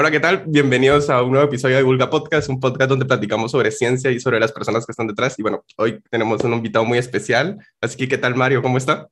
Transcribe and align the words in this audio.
Hola, 0.00 0.12
¿qué 0.12 0.20
tal? 0.20 0.44
Bienvenidos 0.46 1.10
a 1.10 1.20
un 1.24 1.32
nuevo 1.32 1.48
episodio 1.48 1.74
de 1.74 1.82
Vulga 1.82 2.08
Podcast, 2.08 2.48
un 2.48 2.60
podcast 2.60 2.90
donde 2.90 3.04
platicamos 3.04 3.50
sobre 3.50 3.72
ciencia 3.72 4.12
y 4.12 4.20
sobre 4.20 4.38
las 4.38 4.52
personas 4.52 4.86
que 4.86 4.92
están 4.92 5.08
detrás. 5.08 5.36
Y 5.40 5.42
bueno, 5.42 5.64
hoy 5.76 6.00
tenemos 6.08 6.40
un 6.44 6.52
invitado 6.52 6.84
muy 6.84 6.98
especial. 6.98 7.58
Así 7.80 7.96
que, 7.96 8.06
¿qué 8.06 8.16
tal, 8.16 8.36
Mario? 8.36 8.62
¿Cómo 8.62 8.78
está? 8.78 9.08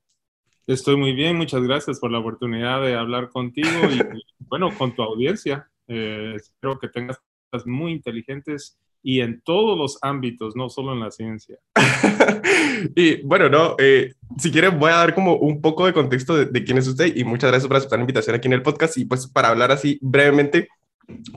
Estoy 0.65 0.97
muy 0.97 1.13
bien, 1.13 1.35
muchas 1.35 1.61
gracias 1.63 1.99
por 1.99 2.13
la 2.13 2.21
oportunidad 2.21 2.83
de 2.83 2.95
hablar 2.95 3.31
contigo 3.31 3.69
y, 3.91 3.99
bueno, 4.39 4.71
con 4.79 4.95
tu 4.95 5.03
audiencia. 5.03 5.69
Eh, 5.89 6.35
espero 6.37 6.79
que 6.79 6.87
tengas 6.87 7.19
cosas 7.51 7.67
muy 7.67 7.91
inteligentes 7.91 8.79
y 9.03 9.23
en 9.23 9.41
todos 9.41 9.79
los 9.79 9.99
ámbitos, 10.03 10.57
no 10.57 10.69
solo 10.69 10.93
en 10.93 11.01
la 11.01 11.11
ciencia. 11.11 11.59
y 12.97 13.23
bueno, 13.23 13.49
no, 13.49 13.77
eh, 13.79 14.15
si 14.39 14.51
quieren 14.51 14.79
voy 14.79 14.91
a 14.91 14.97
dar 14.97 15.15
como 15.15 15.37
un 15.37 15.61
poco 15.61 15.87
de 15.87 15.93
contexto 15.93 16.45
de, 16.45 16.65
quién 16.65 16.79
es 16.79 16.89
usted 16.89 17.15
y 17.15 17.25
muchas 17.25 17.51
gracias 17.51 17.69
por 17.69 17.77
aceptar 17.77 17.99
la 17.99 18.03
invitación 18.03 18.37
aquí 18.37 18.49
en 18.49 18.55
el 18.55 18.63
podcast 18.63 18.99
y 18.99 19.05
pues 19.05 19.27
para 19.29 19.49
hablar 19.49 19.71
así 19.71 19.99
brevemente, 20.03 20.69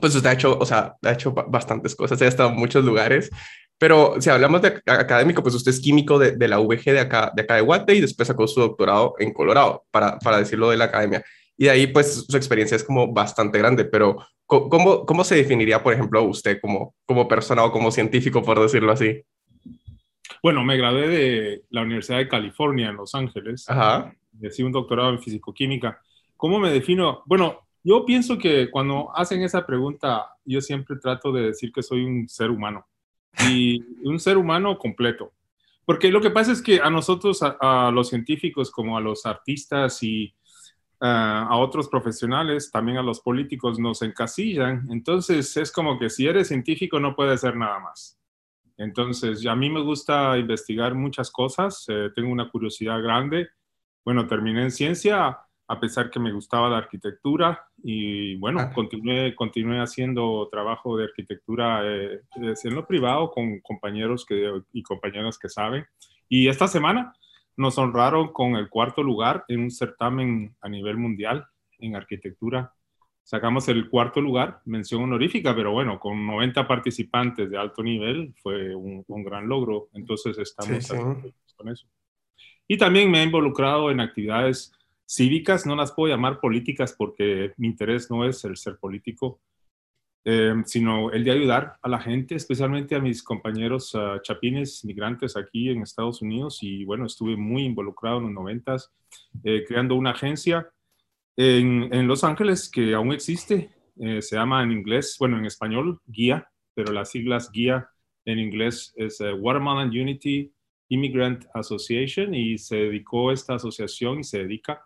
pues 0.00 0.14
usted 0.14 0.30
ha 0.30 0.32
hecho, 0.32 0.58
o 0.58 0.66
sea, 0.66 0.96
ha 1.02 1.12
hecho 1.12 1.32
bastantes 1.32 1.94
cosas, 1.94 2.20
ha 2.22 2.26
estado 2.26 2.50
en 2.50 2.56
muchos 2.56 2.84
lugares, 2.84 3.30
pero 3.78 4.20
si 4.20 4.28
hablamos 4.28 4.60
de 4.62 4.82
académico, 4.86 5.42
pues 5.42 5.54
usted 5.54 5.70
es 5.70 5.80
químico 5.80 6.18
de, 6.18 6.32
de 6.32 6.48
la 6.48 6.58
VG 6.58 6.84
de 6.92 7.00
acá, 7.00 7.32
de 7.34 7.42
acá 7.42 7.54
de 7.54 7.62
Guate 7.62 7.94
y 7.94 8.00
después 8.00 8.28
sacó 8.28 8.46
su 8.46 8.60
doctorado 8.60 9.14
en 9.18 9.32
Colorado, 9.32 9.84
para, 9.90 10.18
para 10.18 10.38
decirlo 10.38 10.70
de 10.70 10.76
la 10.76 10.84
academia. 10.84 11.24
Y 11.56 11.64
de 11.64 11.70
ahí, 11.70 11.86
pues, 11.86 12.26
su 12.28 12.36
experiencia 12.36 12.74
es 12.74 12.84
como 12.84 13.12
bastante 13.12 13.58
grande, 13.58 13.84
pero 13.84 14.16
¿cómo, 14.46 15.04
cómo 15.06 15.24
se 15.24 15.36
definiría, 15.36 15.82
por 15.82 15.92
ejemplo, 15.92 16.22
usted 16.24 16.58
como, 16.60 16.94
como 17.04 17.28
persona 17.28 17.64
o 17.64 17.72
como 17.72 17.90
científico, 17.90 18.42
por 18.42 18.60
decirlo 18.60 18.92
así? 18.92 19.22
Bueno, 20.42 20.64
me 20.64 20.76
gradué 20.76 21.08
de 21.08 21.62
la 21.70 21.82
Universidad 21.82 22.18
de 22.18 22.28
California 22.28 22.88
en 22.88 22.96
Los 22.96 23.14
Ángeles. 23.14 23.68
Ajá. 23.68 24.12
Decí 24.32 24.62
un 24.62 24.72
doctorado 24.72 25.10
en 25.10 25.20
físico-química. 25.20 26.00
¿Cómo 26.36 26.58
me 26.58 26.70
defino? 26.70 27.22
Bueno, 27.26 27.66
yo 27.82 28.04
pienso 28.04 28.38
que 28.38 28.70
cuando 28.70 29.10
hacen 29.16 29.42
esa 29.42 29.66
pregunta, 29.66 30.34
yo 30.44 30.60
siempre 30.60 30.96
trato 30.96 31.32
de 31.32 31.42
decir 31.42 31.72
que 31.72 31.82
soy 31.82 32.04
un 32.04 32.28
ser 32.28 32.50
humano 32.50 32.86
y 33.48 33.80
un 34.08 34.18
ser 34.18 34.36
humano 34.36 34.78
completo. 34.78 35.32
Porque 35.84 36.10
lo 36.10 36.20
que 36.20 36.30
pasa 36.30 36.52
es 36.52 36.62
que 36.62 36.80
a 36.80 36.90
nosotros, 36.90 37.40
a 37.42 37.90
los 37.92 38.08
científicos, 38.08 38.70
como 38.70 38.96
a 38.96 39.00
los 39.00 39.26
artistas 39.26 40.02
y 40.02 40.32
a 41.00 41.56
otros 41.56 41.88
profesionales, 41.88 42.70
también 42.70 42.98
a 42.98 43.02
los 43.02 43.20
políticos 43.20 43.78
nos 43.78 44.02
encasillan. 44.02 44.86
Entonces 44.90 45.56
es 45.56 45.72
como 45.72 45.98
que 45.98 46.10
si 46.10 46.26
eres 46.26 46.48
científico 46.48 47.00
no 47.00 47.16
puedes 47.16 47.40
ser 47.40 47.56
nada 47.56 47.78
más. 47.80 48.18
Entonces 48.76 49.46
a 49.46 49.56
mí 49.56 49.70
me 49.70 49.80
gusta 49.80 50.36
investigar 50.38 50.94
muchas 50.94 51.30
cosas, 51.30 51.84
eh, 51.88 52.10
tengo 52.14 52.30
una 52.30 52.50
curiosidad 52.50 53.02
grande. 53.02 53.48
Bueno, 54.04 54.26
terminé 54.26 54.62
en 54.62 54.70
ciencia 54.70 55.38
a 55.70 55.78
pesar 55.78 56.10
que 56.10 56.18
me 56.18 56.32
gustaba 56.32 56.68
la 56.68 56.78
arquitectura 56.78 57.64
y 57.80 58.34
bueno, 58.38 58.58
ah. 58.58 58.72
continué, 58.72 59.36
continué 59.36 59.78
haciendo 59.78 60.48
trabajo 60.50 60.96
de 60.96 61.04
arquitectura 61.04 61.82
eh, 61.84 62.22
en 62.34 62.74
lo 62.74 62.84
privado 62.88 63.30
con 63.30 63.60
compañeros 63.60 64.26
que, 64.26 64.50
y 64.72 64.82
compañeras 64.82 65.38
que 65.38 65.48
saben. 65.48 65.86
Y 66.28 66.48
esta 66.48 66.66
semana 66.66 67.14
nos 67.56 67.78
honraron 67.78 68.32
con 68.32 68.56
el 68.56 68.68
cuarto 68.68 69.04
lugar 69.04 69.44
en 69.46 69.60
un 69.60 69.70
certamen 69.70 70.56
a 70.60 70.68
nivel 70.68 70.96
mundial 70.96 71.46
en 71.78 71.94
arquitectura. 71.94 72.74
Sacamos 73.22 73.68
el 73.68 73.88
cuarto 73.88 74.20
lugar, 74.20 74.62
mención 74.64 75.04
honorífica, 75.04 75.54
pero 75.54 75.70
bueno, 75.70 76.00
con 76.00 76.26
90 76.26 76.66
participantes 76.66 77.48
de 77.48 77.56
alto 77.56 77.84
nivel 77.84 78.34
fue 78.42 78.74
un, 78.74 79.04
gran 79.22 79.48
logro. 79.48 79.88
Entonces 79.92 80.36
estamos 80.36 80.88
con 81.56 81.68
eso. 81.68 81.86
Y 82.66 82.76
también 82.76 83.08
me 83.08 83.20
he 83.20 83.24
involucrado 83.24 83.92
en 83.92 84.00
actividades 84.00 84.72
cívicas, 85.10 85.66
no 85.66 85.74
las 85.74 85.92
puedo 85.92 86.14
llamar 86.14 86.40
políticas 86.40 86.94
porque 86.96 87.52
mi 87.56 87.68
interés 87.68 88.10
no 88.10 88.24
es 88.24 88.44
el 88.44 88.56
ser 88.56 88.78
político, 88.78 89.40
Em, 90.22 90.64
sino 90.66 91.10
el 91.12 91.24
de 91.24 91.30
ayudar 91.30 91.78
a 91.80 91.88
la 91.88 91.98
gente, 91.98 92.34
especialmente 92.34 92.94
a 92.94 93.00
mis 93.00 93.22
compañeros 93.22 93.96
chapines 94.22 94.84
migrantes 94.84 95.34
aquí 95.34 95.70
en 95.70 95.82
Estados 95.82 96.20
Unidos. 96.20 96.58
Y 96.62 96.84
bueno, 96.84 97.06
estuve 97.06 97.36
muy 97.36 97.64
involucrado 97.64 98.18
en 98.18 98.24
los 98.24 98.32
noventas, 98.32 98.92
eh, 99.42 99.64
creando 99.66 99.94
una 99.94 100.10
agencia 100.10 100.68
en, 101.36 101.88
en, 101.92 102.06
Los 102.06 102.22
Ángeles 102.22 102.70
que 102.70 102.94
aún 102.94 103.12
existe. 103.12 103.70
Eh, 103.98 104.20
se 104.20 104.36
llama 104.36 104.62
en 104.62 104.72
inglés, 104.72 105.16
bueno, 105.18 105.38
en 105.38 105.46
español, 105.46 106.00
guía, 106.06 106.48
pero 106.74 106.92
las 106.92 107.10
siglas 107.10 107.50
guía 107.50 107.88
en 108.26 108.38
inglés 108.38 108.92
es 108.96 109.20
eh, 109.22 109.32
Watermelon 109.32 109.88
Unity 109.88 110.52
Immigrant 110.90 111.46
Association 111.54 112.34
y 112.34 112.58
se 112.58 112.76
dedicó 112.76 113.32
esta 113.32 113.54
asociación 113.54 114.20
y 114.20 114.24
se 114.24 114.38
dedica 114.40 114.84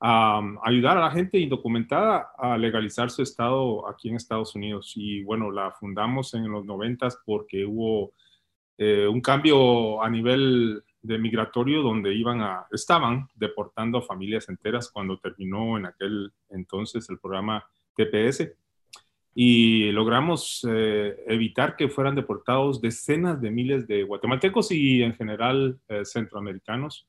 a 0.00 0.42
ayudar 0.62 0.98
a 0.98 1.00
la 1.00 1.10
gente 1.10 1.38
indocumentada 1.38 2.30
a 2.36 2.58
legalizar 2.58 3.10
su 3.10 3.22
estado 3.22 3.88
aquí 3.88 4.08
en 4.08 4.16
Estados 4.16 4.54
Unidos. 4.54 4.92
Y 4.96 5.22
bueno, 5.22 5.50
la 5.50 5.70
fundamos 5.72 6.34
en 6.34 6.50
los 6.50 6.64
noventas 6.64 7.18
porque 7.24 7.64
hubo 7.64 8.12
eh, 8.76 9.06
un 9.06 9.20
cambio 9.20 10.02
a 10.02 10.10
nivel 10.10 10.82
de 11.00 11.18
migratorio 11.18 11.82
donde 11.82 12.14
iban 12.14 12.40
a, 12.40 12.66
estaban 12.72 13.28
deportando 13.34 13.98
a 13.98 14.02
familias 14.02 14.48
enteras 14.48 14.90
cuando 14.90 15.18
terminó 15.18 15.78
en 15.78 15.86
aquel 15.86 16.32
entonces 16.50 17.08
el 17.08 17.18
programa 17.18 17.64
TPS. 17.96 18.52
Y 19.36 19.90
logramos 19.90 20.66
eh, 20.68 21.16
evitar 21.26 21.76
que 21.76 21.88
fueran 21.88 22.14
deportados 22.14 22.80
decenas 22.80 23.40
de 23.40 23.50
miles 23.50 23.86
de 23.86 24.04
guatemaltecos 24.04 24.70
y 24.70 25.02
en 25.02 25.14
general 25.14 25.78
eh, 25.88 26.04
centroamericanos 26.04 27.06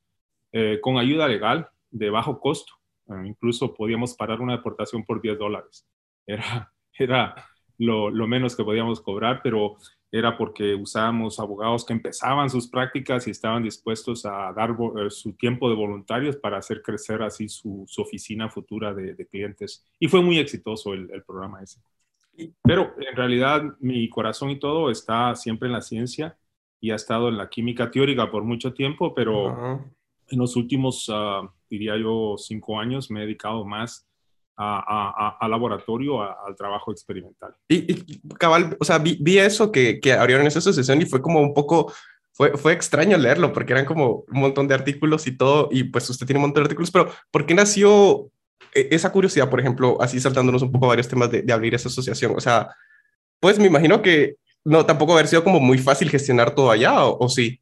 con 0.81 0.97
ayuda 0.97 1.27
legal 1.27 1.67
de 1.95 2.09
bajo 2.09 2.39
costo. 2.39 2.73
Ah, 3.07 3.23
incluso 3.25 3.73
podíamos 3.73 4.15
parar 4.15 4.41
una 4.41 4.57
deportación 4.57 5.03
por 5.05 5.21
10 5.21 5.37
dólares. 5.37 5.87
Era, 6.27 6.71
era 6.99 7.35
lo, 7.77 8.11
menos 8.27 8.55
que 8.55 8.63
podíamos 8.63 8.99
cobrar, 9.01 9.41
pero 9.41 9.77
era 10.11 10.37
porque 10.37 10.75
usábamos 10.75 11.39
abogados 11.39 11.85
que 11.85 11.93
empezaban 11.93 12.49
sus 12.49 12.67
prácticas 12.67 13.27
y 13.27 13.31
estaban 13.31 13.63
dispuestos 13.63 14.25
a 14.25 14.51
dar 14.53 14.71
eh, 14.71 15.09
su 15.09 15.33
tiempo 15.33 15.69
de 15.69 15.75
voluntarios 15.75 16.37
para 16.37 16.57
hacer 16.57 16.81
crecer 16.81 17.21
así 17.21 17.49
su, 17.49 17.85
oficina 17.97 18.49
futura 18.49 18.93
de, 18.93 19.27
clientes. 19.27 19.85
Y 19.99 20.07
fue 20.07 20.21
muy 20.21 20.37
exitoso 20.39 20.93
el, 20.93 21.23
programa 21.25 21.61
ese. 21.61 21.79
Pero 22.61 22.93
en 22.97 23.15
realidad 23.15 23.63
mi 23.79 24.09
corazón 24.09 24.49
y 24.49 24.59
todo 24.59 24.91
está 24.91 25.33
siempre 25.35 25.67
en 25.67 25.73
la 25.73 25.81
ciencia 25.81 26.37
y 26.81 26.91
ha 26.91 26.95
estado 26.95 27.29
en 27.29 27.37
la 27.37 27.49
química 27.49 27.89
teórica 27.89 28.29
por 28.29 28.43
mucho 28.43 28.73
tiempo, 28.73 29.13
pero 29.13 29.85
en 30.29 30.39
los 30.39 30.55
últimos, 30.55 31.07
uh, 31.09 31.47
diría 31.69 31.97
yo, 31.97 32.35
cinco 32.37 32.79
años 32.79 33.09
me 33.11 33.21
he 33.21 33.25
dedicado 33.25 33.65
más 33.65 34.07
a, 34.57 35.37
a, 35.39 35.47
laboratorio, 35.47 36.21
al 36.21 36.55
trabajo 36.55 36.91
experimental. 36.91 37.53
Y, 37.67 38.17
cabal, 38.37 38.77
o 38.79 38.85
sea, 38.85 38.97
vi, 38.99 39.17
vi, 39.19 39.37
eso 39.37 39.71
que, 39.71 39.99
que 39.99 40.13
abrieron 40.13 40.47
esa 40.47 40.59
asociación 40.59 41.01
y 41.01 41.05
fue 41.05 41.21
como 41.21 41.41
un 41.41 41.53
poco, 41.53 41.91
fue, 42.31 42.57
fue 42.57 42.73
extraño 42.73 43.17
leerlo 43.17 43.51
porque 43.51 43.73
eran 43.73 43.85
como 43.85 44.23
un 44.31 44.39
montón 44.39 44.67
de 44.67 44.75
artículos 44.75 45.27
y 45.27 45.35
todo, 45.35 45.69
y 45.71 45.83
pues 45.85 46.09
usted 46.09 46.25
tiene 46.25 46.39
un 46.39 46.43
montón 46.43 46.63
de 46.63 46.67
artículos, 46.67 46.91
pero 46.91 47.09
¿por 47.31 47.45
qué 47.45 47.53
nació 47.53 48.29
e, 48.73 48.87
esa 48.91 49.11
curiosidad, 49.11 49.49
por 49.49 49.59
ejemplo, 49.59 49.97
así 49.99 50.19
saltándonos 50.19 50.61
un 50.61 50.71
poco 50.71 50.87
varios 50.87 51.07
temas 51.07 51.29
de, 51.29 51.41
de 51.41 51.53
abrir 51.53 51.75
esa 51.75 51.89
asociación? 51.89 52.33
O 52.35 52.39
sea, 52.39 52.69
pues 53.41 53.59
me 53.59 53.67
imagino 53.67 54.01
que 54.01 54.35
no, 54.63 54.85
tampoco 54.85 55.13
haber 55.13 55.27
sido 55.27 55.43
como 55.43 55.59
muy 55.59 55.77
fácil 55.77 56.09
gestionar 56.09 56.55
todo 56.55 56.71
allá, 56.71 57.05
¿o, 57.05 57.25
o 57.25 57.29
sí? 57.29 57.59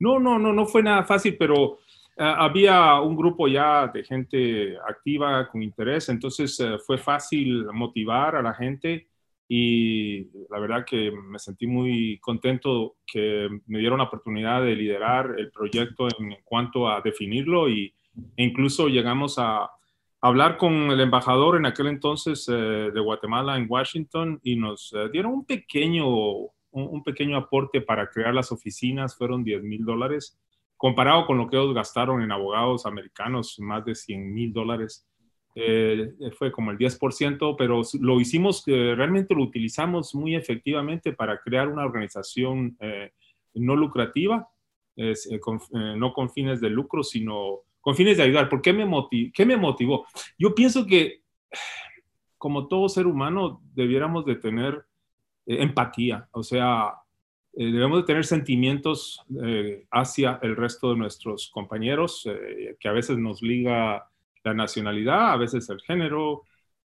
No, 0.00 0.18
no, 0.18 0.38
no, 0.38 0.52
no 0.52 0.66
fue 0.66 0.82
nada 0.82 1.04
fácil, 1.04 1.36
pero 1.38 1.78
eh, 2.20 2.34
había 2.36 3.00
un 3.00 3.14
grupo 3.16 3.46
ya 3.46 3.86
de 3.86 4.02
gente 4.02 4.76
activa 4.88 5.48
con 5.48 5.62
interés, 5.62 6.08
entonces 6.08 6.58
eh, 6.58 6.76
fue 6.84 6.98
fácil 6.98 7.66
motivar 7.72 8.34
a 8.34 8.42
la 8.42 8.54
gente 8.54 9.06
y 9.46 10.24
la 10.50 10.58
verdad 10.58 10.84
que 10.84 11.12
me 11.12 11.38
sentí 11.38 11.68
muy 11.68 12.18
contento 12.18 12.96
que 13.06 13.48
me 13.66 13.78
dieron 13.78 13.98
la 13.98 14.06
oportunidad 14.06 14.62
de 14.64 14.74
liderar 14.74 15.36
el 15.38 15.52
proyecto 15.52 16.08
en, 16.08 16.36
cuanto 16.44 16.88
a 16.88 17.00
definirlo 17.00 17.68
y, 17.68 17.94
e 18.36 18.42
incluso 18.44 18.88
llegamos 18.88 19.38
a 19.38 19.70
hablar 20.20 20.56
con 20.56 20.90
el 20.90 21.00
embajador 21.00 21.56
en 21.56 21.66
aquel 21.66 21.86
entonces 21.86 22.48
eh, 22.48 22.90
de 22.92 23.00
Guatemala 23.00 23.56
en 23.56 23.66
Washington 23.68 24.40
y 24.42 24.56
nos 24.56 24.92
dieron 25.12 25.34
un 25.34 25.44
pequeño 25.44 26.06
un, 26.86 27.02
pequeño 27.02 27.36
aporte 27.36 27.80
para 27.80 28.08
crear 28.08 28.34
las 28.34 28.52
oficinas, 28.52 29.16
fueron 29.16 29.44
10 29.44 29.62
mil 29.62 29.84
dólares, 29.84 30.38
comparado 30.76 31.26
con 31.26 31.38
lo 31.38 31.48
que 31.48 31.56
ellos 31.56 31.74
gastaron 31.74 32.22
en 32.22 32.32
abogados 32.32 32.86
americanos, 32.86 33.58
más 33.58 33.84
de 33.84 33.94
100 33.94 34.34
mil 34.34 34.52
dólares. 34.52 35.06
Eh, 35.54 36.12
fue 36.38 36.52
como 36.52 36.70
el 36.70 36.78
10%, 36.78 37.56
pero 37.58 37.82
lo 38.00 38.20
hicimos, 38.20 38.62
eh, 38.66 38.94
realmente 38.96 39.34
lo 39.34 39.42
utilizamos 39.42 40.14
muy 40.14 40.36
efectivamente 40.36 41.12
para 41.12 41.40
crear 41.40 41.68
una 41.68 41.84
organización 41.84 42.76
eh, 42.80 43.10
no 43.54 43.74
lucrativa, 43.74 44.48
no 45.72 46.12
con 46.12 46.30
fines 46.30 46.60
de 46.60 46.70
lucro, 46.70 47.04
sino 47.04 47.60
con 47.80 47.94
fines 47.94 48.16
de 48.16 48.24
ayudar. 48.24 48.48
¿Por 48.48 48.60
qué 48.60 48.72
me, 48.72 48.86
qué 49.32 49.46
me 49.46 49.56
motivó? 49.56 50.06
Yo 50.38 50.54
pienso 50.54 50.86
que, 50.86 51.22
como 52.36 52.68
todo 52.68 52.88
ser 52.88 53.06
humano, 53.06 53.62
debiéramos 53.74 54.26
de 54.26 54.36
tener 54.36 54.84
empatía, 55.48 56.28
o 56.32 56.42
sea, 56.42 56.94
eh, 57.60 57.72
debemos 57.72 57.98
de 57.98 58.06
tener 58.06 58.24
sentimientos 58.24 59.20
eh, 59.42 59.84
hacia 59.90 60.38
el 60.42 60.54
resto 60.54 60.90
de 60.90 60.96
nuestros 60.96 61.50
compañeros, 61.52 62.28
que 62.78 62.88
a 62.88 62.92
veces 62.92 63.18
nos 63.18 63.42
liga 63.42 64.08
la 64.44 64.54
nacionalidad, 64.54 65.32
a 65.32 65.36
veces 65.36 65.68
el 65.68 65.80
género, 65.80 66.44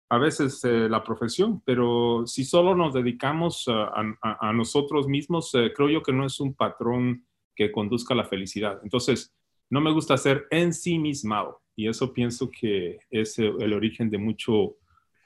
a 0.09 0.17
veces 0.17 0.63
eh, 0.63 0.89
la 0.89 1.03
profesión, 1.03 1.61
pero 1.63 2.23
si 2.25 2.43
solo 2.43 2.75
nos 2.75 2.93
dedicamos 2.93 3.65
a, 3.67 4.53
nosotros 4.53 5.07
mismos, 5.07 5.51
creo 5.75 5.89
yo 5.89 6.01
que 6.01 6.13
no 6.13 6.25
es 6.25 6.39
un 6.39 6.55
patrón 6.55 7.25
que 7.55 7.71
conduzca 7.71 8.15
a 8.15 8.17
la 8.17 8.25
felicidad. 8.25 8.79
Entonces, 8.83 9.31
no 9.69 9.79
me 9.79 9.91
gusta 9.91 10.17
ser 10.17 10.47
ensimismado 10.49 11.61
y 11.75 11.87
eso 11.87 12.13
pienso 12.13 12.49
que 12.49 12.97
es 13.11 13.37
el 13.37 13.73
origen 13.73 14.09
de 14.09 14.17
mucho, 14.17 14.77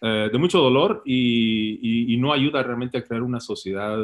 de 0.01 0.37
mucho 0.37 0.59
dolor 0.59 1.01
y, 1.05 2.15
no 2.19 2.33
ayuda 2.33 2.63
realmente 2.63 2.97
a 2.97 3.03
crear 3.03 3.23
una 3.23 3.39
sociedad 3.39 3.97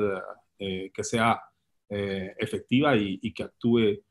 que 0.57 1.03
sea 1.03 1.41
efectiva 1.89 2.95
y, 2.95 3.31
que 3.33 3.43
actúe 3.43 4.03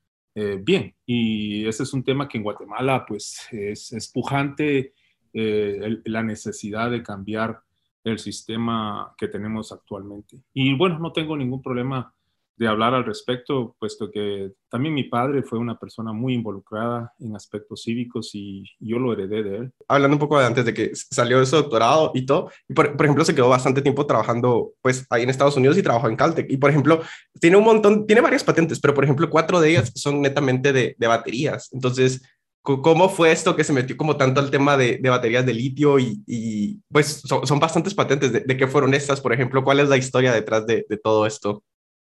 bien. 0.60 0.94
Y 1.04 1.66
ese 1.66 1.82
es 1.82 1.92
un 1.92 2.04
tema 2.04 2.28
que 2.28 2.38
en 2.38 2.44
Guatemala 2.44 3.04
pues 3.06 3.48
es, 3.50 3.92
es 3.92 4.12
pujante 4.12 4.92
eh, 5.34 6.02
la 6.04 6.22
necesidad 6.22 6.90
de 6.90 7.02
cambiar 7.02 7.58
el 8.04 8.18
sistema 8.18 9.14
que 9.16 9.28
tenemos 9.28 9.72
actualmente. 9.72 10.42
Y 10.52 10.74
bueno, 10.74 10.98
no 10.98 11.12
tengo 11.12 11.36
ningún 11.36 11.62
problema 11.62 12.14
de 12.56 12.68
hablar 12.68 12.94
al 12.94 13.04
respecto, 13.04 13.74
puesto 13.78 14.10
que 14.10 14.52
también 14.70 14.94
mi 14.94 15.04
padre 15.04 15.42
fue 15.42 15.58
una 15.58 15.78
persona 15.78 16.12
muy 16.12 16.34
involucrada 16.34 17.12
en 17.18 17.34
aspectos 17.34 17.82
cívicos 17.82 18.30
y 18.34 18.64
yo 18.78 18.98
lo 18.98 19.12
heredé 19.12 19.42
de 19.42 19.56
él. 19.56 19.72
Hablando 19.88 20.16
un 20.16 20.20
poco 20.20 20.38
de 20.38 20.46
antes 20.46 20.64
de 20.64 20.74
que 20.74 20.92
salió 20.94 21.40
de 21.40 21.46
su 21.46 21.56
doctorado 21.56 22.12
y 22.14 22.26
todo, 22.26 22.50
por, 22.74 22.94
ejemplo 23.00 23.24
se 23.24 23.34
quedó 23.34 23.48
bastante 23.48 23.82
tiempo 23.82 24.06
trabajando 24.06 24.72
pues 24.82 25.06
ahí 25.10 25.22
en 25.22 25.30
Estados 25.30 25.56
Unidos 25.56 25.76
y 25.78 25.82
trabajó 25.82 26.08
en 26.08 26.16
Caltech. 26.16 26.50
Y 26.50 26.56
por 26.56 26.70
ejemplo, 26.70 27.02
tiene 27.40 27.56
un 27.56 27.64
montón, 27.64 28.06
tiene 28.06 28.20
varias 28.22 28.44
patentes, 28.44 28.80
pero 28.80 28.94
por 28.94 29.04
ejemplo 29.04 29.30
cuatro 29.30 29.60
de 29.60 29.70
ellas 29.70 29.92
son 29.94 30.20
netamente 30.20 30.72
de, 30.72 30.94
de 30.98 31.06
baterías. 31.06 31.68
Entonces, 31.72 32.22
¿Cómo 32.62 33.08
fue 33.08 33.32
esto 33.32 33.56
que 33.56 33.64
se 33.64 33.72
metió 33.72 33.96
como 33.96 34.16
tanto 34.16 34.40
al 34.40 34.52
tema 34.52 34.76
de, 34.76 35.00
baterías 35.02 35.44
de 35.44 35.52
litio 35.52 35.98
y, 35.98 36.80
pues 36.92 37.20
son, 37.24 37.58
bastantes 37.58 37.92
patentes? 37.92 38.32
De, 38.32 38.56
qué 38.56 38.68
fueron 38.68 38.94
estas, 38.94 39.20
por 39.20 39.32
ejemplo? 39.32 39.64
¿Cuál 39.64 39.80
es 39.80 39.88
la 39.88 39.96
historia 39.96 40.32
detrás 40.32 40.64
de, 40.64 40.84
todo 41.02 41.26
esto? 41.26 41.64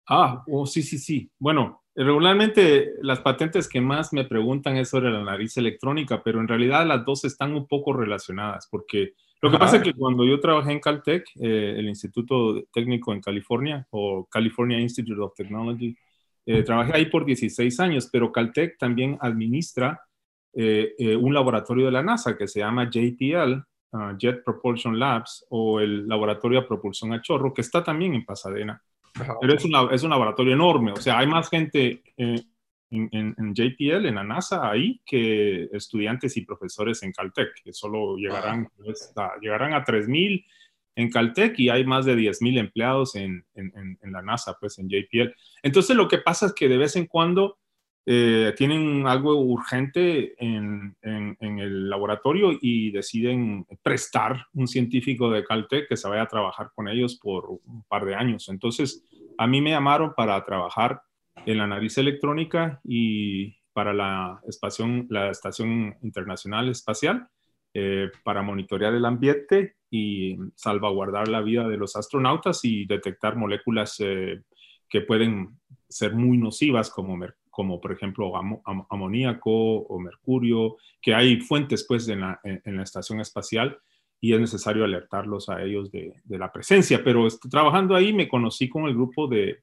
Ah, 0.10 0.44
oh, 0.48 0.66
sí, 0.66 0.82
sí, 0.82 0.98
sí. 0.98 1.30
Bueno, 1.40 1.84
regularmente 1.96 2.94
las 3.02 3.20
patentes 3.20 3.70
que 3.70 3.80
más 3.80 4.12
me 4.12 4.26
preguntan 4.26 4.78
es 4.78 4.90
sobre 4.90 5.12
la 5.12 5.24
nariz 5.24 5.56
electrónica, 5.58 6.24
pero 6.24 6.40
en 6.40 6.48
realidad 6.48 6.86
las 6.86 7.06
dos 7.06 7.26
están 7.26 7.54
un 7.54 7.68
poco 7.68 7.94
relacionadas 7.94 8.68
porque 8.70 9.14
lo 9.42 9.50
que 9.52 9.58
pasa 9.58 9.78
es 9.78 9.84
que 9.84 9.94
cuando 9.94 10.26
yo 10.26 10.40
trabajé 10.42 10.74
en 10.74 10.82
Caltech, 10.82 11.26
eh, 11.40 11.76
el 11.78 11.88
Instituto 11.88 12.62
Técnico 12.74 13.14
en 13.14 13.22
California 13.22 13.88
o 13.92 14.28
California 14.30 14.80
Institute 14.80 15.22
of 15.22 15.34
Technology, 15.34 15.96
eh, 16.46 16.64
trabajé 16.64 16.94
ahí 16.94 17.06
por 17.06 17.24
16 17.26 17.80
años, 17.80 18.10
pero 18.12 18.32
Caltech 18.32 18.78
también 18.78 19.18
administra 19.22 20.02
eh, 20.54 20.96
eh, 20.98 21.16
un 21.16 21.34
laboratorio 21.34 21.86
de 21.86 21.92
la 21.92 22.02
NASA 22.02 22.36
que 22.36 22.48
se 22.48 22.60
llama 22.60 22.90
JPL, 22.90 23.64
ah, 23.94 24.16
Jet 24.18 24.44
Propulsion 24.44 24.98
Labs, 24.98 25.46
o 25.50 25.80
el 25.80 26.08
Laboratorio 26.08 26.62
de 26.62 26.68
Propulsión 26.68 27.14
a 27.14 27.22
Chorro, 27.22 27.54
que 27.54 27.62
está 27.62 27.84
también 27.84 28.16
en 28.16 28.26
Pasadena. 28.26 28.82
Pero 29.14 29.54
es, 29.54 29.66
es 29.92 30.04
un 30.04 30.10
laboratorio 30.10 30.54
enorme, 30.54 30.92
o 30.92 30.98
sea, 30.98 31.20
hay 31.20 31.28
más 31.28 31.50
gente 31.50 32.02
eh, 32.18 32.42
en, 32.92 33.54
JPL, 33.54 34.08
en 34.08 34.16
la 34.16 34.24
NASA, 34.24 34.70
ahí, 34.70 35.02
que 35.06 35.70
estudiantes 35.72 36.36
y 36.38 36.46
profesores 36.46 37.04
en 37.04 37.12
Caltech, 37.12 37.50
que 37.64 37.74
solo 37.74 38.16
llegarán, 38.18 38.68
pues, 38.78 39.14
a, 39.16 39.34
llegarán 39.40 39.74
a 39.74 39.84
3.000 39.84 40.46
en 40.96 41.10
Caltech 41.10 41.58
y 41.60 41.70
hay 41.70 41.86
más 41.86 42.06
de 42.06 42.16
10.000 42.16 42.58
empleados 42.58 43.16
en, 43.16 43.46
en, 43.54 43.98
en, 44.02 44.12
la 44.12 44.22
NASA, 44.22 44.58
pues 44.60 44.80
en 44.80 44.90
JPL. 44.90 45.34
Entonces 45.64 45.96
lo 45.96 46.08
que 46.08 46.18
pasa 46.18 46.48
es 46.48 46.54
que 46.54 46.68
de 46.68 46.78
vez 46.78 46.96
en 46.96 47.06
cuando 47.06 47.58
eh, 48.06 48.54
tienen 48.58 49.06
algo 49.08 49.40
urgente 49.40 50.34
en, 50.44 50.96
el 51.02 51.90
laboratorio 51.90 52.58
y 52.60 52.92
deciden 52.92 53.66
prestar 53.84 54.46
un 54.54 54.68
científico 54.68 55.30
de 55.30 55.44
Caltech 55.44 55.88
que 55.88 55.98
se 55.98 56.08
vaya 56.08 56.24
a 56.24 56.28
trabajar 56.28 56.72
con 56.74 56.88
ellos 56.88 57.20
por 57.22 57.50
un 57.50 57.84
par 57.88 58.06
de 58.06 58.16
años. 58.16 58.50
Entonces, 58.50 59.06
a 59.38 59.48
mí 59.48 59.62
me 59.62 59.72
llamaron 59.72 60.14
para 60.16 60.44
trabajar 60.44 61.02
en 61.46 61.58
la 61.58 61.68
nariz 61.68 61.98
electrónica 61.98 62.80
y 62.84 63.56
para 63.74 63.94
la, 63.94 64.42
estación, 64.48 65.08
la 65.10 65.30
Estación 65.30 65.96
Internacional 66.02 66.70
Espacial 66.70 67.28
eh, 67.74 68.10
para 68.24 68.42
monitorear 68.42 68.94
el 68.96 69.06
ambiente 69.06 69.76
y 69.92 70.38
salvaguardar 70.56 71.28
la 71.28 71.42
vida 71.42 71.68
de 71.68 71.78
los 71.78 71.96
astronautas 71.96 72.66
y 72.66 72.86
detectar 72.86 73.36
moléculas 73.36 73.98
eh, 74.00 74.42
que 74.90 75.02
pueden 75.02 75.60
ser 75.88 76.16
muy 76.16 76.38
nocivas 76.38 76.90
como 76.90 77.16
como 77.60 77.82
por 77.82 77.92
ejemplo 77.92 78.32
amoníaco 78.90 79.52
o 79.52 80.00
mercurio, 80.00 80.78
que 81.02 81.14
hay 81.14 81.42
fuentes 81.42 81.86
pues 81.86 82.08
en 82.08 82.22
la, 82.22 82.40
en, 82.46 82.78
la, 82.78 82.84
estación 82.84 83.20
espacial 83.20 83.78
y 84.22 84.34
es 84.34 84.40
necesario 84.40 84.86
alertarlos 84.86 85.50
a 85.50 85.62
ellos 85.62 85.92
de, 85.92 86.14
de 86.24 86.38
la 86.38 86.54
presencia. 86.54 87.04
Pero 87.04 87.28
trabajando 87.52 87.96
ahí 87.96 88.14
me 88.14 88.30
conocí 88.30 88.70
con 88.70 88.86
el 88.86 88.94
grupo 88.94 89.28
de, 89.28 89.60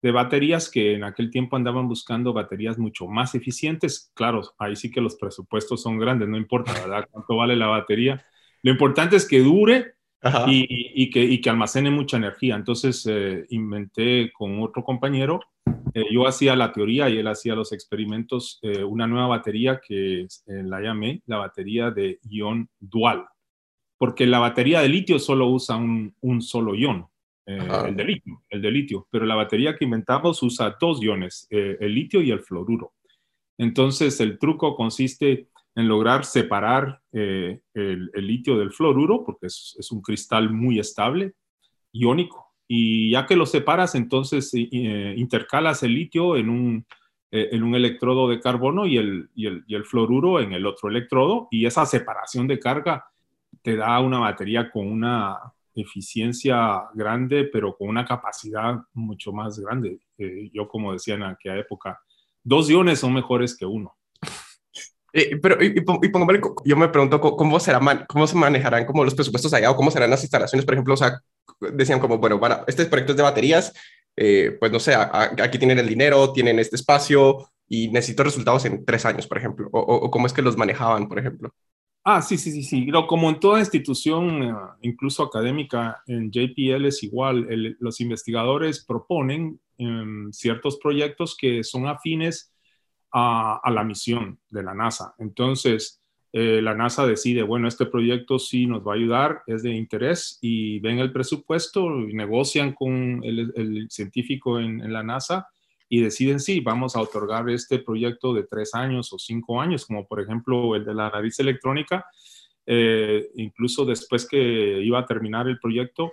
de 0.00 0.12
baterías 0.12 0.70
que 0.70 0.94
en 0.94 1.02
aquel 1.02 1.28
tiempo 1.28 1.56
andaban 1.56 1.88
buscando 1.88 2.32
baterías 2.32 2.78
mucho 2.78 3.08
más 3.08 3.34
eficientes. 3.34 4.12
Claro, 4.14 4.42
ahí 4.56 4.76
sí 4.76 4.88
que 4.88 5.00
los 5.00 5.16
presupuestos 5.16 5.82
son 5.82 5.98
grandes, 5.98 6.28
no 6.28 6.36
importa, 6.36 6.72
¿verdad? 6.72 7.08
Cuánto 7.10 7.34
vale 7.34 7.56
la 7.56 7.66
batería. 7.66 8.24
Lo 8.62 8.70
importante 8.70 9.16
es 9.16 9.26
que 9.26 9.40
dure 9.40 9.94
y, 10.46 11.02
y, 11.02 11.10
que, 11.10 11.24
y, 11.24 11.40
que, 11.40 11.50
almacene 11.50 11.90
mucha 11.90 12.16
energía. 12.16 12.54
Entonces 12.54 13.04
eh, 13.10 13.44
inventé 13.48 14.30
con 14.32 14.62
otro 14.62 14.84
compañero 14.84 15.40
eh, 15.94 16.04
yo 16.10 16.26
hacía 16.26 16.54
la 16.56 16.72
teoría 16.72 17.08
y 17.08 17.18
él 17.18 17.26
hacía 17.26 17.54
los 17.54 17.72
experimentos, 17.72 18.58
eh, 18.62 18.84
una 18.84 19.06
nueva 19.06 19.26
batería 19.26 19.80
que 19.84 20.22
eh, 20.22 20.28
la 20.46 20.80
llamé 20.80 21.22
la 21.26 21.38
batería 21.38 21.90
de 21.90 22.18
ion 22.28 22.68
dual, 22.78 23.26
porque 23.98 24.26
la 24.26 24.38
batería 24.38 24.80
de 24.80 24.88
litio 24.88 25.18
solo 25.18 25.48
usa 25.48 25.76
un, 25.76 26.14
un 26.20 26.42
solo 26.42 26.74
ion, 26.74 27.06
el, 27.46 27.96
de 27.96 28.04
litio, 28.04 28.44
el 28.48 28.62
de 28.62 28.70
litio, 28.70 29.08
pero 29.10 29.26
la 29.26 29.34
batería 29.34 29.74
que 29.74 29.84
inventamos 29.84 30.40
usa 30.42 30.76
dos 30.80 31.02
iones, 31.02 31.48
el 31.50 31.92
litio 31.92 32.22
y 32.22 32.30
el 32.30 32.40
fluoruro. 32.40 32.92
Entonces, 33.58 34.20
el 34.20 34.38
truco 34.38 34.76
consiste 34.76 35.48
en 35.74 35.88
lograr 35.88 36.24
separar 36.24 37.00
el, 37.10 37.60
el, 37.74 38.26
litio 38.26 38.56
del 38.56 38.70
fluoruro, 38.70 39.24
porque 39.24 39.48
es, 39.48 39.74
es 39.80 39.90
un 39.90 40.00
cristal 40.00 40.52
muy 40.52 40.78
estable, 40.78 41.32
iónico, 41.92 42.49
y 42.72 43.10
ya 43.10 43.26
que 43.26 43.34
lo 43.34 43.46
separas, 43.46 43.96
entonces 43.96 44.54
eh, 44.54 44.68
eh, 44.70 45.14
intercalas 45.16 45.82
el 45.82 45.92
litio 45.92 46.36
en 46.36 46.48
un, 46.48 46.86
eh, 47.32 47.48
en 47.50 47.64
un 47.64 47.74
electrodo 47.74 48.28
de 48.28 48.38
carbono 48.38 48.86
y 48.86 48.96
el, 48.96 49.28
y, 49.34 49.46
el, 49.48 49.64
y 49.66 49.74
el, 49.74 49.84
fluoruro 49.84 50.38
en 50.38 50.52
el 50.52 50.64
otro 50.64 50.88
electrodo, 50.88 51.48
y 51.50 51.66
esa 51.66 51.84
separación 51.84 52.46
de 52.46 52.60
carga 52.60 53.06
te 53.60 53.74
da 53.74 53.98
una 53.98 54.20
batería 54.20 54.70
con 54.70 54.86
una 54.86 55.36
eficiencia 55.74 56.84
grande, 56.94 57.50
pero 57.52 57.76
con 57.76 57.88
una 57.88 58.04
capacidad 58.04 58.78
mucho 58.94 59.32
más 59.32 59.58
grande. 59.58 59.98
yo, 60.52 60.68
como 60.68 60.92
decía 60.92 61.14
en 61.14 61.24
aquella 61.24 61.58
época, 61.58 61.98
dos 62.44 62.70
iones 62.70 63.00
son 63.00 63.14
mejores 63.14 63.56
que 63.56 63.66
uno. 63.66 63.96
Pero 65.42 65.62
y, 65.62 65.74
yo 66.64 66.76
me 66.76 66.88
pregunto 66.88 67.20
cómo 67.20 67.60
será 67.60 67.80
cómo 68.08 68.26
se 68.26 68.36
manejarán 68.36 68.84
como 68.84 69.04
los 69.04 69.14
presupuestos 69.14 69.52
allá 69.54 69.70
o 69.70 69.76
cómo 69.76 69.90
serán 69.90 70.10
las 70.10 70.22
instalaciones, 70.22 70.64
por 70.64 70.74
ejemplo, 70.74 70.94
o 70.94 70.96
sea, 70.96 71.20
decían 71.72 72.00
como, 72.00 72.18
bueno, 72.18 72.38
bueno, 72.38 72.60
este 72.66 72.86
proyecto 72.86 73.12
es 73.12 73.16
de 73.16 73.22
baterías, 73.22 73.72
eh, 74.16 74.56
pues 74.58 74.70
no 74.72 74.78
sé, 74.78 74.94
aquí 74.94 75.58
tienen 75.58 75.78
el 75.78 75.88
dinero, 75.88 76.32
tienen 76.32 76.58
este 76.58 76.76
espacio 76.76 77.48
y 77.68 77.88
necesito 77.88 78.24
resultados 78.24 78.64
en 78.64 78.84
tres 78.84 79.04
años, 79.04 79.26
por 79.26 79.38
ejemplo, 79.38 79.68
o, 79.72 80.10
cómo 80.10 80.26
es 80.26 80.32
que 80.32 80.42
los 80.42 80.56
manejaban, 80.56 81.08
por 81.08 81.18
ejemplo. 81.18 81.52
Ah, 82.02 82.22
sí, 82.22 82.38
sí, 82.38 82.50
sí, 82.50 82.62
sí. 82.62 82.90
como 83.08 83.28
en 83.28 83.38
toda 83.38 83.60
institución, 83.60 84.42
eh, 84.42 84.54
incluso 84.82 85.22
académica, 85.22 86.02
en 86.06 86.30
JPL 86.30 86.86
es 86.86 87.02
igual. 87.02 87.46
los 87.78 88.00
investigadores 88.00 88.84
proponen 88.84 89.60
em, 89.76 90.32
ciertos 90.32 90.78
proyectos 90.78 91.36
que 91.36 91.62
son 91.62 91.86
afines 91.86 92.52
a, 93.12 93.70
la 93.70 93.84
misión 93.84 94.38
de 94.48 94.62
la 94.62 94.74
NASA. 94.74 95.14
Entonces, 95.18 96.00
eh, 96.32 96.60
la 96.62 96.74
NASA 96.74 97.06
decide, 97.06 97.42
bueno, 97.42 97.66
este 97.66 97.86
proyecto 97.86 98.38
sí 98.38 98.66
nos 98.66 98.86
va 98.86 98.92
a 98.92 98.96
ayudar, 98.96 99.42
es 99.46 99.62
de 99.62 99.74
interés 99.74 100.38
y 100.40 100.78
ven 100.80 100.98
el 100.98 101.12
presupuesto, 101.12 102.00
y 102.08 102.14
negocian 102.14 102.72
con 102.72 103.20
el, 103.24 103.88
científico 103.90 104.60
en, 104.60 104.92
la 104.92 105.02
NASA 105.02 105.48
y 105.88 106.00
deciden, 106.00 106.38
sí, 106.38 106.60
vamos 106.60 106.94
a 106.94 107.00
otorgar 107.00 107.50
este 107.50 107.80
proyecto 107.80 108.32
de 108.32 108.44
tres 108.44 108.74
años 108.74 109.12
o 109.12 109.18
cinco 109.18 109.60
años, 109.60 109.86
como 109.86 110.06
por 110.06 110.20
ejemplo 110.20 110.76
el 110.76 110.84
de 110.84 110.94
la 110.94 111.10
nariz 111.10 111.38
electrónica. 111.40 112.06
Eh, 112.66 113.30
incluso 113.34 113.84
después 113.84 114.28
que 114.28 114.80
iba 114.82 115.00
a 115.00 115.06
terminar 115.06 115.48
el 115.48 115.58
proyecto, 115.58 116.12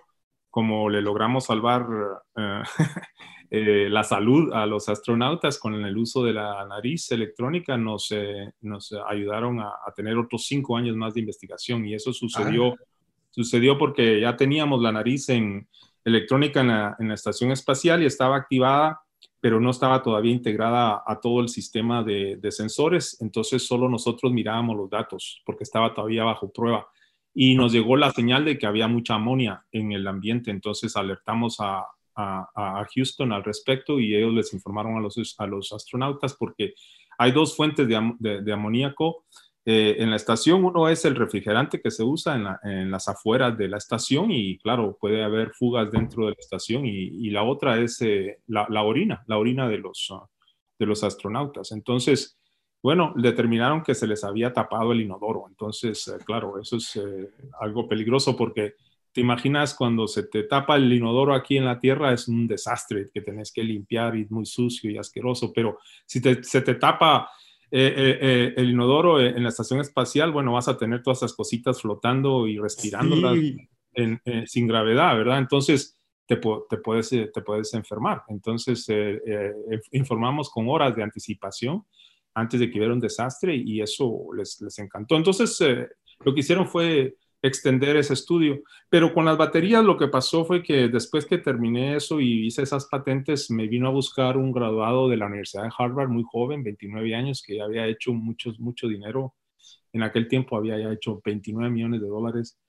como 0.58 0.90
le 0.90 1.04
logramos 1.04 1.46
salvar 1.46 1.86
eh, 2.36 2.64
Eh, 3.50 3.88
la 3.90 4.04
salud 4.04 4.52
a 4.52 4.66
los 4.66 4.90
astronautas 4.90 5.58
con 5.58 5.74
el 5.74 5.98
uso 5.98 6.22
de 6.22 6.34
la 6.34 6.66
nariz 6.66 7.10
electrónica 7.14 7.78
nos, 7.78 8.12
eh, 8.12 8.52
nos 8.60 8.94
ayudaron 9.08 9.62
a, 9.62 9.72
tener 9.96 10.18
otros 10.18 10.46
cinco 10.46 10.76
años 10.76 10.98
más 10.98 11.14
de 11.14 11.22
investigación. 11.22 11.86
Y 11.86 11.94
eso 11.94 12.12
sucedió, 12.12 12.74
ah. 12.74 12.76
sucedió 13.30 13.78
porque 13.78 14.20
ya 14.20 14.36
teníamos 14.36 14.82
la 14.82 14.92
nariz 14.92 15.30
en 15.30 15.66
electrónica 16.04 16.60
en 16.60 16.68
la, 16.68 16.98
en 17.00 17.08
la, 17.08 17.14
estación 17.14 17.52
espacial 17.52 18.04
y 18.04 18.06
estaba 18.06 18.36
activada, 18.36 19.00
pero 19.40 19.62
no 19.62 19.70
estaba 19.70 20.04
todavía 20.04 20.34
integrada 20.34 21.02
a 21.08 21.18
todo 21.22 21.40
el 21.40 21.48
sistema 21.48 22.04
de, 22.04 22.36
de 22.36 22.52
sensores, 22.52 23.18
entonces 23.22 23.66
solo 23.66 23.88
nosotros 23.88 24.34
mirábamos 24.34 24.76
los 24.76 24.90
datos 24.90 25.42
porque 25.46 25.64
estaba 25.64 25.94
todavía 25.94 26.26
bajo 26.26 26.52
prueba 26.52 26.86
y 27.34 27.56
nos 27.56 27.72
llegó 27.72 27.98
la 27.98 28.12
señal 28.12 28.46
de 28.46 28.58
que 28.58 28.66
había 28.66 28.88
mucha 28.88 29.16
amonia 29.16 29.64
en 29.72 29.92
el 29.92 30.08
ambiente, 30.08 30.52
entonces 30.52 30.96
alertamos 30.96 31.58
a, 31.60 31.86
Houston 32.96 33.32
al 33.32 33.44
respecto 33.44 34.00
y 34.00 34.16
ellos 34.16 34.34
les 34.34 34.52
informaron 34.52 34.98
a 34.98 35.00
los, 35.02 35.36
a 35.38 35.46
los 35.46 35.72
astronautas 35.72 36.34
porque 36.34 36.74
hay 37.20 37.32
dos 37.32 37.56
fuentes 37.56 37.88
de, 37.88 38.54
amoníaco 38.54 39.26
eh, 39.64 39.98
en 40.00 40.10
la 40.10 40.16
estación. 40.16 40.66
Uno 40.66 40.90
es 40.90 41.06
el 41.06 41.16
refrigerante 41.16 41.80
que 41.80 41.92
se 41.92 42.04
usa 42.04 42.60
en, 42.64 42.90
las 42.90 43.08
afueras 43.08 43.56
de 43.56 43.68
la 43.68 43.78
estación 43.78 44.32
y 44.32 44.58
claro, 44.58 44.98
puede 45.00 45.24
haber 45.24 45.52
fugas 45.52 45.92
dentro 45.92 46.26
de 46.26 46.32
la 46.32 46.38
estación 46.40 46.88
y, 46.88 47.30
la 47.30 47.44
otra 47.44 47.80
es 47.80 48.02
eh, 48.02 48.40
la, 48.48 48.66
la, 48.68 48.82
orina, 48.82 49.24
la 49.28 49.38
orina 49.38 49.70
de 49.70 49.78
los, 49.78 50.12
de 50.80 50.86
los 50.88 51.04
astronautas. 51.04 51.72
Entonces, 51.72 52.40
bueno, 52.88 53.12
determinaron 53.18 53.84
que 53.84 53.94
se 53.94 54.08
les 54.08 54.24
había 54.24 54.54
tapado 54.54 54.94
el 54.94 55.02
inodoro. 55.02 55.44
Entonces, 55.50 56.08
eh, 56.08 56.24
claro, 56.24 56.58
eso 56.58 56.78
es 56.78 56.96
eh, 56.96 57.32
algo 57.60 57.86
peligroso 57.86 58.38
porque 58.38 58.76
te 59.12 59.20
imaginas 59.20 59.74
cuando 59.74 60.08
se 60.08 60.24
te 60.24 60.44
tapa 60.44 60.78
el 60.78 60.94
inodoro 60.94 61.34
aquí 61.34 61.58
en 61.58 61.66
la 61.66 61.82
Tierra 61.82 62.14
es 62.14 62.30
un 62.30 62.48
desastre 62.48 63.10
que 63.14 63.20
tenés 63.20 63.52
que 63.52 63.62
limpiar 63.62 64.16
y 64.16 64.26
muy 64.30 64.46
sucio 64.46 64.90
y 64.90 64.98
asqueroso, 64.98 65.52
pero 65.54 65.80
si 66.06 66.22
se 66.22 66.62
te 66.62 66.76
tapa 66.76 67.30
eh, 67.70 68.54
el 68.56 68.70
inodoro 68.70 69.20
en 69.20 69.44
la 69.44 69.50
estación 69.50 69.82
espacial, 69.82 70.32
bueno, 70.32 70.54
vas 70.54 70.70
a 70.70 70.78
tener 70.78 71.04
todas 71.04 71.18
esas 71.18 71.34
cositas 71.34 71.82
flotando 71.82 72.48
y 72.48 72.58
respirándolas 72.58 73.38
sin 74.46 74.66
gravedad, 74.66 75.18
¿verdad? 75.18 75.40
Entonces, 75.40 76.00
te, 76.26 76.38
te, 76.38 76.78
puedes, 76.78 77.10
te 77.10 77.42
puedes 77.42 77.74
enfermar. 77.74 78.24
Entonces, 78.30 78.88
informamos 79.92 80.50
con 80.50 80.70
horas 80.70 80.96
de 80.96 81.04
anticipación 81.04 81.84
antes 82.38 82.60
de 82.60 82.70
que 82.70 82.78
hubiera 82.78 82.94
un 82.94 83.00
desastre 83.00 83.56
y 83.56 83.82
eso 83.82 84.28
les, 84.36 84.62
les 84.62 84.78
encantó. 84.78 85.16
Entonces, 85.16 85.60
eh, 85.62 85.88
lo 86.20 86.34
que 86.34 86.42
hicieron 86.42 86.68
fue 86.68 87.16
extender 87.42 87.98
ese 87.98 88.14
estudio. 88.14 88.62
Pero 88.90 89.12
con 89.12 89.26
las 89.26 89.38
baterías 89.38 89.84
lo 89.84 89.98
que 89.98 90.08
pasó 90.08 90.46
fue 90.46 90.62
que 90.62 90.88
después 90.88 91.26
que 91.26 91.40
terminé 91.40 91.96
eso 91.96 92.20
y 92.20 92.46
hice 92.46 92.62
esas 92.62 92.86
patentes, 92.86 93.50
me 93.50 93.68
vino 93.68 93.88
a 93.88 93.92
buscar 93.92 94.38
un 94.38 94.52
graduado 94.52 95.10
de 95.10 95.18
la 95.18 95.26
Universidad 95.26 95.64
de 95.64 95.72
Harvard, 95.76 96.10
muy 96.10 96.24
joven, 96.24 96.64
29 96.64 97.16
años, 97.16 97.42
que 97.46 97.58
ya 97.58 97.64
había 97.64 97.88
hecho 97.88 98.14
muchos, 98.14 98.60
mucho 98.60 98.88
dinero. 98.88 99.34
En 99.92 100.04
aquel 100.04 100.28
tiempo 100.28 100.58
había 100.58 100.78
ya 100.78 100.92
hecho 100.92 101.20
29 101.26 101.72
millones 101.72 102.02
de 102.02 102.08
dólares 102.08 102.60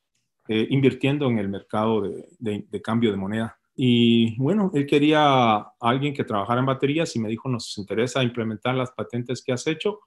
eh, 0.48 0.66
invirtiendo 0.70 1.28
en 1.28 1.38
el 1.38 1.48
mercado 1.50 2.00
de, 2.00 2.64
de 2.70 2.82
cambio 2.82 3.10
de 3.10 3.18
moneda. 3.18 3.58
Y 3.80 4.36
bueno, 4.38 4.72
él 4.74 4.86
quería 4.86 5.58
alguien 5.78 6.12
que 6.12 6.24
trabajara 6.24 6.58
en 6.58 6.66
baterías 6.66 7.14
y 7.14 7.20
me 7.20 7.28
dijo, 7.28 7.48
nos 7.48 7.78
interesa 7.78 8.24
implementar 8.24 8.74
las 8.74 8.90
patentes 8.90 9.40
que 9.40 9.52
has 9.52 9.68
hecho. 9.68 10.00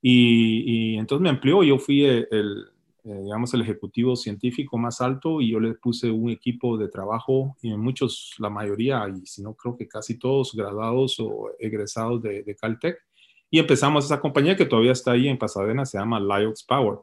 Y, 0.00 0.96
entonces 0.96 1.20
me 1.20 1.28
amplió, 1.28 1.64
yo 1.64 1.76
fui 1.80 2.04
el, 2.04 2.28
eh, 3.02 3.20
digamos, 3.24 3.52
el 3.52 3.62
ejecutivo 3.62 4.14
científico 4.14 4.78
más 4.78 5.00
alto 5.00 5.40
y 5.40 5.50
yo 5.50 5.58
le 5.58 5.74
puse 5.74 6.08
un 6.08 6.30
equipo 6.30 6.78
de 6.78 6.86
trabajo, 6.86 7.56
y 7.62 7.74
muchos, 7.76 8.36
la 8.38 8.48
mayoría, 8.48 9.08
y 9.08 9.26
si 9.26 9.42
no 9.42 9.54
creo 9.54 9.76
que 9.76 9.88
casi 9.88 10.16
todos 10.16 10.54
graduados 10.54 11.18
o 11.18 11.50
egresados 11.58 12.22
de, 12.22 12.44
de 12.44 12.54
Caltech. 12.54 12.98
Y 13.50 13.58
empezamos 13.58 14.04
esa 14.04 14.20
compañía 14.20 14.54
que 14.54 14.66
todavía 14.66 14.92
está 14.92 15.12
ahí 15.12 15.26
en 15.26 15.36
Pasadena, 15.36 15.84
se 15.84 15.98
llama 15.98 16.20
Liox 16.20 16.62
Power. 16.62 16.98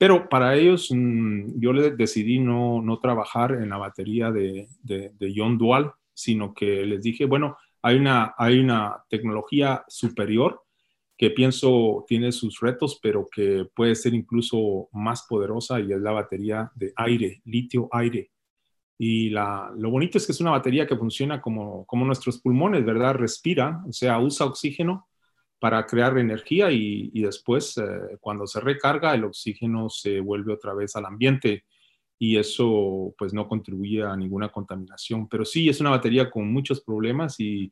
Pero 0.00 0.30
para 0.30 0.56
ellos 0.56 0.88
mm, 0.90 1.60
yo 1.60 1.74
les 1.74 1.94
decidí 1.94 2.38
no, 2.38 2.80
no, 2.80 3.00
trabajar 3.00 3.52
en 3.52 3.68
la 3.68 3.76
batería 3.76 4.30
de, 4.30 4.66
de, 4.82 5.10
de 5.10 5.30
ion 5.30 5.58
dual, 5.58 5.92
sino 6.14 6.54
que 6.54 6.86
les 6.86 7.02
dije, 7.02 7.26
bueno, 7.26 7.58
hay 7.82 7.96
una, 7.96 8.34
hay 8.38 8.60
una 8.60 9.04
tecnología 9.10 9.84
superior 9.88 10.62
que 11.18 11.28
pienso 11.28 12.06
tiene 12.08 12.32
sus 12.32 12.60
retos, 12.60 12.98
pero 13.02 13.28
que 13.30 13.66
puede 13.74 13.94
ser 13.94 14.14
incluso 14.14 14.88
más 14.92 15.26
poderosa 15.28 15.78
y 15.80 15.92
es 15.92 16.00
la 16.00 16.12
batería 16.12 16.72
de 16.74 16.94
aire, 16.96 17.42
litio-aire. 17.44 18.30
Y 18.96 19.28
la, 19.28 19.70
lo 19.76 19.90
bonito 19.90 20.16
es 20.16 20.24
que 20.24 20.32
es 20.32 20.40
una 20.40 20.52
batería 20.52 20.86
que 20.86 20.96
funciona 20.96 21.42
como, 21.42 21.84
como 21.84 22.06
nuestros 22.06 22.40
pulmones, 22.40 22.86
¿verdad? 22.86 23.16
Respira, 23.16 23.82
o 23.86 23.92
sea, 23.92 24.18
usa 24.18 24.46
oxígeno 24.46 25.09
para 25.60 25.86
crear 25.86 26.16
energía 26.18 26.72
y, 26.72 27.10
después 27.20 27.76
eh, 27.78 28.16
cuando 28.20 28.46
se 28.46 28.60
recarga 28.60 29.14
el 29.14 29.24
oxígeno 29.24 29.90
se 29.90 30.20
vuelve 30.20 30.54
otra 30.54 30.74
vez 30.74 30.96
al 30.96 31.04
ambiente 31.04 31.64
y 32.18 32.38
eso 32.38 33.14
pues 33.18 33.32
no 33.32 33.46
contribuye 33.46 34.02
a 34.02 34.16
ninguna 34.16 34.48
contaminación. 34.50 35.28
Pero 35.28 35.44
sí, 35.44 35.68
es 35.68 35.80
una 35.80 35.90
batería 35.90 36.30
con 36.30 36.52
muchos 36.52 36.80
problemas 36.80 37.38
y 37.40 37.70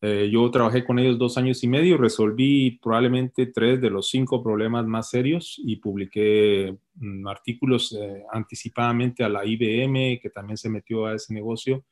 eh, 0.00 0.28
yo 0.32 0.50
trabajé 0.50 0.84
con 0.84 0.98
ellos 0.98 1.16
dos 1.16 1.38
años 1.38 1.62
y 1.62 1.68
medio, 1.68 1.96
resolví 1.96 2.80
probablemente 2.82 3.46
tres 3.46 3.80
de 3.80 3.90
los 3.90 4.08
cinco 4.10 4.42
problemas 4.42 4.84
más 4.84 5.10
serios 5.10 5.60
y 5.64 5.76
publiqué 5.76 6.76
mm, 6.96 7.26
artículos 7.28 7.92
eh, 7.92 8.24
anticipadamente 8.32 9.22
a 9.22 9.28
la 9.28 9.46
IBM 9.46 10.18
que 10.20 10.30
también 10.34 10.56
se 10.56 10.68
metió 10.68 11.06
a 11.06 11.14
ese 11.14 11.32
negocio 11.32 11.84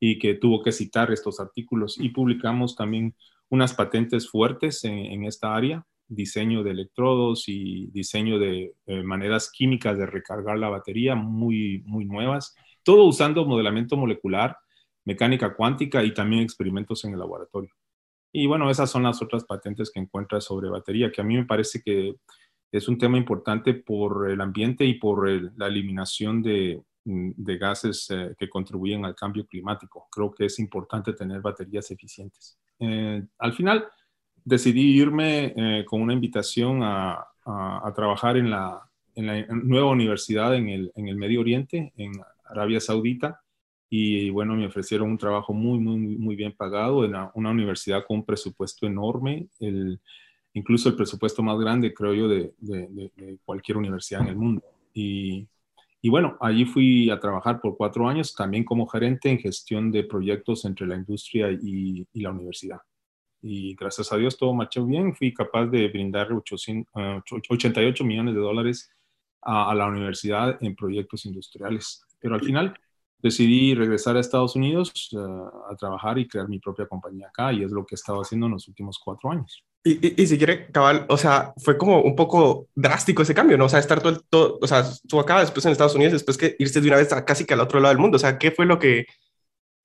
y 0.00 0.18
que 0.18 0.34
tuvo 0.34 0.62
que 0.62 0.72
citar 0.72 1.10
estos 1.12 1.40
artículos 1.40 1.98
y 2.00 2.08
publicamos 2.08 2.74
también 2.74 3.14
unas 3.50 3.74
patentes 3.74 4.28
fuertes 4.28 4.84
en, 4.84 5.24
esta 5.24 5.54
área, 5.54 5.84
diseño 6.06 6.62
de 6.62 6.70
electrodos 6.70 7.44
y 7.48 7.86
diseño 7.88 8.38
de 8.38 8.74
maneras 9.04 9.50
químicas 9.52 9.98
de 9.98 10.06
recargar 10.06 10.58
la 10.58 10.68
batería 10.68 11.14
muy, 11.14 11.82
muy 11.86 12.04
nuevas, 12.04 12.54
todo 12.82 13.04
usando 13.04 13.44
modelamiento 13.44 13.96
molecular, 13.96 14.56
mecánica 15.04 15.54
cuántica 15.54 16.04
y 16.04 16.12
también 16.12 16.42
experimentos 16.42 17.04
en 17.04 17.12
el 17.12 17.18
laboratorio. 17.18 17.70
Y 18.32 18.46
bueno, 18.46 18.70
esas 18.70 18.90
son 18.90 19.04
las 19.04 19.22
otras 19.22 19.44
patentes 19.44 19.90
que 19.90 20.00
encuentras 20.00 20.44
sobre 20.44 20.68
batería, 20.68 21.10
que 21.10 21.20
a 21.20 21.24
mí 21.24 21.36
me 21.36 21.46
parece 21.46 21.80
que 21.82 22.16
es 22.70 22.88
un 22.88 22.98
tema 22.98 23.16
importante 23.16 23.74
por 23.74 24.30
el 24.30 24.40
ambiente 24.40 24.84
y 24.84 24.94
por 24.94 25.28
la 25.56 25.66
eliminación 25.66 26.42
de, 26.42 26.82
de 27.08 27.56
gases 27.56 28.06
eh, 28.10 28.34
que 28.38 28.48
contribuyen 28.48 29.04
al 29.04 29.14
cambio 29.14 29.46
climático. 29.46 30.08
Creo 30.10 30.30
que 30.30 30.44
es 30.44 30.58
importante 30.58 31.14
tener 31.14 31.40
baterías 31.40 31.90
eficientes. 31.90 32.58
Eh, 32.78 33.24
al 33.38 33.52
final 33.54 33.86
decidí 34.44 35.00
irme 35.00 35.54
eh, 35.56 35.84
con 35.86 36.02
una 36.02 36.12
invitación 36.12 36.80
a, 36.82 37.24
trabajar 37.94 38.36
en 38.36 38.50
la, 38.50 38.82
nueva 39.16 39.90
universidad 39.90 40.54
en 40.54 40.68
el, 40.68 41.16
Medio 41.16 41.40
Oriente, 41.40 41.94
en 41.96 42.12
Arabia 42.44 42.78
Saudita. 42.78 43.40
Y 43.88 44.28
bueno, 44.28 44.54
me 44.54 44.66
ofrecieron 44.66 45.08
un 45.08 45.16
trabajo 45.16 45.54
muy, 45.54 45.78
muy, 45.78 45.96
muy 45.96 46.36
bien 46.36 46.52
pagado 46.52 47.06
en 47.06 47.14
una, 47.32 47.50
universidad 47.50 48.04
con 48.06 48.18
un 48.18 48.26
presupuesto 48.26 48.86
enorme, 48.86 49.48
el, 49.60 49.98
incluso 50.52 50.90
el 50.90 50.94
presupuesto 50.96 51.42
más 51.42 51.58
grande, 51.58 51.94
creo 51.94 52.12
yo, 52.12 52.28
de, 52.28 52.52
cualquier 53.46 53.78
universidad 53.78 54.20
en 54.20 54.28
el 54.28 54.36
mundo. 54.36 54.62
Y, 54.92 55.48
bueno, 56.08 56.36
allí 56.40 56.64
fui 56.64 57.10
a 57.10 57.18
trabajar 57.18 57.60
por 57.60 57.76
cuatro 57.76 58.08
años, 58.08 58.34
también 58.34 58.64
como 58.64 58.86
gerente 58.86 59.30
en 59.30 59.38
gestión 59.38 59.90
de 59.90 60.04
proyectos 60.04 60.64
entre 60.64 60.86
la 60.86 60.94
industria 60.94 61.50
y, 61.50 62.06
la 62.14 62.30
universidad. 62.30 62.78
Y 63.42 63.74
gracias 63.74 64.12
a 64.12 64.16
Dios 64.16 64.36
todo 64.36 64.54
marchó 64.54 64.86
bien. 64.86 65.14
Fui 65.14 65.34
capaz 65.34 65.66
de 65.66 65.88
brindar 65.88 66.32
88 66.32 66.94
ah, 66.94 68.06
millones 68.06 68.34
de 68.34 68.40
dólares 68.40 68.90
a, 69.42 69.74
la 69.74 69.86
universidad 69.86 70.56
en 70.60 70.76
proyectos 70.76 71.26
industriales. 71.26 72.04
Pero 72.20 72.34
al 72.34 72.42
final 72.42 72.74
decidí 73.18 73.74
regresar 73.74 74.16
a 74.16 74.20
Estados 74.20 74.54
Unidos 74.54 75.10
ah, 75.16 75.50
a 75.70 75.76
trabajar 75.76 76.18
y 76.18 76.28
crear 76.28 76.48
mi 76.48 76.60
propia 76.60 76.86
compañía 76.86 77.28
acá 77.28 77.52
y 77.52 77.64
es 77.64 77.72
lo 77.72 77.84
que 77.84 77.94
he 77.94 77.96
estado 77.96 78.20
haciendo 78.20 78.46
en 78.46 78.52
los 78.52 78.68
últimos 78.68 79.00
cuatro 79.04 79.32
años. 79.32 79.64
Y, 79.96 80.26
si 80.26 80.36
quiere, 80.36 80.66
cabal, 80.66 81.06
o 81.08 81.16
sea, 81.16 81.54
fue 81.58 81.78
como 81.78 82.02
un 82.02 82.14
poco 82.14 82.66
drástico 82.74 83.22
ese 83.22 83.34
cambio, 83.34 83.56
¿no? 83.56 83.66
O 83.66 83.68
sea, 83.68 83.78
estar 83.78 84.02
todo, 84.02 84.20
todo 84.28 84.58
o 84.60 84.66
sea, 84.66 84.84
tú 85.08 85.18
acá, 85.20 85.40
después 85.40 85.64
en 85.64 85.72
Estados 85.72 85.94
Unidos, 85.94 86.12
después 86.12 86.36
que 86.36 86.56
irse 86.58 86.80
de 86.80 86.88
una 86.88 86.96
vez 86.96 87.12
a 87.12 87.24
casi 87.24 87.44
que 87.44 87.54
al 87.54 87.60
otro 87.60 87.80
lado 87.80 87.94
del 87.94 88.00
mundo, 88.00 88.16
o 88.16 88.18
sea, 88.18 88.38
¿qué 88.38 88.50
fue 88.50 88.66
lo 88.66 88.78
que, 88.78 89.06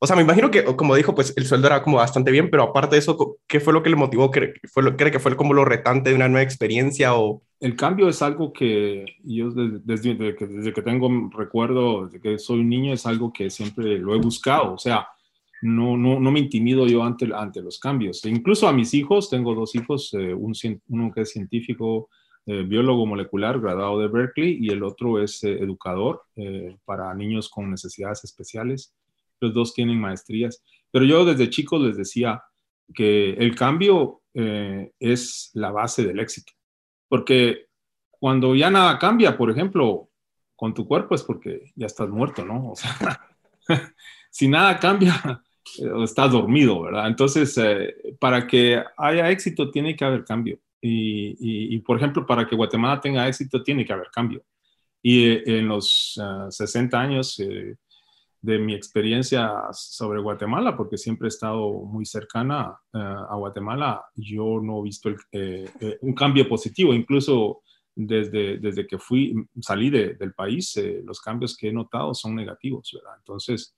o 0.03 0.05
sea, 0.05 0.17
me 0.17 0.23
imagino 0.23 0.51
que, 0.51 0.65
como 0.65 0.95
dijo, 0.95 1.15
pues 1.15 1.33
el 1.37 1.45
sueldo 1.45 1.67
era 1.67 1.81
como 1.81 1.95
bastante 1.95 2.29
bien, 2.29 2.49
pero 2.49 2.63
aparte 2.63 2.97
de 2.97 2.99
eso, 2.99 3.37
¿qué 3.47 3.61
fue 3.61 3.71
lo 3.71 3.81
que 3.81 3.89
le 3.89 3.95
motivó? 3.95 4.31
¿Cree, 4.31 4.53
fue 4.69 4.83
lo, 4.83 4.97
cree 4.97 5.13
que 5.13 5.19
fue 5.19 5.37
como 5.37 5.53
lo 5.53 5.63
retante 5.63 6.09
de 6.09 6.15
una 6.17 6.27
nueva 6.27 6.43
experiencia 6.43 7.15
o...? 7.15 7.41
El 7.61 7.77
cambio 7.77 8.09
es 8.09 8.21
algo 8.21 8.51
que 8.51 9.05
yo 9.23 9.51
desde, 9.51 9.79
desde, 9.85 10.35
que, 10.35 10.45
desde 10.45 10.73
que 10.73 10.81
tengo 10.81 11.09
recuerdo, 11.33 12.07
desde 12.07 12.19
que 12.19 12.37
soy 12.37 12.59
un 12.59 12.67
niño, 12.67 12.93
es 12.93 13.05
algo 13.05 13.31
que 13.31 13.49
siempre 13.49 13.97
lo 13.97 14.13
he 14.13 14.17
buscado, 14.17 14.73
o 14.73 14.77
sea, 14.77 15.07
no, 15.63 15.95
no, 15.95 16.31
me 16.31 16.41
intimido 16.41 16.85
yo 16.87 17.03
ante, 17.03 17.29
ante 17.33 17.61
los 17.61 17.79
cambios. 17.79 18.23
E 18.25 18.29
incluso 18.29 18.67
a 18.67 18.73
mis 18.73 18.93
hijos, 18.93 19.29
tengo 19.29 19.55
dos 19.55 19.75
hijos, 19.75 20.13
eh, 20.13 20.33
un, 20.33 20.53
uno 20.89 21.11
que 21.13 21.21
es 21.21 21.31
científico, 21.31 22.09
eh, 22.45 22.63
biólogo 22.63 23.05
molecular, 23.05 23.61
graduado 23.61 23.99
de 23.99 24.09
Berkeley, 24.09 24.57
y 24.59 24.69
el 24.71 24.83
otro 24.83 25.23
es 25.23 25.41
eh, 25.45 25.53
educador 25.53 26.23
para 26.83 27.13
niños 27.13 27.49
con 27.49 27.71
necesidades 27.71 28.25
especiales. 28.25 28.93
Los 29.39 29.53
dos 29.53 29.73
tienen 29.73 30.01
maestrías. 30.01 30.61
Pero 30.91 31.05
yo 31.05 31.23
desde 31.23 31.49
chico 31.49 31.79
les 31.79 31.95
decía 31.95 32.43
que 32.93 33.31
el 33.31 33.55
cambio 33.55 34.21
es 34.33 35.49
la 35.53 35.71
base 35.71 36.03
del 36.05 36.19
éxito. 36.19 36.51
Porque 37.07 37.67
cuando 38.09 38.53
ya 38.53 38.69
nada 38.69 38.99
cambia, 38.99 39.37
por 39.37 39.49
ejemplo, 39.49 40.09
con 40.55 40.73
tu 40.73 40.85
cuerpo 40.85 41.15
es 41.15 41.23
porque 41.23 41.71
ya 41.75 41.85
estás 41.85 42.09
muerto, 42.09 42.43
¿no? 42.43 42.71
O 42.71 42.75
sea, 42.75 43.21
si 44.29 44.47
nada 44.47 44.77
cambia, 44.79 45.41
está 46.03 46.27
dormido, 46.27 46.81
¿verdad? 46.81 47.07
Entonces, 47.07 47.57
eh, 47.57 47.95
para 48.19 48.47
que 48.47 48.83
haya 48.97 49.29
éxito 49.29 49.71
tiene 49.71 49.95
que 49.95 50.05
haber 50.05 50.23
cambio. 50.23 50.59
Y, 50.85 51.79
por 51.79 51.95
ejemplo, 51.95 52.25
para 52.25 52.45
que 52.45 52.57
Guatemala 52.57 52.99
tenga 52.99 53.27
éxito 53.27 53.63
tiene 53.63 53.85
que 53.85 53.93
haber 53.93 54.09
cambio. 54.11 54.43
Y 55.01 55.49
en 55.49 55.69
los 55.69 56.19
60 56.49 56.99
años 56.99 57.41
de 58.41 58.59
mi 58.59 58.73
experiencia 58.73 59.49
sobre 59.71 60.19
Guatemala, 60.19 60.75
porque 60.75 60.97
siempre 60.97 61.27
he 61.27 61.29
estado 61.29 61.71
muy 61.71 62.05
cercana 62.05 62.77
a 62.91 63.35
Guatemala, 63.35 64.03
yo 64.15 64.59
no 64.61 64.81
he 64.81 64.83
visto 64.83 65.09
un 66.01 66.13
cambio 66.13 66.49
positivo, 66.49 66.93
incluso 66.93 67.61
desde, 67.95 68.57
desde 68.57 68.85
que 68.85 68.97
fui, 68.97 69.33
salí 69.61 69.89
del 69.89 70.33
país, 70.33 70.77
los 71.05 71.21
cambios 71.21 71.55
que 71.55 71.69
he 71.69 71.73
notado 71.73 72.13
son 72.13 72.35
negativos, 72.35 72.91
¿verdad? 72.93 73.17
Entonces, 73.19 73.73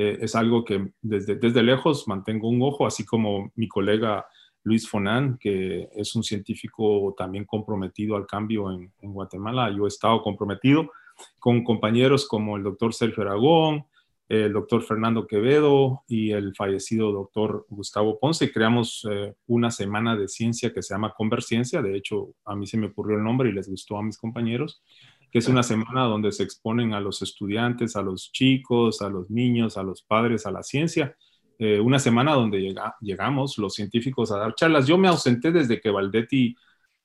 eh, 0.00 0.16
es 0.20 0.36
algo 0.36 0.64
que 0.64 0.92
desde, 1.02 1.34
desde 1.34 1.60
lejos 1.60 2.06
mantengo 2.06 2.48
un 2.48 2.62
ojo, 2.62 2.86
así 2.86 3.04
como 3.04 3.50
mi 3.56 3.66
colega 3.66 4.24
Luis 4.62 4.88
Fonan, 4.88 5.38
que 5.38 5.88
es 5.92 6.14
un 6.14 6.22
científico 6.22 7.16
también 7.18 7.44
comprometido 7.44 8.14
al 8.14 8.24
cambio 8.24 8.70
en, 8.70 8.92
Guatemala. 9.00 9.74
Yo 9.76 9.86
he 9.86 9.88
estado 9.88 10.22
comprometido 10.22 10.92
con 11.40 11.64
compañeros 11.64 12.28
como 12.28 12.56
el 12.56 12.62
doctor 12.62 12.94
Sergio 12.94 13.24
Aragón, 13.24 13.86
el 14.28 14.52
doctor 14.52 14.84
Fernando 14.84 15.26
Quevedo 15.26 16.04
y 16.06 16.30
el 16.30 16.54
fallecido 16.54 17.10
doctor 17.10 17.66
Gustavo 17.68 18.20
Ponce. 18.20 18.52
Creamos 18.52 19.04
eh, 19.10 19.34
una 19.48 19.72
semana 19.72 20.14
de 20.14 20.28
ciencia 20.28 20.72
que 20.72 20.82
se 20.82 20.94
llama 20.94 21.12
Converciencia. 21.12 21.82
De 21.82 21.96
hecho, 21.96 22.34
a 22.44 22.54
mí 22.54 22.68
se 22.68 22.76
me 22.76 22.86
ocurrió 22.86 23.16
el 23.16 23.24
nombre 23.24 23.48
y 23.48 23.52
les 23.52 23.68
gustó 23.68 23.98
a 23.98 24.02
mis 24.04 24.16
compañeros 24.16 24.80
que 25.30 25.38
es 25.38 25.48
una 25.48 25.62
semana 25.62 26.04
donde 26.04 26.32
se 26.32 26.42
exponen 26.42 26.94
a 26.94 27.00
los 27.00 27.22
estudiantes, 27.22 27.96
a 27.96 28.02
los 28.02 28.32
chicos, 28.32 29.02
a 29.02 29.08
los 29.08 29.30
niños, 29.30 29.76
a 29.76 29.82
los 29.82 30.02
padres, 30.02 30.46
a 30.46 30.50
la 30.50 30.62
ciencia. 30.62 31.16
Eh, 31.58 31.80
una 31.80 31.98
semana 31.98 32.32
donde 32.32 32.74
llegamos 33.00 33.58
los 33.58 33.74
científicos 33.74 34.30
a 34.30 34.38
dar 34.38 34.54
charlas. 34.54 34.86
Yo 34.86 34.96
me 34.96 35.08
ausenté 35.08 35.50
desde 35.50 35.80
que 35.80 35.90
Valdetti 35.90 36.54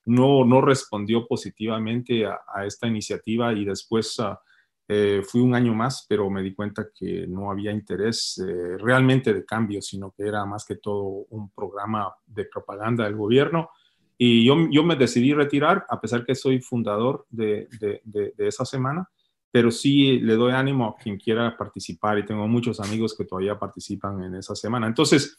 no, 0.06 0.44
no 0.44 0.60
respondió 0.60 1.26
positivamente 1.26 2.26
a, 2.26 2.38
esta 2.64 2.86
iniciativa 2.86 3.52
y 3.52 3.64
después 3.64 4.18
ah, 4.20 4.40
eh, 4.88 5.22
fui 5.26 5.40
un 5.40 5.54
año 5.54 5.74
más, 5.74 6.06
pero 6.08 6.30
me 6.30 6.42
di 6.42 6.54
cuenta 6.54 6.86
que 6.94 7.26
no 7.26 7.50
había 7.50 7.72
interés 7.72 8.42
eh, 8.46 8.76
realmente 8.78 9.34
de 9.34 9.44
cambio, 9.44 9.82
sino 9.82 10.12
que 10.12 10.24
era 10.28 10.44
más 10.44 10.64
que 10.64 10.76
todo 10.76 11.26
un 11.30 11.50
programa 11.50 12.14
de 12.26 12.44
propaganda 12.44 13.04
del 13.04 13.16
gobierno 13.16 13.70
y 14.16 14.44
yo, 14.44 14.56
yo 14.70 14.84
me 14.84 14.96
decidí 14.96 15.32
retirar, 15.32 15.84
a 15.88 16.00
pesar 16.00 16.24
que 16.24 16.34
soy 16.34 16.60
fundador 16.60 17.26
de, 17.30 17.68
de, 17.80 18.00
de, 18.04 18.48
esa 18.48 18.64
semana, 18.64 19.08
pero 19.50 19.70
sí 19.70 20.18
le 20.20 20.34
doy 20.34 20.52
ánimo 20.52 20.86
a 20.86 20.96
quien 20.96 21.16
quiera 21.16 21.56
participar 21.56 22.18
y 22.18 22.24
tengo 22.24 22.46
muchos 22.46 22.80
amigos 22.80 23.16
que 23.16 23.24
todavía 23.24 23.58
participan 23.58 24.22
en 24.22 24.36
esa 24.36 24.54
semana. 24.54 24.86
Entonces, 24.86 25.38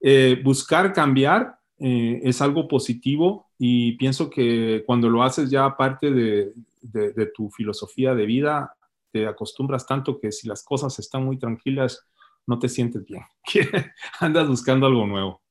eh, 0.00 0.40
buscar 0.42 0.92
cambiar 0.92 1.56
eh, 1.78 2.20
es 2.24 2.40
algo 2.40 2.68
positivo 2.68 3.50
y 3.58 3.92
pienso 3.92 4.30
que 4.30 4.82
cuando 4.86 5.08
lo 5.08 5.22
haces 5.22 5.50
ya 5.50 5.76
parte 5.76 6.10
de, 6.10 6.52
de, 6.80 7.26
tu 7.34 7.50
filosofía 7.50 8.14
de 8.14 8.26
vida, 8.26 8.74
te 9.10 9.26
acostumbras 9.26 9.86
tanto 9.86 10.18
que 10.18 10.32
si 10.32 10.48
las 10.48 10.64
cosas 10.64 10.98
están 10.98 11.24
muy 11.24 11.38
tranquilas, 11.38 12.06
no 12.46 12.58
te 12.58 12.68
sientes 12.68 13.04
bien, 13.04 13.22
andas 14.20 14.48
buscando 14.48 14.86
algo 14.86 15.06
nuevo. 15.06 15.41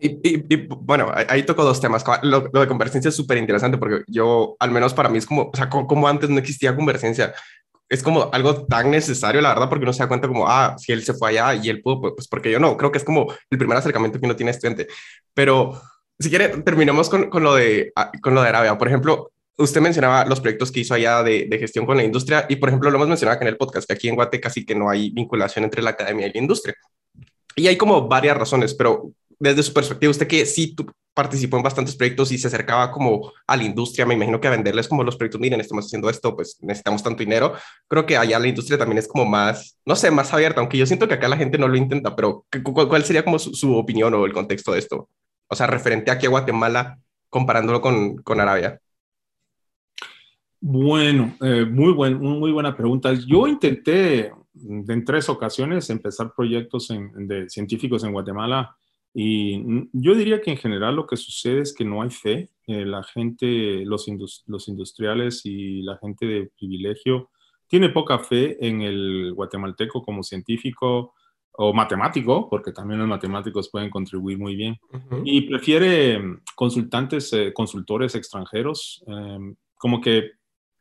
Y, 0.00 0.66
bueno, 0.68 1.12
ahí 1.28 1.42
toco 1.42 1.64
dos 1.64 1.80
temas. 1.80 2.04
Lo, 2.22 2.40
de 2.40 2.66
convergencia 2.66 3.10
es 3.10 3.16
súper 3.16 3.38
interesante 3.38 3.76
porque 3.76 4.02
yo, 4.06 4.56
al 4.58 4.70
menos 4.70 4.94
para 4.94 5.08
mí, 5.08 5.18
es 5.18 5.26
como, 5.26 5.50
o 5.52 5.56
sea, 5.56 5.68
como, 5.68 6.08
antes 6.08 6.30
no 6.30 6.38
existía 6.38 6.74
convergencia, 6.74 7.34
es 7.88 8.02
como 8.02 8.30
algo 8.32 8.66
tan 8.66 8.90
necesario, 8.90 9.40
la 9.40 9.50
verdad, 9.50 9.68
porque 9.68 9.84
uno 9.84 9.92
se 9.92 10.02
da 10.02 10.08
cuenta 10.08 10.28
como, 10.28 10.48
ah, 10.48 10.76
si 10.78 10.92
él 10.92 11.02
se 11.02 11.12
fue 11.12 11.30
allá 11.30 11.54
y 11.54 11.68
él 11.68 11.82
pudo, 11.82 12.00
pues, 12.00 12.14
pues 12.16 12.28
porque 12.28 12.50
yo 12.50 12.58
no, 12.58 12.76
creo 12.76 12.90
que 12.90 12.98
es 12.98 13.04
como 13.04 13.32
el 13.50 13.58
primer 13.58 13.76
acercamiento 13.76 14.18
que 14.18 14.26
uno 14.26 14.36
tiene 14.36 14.52
estudiante. 14.52 14.86
Pero 15.34 15.80
si 16.18 16.30
quiere, 16.30 16.48
terminemos 16.48 17.10
con, 17.10 17.28
con, 17.28 17.42
lo 17.42 17.54
de, 17.54 17.92
ah, 17.96 18.10
con 18.22 18.34
lo 18.34 18.42
de 18.42 18.48
Arabia. 18.48 18.78
Por 18.78 18.88
ejemplo, 18.88 19.32
usted 19.58 19.80
mencionaba 19.82 20.24
los 20.24 20.40
proyectos 20.40 20.72
que 20.72 20.80
hizo 20.80 20.94
allá 20.94 21.22
de, 21.22 21.46
de, 21.50 21.58
gestión 21.58 21.84
con 21.84 21.96
la 21.96 22.04
industria 22.04 22.46
y, 22.48 22.56
por 22.56 22.70
ejemplo, 22.70 22.90
lo 22.90 22.96
hemos 22.96 23.08
mencionado 23.08 23.40
en 23.42 23.48
el 23.48 23.56
podcast, 23.58 23.86
que 23.86 23.94
aquí 23.94 24.08
en 24.08 24.14
Guate 24.14 24.40
casi 24.40 24.64
que 24.64 24.74
no 24.74 24.88
hay 24.88 25.10
vinculación 25.10 25.64
entre 25.64 25.82
la 25.82 25.90
academia 25.90 26.26
y 26.26 26.32
la 26.32 26.38
industria. 26.38 26.74
Y 27.56 27.66
hay 27.66 27.76
como 27.76 28.08
varias 28.08 28.36
razones, 28.36 28.74
pero 28.74 29.12
desde 29.40 29.62
su 29.62 29.72
perspectiva, 29.72 30.10
usted 30.10 30.28
que 30.28 30.44
sí 30.44 30.76
participó 31.14 31.56
en 31.56 31.62
bastantes 31.62 31.96
proyectos 31.96 32.30
y 32.30 32.38
se 32.38 32.46
acercaba 32.46 32.92
como 32.92 33.32
a 33.46 33.56
la 33.56 33.64
industria, 33.64 34.06
me 34.06 34.14
imagino 34.14 34.38
que 34.38 34.48
a 34.48 34.50
venderles 34.50 34.86
como 34.86 35.02
los 35.02 35.16
proyectos, 35.16 35.40
miren, 35.40 35.60
estamos 35.60 35.86
haciendo 35.86 36.08
esto, 36.10 36.36
pues 36.36 36.58
necesitamos 36.60 37.02
tanto 37.02 37.20
dinero. 37.20 37.54
Creo 37.88 38.06
que 38.06 38.16
allá 38.16 38.38
la 38.38 38.48
industria 38.48 38.78
también 38.78 38.98
es 38.98 39.08
como 39.08 39.24
más, 39.24 39.78
no 39.84 39.96
sé, 39.96 40.10
más 40.10 40.32
abierta, 40.32 40.60
aunque 40.60 40.78
yo 40.78 40.86
siento 40.86 41.08
que 41.08 41.14
acá 41.14 41.26
la 41.26 41.38
gente 41.38 41.58
no 41.58 41.68
lo 41.68 41.76
intenta, 41.76 42.14
pero 42.14 42.44
¿cuál, 42.62 43.02
sería 43.02 43.24
como 43.24 43.38
su, 43.38 43.74
opinión 43.74 44.12
o 44.14 44.26
el 44.26 44.32
contexto 44.32 44.72
de 44.72 44.78
esto? 44.78 45.08
O 45.48 45.56
sea, 45.56 45.66
referente 45.66 46.10
aquí 46.10 46.26
a 46.26 46.30
Guatemala, 46.30 46.98
comparándolo 47.30 47.80
con, 47.80 48.18
con 48.18 48.40
Arabia. 48.40 48.78
Bueno, 50.60 51.34
eh, 51.40 51.64
muy, 51.64 51.94
buen, 51.94 52.18
muy 52.18 52.52
buena 52.52 52.76
pregunta. 52.76 53.12
Yo 53.14 53.48
intenté 53.48 54.32
en 54.54 55.04
tres 55.04 55.30
ocasiones 55.30 55.88
empezar 55.88 56.34
proyectos 56.36 56.92
de 57.14 57.48
científicos 57.48 58.04
en 58.04 58.12
Guatemala 58.12 58.76
y 59.12 59.88
yo 59.92 60.14
diría 60.14 60.40
que 60.40 60.52
en 60.52 60.56
general 60.56 60.96
lo 60.96 61.06
que 61.06 61.16
sucede 61.16 61.62
es 61.62 61.74
que 61.74 61.84
no 61.84 62.02
hay 62.02 62.10
fe. 62.10 62.50
Eh, 62.66 62.84
la 62.84 63.02
gente, 63.02 63.84
los, 63.84 64.06
los 64.46 64.68
industriales 64.68 65.44
y 65.44 65.82
la 65.82 65.98
gente 65.98 66.26
de 66.26 66.50
privilegio 66.56 67.30
tiene 67.66 67.88
poca 67.88 68.18
fe 68.18 68.56
en 68.64 68.82
el 68.82 69.32
guatemalteco 69.34 70.02
como 70.02 70.22
científico 70.22 71.14
o 71.52 71.72
matemático, 71.72 72.48
porque 72.48 72.72
también 72.72 73.00
los 73.00 73.08
matemáticos 73.08 73.68
pueden 73.70 73.90
contribuir 73.90 74.38
muy 74.38 74.54
bien. 74.54 74.78
Y 75.24 75.42
prefiere 75.42 76.18
mm, 76.18 76.42
consultantes, 76.54 77.32
eh, 77.32 77.52
consultores 77.52 78.14
extranjeros, 78.14 79.04
em, 79.06 79.54
como 79.76 80.00
que 80.00 80.32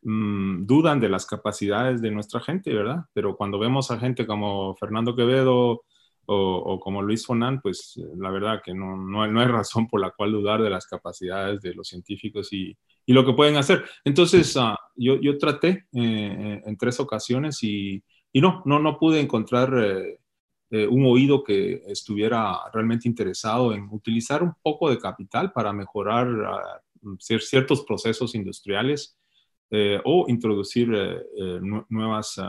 mm, 0.03 0.65
dudan 0.65 0.99
de 0.99 1.09
las 1.09 1.25
capacidades 1.25 2.01
de 2.01 2.11
nuestra 2.11 2.39
gente, 2.39 2.73
¿verdad? 2.73 3.05
Pero 3.13 3.35
cuando 3.35 3.59
vemos 3.59 3.91
a 3.91 3.99
gente 3.99 4.25
como 4.25 4.75
Fernando 4.75 5.15
Quevedo, 5.15 5.83
o, 6.31 6.79
como 6.79 7.01
Luis 7.01 7.25
Fonan, 7.25 7.59
pues 7.59 7.97
eh, 7.97 8.03
la 8.17 8.29
verdad 8.29 8.61
que 8.63 8.73
no, 8.73 8.95
no, 8.95 9.25
no, 9.27 9.41
hay 9.41 9.47
razón 9.47 9.87
por 9.87 9.99
la 9.99 10.11
cual 10.11 10.31
dudar 10.31 10.61
de 10.61 10.69
las 10.69 10.85
capacidades 10.85 11.61
de 11.61 11.73
los 11.73 11.87
científicos 11.87 12.53
y, 12.53 12.77
y 13.05 13.13
lo 13.13 13.25
que 13.25 13.33
pueden 13.33 13.57
hacer. 13.57 13.83
Entonces, 14.03 14.55
uh, 14.55 14.75
yo, 14.95 15.19
yo, 15.19 15.37
traté 15.39 15.87
eh, 15.93 16.61
en 16.63 16.77
tres 16.77 16.99
ocasiones 16.99 17.63
y, 17.63 18.03
y, 18.31 18.41
no, 18.41 18.61
no, 18.65 18.77
no 18.77 18.99
pude 18.99 19.19
encontrar 19.19 19.73
eh, 19.75 20.19
eh, 20.69 20.85
un 20.85 21.03
oído 21.05 21.43
que 21.43 21.81
estuviera 21.87 22.59
realmente 22.71 23.07
interesado 23.07 23.73
en 23.73 23.87
utilizar 23.89 24.43
un 24.43 24.53
poco 24.61 24.91
de 24.91 24.99
capital 24.99 25.51
para 25.51 25.73
mejorar 25.73 26.27
uh, 27.01 27.17
ciertos 27.17 27.83
procesos 27.83 28.35
industriales 28.35 29.17
o 30.03 30.25
introducir 30.27 30.89
nuevas... 31.89 32.37
Uh, 32.37 32.43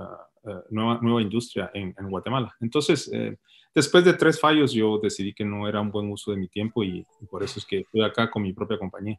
eh, 0.00 0.31
nueva, 0.70 0.98
nueva 1.02 1.22
industria 1.22 1.70
en, 1.74 1.94
Guatemala. 2.08 2.54
Entonces, 2.60 3.10
eh, 3.12 3.36
después 3.74 4.04
de 4.04 4.14
tres 4.14 4.40
fallos, 4.40 4.72
yo 4.72 4.98
decidí 4.98 5.32
que 5.32 5.44
no 5.44 5.68
era 5.68 5.80
un 5.80 5.90
buen 5.90 6.10
uso 6.10 6.30
de 6.30 6.36
mi 6.36 6.48
tiempo 6.48 6.82
y, 6.82 7.06
por 7.30 7.42
eso 7.42 7.58
es 7.58 7.66
que 7.66 7.80
estoy 7.80 8.02
acá 8.02 8.30
con 8.30 8.42
mi 8.42 8.52
propia 8.52 8.78
compañía. 8.78 9.18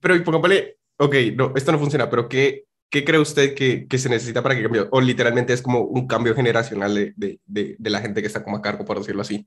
Pero, 0.00 0.22
póngale, 0.24 0.78
ok, 0.96 1.14
no, 1.34 1.52
esto 1.56 1.72
no 1.72 1.78
funciona, 1.78 2.08
pero 2.08 2.28
¿qué, 2.28 2.64
qué 2.88 3.04
cree 3.04 3.20
usted 3.20 3.54
que, 3.54 3.86
que, 3.88 3.98
se 3.98 4.08
necesita 4.08 4.42
para 4.42 4.54
que 4.54 4.62
cambie? 4.62 4.86
O 4.90 5.00
literalmente 5.00 5.52
es 5.52 5.62
como 5.62 5.80
un 5.82 6.06
cambio 6.06 6.34
generacional 6.34 6.94
de, 6.94 7.14
de, 7.16 7.76
de, 7.78 7.90
la 7.90 8.00
gente 8.00 8.20
que 8.20 8.28
está 8.28 8.44
como 8.44 8.56
a 8.56 8.62
cargo, 8.62 8.84
por 8.84 8.98
decirlo 8.98 9.22
así. 9.22 9.46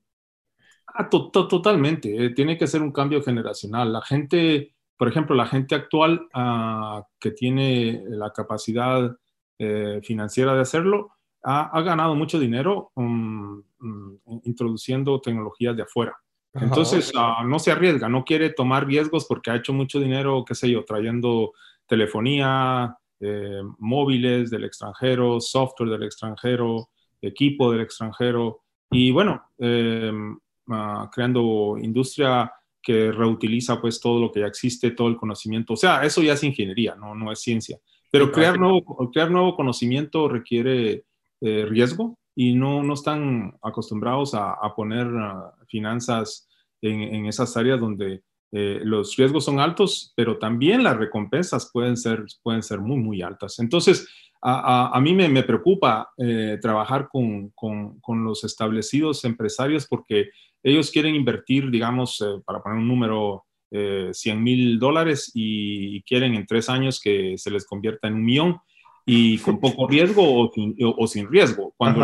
Ah, 0.94 1.10
totalmente, 1.10 2.26
eh, 2.26 2.30
tiene 2.32 2.58
que 2.58 2.68
ser 2.68 2.82
un 2.82 2.92
cambio 2.92 3.24
generacional. 3.24 3.94
La 3.94 4.02
gente, 4.02 4.76
por 4.98 5.08
ejemplo, 5.08 5.36
la 5.36 5.48
gente 5.48 5.74
actual 5.74 6.28
ah, 6.34 7.06
que 7.18 7.32
tiene 7.32 8.04
la 8.10 8.34
capacidad 8.34 9.16
eh, 9.64 10.00
financiera 10.02 10.56
de 10.56 10.62
hacerlo, 10.62 11.12
ha, 11.44 11.82
ganado 11.84 12.16
mucho 12.16 12.40
dinero 12.40 12.92
um, 12.96 13.62
um, 13.80 14.18
introduciendo 14.44 15.22
tecnologías 15.22 15.78
de 15.78 15.84
afuera. 15.84 16.18
Entonces, 16.56 17.12
ah, 17.16 17.44
no 17.46 17.60
se 17.60 17.72
arriesga, 17.72 18.10
no 18.10 18.26
quiere 18.26 18.50
tomar 18.50 18.88
riesgos 18.88 19.28
porque 19.28 19.52
ha 19.52 19.56
hecho 19.56 19.72
mucho 19.72 20.00
dinero, 20.00 20.44
qué 20.48 20.56
sé 20.56 20.68
yo, 20.68 20.84
trayendo 20.84 21.54
telefonía, 21.86 22.98
eh, 23.20 23.62
móviles 23.78 24.50
del 24.50 24.64
extranjero, 24.64 25.40
software 25.40 25.92
del 25.92 26.04
extranjero, 26.04 26.90
equipo 27.22 27.72
del 27.72 27.82
extranjero 27.82 28.62
y 28.90 29.12
bueno, 29.12 29.44
em, 29.60 30.40
ah, 30.72 31.08
creando 31.14 31.78
industria 31.80 32.52
que 32.82 33.12
reutiliza 33.12 33.80
pues 33.80 34.02
todo 34.02 34.20
lo 34.20 34.32
que 34.32 34.40
ya 34.40 34.48
existe, 34.48 34.90
todo 34.90 35.08
el 35.08 35.18
conocimiento. 35.18 35.74
O 35.74 35.78
sea, 35.78 36.04
eso 36.04 36.24
ya 36.24 36.34
es 36.34 36.44
ingeniería, 36.44 36.96
no, 36.96 37.14
no 37.14 37.32
es 37.32 37.40
ciencia. 37.40 37.78
Pero 38.12 38.32
crear 38.32 38.60
nuevo, 38.60 39.10
crear 39.12 39.32
nuevo 39.32 39.56
conocimiento 39.56 40.28
requiere 40.28 41.06
eh, 41.42 41.66
riesgo 41.68 42.20
y 42.36 42.54
no, 42.54 42.84
no 42.84 42.94
están 42.94 43.58
acostumbrados 43.64 44.34
a, 44.34 44.54
a 44.54 44.76
poner 44.76 45.08
ah, 45.08 45.54
finanzas 45.68 46.48
en, 46.82 47.02
en, 47.02 47.26
esas 47.26 47.56
áreas 47.58 47.80
donde 47.80 48.22
eh, 48.52 48.82
los 48.84 49.16
riesgos 49.16 49.46
son 49.46 49.60
altos, 49.60 50.14
pero 50.16 50.38
también 50.38 50.84
las 50.84 50.98
recompensas 50.98 51.70
pueden 51.72 51.96
ser, 51.96 52.26
pueden 52.44 52.64
ser 52.64 52.80
muy, 52.80 52.98
muy 52.98 53.22
altas. 53.22 53.60
Entonces, 53.60 54.08
a, 54.42 54.90
a, 54.92 54.98
a 54.98 55.02
mí 55.02 55.14
me, 55.14 55.30
me 55.30 55.44
preocupa 55.44 56.12
eh, 56.18 56.58
trabajar 56.62 57.08
con, 57.10 57.50
con, 57.52 58.00
con, 58.02 58.24
los 58.24 58.44
establecidos 58.44 59.24
empresarios 59.24 59.88
porque 59.88 60.30
ellos 60.64 60.92
quieren 60.92 61.16
invertir, 61.16 61.70
digamos, 61.72 62.24
para 62.46 62.62
poner 62.62 62.80
un 62.80 62.88
número, 62.88 63.46
100 63.72 64.44
mil 64.44 64.80
dólares 64.80 65.32
y 65.34 66.02
quieren 66.04 66.36
en 66.36 66.46
tres 66.46 66.70
años 66.70 67.00
que 67.00 67.38
se 67.38 67.50
les 67.50 67.66
convierta 67.66 68.08
en 68.08 68.16
un 68.16 68.26
millón 68.26 68.58
y 69.06 69.40
con 69.40 69.60
poco 69.60 69.88
riesgo 69.88 70.52
o 70.52 71.08
sin, 71.08 71.28
riesgo, 71.28 71.74
cuando 71.78 72.02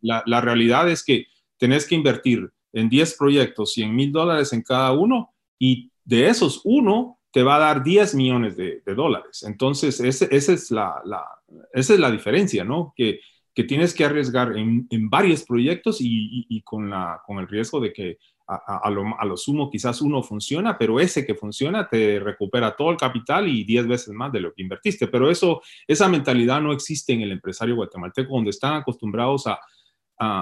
la, 0.00 0.40
realidad 0.40 0.88
es 0.88 1.04
que 1.04 1.26
tenés 1.58 1.86
que 1.86 1.94
invertir 1.94 2.50
en 2.72 2.88
10 2.88 3.16
proyectos, 3.16 3.72
100 3.74 3.94
mil 3.94 4.12
dólares 4.12 4.52
en 4.52 4.62
cada 4.62 4.92
uno 4.92 5.30
y 5.58 5.90
de 6.04 6.28
esos 6.28 6.60
uno 6.64 7.18
te 7.32 7.42
va 7.42 7.56
a 7.56 7.60
dar 7.60 7.82
10 7.82 8.14
millones 8.14 8.56
de, 8.56 8.82
dólares. 8.86 9.44
Entonces, 9.46 10.00
esa, 10.00 10.24
es 10.26 10.70
la, 10.70 11.02
esa 11.72 11.94
es 11.94 12.00
la 12.00 12.10
diferencia, 12.10 12.64
¿no? 12.64 12.92
Que, 12.96 13.20
que 13.54 13.64
tienes 13.64 13.94
que 13.94 14.04
arriesgar 14.04 14.56
en, 14.56 14.86
varios 15.10 15.44
proyectos 15.44 15.98
y, 16.00 16.62
con, 16.62 16.90
la, 16.90 17.20
con 17.26 17.38
el 17.38 17.48
riesgo 17.48 17.80
de 17.80 17.92
que 17.92 18.18
a, 18.50 18.90
lo, 18.90 19.36
sumo 19.36 19.70
quizás 19.70 20.02
uno 20.02 20.22
funciona, 20.22 20.76
pero 20.76 20.98
ese 20.98 21.24
que 21.24 21.34
funciona 21.34 21.88
te 21.88 22.18
recupera 22.18 22.74
todo 22.74 22.90
el 22.90 22.96
capital 22.96 23.46
y 23.46 23.62
10 23.64 23.86
veces 23.86 24.08
más 24.14 24.32
de 24.32 24.40
lo 24.40 24.52
que 24.52 24.62
invertiste. 24.62 25.06
Pero 25.06 25.30
eso, 25.30 25.62
esa 25.86 26.08
mentalidad 26.08 26.60
no 26.60 26.72
existe 26.72 27.12
en 27.12 27.20
el 27.20 27.32
empresario 27.32 27.76
guatemalteco, 27.76 28.34
donde 28.34 28.50
están 28.50 28.74
acostumbrados 28.74 29.46
a, 29.46 29.58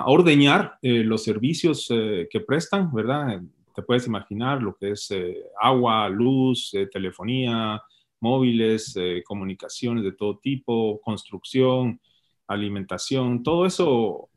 ordeñar 0.07 0.77
eh, 0.83 1.05
los 1.05 1.23
servicios 1.23 1.87
eh, 1.90 2.27
que 2.29 2.40
prestan, 2.40 2.92
¿verdad? 2.92 3.40
Te 3.73 3.83
puedes 3.83 4.09
imaginar 4.09 4.61
lo 4.61 4.75
que 4.75 4.90
es 4.90 5.09
eh, 5.12 5.37
agua, 5.61 6.09
luz, 6.09 6.73
telefonía, 6.90 7.81
móviles, 8.18 8.99
comunicaciones 9.25 10.03
de 10.03 10.11
todo 10.11 10.38
tipo, 10.38 11.01
construcción, 11.01 12.01
alimentación, 12.49 13.44
todo 13.44 13.66
eso 13.66 14.29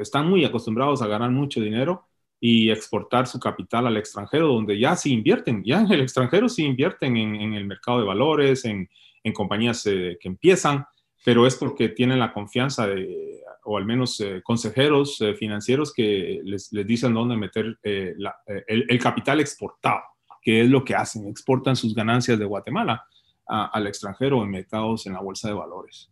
están 0.00 0.28
muy 0.28 0.44
acostumbrados 0.44 1.00
a 1.02 1.06
ganar 1.06 1.30
mucho 1.30 1.60
dinero 1.60 2.08
y 2.40 2.70
exportar 2.70 3.26
su 3.26 3.40
capital 3.40 3.86
al 3.86 3.96
extranjero, 3.96 4.48
donde 4.48 4.78
ya 4.78 4.96
sí 4.96 5.12
invierten, 5.12 5.62
ya 5.64 5.80
en 5.80 5.90
el 5.90 6.02
extranjero 6.02 6.48
sí 6.48 6.64
invierten 6.64 7.16
en, 7.16 7.54
el 7.54 7.64
mercado 7.64 8.00
de 8.00 8.06
valores, 8.06 8.64
en, 8.64 8.88
en 9.22 9.32
compañías 9.32 9.86
eh, 9.86 10.18
que 10.20 10.28
empiezan, 10.28 10.84
pero 11.24 11.46
es 11.46 11.56
porque 11.56 11.88
tienen 11.88 12.18
la 12.18 12.32
confianza 12.32 12.86
de, 12.86 13.40
o 13.64 13.78
al 13.78 13.86
menos 13.86 14.20
eh, 14.20 14.42
consejeros 14.44 15.20
eh, 15.20 15.34
financieros 15.34 15.92
que 15.92 16.40
les, 16.44 16.70
les, 16.72 16.86
dicen 16.86 17.14
dónde 17.14 17.36
meter 17.36 17.78
el, 17.82 18.28
el, 18.66 18.98
capital 18.98 19.40
exportado, 19.40 20.02
que 20.42 20.62
es 20.62 20.68
lo 20.68 20.84
que 20.84 20.94
hacen, 20.94 21.26
exportan 21.26 21.76
sus 21.76 21.94
ganancias 21.94 22.38
de 22.38 22.44
Guatemala 22.44 23.06
al 23.46 23.86
extranjero 23.86 24.42
en 24.42 24.50
mercados 24.50 25.06
en 25.06 25.12
la 25.12 25.20
bolsa 25.20 25.48
de 25.48 25.54
valores. 25.54 26.10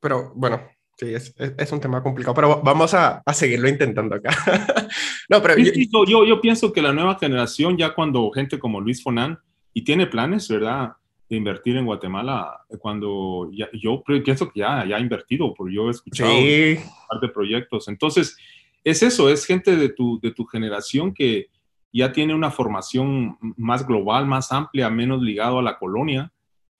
Pero 0.00 0.32
bueno, 0.34 0.60
Sí, 1.02 1.14
es, 1.14 1.34
es, 1.36 1.72
un 1.72 1.80
tema 1.80 2.00
complicado, 2.00 2.32
pero 2.32 2.62
vamos 2.62 2.94
a, 2.94 3.22
a 3.26 3.34
seguirlo 3.34 3.68
intentando 3.68 4.14
acá. 4.14 4.30
no, 5.28 5.42
pero 5.42 5.58
yo, 5.58 6.04
yo, 6.06 6.24
yo, 6.24 6.40
pienso 6.40 6.72
que 6.72 6.80
la 6.80 6.92
nueva 6.92 7.18
generación, 7.18 7.76
ya 7.76 7.92
cuando 7.92 8.30
gente 8.30 8.60
como 8.60 8.80
Luis 8.80 9.02
Fonan, 9.02 9.36
y 9.74 9.82
tiene 9.82 10.06
planes, 10.06 10.48
¿verdad?, 10.48 10.92
de 11.28 11.36
invertir 11.36 11.76
en 11.76 11.86
Guatemala, 11.86 12.56
cuando 12.78 13.50
ya, 13.52 13.68
yo 13.72 14.00
pienso 14.24 14.52
que 14.52 14.60
ya, 14.60 14.86
ya 14.86 14.96
ha 14.96 15.00
invertido, 15.00 15.52
porque 15.54 15.74
yo 15.74 15.88
he 15.88 15.90
escuchado 15.90 16.30
un 16.30 16.78
par 17.08 17.20
de 17.20 17.28
proyectos. 17.30 17.88
Entonces, 17.88 18.36
es 18.84 19.02
eso, 19.02 19.28
es 19.28 19.44
gente 19.44 19.74
de 19.74 19.88
tu, 19.88 20.20
de 20.20 20.30
tu 20.30 20.44
generación 20.44 21.12
que 21.12 21.48
ya 21.92 22.12
tiene 22.12 22.32
una 22.32 22.52
formación 22.52 23.36
más 23.56 23.84
global, 23.84 24.24
más 24.24 24.52
amplia, 24.52 24.88
menos 24.88 25.20
ligado 25.20 25.58
a 25.58 25.62
la 25.62 25.78
colonia 25.78 26.30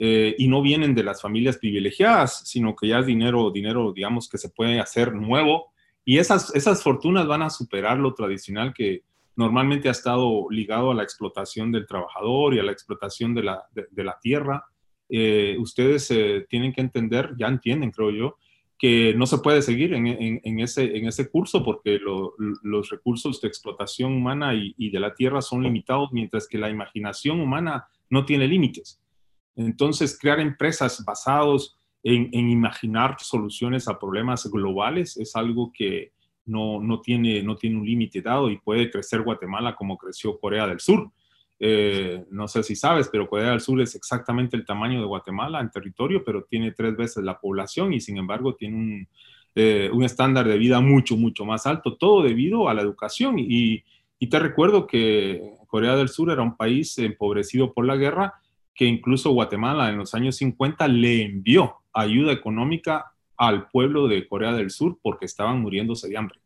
eh, 0.05 0.35
y 0.37 0.49
no 0.49 0.63
vienen 0.63 0.97
de 0.97 1.05
las 1.05 1.23
familias 1.23 1.59
privilegiadas, 1.59 2.43
sino 2.45 2.75
que 2.75 2.89
ya 2.89 2.99
es 2.99 3.07
dinero, 3.07 3.53
dinero, 3.53 3.93
digamos, 3.93 4.29
que 4.29 4.37
se 4.37 4.49
puede 4.49 4.81
hacer 4.81 5.15
nuevo. 5.15 5.73
Y 6.05 6.19
esas, 6.19 6.53
esas 6.57 6.83
fortunas 6.83 7.25
van 7.29 7.43
a 7.43 7.51
superar 7.51 8.01
lo 8.01 8.13
tradicional 8.13 8.75
que 8.75 9.05
normalmente 9.37 9.87
ha 9.87 9.93
estado 9.93 10.51
ligado 10.51 10.91
a 10.91 10.97
la 10.97 11.05
explotación 11.05 11.71
del 11.71 11.87
trabajador 11.87 12.53
y 12.53 12.59
a 12.59 12.65
la 12.65 12.73
explotación 12.73 13.33
de 13.33 13.45
la, 13.45 13.63
de, 13.71 14.03
la 14.03 14.19
tierra. 14.21 14.65
Eh, 15.09 15.57
ustedes 15.61 16.11
eh, 16.11 16.47
tienen 16.51 16.73
que 16.73 16.81
entender, 16.81 17.35
ya 17.39 17.47
entienden, 17.47 17.93
creo 17.93 18.11
yo, 18.11 18.39
que 18.77 19.15
no 19.15 19.27
se 19.27 19.39
puede 19.39 19.63
seguir 19.63 19.95
en, 19.95 20.09
en, 20.09 20.59
ese, 20.59 20.97
en 20.97 21.07
ese 21.07 21.31
curso 21.31 21.63
porque 21.63 22.01
los 22.01 22.91
recursos 22.91 23.41
de 23.41 23.47
explotación 23.47 24.15
humana 24.15 24.53
y, 24.53 24.75
y, 24.77 24.91
de 24.91 24.99
la 24.99 25.15
tierra 25.15 25.41
son 25.43 25.63
limitados, 25.63 26.11
mientras 26.11 26.49
que 26.49 26.59
la 26.59 26.71
imaginación 26.71 27.39
humana 27.39 27.87
no 28.11 28.25
tiene 28.25 28.49
límites. 28.49 29.01
Entonces, 29.57 30.19
crear 30.19 30.41
empresas 30.41 31.05
basados 31.05 31.77
en, 32.03 32.51
imaginar 32.51 33.17
soluciones 33.21 33.87
a 33.89 33.99
problemas 33.99 34.51
globales 34.51 35.17
es 35.17 35.37
algo 35.37 35.73
que 35.73 36.13
no, 36.45 37.01
tiene, 37.01 37.43
no 37.43 37.57
tiene 37.57 37.77
un 37.77 37.87
límite 37.87 38.21
dado 38.21 38.51
y 38.51 38.59
puede 38.59 38.91
crecer 38.91 39.23
Guatemala 39.23 39.77
como 39.77 39.97
creció 39.97 40.39
Corea 40.39 40.67
del 40.67 40.81
Sur. 40.81 41.11
Eh, 41.61 42.25
no 42.31 42.49
sé 42.49 42.65
si 42.65 42.75
sabes, 42.75 43.09
pero 43.09 43.29
Corea 43.29 43.51
del 43.51 43.61
Sur 43.61 43.81
es 43.81 43.95
exactamente 43.95 44.57
el 44.57 44.65
tamaño 44.65 45.01
de 45.01 45.07
Guatemala 45.07 45.61
en 45.61 45.71
territorio, 45.71 46.25
pero 46.25 46.43
tiene 46.43 46.73
tres 46.73 46.97
veces 46.97 47.23
la 47.23 47.39
población 47.39 47.93
y 47.93 48.01
sin 48.01 48.17
embargo 48.17 48.57
tiene 48.57 48.77
un, 48.77 49.09
eh, 49.55 49.91
estándar 50.03 50.49
de 50.49 50.59
vida 50.59 50.81
mucho, 50.81 51.17
mucho 51.17 51.45
más 51.45 51.67
alto, 51.67 51.97
todo 51.97 52.23
debido 52.23 52.69
a 52.69 52.75
la 52.75 52.83
educación. 52.83 53.37
y 53.39 53.85
te 54.31 54.39
recuerdo 54.39 54.87
que 54.87 55.43
Corea 55.67 55.97
del 55.97 56.09
Sur 56.09 56.31
era 56.31 56.43
un 56.43 56.57
país 56.57 56.97
empobrecido 56.99 57.73
por 57.73 57.87
la 57.87 57.97
guerra 57.97 58.35
que 58.75 58.87
incluso 58.87 59.31
Guatemala 59.31 59.91
en 59.91 59.99
los 59.99 60.15
años 60.15 60.37
50 60.37 60.89
le 60.89 61.23
envió 61.23 61.77
ayuda 61.93 62.33
económica 62.33 63.13
al 63.37 63.69
pueblo 63.69 64.09
de 64.09 64.27
Corea 64.27 64.53
del 64.53 64.71
Sur 64.71 64.99
porque 65.03 65.27
estaban 65.27 65.61
muriéndose 65.61 66.09
de 66.09 66.17
hambre. 66.17 66.39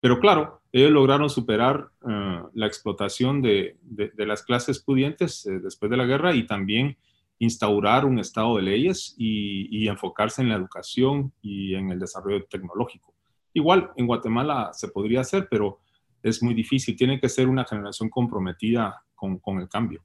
Pero 0.00 0.20
claro, 0.20 0.60
ellos 0.72 0.90
lograron 0.90 1.28
superar 1.28 1.88
eh, 2.08 2.42
la 2.54 2.66
explotación 2.66 3.42
de, 3.42 3.76
las 4.16 4.42
clases 4.42 4.78
pudientes 4.78 5.46
eh, 5.46 5.58
después 5.58 5.90
de 5.90 5.96
la 5.96 6.04
guerra 6.04 6.34
y 6.34 6.46
también 6.46 6.96
instaurar 7.38 8.04
un 8.04 8.18
estado 8.18 8.56
de 8.56 8.62
leyes 8.62 9.14
y, 9.18 9.88
enfocarse 9.88 10.42
en 10.42 10.48
la 10.48 10.56
educación 10.56 11.32
y 11.42 11.74
en 11.74 11.90
el 11.90 11.98
desarrollo 11.98 12.44
tecnológico. 12.46 13.14
Igual 13.52 13.90
en 13.96 14.06
Guatemala 14.06 14.70
se 14.72 14.88
podría 14.88 15.20
hacer, 15.20 15.48
pero 15.50 15.80
es 16.22 16.42
muy 16.42 16.54
difícil. 16.54 16.96
Tiene 16.96 17.20
que 17.20 17.28
ser 17.28 17.48
una 17.48 17.64
generación 17.64 18.08
comprometida 18.08 19.02
con 19.14 19.60
el 19.60 19.68
cambio. 19.68 20.02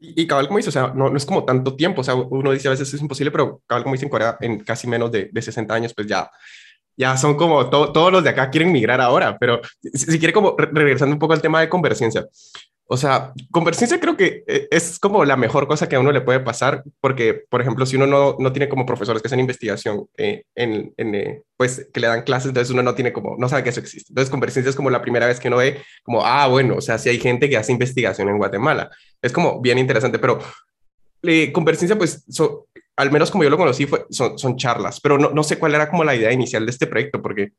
Y, 0.00 0.26
cabal, 0.26 0.46
como 0.46 0.58
dice, 0.58 0.68
o 0.68 0.72
sea, 0.72 0.92
no, 0.94 1.10
no, 1.10 1.16
es 1.16 1.26
como 1.26 1.44
tanto 1.44 1.74
tiempo, 1.74 2.02
o 2.02 2.04
sea, 2.04 2.14
uno 2.14 2.52
dice 2.52 2.68
a 2.68 2.70
veces 2.70 2.94
es 2.94 3.00
imposible, 3.00 3.32
pero 3.32 3.62
cabal, 3.66 3.82
como 3.82 3.94
dice 3.94 4.06
en 4.06 4.10
Corea, 4.10 4.36
en 4.40 4.60
casi 4.60 4.86
menos 4.86 5.10
de, 5.10 5.28
de 5.32 5.42
60 5.42 5.74
años, 5.74 5.92
pues 5.92 6.06
ya, 6.06 6.30
ya 6.96 7.16
son 7.16 7.36
como 7.36 7.68
todos 7.68 8.12
los 8.12 8.22
de 8.22 8.30
acá 8.30 8.48
quieren 8.48 8.70
migrar 8.70 9.00
ahora, 9.00 9.36
pero 9.38 9.60
si, 9.80 10.06
si 10.06 10.18
quiere 10.18 10.32
como 10.32 10.56
regresando 10.56 11.14
un 11.14 11.18
poco 11.18 11.32
al 11.32 11.42
tema 11.42 11.60
de 11.60 11.68
convergencia, 11.68 12.26
o 12.90 12.96
sea, 12.96 13.34
convergencia 13.50 14.00
creo 14.00 14.16
que 14.16 14.44
eh, 14.46 14.66
es 14.70 14.98
como 14.98 15.22
la 15.26 15.36
mejor 15.36 15.68
cosa 15.68 15.90
que 15.90 15.96
a 15.96 16.00
uno 16.00 16.10
le 16.10 16.22
puede 16.22 16.40
pasar, 16.40 16.82
porque, 17.02 17.42
por 17.50 17.60
ejemplo, 17.60 17.84
si 17.84 17.96
uno 17.96 18.06
no, 18.06 18.36
no 18.38 18.50
tiene 18.50 18.70
como 18.70 18.86
profesores 18.86 19.20
que 19.20 19.28
hacen 19.28 19.40
investigación, 19.40 20.06
eh, 20.16 20.44
en, 20.54 20.94
en 20.96 21.14
eh, 21.14 21.42
pues 21.58 21.86
que 21.92 22.00
le 22.00 22.06
dan 22.06 22.22
clases, 22.22 22.48
entonces 22.48 22.72
uno 22.72 22.82
no 22.82 22.94
tiene 22.94 23.12
como, 23.12 23.36
no 23.36 23.46
sabe 23.46 23.62
que 23.62 23.68
eso 23.68 23.80
existe. 23.80 24.10
Entonces, 24.10 24.30
convergencia 24.30 24.70
es 24.70 24.76
como 24.76 24.88
la 24.88 25.02
primera 25.02 25.26
vez 25.26 25.38
que 25.38 25.48
uno 25.48 25.58
ve 25.58 25.82
como, 26.02 26.24
ah, 26.24 26.46
bueno, 26.46 26.76
o 26.76 26.80
sea, 26.80 26.96
si 26.96 27.10
hay 27.10 27.18
gente 27.18 27.50
que 27.50 27.58
hace 27.58 27.72
investigación 27.72 28.30
en 28.30 28.38
Guatemala. 28.38 28.90
Es 29.20 29.32
como 29.32 29.60
bien 29.60 29.76
interesante, 29.76 30.18
pero 30.18 30.38
convergencia, 31.52 31.98
pues, 31.98 32.24
al 32.96 33.10
menos 33.10 33.30
como 33.30 33.44
yo 33.44 33.50
lo 33.50 33.58
conocí, 33.58 33.84
fue, 33.84 34.06
son, 34.08 34.38
son 34.38 34.56
charlas, 34.56 34.98
pero 34.98 35.18
no, 35.18 35.28
no 35.28 35.42
sé 35.42 35.58
cuál 35.58 35.74
era 35.74 35.90
como 35.90 36.04
la 36.04 36.16
idea 36.16 36.32
inicial 36.32 36.64
de 36.64 36.70
este 36.70 36.86
proyecto, 36.86 37.20
porque, 37.20 37.50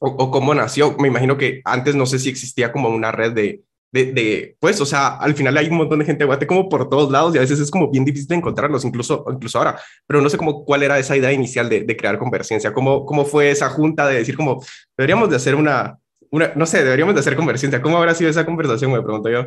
o, 0.00 0.08
o 0.08 0.30
cómo 0.30 0.54
nació. 0.54 0.94
Me 0.98 1.08
imagino 1.08 1.38
que 1.38 1.62
antes 1.64 1.94
no 1.94 2.04
sé 2.04 2.18
si 2.18 2.28
existía 2.28 2.72
como 2.72 2.90
una 2.90 3.10
red 3.10 3.32
de 3.32 3.62
de, 4.04 4.56
pues, 4.60 4.80
o 4.80 4.86
sea, 4.86 5.16
al 5.16 5.34
final 5.34 5.56
hay 5.56 5.68
un 5.68 5.76
montón 5.76 5.98
de 5.98 6.04
gente 6.04 6.20
de 6.20 6.26
Guate 6.26 6.46
como 6.46 6.68
por 6.68 6.88
todos 6.88 7.10
lados 7.10 7.34
y 7.34 7.38
a 7.38 7.40
veces 7.40 7.58
es 7.58 7.70
como 7.70 7.90
bien 7.90 8.04
difícil 8.04 8.28
de 8.28 8.36
encontrarlos, 8.36 8.84
incluso, 8.84 9.24
incluso 9.32 9.58
ahora, 9.58 9.78
pero 10.06 10.20
no 10.20 10.28
sé 10.28 10.36
cómo, 10.36 10.64
cuál 10.64 10.82
era 10.82 10.98
esa 10.98 11.16
idea 11.16 11.32
inicial 11.32 11.68
de, 11.68 11.82
de 11.82 11.96
crear 11.96 12.18
Convergencia, 12.18 12.72
cómo, 12.72 13.04
cómo 13.04 13.24
fue 13.24 13.50
esa 13.50 13.68
junta 13.70 14.06
de 14.06 14.16
decir 14.18 14.36
como, 14.36 14.62
deberíamos 14.96 15.30
de 15.30 15.36
hacer 15.36 15.54
una, 15.54 15.98
una, 16.30 16.52
no 16.54 16.66
sé, 16.66 16.84
deberíamos 16.84 17.14
de 17.14 17.20
hacer 17.20 17.36
Convergencia, 17.36 17.82
¿cómo 17.82 17.96
habrá 17.96 18.14
sido 18.14 18.30
esa 18.30 18.44
conversación? 18.44 18.92
Me 18.92 19.02
pregunto 19.02 19.28
yo. 19.28 19.46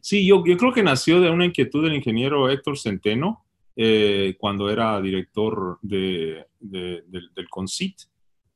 Sí, 0.00 0.26
yo, 0.26 0.42
yo 0.46 0.56
creo 0.56 0.72
que 0.72 0.82
nació 0.82 1.20
de 1.20 1.30
una 1.30 1.44
inquietud 1.44 1.84
del 1.84 1.94
ingeniero 1.94 2.48
Héctor 2.48 2.78
Centeno, 2.78 3.44
eh, 3.76 4.34
cuando 4.38 4.70
era 4.70 5.00
director 5.00 5.78
de, 5.82 6.44
del, 6.58 7.04
del 7.06 7.48
CONCIT. 7.48 7.96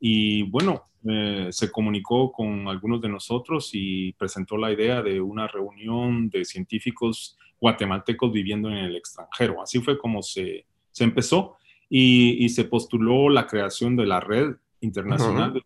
Y 0.00 0.42
bueno, 0.50 0.84
eh, 1.06 1.48
se 1.50 1.70
comunicó 1.70 2.32
con 2.32 2.66
algunos 2.66 3.00
de 3.02 3.10
nosotros 3.10 3.70
y 3.74 4.12
presentó 4.14 4.56
la 4.56 4.72
idea 4.72 5.02
de 5.02 5.20
una 5.20 5.46
reunión 5.46 6.30
de 6.30 6.46
científicos 6.46 7.36
guatemaltecos 7.60 8.32
viviendo 8.32 8.70
en 8.70 8.76
el 8.76 8.96
extranjero. 8.96 9.60
Así 9.60 9.80
fue 9.80 9.98
como 9.98 10.22
se, 10.22 10.64
se 10.90 11.04
empezó 11.04 11.56
y, 11.90 12.48
se 12.48 12.64
postuló 12.64 13.28
la 13.28 13.46
creación 13.46 13.96
de 13.96 14.06
la 14.06 14.20
red 14.20 14.56
internacional, 14.80 15.62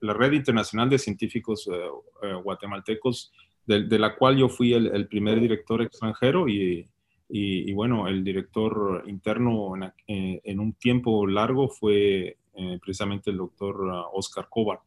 la 0.00 0.12
red 0.12 0.32
internacional 0.32 0.90
de 0.90 0.98
científicos 0.98 1.68
eh, 1.72 1.76
eh, 2.22 2.34
guatemaltecos, 2.42 3.32
de, 3.64 3.98
la 3.98 4.16
cual 4.16 4.36
yo 4.36 4.48
fui 4.48 4.74
el, 4.74 5.06
primer 5.06 5.40
director 5.40 5.80
extranjero 5.80 6.48
y, 6.48 6.86
y, 7.28 7.72
bueno, 7.72 8.08
el 8.08 8.24
director 8.24 9.04
interno 9.06 9.74
en, 10.06 10.40
en, 10.44 10.60
un 10.60 10.74
tiempo 10.74 11.26
largo 11.26 11.68
fue 11.68 12.36
eh, 12.54 12.78
precisamente 12.82 13.30
el 13.30 13.38
doctor 13.38 13.80
uh, 13.80 14.18
Oscar 14.18 14.46
Kovar. 14.50 14.80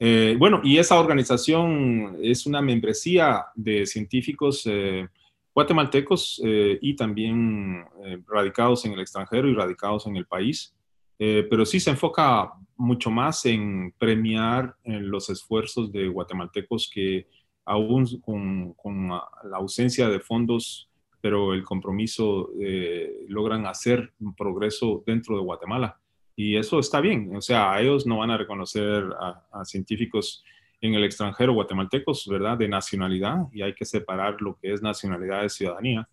Eh, 0.00 0.36
bueno, 0.38 0.60
y 0.64 0.78
esa 0.78 0.98
organización 0.98 2.18
es 2.20 2.46
una 2.46 2.60
membresía 2.60 3.46
de 3.54 3.86
científicos, 3.86 4.62
eh, 4.66 5.06
guatemaltecos 5.54 6.40
y 6.44 6.94
también 6.94 7.84
radicados 8.28 8.84
en 8.84 8.92
el 8.92 9.00
extranjero 9.00 9.48
y 9.48 9.54
radicados 9.54 10.06
en 10.06 10.14
el 10.14 10.24
país. 10.24 10.72
pero 11.18 11.66
sí 11.66 11.80
se 11.80 11.90
enfoca 11.90 12.52
mucho 12.76 13.10
más 13.10 13.44
en 13.44 13.92
premiar 13.98 14.76
los 14.84 15.30
esfuerzos 15.30 15.90
de 15.90 16.06
guatemaltecos 16.06 16.88
que 16.88 17.26
aún 17.64 18.06
con 18.20 19.08
la 19.08 19.56
ausencia 19.56 20.08
de 20.08 20.20
fondos, 20.20 20.88
pero 21.20 21.52
el 21.52 21.64
compromiso, 21.64 22.50
logran 23.26 23.66
hacer 23.66 24.12
un 24.20 24.36
progreso 24.36 25.02
dentro 25.04 25.34
de 25.36 25.42
Guatemala. 25.42 25.98
Y 26.40 26.56
eso 26.56 26.78
está 26.78 27.00
bien, 27.00 27.34
o 27.34 27.40
sea, 27.40 27.80
ellos 27.80 28.06
no 28.06 28.18
van 28.18 28.30
a 28.30 28.36
reconocer 28.36 29.04
a, 29.20 29.64
científicos 29.64 30.44
en 30.80 30.94
el 30.94 31.02
extranjero 31.02 31.52
guatemaltecos, 31.52 32.28
¿verdad? 32.28 32.56
De 32.56 32.68
nacionalidad, 32.68 33.48
y 33.52 33.62
hay 33.62 33.74
que 33.74 33.84
separar 33.84 34.40
lo 34.40 34.56
que 34.56 34.72
es 34.72 34.80
nacionalidad 34.80 35.42
de 35.42 35.48
ciudadanía. 35.48 36.08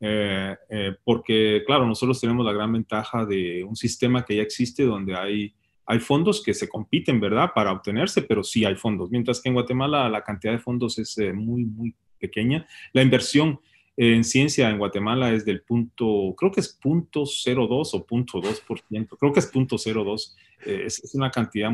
Eh, 0.00 0.56
eh, 0.70 0.96
porque, 1.04 1.62
claro, 1.66 1.84
nosotros 1.84 2.18
tenemos 2.18 2.46
la 2.46 2.54
gran 2.54 2.72
ventaja 2.72 3.26
de 3.26 3.64
un 3.64 3.76
sistema 3.76 4.24
que 4.24 4.36
ya 4.36 4.42
existe 4.42 4.82
donde 4.82 5.14
hay, 5.14 5.54
hay 5.84 5.98
fondos 5.98 6.42
que 6.42 6.54
se 6.54 6.70
compiten, 6.70 7.20
¿verdad? 7.20 7.50
Para 7.54 7.72
obtenerse, 7.72 8.22
pero 8.22 8.42
sí 8.42 8.64
hay 8.64 8.76
fondos. 8.76 9.10
Mientras 9.10 9.42
que 9.42 9.50
en 9.50 9.56
Guatemala 9.56 10.08
la 10.08 10.24
cantidad 10.24 10.54
de 10.54 10.58
fondos 10.58 10.98
es 10.98 11.18
eh, 11.18 11.34
muy, 11.34 11.66
muy 11.66 11.94
pequeña. 12.18 12.66
La 12.94 13.02
inversión 13.02 13.60
en 13.96 14.24
ciencia 14.24 14.68
en 14.68 14.78
Guatemala 14.78 15.32
es 15.32 15.44
del 15.44 15.62
punto, 15.62 16.34
creo 16.36 16.52
que 16.52 16.60
es 16.60 16.68
punto 16.68 17.24
02 17.24 17.94
o 17.94 18.04
punto 18.04 18.40
2%, 18.40 19.16
creo 19.18 19.32
que 19.32 19.40
es 19.40 19.46
punto 19.46 19.76
02, 19.76 20.36
eh, 20.66 20.82
es, 20.84 21.14
una 21.14 21.30
cantidad 21.30 21.70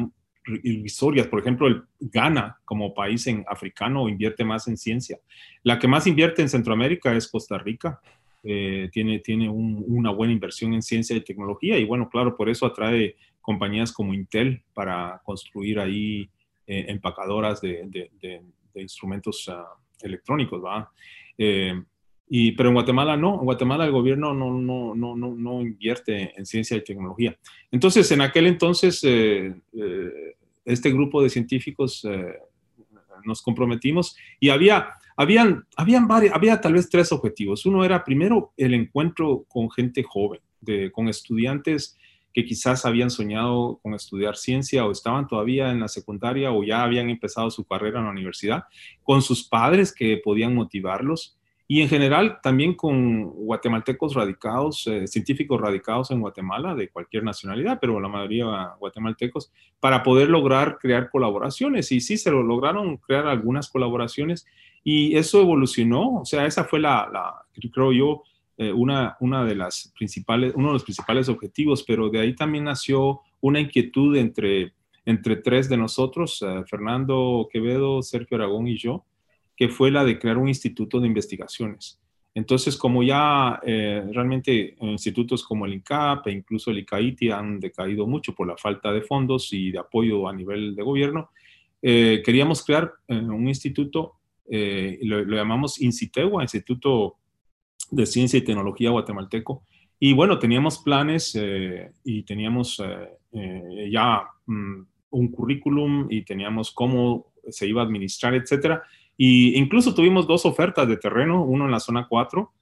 irrisoria. 0.63 1.29
Por 1.29 1.41
ejemplo, 1.41 1.67
el 1.67 1.83
Ghana 1.99 2.61
como 2.65 2.95
país 2.95 3.27
en 3.27 3.45
africano 3.49 4.09
invierte 4.09 4.45
más 4.45 4.69
en 4.69 4.77
ciencia. 4.77 5.19
La 5.65 5.79
que 5.79 5.89
más 5.89 6.07
invierte 6.07 6.43
en 6.43 6.49
Centroamérica 6.49 7.15
es 7.15 7.29
Costa 7.29 7.59
Rica. 7.59 8.01
Eh, 8.45 8.89
tiene 8.93 9.21
tiene 9.21 9.49
una 9.49 10.11
buena 10.11 10.33
inversión 10.33 10.75
en 10.75 10.83
ciencia 10.83 11.15
y 11.15 11.21
tecnología 11.21 11.79
y 11.79 11.85
bueno, 11.85 12.09
claro, 12.09 12.37
por 12.37 12.51
eso 12.51 12.67
atrae 12.67 13.15
compañías 13.41 13.93
como 13.93 14.15
Intel 14.15 14.65
para 14.75 15.21
construir 15.25 15.79
ahí 15.79 16.29
eh, 16.67 16.87
empacadoras 16.89 17.61
de, 17.61 17.89
de, 18.21 18.43
instrumentos 18.75 19.47
uh, 19.47 19.63
electrónicos, 20.01 20.61
¿va? 20.65 20.91
Pero 22.57 22.71
en 22.71 22.75
Guatemala 22.75 23.15
no, 23.15 23.35
en 23.35 23.45
Guatemala 23.45 23.85
el 23.85 23.93
gobierno 23.93 24.33
no, 24.33 24.59
no, 24.59 24.95
no, 24.95 25.15
no, 25.15 25.35
no 25.35 25.61
invierte 25.61 26.33
en 26.35 26.47
ciencia 26.47 26.79
y 26.79 26.83
tecnología. 26.83 27.37
Entonces, 27.71 28.11
en 28.11 28.23
aquel 28.23 28.47
entonces, 28.47 29.05
eh, 29.05 29.55
eh, 29.75 30.37
este 30.65 30.91
grupo 30.91 31.23
de 31.23 31.29
científicos 31.29 32.07
eh, 32.09 32.39
nos 33.27 33.43
comprometimos 33.43 34.17
y 34.41 34.49
había, 34.49 34.95
habían, 35.15 35.67
habían 35.77 36.09
varios, 36.09 36.35
había 36.35 36.59
tal 36.59 36.73
vez 36.73 36.89
tres 36.89 37.13
objetivos. 37.13 37.67
Uno 37.67 37.85
era 37.85 38.03
primero 38.03 38.55
el 38.57 38.73
encuentro 38.73 39.45
con 39.47 39.71
gente 39.71 40.03
joven, 40.03 40.41
con 40.93 41.09
estudiantes 41.09 41.99
que 42.33 42.47
quizás 42.47 42.87
habían 42.87 43.11
soñado 43.11 43.79
con 43.83 43.93
estudiar 43.93 44.37
ciencia 44.37 44.87
o 44.87 44.93
estaban 44.93 45.27
todavía 45.27 45.71
en 45.71 45.81
la 45.81 45.89
secundaria 45.89 46.51
o 46.51 46.65
ya 46.65 46.83
habían 46.83 47.11
empezado 47.11 47.51
su 47.51 47.65
carrera 47.65 47.99
en 47.99 48.07
la 48.07 48.11
universidad, 48.11 48.65
con 49.03 49.21
sus 49.21 49.47
padres 49.47 49.93
que 49.95 50.17
podían 50.17 50.55
motivarlos 50.55 51.37
y 51.73 51.81
en 51.81 51.89
general 51.89 52.39
también 52.43 52.75
con 52.75 53.31
guatemaltecos 53.31 54.13
radicados, 54.13 54.87
eh, 54.89 55.07
científicos 55.07 55.59
radicados 55.59 56.11
en 56.11 56.21
Guatemala, 56.21 56.75
de 56.75 56.91
cualquier 56.91 57.25
nacionalidad, 57.25 57.79
pero 57.81 57.99
la 57.99 58.09
mayoría 58.09 58.75
guatemaltecos, 58.79 59.51
para 59.81 60.03
poder 60.03 60.29
lograr 60.29 60.77
crear 60.79 61.09
colaboraciones. 61.09 61.91
Y 61.91 62.03
sí, 62.03 62.19
se 62.19 62.31
lo 62.31 62.43
lograron 62.43 62.99
crear 62.99 63.27
algunas 63.27 63.71
colaboraciones 63.71 64.45
y 64.85 65.17
eso 65.17 65.41
evolucionó, 65.41 66.17
o 66.17 66.27
sea, 66.27 66.45
esa 66.45 66.65
fue 66.65 66.79
la, 66.79 67.09
la 67.11 67.47
creo 67.73 67.91
yo, 67.91 68.23
eh, 68.59 68.71
una, 68.71 69.17
una 69.21 69.43
de 69.47 69.55
las 69.55 69.95
principales, 69.97 70.53
uno 70.55 70.67
de 70.67 70.73
los 70.75 70.85
principales 70.85 71.31
objetivos, 71.31 71.85
pero 71.85 72.11
de 72.11 72.21
ahí 72.21 72.37
también 72.37 72.65
nació 72.65 73.23
una 73.41 73.61
inquietud 73.61 74.15
entre, 74.17 74.75
entre 75.07 75.37
tres 75.37 75.71
de 75.71 75.79
nosotros, 75.79 76.43
eh, 76.43 76.65
Fernando 76.69 77.49
Quevedo, 77.51 78.03
Sergio 78.03 78.37
Aragón 78.37 78.69
y 78.69 78.77
yo, 78.77 79.07
que 79.57 79.69
fue 79.69 79.91
la 79.91 80.05
de 80.05 80.19
crear 80.19 80.39
un 80.39 80.49
instituto 80.49 81.01
de 81.01 81.07
investigaciones. 81.07 82.03
Entonces, 82.35 82.77
como 82.77 83.03
ya 83.03 83.61
eh, 83.65 84.03
realmente 84.11 84.77
institutos 84.81 85.45
como 85.45 85.67
el 85.67 85.75
INCAP 85.75 86.27
e 86.29 86.33
incluso 86.33 86.71
el 86.71 86.79
ICAITI 86.79 87.31
han 87.31 87.61
decaído 87.61 88.07
mucho 88.07 88.35
por 88.35 88.47
la 88.47 88.57
falta 88.57 88.91
de 88.91 89.03
fondos 89.03 89.53
y 89.53 89.71
de 89.71 89.79
apoyo 89.79 90.27
a 90.27 90.33
nivel 90.33 90.75
de 90.75 90.83
gobierno, 90.83 91.31
eh, 91.83 92.23
queríamos 92.25 92.65
crear 92.65 92.93
eh, 93.09 93.17
un 93.17 93.49
instituto, 93.49 94.15
lo, 94.49 95.25
lo, 95.25 95.37
llamamos 95.37 95.81
INCITEGUA, 95.81 96.43
Instituto 96.43 97.17
de 97.91 98.07
Ciencia 98.07 98.39
y 98.39 98.43
Tecnología 98.43 98.91
Guatemalteco. 98.91 99.65
Y 99.99 100.15
bueno, 100.15 100.39
teníamos 100.39 100.79
planes 100.79 101.39
y 102.05 102.23
teníamos 102.25 102.83
ya 103.91 104.23
mm, 104.47 104.83
un 105.11 105.29
currículum 105.29 106.09
y 106.11 106.23
teníamos 106.23 106.73
cómo 106.73 107.33
se 107.49 107.67
iba 107.67 107.83
a 107.83 107.85
administrar, 107.85 108.35
etcétera. 108.35 108.83
Y 109.17 109.59
incluso 109.59 109.95
tuvimos 109.95 110.27
dos 110.27 110.47
ofertas 110.47 110.89
de 110.89 110.97
terreno, 110.97 111.45
uno 111.45 111.67
en 111.67 111.71
la 111.71 111.81
zona 111.81 112.07
4. 112.09 112.53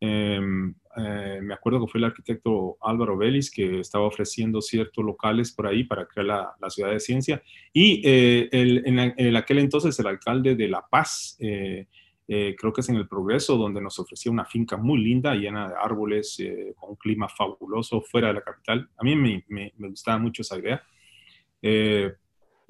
Em, 0.00 0.74
eh, 0.96 1.40
me 1.42 1.54
acuerdo 1.54 1.80
que 1.80 1.90
fue 1.90 1.98
el 1.98 2.04
arquitecto 2.04 2.76
Álvaro 2.80 3.16
Vélez 3.16 3.50
que 3.50 3.80
estaba 3.80 4.04
ofreciendo 4.04 4.60
ciertos 4.60 5.04
locales 5.04 5.52
por 5.52 5.66
ahí 5.66 5.84
para 5.84 6.06
crear 6.06 6.26
la, 6.26 6.52
la 6.60 6.70
ciudad 6.70 6.90
de 6.90 7.00
ciencia. 7.00 7.42
Y 7.72 8.02
eh, 8.04 8.48
el, 8.52 8.82
en, 8.86 9.36
aquel 9.36 9.58
entonces 9.58 9.98
el 9.98 10.06
alcalde 10.06 10.54
de 10.54 10.68
La 10.68 10.84
Paz, 10.88 11.36
eh, 11.40 11.86
creo 12.26 12.72
que 12.72 12.80
es 12.80 12.88
en 12.88 12.96
el 12.96 13.08
Progreso, 13.08 13.56
donde 13.56 13.80
nos 13.80 13.98
ofrecía 13.98 14.30
una 14.30 14.44
finca 14.44 14.76
muy 14.76 14.98
linda, 14.98 15.34
llena 15.34 15.68
de 15.68 15.74
árboles, 15.80 16.36
con 16.76 16.90
un 16.90 16.96
clima 16.96 17.28
fabuloso 17.28 18.02
fuera 18.02 18.28
de 18.28 18.34
la 18.34 18.42
capital. 18.42 18.88
A 18.98 19.04
mí 19.04 19.16
me, 19.16 19.44
me, 19.48 19.72
me 19.78 19.88
gustaba 19.88 20.18
mucho 20.18 20.42
esa 20.42 20.58
idea. 20.58 20.82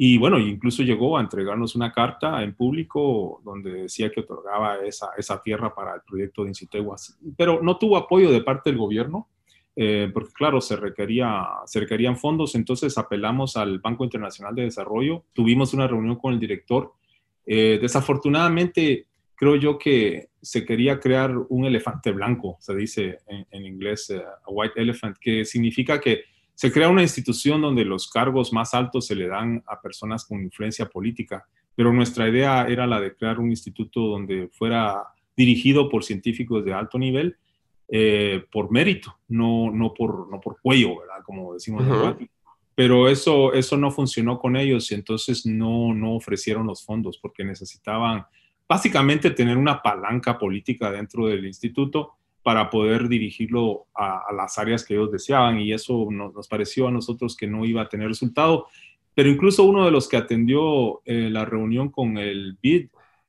Y 0.01 0.17
bueno, 0.17 0.39
incluso 0.39 0.85
llegó 0.85 1.19
a 1.19 1.21
entregarnos 1.21 1.75
una 1.75 1.91
carta 1.91 2.41
en 2.45 2.55
público 2.55 3.43
donde 3.45 3.73
decía 3.73 4.13
que 4.13 4.21
otorgaba 4.21 4.77
esa, 4.85 5.09
esa 5.19 5.43
tierra 5.43 5.75
para 5.75 5.97
el 5.97 6.03
proyecto 6.03 6.45
de 6.45 6.51
Inciteguas, 6.51 7.19
pero 7.37 7.61
no 7.63 7.79
tuvo 7.79 7.97
apoyo 7.97 8.31
de 8.31 8.41
parte 8.41 8.71
del 8.71 8.79
gobierno, 8.79 9.29
eh, 9.75 10.09
porque 10.15 10.33
claro, 10.33 10.61
se, 10.61 10.77
requería, 10.77 11.49
se 11.67 11.81
requerían 11.81 12.17
fondos, 12.17 12.55
entonces 12.55 12.97
apelamos 12.97 13.57
al 13.57 13.81
Banco 13.81 14.05
Internacional 14.05 14.55
de 14.55 14.63
Desarrollo, 14.63 15.25
tuvimos 15.33 15.75
una 15.75 15.89
reunión 15.89 16.15
con 16.15 16.33
el 16.33 16.39
director. 16.39 16.93
Eh, 17.45 17.81
desafortunadamente, 17.83 19.07
creo 19.35 19.57
yo 19.57 19.79
que 19.79 20.29
se 20.41 20.65
quería 20.65 21.01
crear 21.01 21.37
un 21.49 21.65
elefante 21.65 22.13
blanco, 22.13 22.57
se 22.61 22.77
dice 22.77 23.19
en, 23.27 23.67
inglés, 23.67 24.11
eh, 24.11 24.23
a 24.23 24.49
white 24.49 24.81
elephant, 24.81 25.17
que 25.21 25.45
significa 25.45 26.01
que 26.01 26.23
se 26.59 26.73
crea 26.73 26.89
una 26.89 27.03
institución 27.03 27.63
donde 27.63 27.85
los 27.85 28.11
cargos 28.11 28.53
más 28.53 28.75
altos 28.75 29.07
se 29.07 29.15
le 29.15 29.29
dan 29.29 29.63
a 29.69 29.81
personas 29.81 30.25
con 30.25 30.43
influencia 30.43 30.89
política, 30.89 31.47
pero 31.77 31.93
nuestra 31.93 32.29
idea 32.29 32.67
era 32.67 32.85
la 32.85 33.01
de 33.01 33.15
crear 33.15 33.39
un 33.39 33.51
instituto 33.51 34.01
donde 34.01 34.49
fuera 34.49 35.05
dirigido 35.37 35.89
por 35.89 36.03
científicos 36.03 36.65
de 36.65 36.75
alto 36.75 36.99
nivel, 36.99 37.37
eh, 37.87 38.45
por 38.51 38.73
mérito, 38.73 39.21
no, 39.29 39.71
no, 39.71 39.95
por, 39.95 40.29
no 40.29 40.41
por 40.41 40.61
cuello, 40.61 40.99
¿verdad? 40.99 41.23
Como 41.23 41.55
decimos. 41.55 41.85
Pero 42.75 43.09
eso, 43.09 43.53
eso 43.53 43.77
no 43.77 43.93
funcionó 43.93 44.41
con 44.41 44.57
ellos 44.57 44.91
y 44.91 44.97
entonces 44.97 45.47
no, 45.47 45.95
no 45.95 46.17
ofrecieron 46.17 46.67
los 46.67 46.85
fondos 46.85 47.19
porque 47.19 47.45
necesitaban 47.45 48.27
básicamente 48.69 49.31
tener 49.31 49.57
una 49.57 49.81
palanca 49.81 50.37
política 50.37 50.91
dentro 50.91 51.29
del 51.29 51.47
instituto 51.47 52.15
para 52.43 52.71
poder 52.71 53.09
dirigirlo 53.09 53.87
a, 53.95 54.33
las 54.35 54.59
áreas 54.59 54.85
que 54.85 54.95
ellos 54.95 55.13
deseaban 55.13 55.61
y 55.61 55.73
eso 55.73 56.09
nos, 56.11 56.49
pareció 56.49 56.89
a 56.89 56.91
nosotros 56.91 57.37
que 57.37 57.47
no 57.47 57.65
iba 57.65 57.83
a 57.83 57.89
tener 57.89 58.09
resultado. 58.09 58.67
Pero 59.15 59.29
incluso 59.29 59.65
uno 59.65 59.85
de 59.85 59.91
los 59.91 60.09
que 60.09 60.17
atendió 60.17 61.03
eh, 61.05 61.29
la 61.31 61.45
reunión 61.45 61.91
con 61.91 62.17
el 62.19 62.57
BID 62.63 62.89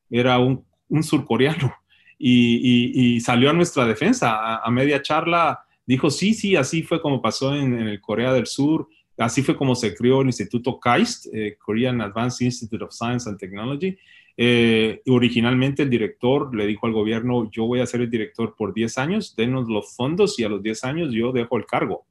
era 0.10 0.40
un, 0.40 0.64
surcoreano 1.02 1.74
y, 2.18 3.20
salió 3.22 3.50
a 3.50 3.54
nuestra 3.54 3.86
defensa. 3.86 4.58
A, 4.64 4.72
media 4.72 5.02
charla 5.02 5.64
dijo, 5.86 6.10
sí, 6.10 6.34
sí, 6.34 6.56
así 6.56 6.84
fue 6.84 7.02
como 7.02 7.22
pasó 7.22 7.56
en, 7.56 7.74
el 7.74 8.00
Corea 8.02 8.34
del 8.34 8.48
Sur, 8.48 8.88
así 9.18 9.42
fue 9.42 9.56
como 9.56 9.76
se 9.76 9.96
creó 9.96 10.22
el 10.22 10.28
Instituto 10.28 10.80
KAIST, 10.80 11.28
eh, 11.34 11.58
Korean 11.60 12.02
Advanced 12.02 12.46
Institute 12.46 12.84
of 12.84 12.92
Science 12.92 13.28
and 13.28 13.38
Technology, 13.40 13.98
eh, 14.42 15.02
originalmente 15.08 15.84
el 15.84 15.90
director 15.90 16.56
le 16.56 16.66
dijo 16.66 16.88
al 16.88 16.94
gobierno, 16.94 17.52
yo 17.52 17.66
voy 17.66 17.82
a 17.82 17.86
ser 17.86 18.00
el 18.00 18.10
director 18.10 18.56
por 18.56 18.74
10 18.74 18.98
años, 18.98 19.36
denos 19.36 19.68
los 19.68 19.94
fondos 19.98 20.40
y 20.40 20.46
a 20.46 20.50
los 20.50 20.64
10 20.64 20.86
años 20.86 21.12
yo 21.12 21.34
dejo 21.34 21.58
el 21.58 21.66
cargo. 21.66 22.06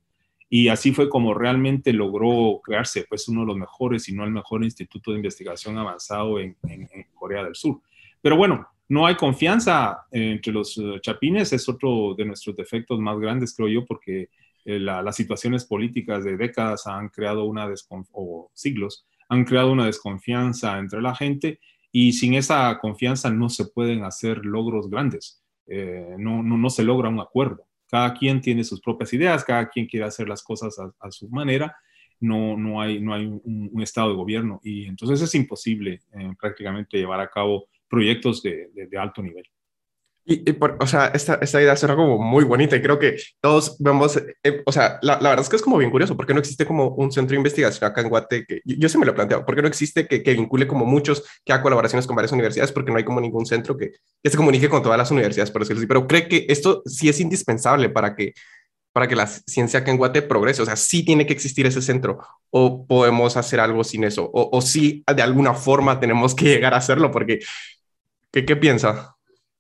Y 0.51 0.69
así 0.69 0.93
fue 0.93 1.09
como 1.09 1.33
realmente 1.33 1.91
logró 1.95 2.61
crearse 2.63 3.07
pues 3.09 3.29
uno 3.29 3.41
de 3.41 3.47
los 3.47 3.57
mejores, 3.57 4.03
si 4.03 4.13
no 4.13 4.25
el 4.25 4.31
mejor 4.31 4.63
instituto 4.63 5.11
de 5.11 5.17
investigación 5.17 5.79
avanzado 5.79 6.39
en, 6.39 6.55
Corea 7.15 7.45
del 7.45 7.55
Sur. 7.55 7.81
Pero 8.21 8.37
bueno, 8.37 8.69
no 8.91 9.07
hay 9.07 9.15
confianza 9.15 10.05
entre 10.11 10.53
los 10.53 10.77
eh, 10.77 10.99
chapines, 11.01 11.55
es 11.55 11.67
otro 11.67 12.15
de 12.15 12.27
nuestros 12.27 12.55
defectos 12.55 13.01
más 13.01 13.19
grandes, 13.19 13.55
creo 13.57 13.69
yo, 13.69 13.87
porque 13.87 14.29
eh, 14.67 14.79
las 14.79 15.17
situaciones 15.17 15.65
políticas 15.65 16.25
de 16.25 16.37
décadas 16.37 16.87
han 16.87 17.09
creado 17.09 17.45
una 17.45 17.67
o 18.13 18.51
siglos, 18.53 19.07
han 19.31 19.47
creado 19.47 19.73
una 19.73 19.87
desconfianza 19.87 20.79
entre 20.79 21.01
la 21.01 21.15
gente 21.15 21.59
y 21.93 22.13
sin 22.13 22.35
esa 22.35 22.79
confianza 22.81 23.31
no 23.31 23.49
se 23.49 23.67
pueden 23.67 24.05
hacer 24.05 24.45
logros 24.45 24.91
grandes. 24.91 25.43
no, 25.67 26.43
no, 26.43 26.57
no, 26.57 26.71
se 26.71 26.85
logra 26.85 27.09
un 27.09 27.21
acuerdo. 27.21 27.67
Cada 27.91 28.15
quien 28.15 28.41
tiene 28.41 28.65
sus 28.65 28.81
propias 28.81 29.13
ideas, 29.13 29.45
cada 29.45 29.69
quien 29.69 29.87
quiere 29.87 30.07
hacer 30.07 30.29
las 30.29 30.43
cosas 30.43 30.77
a, 30.79 31.11
su 31.11 31.29
manera, 31.31 31.75
no, 32.21 32.57
no 32.57 32.81
hay, 32.81 33.01
no 33.01 33.15
hay 33.15 33.27
un, 33.27 33.83
estado 33.83 34.11
de 34.11 34.17
gobierno 34.17 34.61
y 34.63 34.87
entonces 34.87 35.23
es 35.23 35.35
imposible 35.35 36.01
prácticamente 36.39 36.99
llevar 36.99 37.21
a 37.21 37.31
cabo 37.31 37.69
proyectos 37.89 38.43
de 38.43 38.99
alto 38.99 39.23
nivel. 39.23 39.45
Y, 40.31 40.45
o 40.61 40.87
sea, 40.87 41.07
esta, 41.15 41.39
esta 41.41 41.63
idea 41.63 41.75
suena 41.75 41.97
como 41.97 42.19
muy 42.19 42.45
bonita 42.45 42.77
y 42.77 42.83
creo 42.83 42.99
que 42.99 43.17
todos 43.41 43.79
vemos, 43.79 44.19
eh, 44.45 44.63
o 44.67 44.73
sea, 44.73 44.99
la, 45.01 45.19
la, 45.23 45.31
verdad 45.31 45.43
es 45.43 45.49
que 45.49 45.57
es 45.57 45.63
como 45.63 45.79
bien 45.79 45.91
curioso, 45.91 46.19
porque 46.19 46.35
no 46.35 46.41
existe 46.41 46.67
como 46.67 46.89
un 46.89 47.11
centro 47.11 47.31
de 47.31 47.39
investigación 47.39 47.91
acá 47.91 48.03
en 48.03 48.11
Guate, 48.11 48.45
que 48.45 48.61
yo, 48.63 48.77
yo 48.79 48.89
se 48.91 48.99
me 48.99 49.07
lo 49.07 49.13
he 49.13 49.15
planteado, 49.15 49.47
porque 49.47 49.63
no 49.63 49.69
existe 49.69 50.07
que, 50.07 50.23
que, 50.23 50.35
vincule 50.35 50.69
como 50.69 50.85
muchos, 50.85 51.25
que 51.47 51.55
haga 51.55 51.63
colaboraciones 51.63 52.07
con 52.07 52.15
varias 52.15 52.33
universidades, 52.33 52.73
porque 52.73 52.91
no 52.91 52.99
hay 52.99 53.05
como 53.05 53.23
ningún 53.23 53.47
centro 53.47 53.75
que, 53.75 53.93
que 54.23 54.31
se 54.31 54.37
comunique 54.37 54.69
con 54.69 54.83
todas 54.83 54.99
las 54.99 55.11
universidades, 55.11 55.51
por 55.51 55.63
decirlo 55.63 55.81
así, 55.81 55.87
pero 55.87 56.07
cree 56.07 56.29
que 56.29 56.45
esto 56.51 56.83
sí 56.85 57.09
es 57.09 57.21
indispensable 57.21 57.89
para 57.89 58.15
que, 58.15 58.35
para 58.93 59.09
que 59.09 59.17
la 59.17 59.27
ciencia 59.27 59.81
acá 59.81 59.93
en 59.93 59.97
Guate 59.97 60.21
progrese, 60.21 60.61
o 60.61 60.67
sea, 60.67 60.77
sí 60.77 61.07
tiene 61.07 61.27
que 61.27 61.33
existir 61.33 61.67
ese 61.67 61.81
centro, 61.81 62.19
o 62.51 62.85
podemos 62.87 63.39
hacer 63.39 63.61
algo 63.61 63.83
sin 63.83 64.05
eso, 64.05 64.25
o, 64.31 64.51
o 64.53 64.61
sí 64.61 65.03
de 65.07 65.23
alguna 65.23 65.55
forma 65.55 65.99
tenemos 66.01 66.35
que 66.35 66.45
llegar 66.45 66.75
a 66.75 66.79
hacerlo, 66.79 67.11
porque, 67.11 67.39
¿qué, 68.31 68.45
qué 68.45 68.57
piensa? 68.57 69.18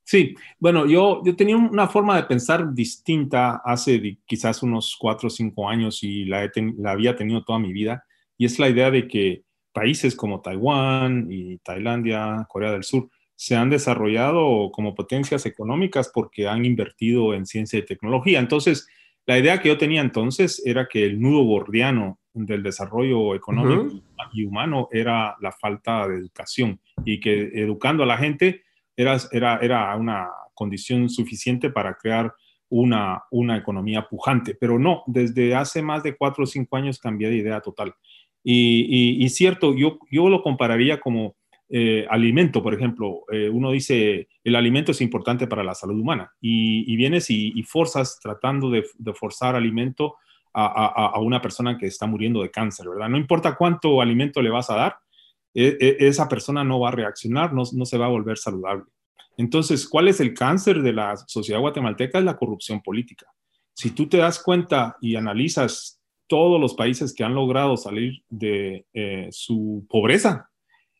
Sí, 0.08 0.34
bueno, 0.58 0.86
yo, 0.86 1.20
yo 1.22 1.36
tenía 1.36 1.58
una 1.58 1.86
forma 1.86 2.16
de 2.16 2.22
pensar 2.22 2.72
distinta 2.72 3.60
hace 3.62 4.18
quizás 4.24 4.62
unos 4.62 4.96
cuatro 4.98 5.26
o 5.26 5.30
cinco 5.30 5.68
años 5.68 6.02
y 6.02 6.24
la, 6.24 6.50
la, 6.78 6.92
había 6.92 7.14
tenido 7.14 7.44
toda 7.44 7.58
mi 7.58 7.74
vida, 7.74 8.06
y 8.38 8.46
es 8.46 8.58
la 8.58 8.70
idea 8.70 8.90
de 8.90 9.06
que 9.06 9.42
países 9.70 10.16
como 10.16 10.40
Taiwán 10.40 11.26
y 11.30 11.58
Tailandia, 11.58 12.46
Corea 12.48 12.72
del 12.72 12.84
Sur, 12.84 13.10
se 13.36 13.54
han 13.54 13.68
desarrollado 13.68 14.70
como 14.72 14.94
potencias 14.94 15.44
económicas 15.44 16.10
porque 16.14 16.48
han 16.48 16.64
invertido 16.64 17.34
en 17.34 17.44
ciencia 17.44 17.78
y 17.78 17.84
tecnología. 17.84 18.38
Entonces, 18.38 18.88
la 19.26 19.38
idea 19.38 19.60
que 19.60 19.68
yo 19.68 19.76
tenía 19.76 20.00
entonces 20.00 20.62
era 20.64 20.88
que 20.88 21.04
el 21.04 21.20
nudo 21.20 21.44
gordiano 21.44 22.18
del 22.32 22.62
desarrollo 22.62 23.34
económico 23.34 24.00
y 24.32 24.44
humano 24.44 24.88
era 24.90 25.36
la 25.42 25.52
falta 25.52 26.08
de 26.08 26.14
educación 26.14 26.80
y 27.04 27.20
que 27.20 27.50
educando 27.52 28.04
a 28.04 28.06
la 28.06 28.16
gente 28.16 28.62
era, 28.98 29.16
era, 29.30 29.58
era 29.62 29.96
una 29.96 30.28
condición 30.54 31.08
suficiente 31.08 31.70
para 31.70 31.94
crear 31.94 32.34
una, 32.68 33.22
una 33.30 33.56
economía 33.56 34.06
pujante, 34.08 34.54
pero 34.54 34.78
no, 34.78 35.04
desde 35.06 35.54
hace 35.54 35.80
más 35.82 36.02
de 36.02 36.16
cuatro 36.16 36.44
o 36.44 36.46
cinco 36.46 36.76
años 36.76 36.98
cambié 36.98 37.30
de 37.30 37.36
idea 37.36 37.60
total. 37.60 37.94
Y, 38.42 39.24
y, 39.24 39.28
cierto, 39.28 39.74
yo, 39.74 39.98
yo 40.10 40.28
lo 40.28 40.42
compararía 40.42 41.00
como 41.00 41.36
eh, 41.68 42.06
alimento, 42.10 42.62
por 42.62 42.74
ejemplo. 42.74 43.24
Eh, 43.30 43.48
uno 43.48 43.70
dice, 43.70 44.28
el 44.42 44.56
alimento 44.56 44.92
es 44.92 45.00
importante 45.00 45.46
para 45.46 45.62
la 45.62 45.74
salud 45.74 46.00
humana 46.00 46.32
y, 46.40 46.92
y 46.92 46.96
vienes 46.96 47.30
y, 47.30 47.52
y, 47.54 47.62
forzas 47.62 48.18
tratando 48.20 48.70
de, 48.70 48.84
forzar 49.14 49.54
alimento 49.54 50.16
a, 50.54 50.66
a, 51.14 51.20
una 51.20 51.40
persona 51.40 51.78
que 51.78 51.86
está 51.86 52.06
muriendo 52.06 52.42
de 52.42 52.50
cáncer, 52.50 52.88
¿verdad? 52.88 53.08
No 53.08 53.16
importa 53.16 53.54
cuánto 53.54 54.00
alimento 54.00 54.42
le 54.42 54.50
vas 54.50 54.70
a 54.70 54.76
dar, 54.76 54.96
esa 55.58 56.28
persona 56.28 56.62
no 56.62 56.80
va 56.80 56.88
a 56.88 56.92
reaccionar, 56.92 57.52
no, 57.52 57.62
no, 57.72 57.84
se 57.84 57.98
va 57.98 58.06
a 58.06 58.10
volver 58.10 58.38
saludable. 58.38 58.84
Entonces, 59.36 59.88
¿cuál 59.88 60.08
es 60.08 60.20
el 60.20 60.34
cáncer 60.34 60.82
de 60.82 60.92
la 60.92 61.16
sociedad 61.16 61.60
guatemalteca? 61.60 62.18
Es 62.18 62.24
la 62.24 62.36
corrupción 62.36 62.80
política. 62.80 63.26
Si 63.74 63.90
tú 63.90 64.08
te 64.08 64.18
das 64.18 64.42
cuenta 64.42 64.96
y 65.00 65.16
analizas 65.16 66.00
todos 66.26 66.60
los 66.60 66.74
países 66.74 67.14
que 67.14 67.24
han 67.24 67.34
logrado 67.34 67.76
salir 67.76 68.22
de 68.28 68.86
eh, 68.92 69.28
su 69.30 69.86
pobreza, 69.88 70.50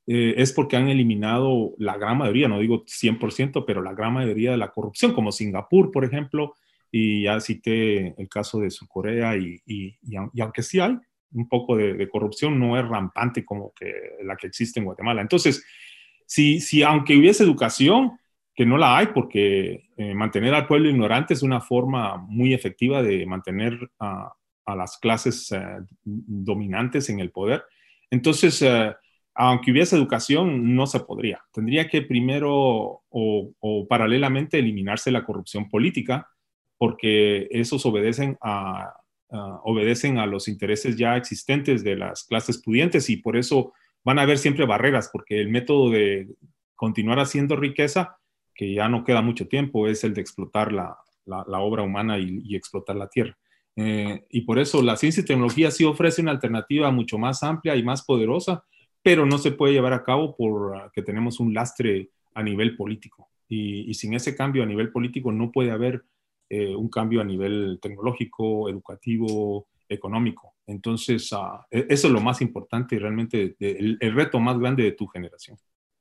eh, 0.07 0.35
es 0.39 0.53
porque 0.53 0.77
han 0.77 0.89
eliminado 0.89 1.75
la 1.79 1.99
gran 1.99 2.17
mayoría, 2.17 2.49
no 2.49 2.59
digo 2.59 2.85
100%, 2.87 3.65
pero 3.67 3.83
la 3.83 3.93
gran 3.93 4.15
mayoría 4.15 4.53
de 4.53 4.57
la 4.57 4.71
corrupción, 4.71 5.13
como 5.13 5.33
Singapur, 5.33 5.91
por 5.91 6.05
ejemplo, 6.05 6.55
y 6.91 7.25
ya 7.25 7.41
cité 7.41 8.15
el 8.17 8.29
caso 8.29 8.61
de 8.61 8.71
Surcorea, 8.71 9.37
y, 9.37 9.61
y, 9.67 9.99
y 10.03 10.41
aunque 10.41 10.63
sí 10.63 10.81
hay, 10.81 10.97
un 11.33 11.49
poco 11.49 11.77
de, 11.77 12.09
corrupción 12.09 12.59
no 12.59 12.79
es 12.79 12.87
rampante 12.87 13.45
como 13.45 13.73
que 13.75 13.93
la 14.23 14.37
que 14.37 14.47
existe 14.47 14.81
en 14.81 14.87
Guatemala. 14.87 15.21
Entonces, 15.21 15.65
si, 16.27 16.61
si 16.61 16.83
aunque 16.83 17.17
hubiese 17.17 17.45
educación, 17.45 18.19
que 18.59 18.67
no 18.67 18.77
la 18.77 18.99
hay 18.99 19.07
porque 19.15 19.89
eh, 19.97 20.15
mantener 20.15 20.53
al 20.53 20.67
pueblo 20.67 20.91
ignorante 20.91 21.33
es 21.33 21.45
una 21.45 21.61
forma 21.61 22.17
muy 22.17 22.53
efectiva 22.53 23.05
de 23.05 23.25
mantener 23.25 23.79
a, 24.01 24.35
las 24.67 24.99
clases 24.99 25.53
eh, 25.53 25.63
dominantes 26.03 27.09
en 27.09 27.21
el 27.21 27.31
poder. 27.31 27.63
Entonces, 28.11 28.61
eh, 28.63 28.93
aunque 29.35 29.71
hubiese 29.71 29.95
educación, 29.95 30.75
no 30.75 30.89
se 30.89 30.99
podría. 30.99 31.41
Tendría 31.53 31.89
que 31.89 32.03
primero 32.03 32.53
o, 32.53 33.53
o, 33.61 33.87
paralelamente 33.87 34.59
eliminarse 34.59 35.13
la 35.13 35.25
corrupción 35.25 35.71
política, 35.71 36.29
porque 36.77 37.47
esos 37.53 37.87
obedecen 37.87 38.37
a, 38.43 38.93
Ah, 39.31 39.61
obedecen 39.65 40.17
a 40.17 40.25
los 40.25 40.49
intereses 40.49 40.97
ya 40.97 41.15
existentes 41.19 41.85
de 41.85 41.97
las 41.97 42.25
clases 42.25 42.63
pudientes 42.63 43.11
y 43.11 43.19
por 43.19 43.37
eso 43.37 43.75
van 44.03 44.19
a 44.19 44.23
haber 44.23 44.39
siempre 44.39 44.65
barreras, 44.65 45.11
porque 45.13 45.39
el 45.39 45.51
método 45.51 45.91
de 45.91 46.29
continuar 46.75 47.19
haciendo 47.19 47.55
riqueza, 47.55 48.17
que 48.55 48.73
ya 48.73 48.89
no 48.89 49.05
queda 49.05 49.21
mucho 49.21 49.47
tiempo, 49.47 49.87
es 49.87 50.03
el 50.03 50.15
de 50.15 50.23
explotar 50.23 50.73
la, 50.73 50.97
la, 51.27 51.61
obra 51.61 51.83
humana 51.83 52.19
y, 52.19 52.57
explotar 52.57 52.97
la 52.97 53.09
tierra. 53.09 53.37
Eh, 53.77 54.25
y 54.31 54.41
por 54.43 54.59
eso 54.59 54.83
la 54.83 54.97
ciencia 54.97 55.21
y 55.21 55.27
tecnología 55.27 55.71
sí 55.71 55.85
ofrece 55.85 56.23
una 56.23 56.31
alternativa 56.31 56.91
mucho 56.91 57.19
más 57.19 57.43
amplia 57.43 57.77
y 57.77 57.83
más 57.83 58.05
poderosa, 58.05 58.65
pero 59.03 59.27
no 59.27 59.37
se 59.37 59.53
puede 59.53 59.75
llevar 59.75 59.93
a 59.93 60.05
cabo 60.05 60.37
porque 60.37 61.03
tenemos 61.03 61.39
un 61.39 61.53
lastre 61.53 62.09
a 62.33 62.43
nivel 62.43 62.77
político. 62.77 63.29
Y 63.47 63.93
sin 63.95 64.15
ese 64.15 64.35
cambio 64.37 64.63
a 64.63 64.67
nivel 64.67 64.91
político 64.91 65.33
no 65.33 65.53
puede 65.53 65.71
haber 65.71 66.03
eh, 66.49 66.75
un 66.75 66.89
cambio 66.89 67.21
a 67.21 67.25
nivel 67.25 67.79
tecnológico, 67.81 68.69
educativo, 68.69 69.69
económico. 69.89 70.55
Entonces, 70.67 71.31
uh, 71.33 71.65
eso 71.71 72.07
es 72.07 72.13
lo 72.13 72.21
más 72.21 72.41
importante 72.41 72.95
y 72.95 72.99
realmente 72.99 73.57
el, 73.59 73.99
reto 74.15 74.39
más 74.39 74.59
grande 74.59 74.83
de 74.83 74.93
tu 74.93 75.07
generación. 75.07 75.57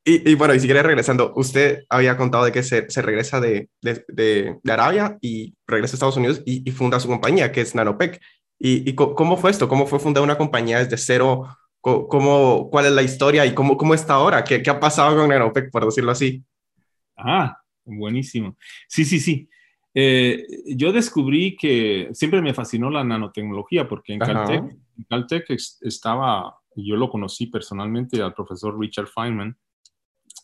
Y, 0.09 0.35
bueno, 0.35 0.55
y 0.55 0.59
si 0.61 0.67
quieres 0.67 0.83
regresando, 0.83 1.33
usted 1.35 1.83
había 1.89 2.15
contado 2.15 2.45
de 2.45 2.53
que 2.53 2.63
se, 2.63 2.89
se 2.89 3.01
regresa 3.01 3.41
de, 3.41 3.69
de, 3.81 4.05
de, 4.07 4.71
Arabia 4.71 5.17
y 5.19 5.53
regresa 5.67 5.93
a 5.93 5.97
Estados 5.97 6.15
Unidos 6.15 6.41
y, 6.45 6.71
funda 6.71 7.01
su 7.01 7.09
compañía, 7.09 7.51
que 7.51 7.59
es 7.59 7.75
Nanopec. 7.75 8.21
¿Y, 8.57 8.89
y 8.89 8.95
cómo 8.95 9.35
fue 9.35 9.51
esto? 9.51 9.67
¿Cómo 9.67 9.85
fue 9.85 9.99
fundar 9.99 10.23
una 10.23 10.37
compañía 10.37 10.79
desde 10.79 10.95
cero? 10.95 11.49
¿Cómo, 11.81 12.69
¿Cuál 12.71 12.85
es 12.85 12.91
la 12.93 13.03
historia 13.03 13.45
y 13.45 13.53
cómo, 13.53 13.75
cómo 13.75 13.93
está 13.93 14.13
ahora? 14.13 14.45
¿Qué, 14.45 14.63
¿Qué 14.63 14.69
ha 14.69 14.79
pasado 14.79 15.17
con 15.17 15.27
Nanopec, 15.27 15.69
por 15.71 15.83
decirlo 15.83 16.11
así? 16.11 16.41
Ah, 17.17 17.57
buenísimo. 17.83 18.55
Sí, 18.87 19.03
sí, 19.03 19.19
sí. 19.19 19.49
Eh, 19.99 20.45
yo 20.67 20.91
descubrí 20.91 21.55
que 21.55 22.09
siempre 22.13 22.39
me 22.39 22.53
fascinó 22.53 22.91
la 22.91 23.03
nanotecnología 23.03 23.87
porque 23.87 24.13
en 24.13 24.19
Caltech, 25.09 25.49
estaba, 25.81 26.55
yo 26.75 26.95
lo 26.97 27.09
conocí 27.09 27.47
personalmente 27.47 28.21
al 28.21 28.35
profesor 28.35 28.79
Richard 28.79 29.07
Feynman, 29.07 29.57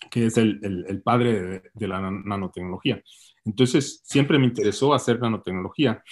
que 0.09 0.25
es 0.25 0.37
el, 0.37 0.59
el, 0.87 1.01
padre 1.03 1.61
de, 1.71 1.87
la 1.87 2.01
nanotecnología. 2.01 3.03
Entonces, 3.45 4.01
siempre 4.03 4.39
me 4.39 4.47
interesó 4.47 4.91
hacer 4.91 5.19
nanotecnología. 5.19 6.03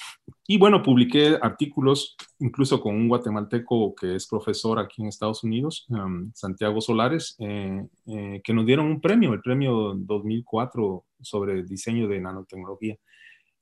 Y 0.45 0.60
bueno, 0.60 0.84
publiqué 0.84 1.39
artículos, 1.41 2.15
incluso 2.38 2.80
con 2.80 2.93
un 2.95 3.08
guatemalteco 3.08 3.95
que 3.95 4.17
es 4.17 4.27
profesor 4.27 4.77
aquí 4.77 5.01
en 5.01 5.08
Estados 5.08 5.43
Unidos, 5.43 5.88
um, 5.89 6.32
Santiago 6.36 6.80
Solares, 6.80 7.36
eh, 7.39 7.88
eh, 8.06 8.39
que 8.43 8.54
nos 8.54 8.67
dieron 8.67 8.86
un 8.86 9.01
premio, 9.01 9.34
el 9.34 9.41
premio 9.41 9.95
2004 9.95 11.06
sobre 11.21 11.63
diseño 11.63 12.08
de 12.08 12.21
nanotecnología. 12.21 12.99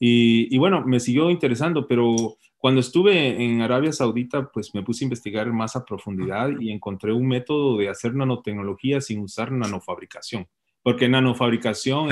Y, 0.01 0.57
bueno, 0.57 0.85
me 0.85 0.99
siguió 0.99 1.29
interesando, 1.29 1.85
pero 1.85 2.37
cuando 2.57 2.79
estuve 2.79 3.43
en 3.43 3.61
Arabia 3.61 3.91
Saudita, 3.91 4.49
pues 4.49 4.73
me 4.73 4.81
puse 4.81 5.03
a 5.03 5.07
investigar 5.07 5.51
más 5.51 5.75
a 5.75 5.83
profundidad 5.83 6.49
y 6.59 6.71
encontré 6.71 7.11
un 7.11 7.27
método 7.27 7.77
de 7.77 7.89
hacer 7.89 8.15
nanotecnología 8.15 9.01
sin 9.01 9.19
usar 9.19 9.51
nanofabricación. 9.51 10.47
Porque 10.81 11.05
en 11.05 11.11
nanofabricación 11.11 12.09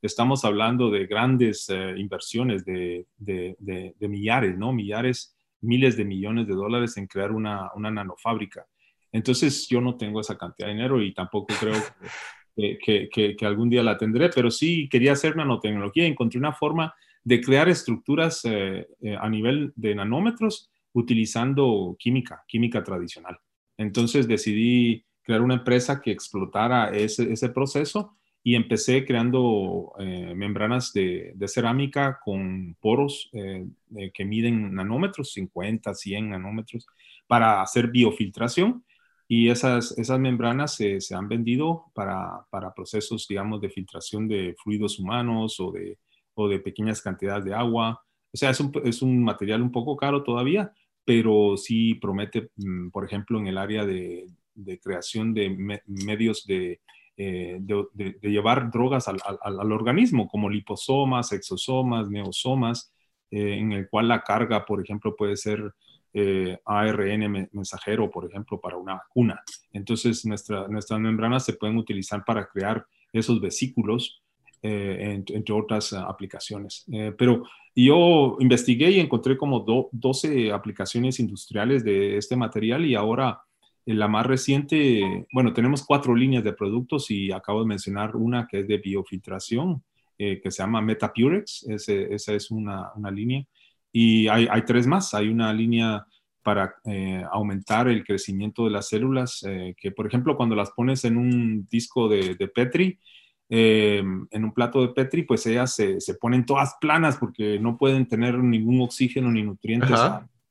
estamos, 0.00 0.44
hablando, 0.46 0.90
de 0.90 1.06
grandes 1.06 1.68
eh, 1.68 1.94
inversiones 1.98 2.64
de, 2.64 3.06
de, 3.18 3.94
millares, 4.00 4.56
¿no? 4.56 4.72
Millares, 4.72 5.36
miles 5.60 5.96
de 5.98 6.06
millones 6.06 6.46
de 6.46 6.54
dólares 6.54 6.96
en 6.96 7.06
crear 7.06 7.32
una, 7.32 7.70
una 7.74 7.90
nanofábrica. 7.90 8.66
Entonces 9.12 9.68
yo 9.68 9.80
no 9.82 9.96
tengo 9.96 10.20
esa 10.20 10.38
cantidad 10.38 10.68
de 10.68 10.74
dinero 10.74 11.02
y 11.02 11.12
tampoco 11.12 11.54
creo 11.58 11.74
que 11.74 12.08
que, 12.56 13.36
algún 13.42 13.68
día 13.68 13.82
la 13.82 13.98
tendré, 13.98 14.30
pero 14.30 14.50
sí 14.50 14.88
quería 14.88 15.12
hacer 15.12 15.36
nanotecnología. 15.36 16.06
Encontré 16.06 16.38
una 16.38 16.52
forma 16.52 16.94
de 17.22 17.40
crear 17.40 17.68
estructuras 17.68 18.44
eh, 18.44 18.86
eh, 19.02 19.16
a 19.20 19.28
nivel 19.28 19.72
de 19.76 19.94
nanómetros 19.94 20.70
utilizando 20.92 21.96
química, 21.98 22.44
química 22.46 22.82
tradicional. 22.82 23.38
Entonces 23.76 24.26
decidí 24.26 25.04
crear 25.22 25.42
una 25.42 25.54
empresa 25.54 26.00
que 26.00 26.12
explotara 26.12 26.90
ese, 26.90 27.48
proceso 27.50 28.16
y 28.42 28.54
empecé 28.54 29.04
creando 29.04 29.92
eh, 29.98 30.34
membranas 30.34 30.92
de, 30.92 31.34
cerámica 31.48 32.20
con 32.24 32.76
poros 32.80 33.28
que 33.32 34.24
miden 34.24 34.72
nanómetros, 34.72 35.32
50, 35.32 35.92
100 35.94 36.30
nanómetros, 36.30 36.86
para 37.26 37.60
hacer 37.60 37.88
biofiltración 37.88 38.84
y 39.28 39.50
esas, 39.50 39.96
esas 39.98 40.18
membranas 40.20 40.74
se, 40.74 41.00
se 41.00 41.14
han 41.14 41.28
vendido 41.28 41.86
para, 41.94 42.46
para, 42.50 42.72
procesos, 42.74 43.26
digamos, 43.28 43.60
de 43.60 43.70
filtración 43.70 44.28
de 44.28 44.54
fluidos 44.62 44.98
humanos 44.98 45.58
o 45.58 45.72
de, 45.72 45.98
o 46.34 46.48
de 46.48 46.60
pequeñas 46.60 47.02
cantidades 47.02 47.44
de 47.44 47.54
agua. 47.54 48.02
O 48.32 48.36
sea, 48.36 48.50
es 48.50 48.60
un, 48.60 48.72
es 48.84 49.02
un 49.02 49.22
material 49.24 49.62
un 49.62 49.72
poco 49.72 49.96
caro 49.96 50.22
todavía, 50.22 50.72
pero 51.04 51.56
sí 51.56 51.94
promete, 51.94 52.50
mm, 52.56 52.90
por 52.90 53.04
ejemplo, 53.04 53.38
en 53.38 53.48
el 53.48 53.58
área 53.58 53.84
de, 53.84 54.26
de 54.54 54.78
creación 54.78 55.34
de 55.34 55.82
medios 55.86 56.46
de, 56.46 56.80
eh, 57.16 57.58
de, 57.60 58.18
llevar 58.22 58.70
drogas 58.70 59.08
al, 59.08 59.18
al, 59.24 59.60
al, 59.60 59.72
organismo, 59.72 60.28
como 60.28 60.50
liposomas, 60.50 61.32
exosomas, 61.32 62.10
neosomas, 62.10 62.92
eh, 63.30 63.54
en 63.58 63.72
el 63.72 63.88
cual 63.88 64.08
la 64.08 64.22
carga, 64.22 64.64
por 64.66 64.82
ejemplo, 64.82 65.16
puede 65.16 65.36
ser 65.36 65.74
eh, 66.18 66.58
ARN 66.64 67.50
mensajero, 67.52 68.10
por 68.10 68.24
ejemplo, 68.24 68.58
para 68.58 68.78
una 68.78 68.94
vacuna. 68.94 69.42
Entonces, 69.70 70.24
nuestra, 70.24 70.66
nuestras 70.66 70.98
membranas 70.98 71.44
se 71.44 71.52
pueden 71.52 71.76
utilizar 71.76 72.24
para 72.24 72.46
crear 72.46 72.86
esos 73.12 73.38
vesículos, 73.38 74.22
eh, 74.62 75.22
entre, 75.28 75.52
otras 75.52 75.92
aplicaciones. 75.92 76.86
Eh, 76.90 77.12
pero 77.18 77.42
yo 77.74 78.38
investigué 78.40 78.92
y 78.92 79.00
encontré 79.00 79.36
como 79.36 79.60
12 79.92 80.52
aplicaciones 80.52 81.20
industriales 81.20 81.84
de 81.84 82.16
este 82.16 82.34
material 82.34 82.86
y 82.86 82.94
ahora 82.94 83.42
la 83.84 84.08
más 84.08 84.24
reciente, 84.24 85.26
bueno, 85.34 85.52
tenemos 85.52 85.84
cuatro 85.84 86.14
líneas 86.14 86.42
de 86.42 86.54
productos 86.54 87.10
y 87.10 87.30
acabo 87.30 87.60
de 87.60 87.66
mencionar 87.66 88.16
una 88.16 88.48
que 88.48 88.60
es 88.60 88.66
de 88.66 88.78
biofiltración, 88.78 89.84
que 90.16 90.40
se 90.50 90.62
llama 90.62 90.80
Metapurex, 90.80 91.64
esa 91.68 92.32
es 92.32 92.50
una, 92.50 92.90
una 92.96 93.10
línea. 93.10 93.46
Y 93.92 94.28
hay, 94.28 94.48
hay 94.50 94.62
tres 94.62 94.86
más. 94.86 95.14
Hay 95.14 95.28
una 95.28 95.52
línea 95.52 96.06
para 96.46 96.76
eh, 96.84 97.24
aumentar 97.32 97.88
el 97.88 98.04
crecimiento 98.04 98.66
de 98.66 98.70
las 98.70 98.88
células, 98.88 99.44
eh, 99.48 99.74
que 99.76 99.90
por 99.90 100.06
ejemplo 100.06 100.36
cuando 100.36 100.54
las 100.54 100.70
pones 100.70 101.04
en 101.04 101.16
un 101.16 101.66
disco 101.68 102.08
de, 102.08 102.36
de 102.36 102.46
Petri, 102.46 103.00
eh, 103.48 104.00
en 104.30 104.44
un 104.44 104.52
plato 104.52 104.80
de 104.80 104.94
Petri, 104.94 105.24
pues 105.24 105.44
ellas 105.46 105.74
se, 105.74 106.00
se, 106.00 106.14
ponen 106.14 106.46
todas 106.46 106.76
planas 106.80 107.16
porque 107.16 107.58
no 107.58 107.76
pueden 107.76 108.06
tener 108.06 108.38
ningún 108.38 108.80
oxígeno 108.80 109.28
ni 109.32 109.42
nutrientes 109.42 109.98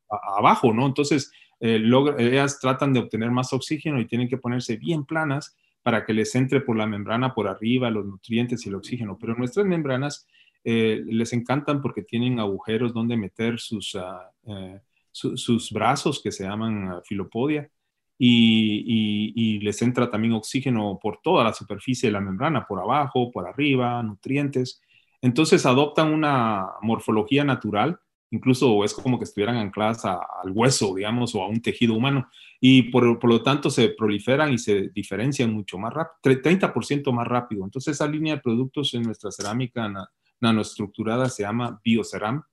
abajo, 0.10 0.74
¿no? 0.74 0.86
Entonces, 0.86 1.32
ellas 1.62 2.60
tratan 2.60 2.92
de 2.92 3.00
obtener 3.00 3.32
más 3.32 3.54
oxígeno 3.54 4.02
y 4.02 4.06
tienen 4.06 4.28
que 4.28 4.38
ponerse 4.38 4.76
bien 4.76 5.06
planas 5.06 5.56
para 5.82 6.04
que 6.04 6.14
les 6.14 6.36
entre 6.36 6.60
por 6.60 6.76
la 6.76 6.88
membrana 6.88 7.34
por 7.34 7.48
arriba 7.48 7.90
los 7.90 8.06
nutrientes 8.06 8.66
y 8.66 8.70
el 8.70 8.76
oxígeno. 8.76 9.18
Pero 9.18 9.36
nuestras 9.36 9.66
membranas 9.66 10.28
eh, 10.68 11.04
les 11.06 11.32
encantan 11.32 11.80
porque 11.80 12.02
tienen 12.02 12.40
agujeros 12.40 12.92
donde 12.92 13.16
meter 13.16 13.60
sus, 13.60 13.96
ah, 13.96 14.32
eh, 14.48 14.82
sus 15.12 15.72
brazos 15.72 16.20
que 16.24 16.32
se 16.32 16.44
llaman 16.44 16.88
ah, 16.90 17.02
filopodia 17.06 17.70
y, 18.18 19.34
y, 19.36 19.60
les 19.60 19.80
entra 19.84 20.10
también 20.10 20.34
oxígeno 20.34 20.98
por 21.00 21.20
toda 21.22 21.44
la 21.44 21.54
superficie 21.54 22.10
de 22.10 22.14
la 22.14 22.22
membrana, 22.22 22.66
por 22.66 22.80
abajo, 22.80 23.30
por 23.32 23.48
arriba, 23.48 24.02
nutrientes. 24.02 24.82
Entonces 25.22 25.68
adoptan 25.68 26.12
una 26.12 26.66
morfología 26.82 27.44
natural, 27.44 28.00
incluso 28.32 28.84
es 28.84 28.94
como 28.96 29.20
que 29.20 29.26
estuvieran 29.26 29.58
ancladas 29.58 30.04
al 30.06 30.52
hueso, 30.52 30.96
digamos, 30.96 31.36
o 31.36 31.44
a 31.44 31.48
un 31.48 31.62
tejido 31.62 31.94
humano, 31.94 32.28
y 32.60 32.90
por, 32.90 33.20
por, 33.20 33.30
lo 33.30 33.44
tanto 33.44 33.70
se 33.70 33.90
proliferan 33.90 34.52
y 34.52 34.58
se 34.58 34.90
diferencian 34.90 35.54
mucho 35.54 35.78
más 35.78 35.94
rápido, 35.94 36.42
30% 36.42 37.12
más 37.12 37.28
rápido. 37.28 37.66
Entonces 37.66 37.94
esa 37.94 38.08
línea 38.08 38.36
de 38.36 38.42
productos 38.42 38.96
en 38.96 39.04
nuestra 39.04 39.32
cerámica 39.32 40.10
nanoestructurada 40.42 41.30
se 41.30 41.44
llama 41.44 41.80
Bioceram 41.84 42.44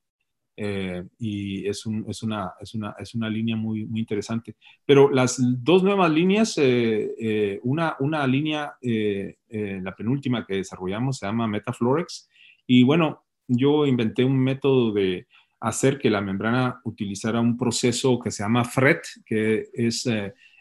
eh, 0.56 1.02
y 1.18 1.66
es, 1.66 1.86
un, 1.86 2.04
es, 2.08 2.22
una, 2.22 2.52
es, 2.60 2.74
una, 2.74 2.94
es, 2.98 3.14
una, 3.14 3.28
línea 3.28 3.56
muy, 3.56 3.86
muy 3.86 4.00
interesante. 4.00 4.56
Pero 4.84 5.10
las 5.10 5.38
dos 5.40 5.82
nuevas 5.82 6.10
líneas, 6.10 6.58
eh, 6.58 7.14
eh, 7.18 7.60
una, 7.62 7.96
una 8.00 8.26
línea, 8.26 8.74
la 8.80 9.96
penúltima 9.96 10.44
que 10.46 10.56
desarrollamos 10.56 11.18
se 11.18 11.26
llama 11.26 11.46
Metaflorex 11.46 12.28
y 12.66 12.84
bueno, 12.84 13.24
yo 13.48 13.86
inventé 13.86 14.24
un 14.24 14.38
método 14.38 14.92
de 14.92 15.26
hacer 15.60 15.98
que 15.98 16.10
la 16.10 16.20
membrana 16.20 16.80
utilizara 16.84 17.40
un 17.40 17.56
proceso 17.56 18.18
que 18.18 18.30
se 18.30 18.42
llama 18.42 18.64
FRET, 18.64 19.02
que 19.24 19.68
es 19.72 20.08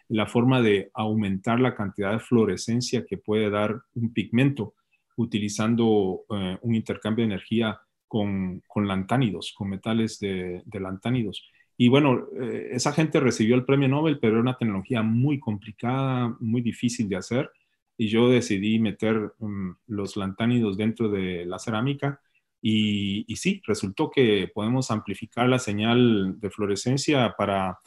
la 0.07 0.25
forma 0.27 0.61
de 0.61 0.89
aumentar 0.93 1.59
la 1.59 1.75
cantidad 1.75 2.11
de 2.11 2.19
fluorescencia 2.19 3.05
que 3.05 3.17
puede 3.17 3.49
dar 3.49 3.81
un 3.95 4.13
pigmento 4.13 4.73
utilizando 5.17 6.23
eh, 6.29 6.57
un 6.61 6.75
intercambio 6.75 7.23
de 7.23 7.33
energía 7.33 7.79
con, 8.07 8.61
con 8.67 8.87
lantánidos, 8.87 9.53
con 9.57 9.69
metales 9.69 10.19
de, 10.19 10.63
lantánidos. 10.73 11.49
Y 11.77 11.87
bueno, 11.87 12.27
eh, 12.39 12.69
esa 12.71 12.91
gente 12.91 13.19
recibió 13.19 13.55
el 13.55 13.65
premio 13.65 13.87
Nobel, 13.87 14.19
pero 14.19 14.33
era 14.33 14.41
una 14.41 14.57
tecnología 14.57 15.01
muy 15.01 15.39
complicada, 15.39 16.35
muy 16.39 16.61
difícil 16.61 17.07
de 17.09 17.17
hacer. 17.17 17.51
Y 17.97 18.07
yo 18.07 18.29
decidí 18.29 18.79
meter 18.79 19.33
mm, 19.39 19.71
los 19.87 20.17
lantánidos 20.17 20.77
dentro 20.77 21.09
de 21.09 21.45
la 21.45 21.59
cerámica. 21.59 22.21
Y, 22.61 23.25
sí, 23.35 23.61
resultó 23.65 24.11
que 24.11 24.51
podemos 24.53 24.91
amplificar 24.91 25.49
la 25.49 25.57
señal 25.57 26.39
de 26.39 26.49
fluorescencia 26.51 27.33
para 27.35 27.79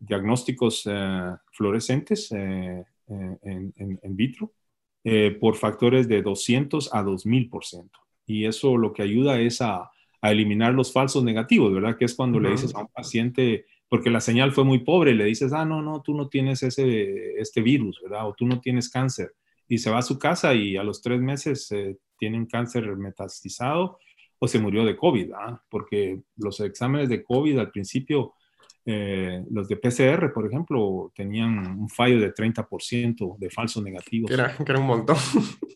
diagnósticos 0.00 0.82
eh, 0.86 1.34
fluorescentes 1.52 2.32
en, 2.32 2.84
en, 3.06 4.00
en, 4.02 4.16
vitro 4.16 4.52
eh, 5.04 5.36
por 5.40 5.56
factores 5.56 6.08
de 6.08 6.22
200 6.22 6.92
a 6.92 7.02
2000%. 7.02 7.90
Y 8.26 8.44
eso 8.44 8.76
lo 8.76 8.92
que 8.92 9.02
ayuda 9.02 9.40
es 9.40 9.60
a, 9.62 9.90
eliminar 10.22 10.74
los 10.74 10.92
falsos 10.92 11.24
negativos, 11.24 11.72
¿verdad? 11.72 11.96
Que 11.96 12.04
es 12.04 12.14
cuando 12.14 12.38
le 12.38 12.50
dices 12.50 12.74
a 12.74 12.80
un 12.80 12.88
paciente, 12.88 13.64
porque 13.88 14.10
la 14.10 14.20
señal 14.20 14.52
fue 14.52 14.64
muy 14.64 14.80
pobre, 14.80 15.14
le 15.14 15.24
dices, 15.24 15.54
ah, 15.54 15.64
no, 15.64 15.80
no, 15.80 16.02
tú 16.02 16.14
no 16.14 16.28
tienes 16.28 16.62
ese, 16.62 17.40
este 17.40 17.62
virus, 17.62 17.98
¿verdad? 18.02 18.28
O 18.28 18.34
tú 18.34 18.46
no 18.46 18.60
tienes 18.60 18.90
cáncer. 18.90 19.32
Y 19.66 19.78
se 19.78 19.90
va 19.90 19.96
a 19.96 20.02
su 20.02 20.18
casa 20.18 20.52
y 20.52 20.76
a 20.76 20.82
los 20.82 21.00
tres 21.00 21.22
meses 21.22 21.72
eh, 21.72 21.96
tiene 22.18 22.36
un 22.36 22.44
cáncer 22.44 22.94
metastizado 22.98 23.98
o 24.38 24.46
se 24.46 24.58
murió 24.58 24.84
de 24.84 24.94
COVID, 24.94 25.32
¿ah? 25.32 25.64
Porque 25.70 26.20
los 26.36 26.60
exámenes 26.60 27.08
de 27.08 27.24
COVID 27.24 27.58
al 27.58 27.70
principio 27.70 28.34
eh, 28.86 29.44
los 29.50 29.68
de 29.68 29.76
PCR, 29.76 30.32
por 30.32 30.46
ejemplo, 30.46 31.12
tenían 31.14 31.78
un 31.78 31.88
fallo 31.88 32.18
de 32.18 32.32
30% 32.32 33.36
de 33.38 33.50
falsos 33.50 33.82
negativos. 33.82 34.30
Era, 34.30 34.56
que 34.56 34.72
era 34.72 34.80
un 34.80 34.86
montón. 34.86 35.16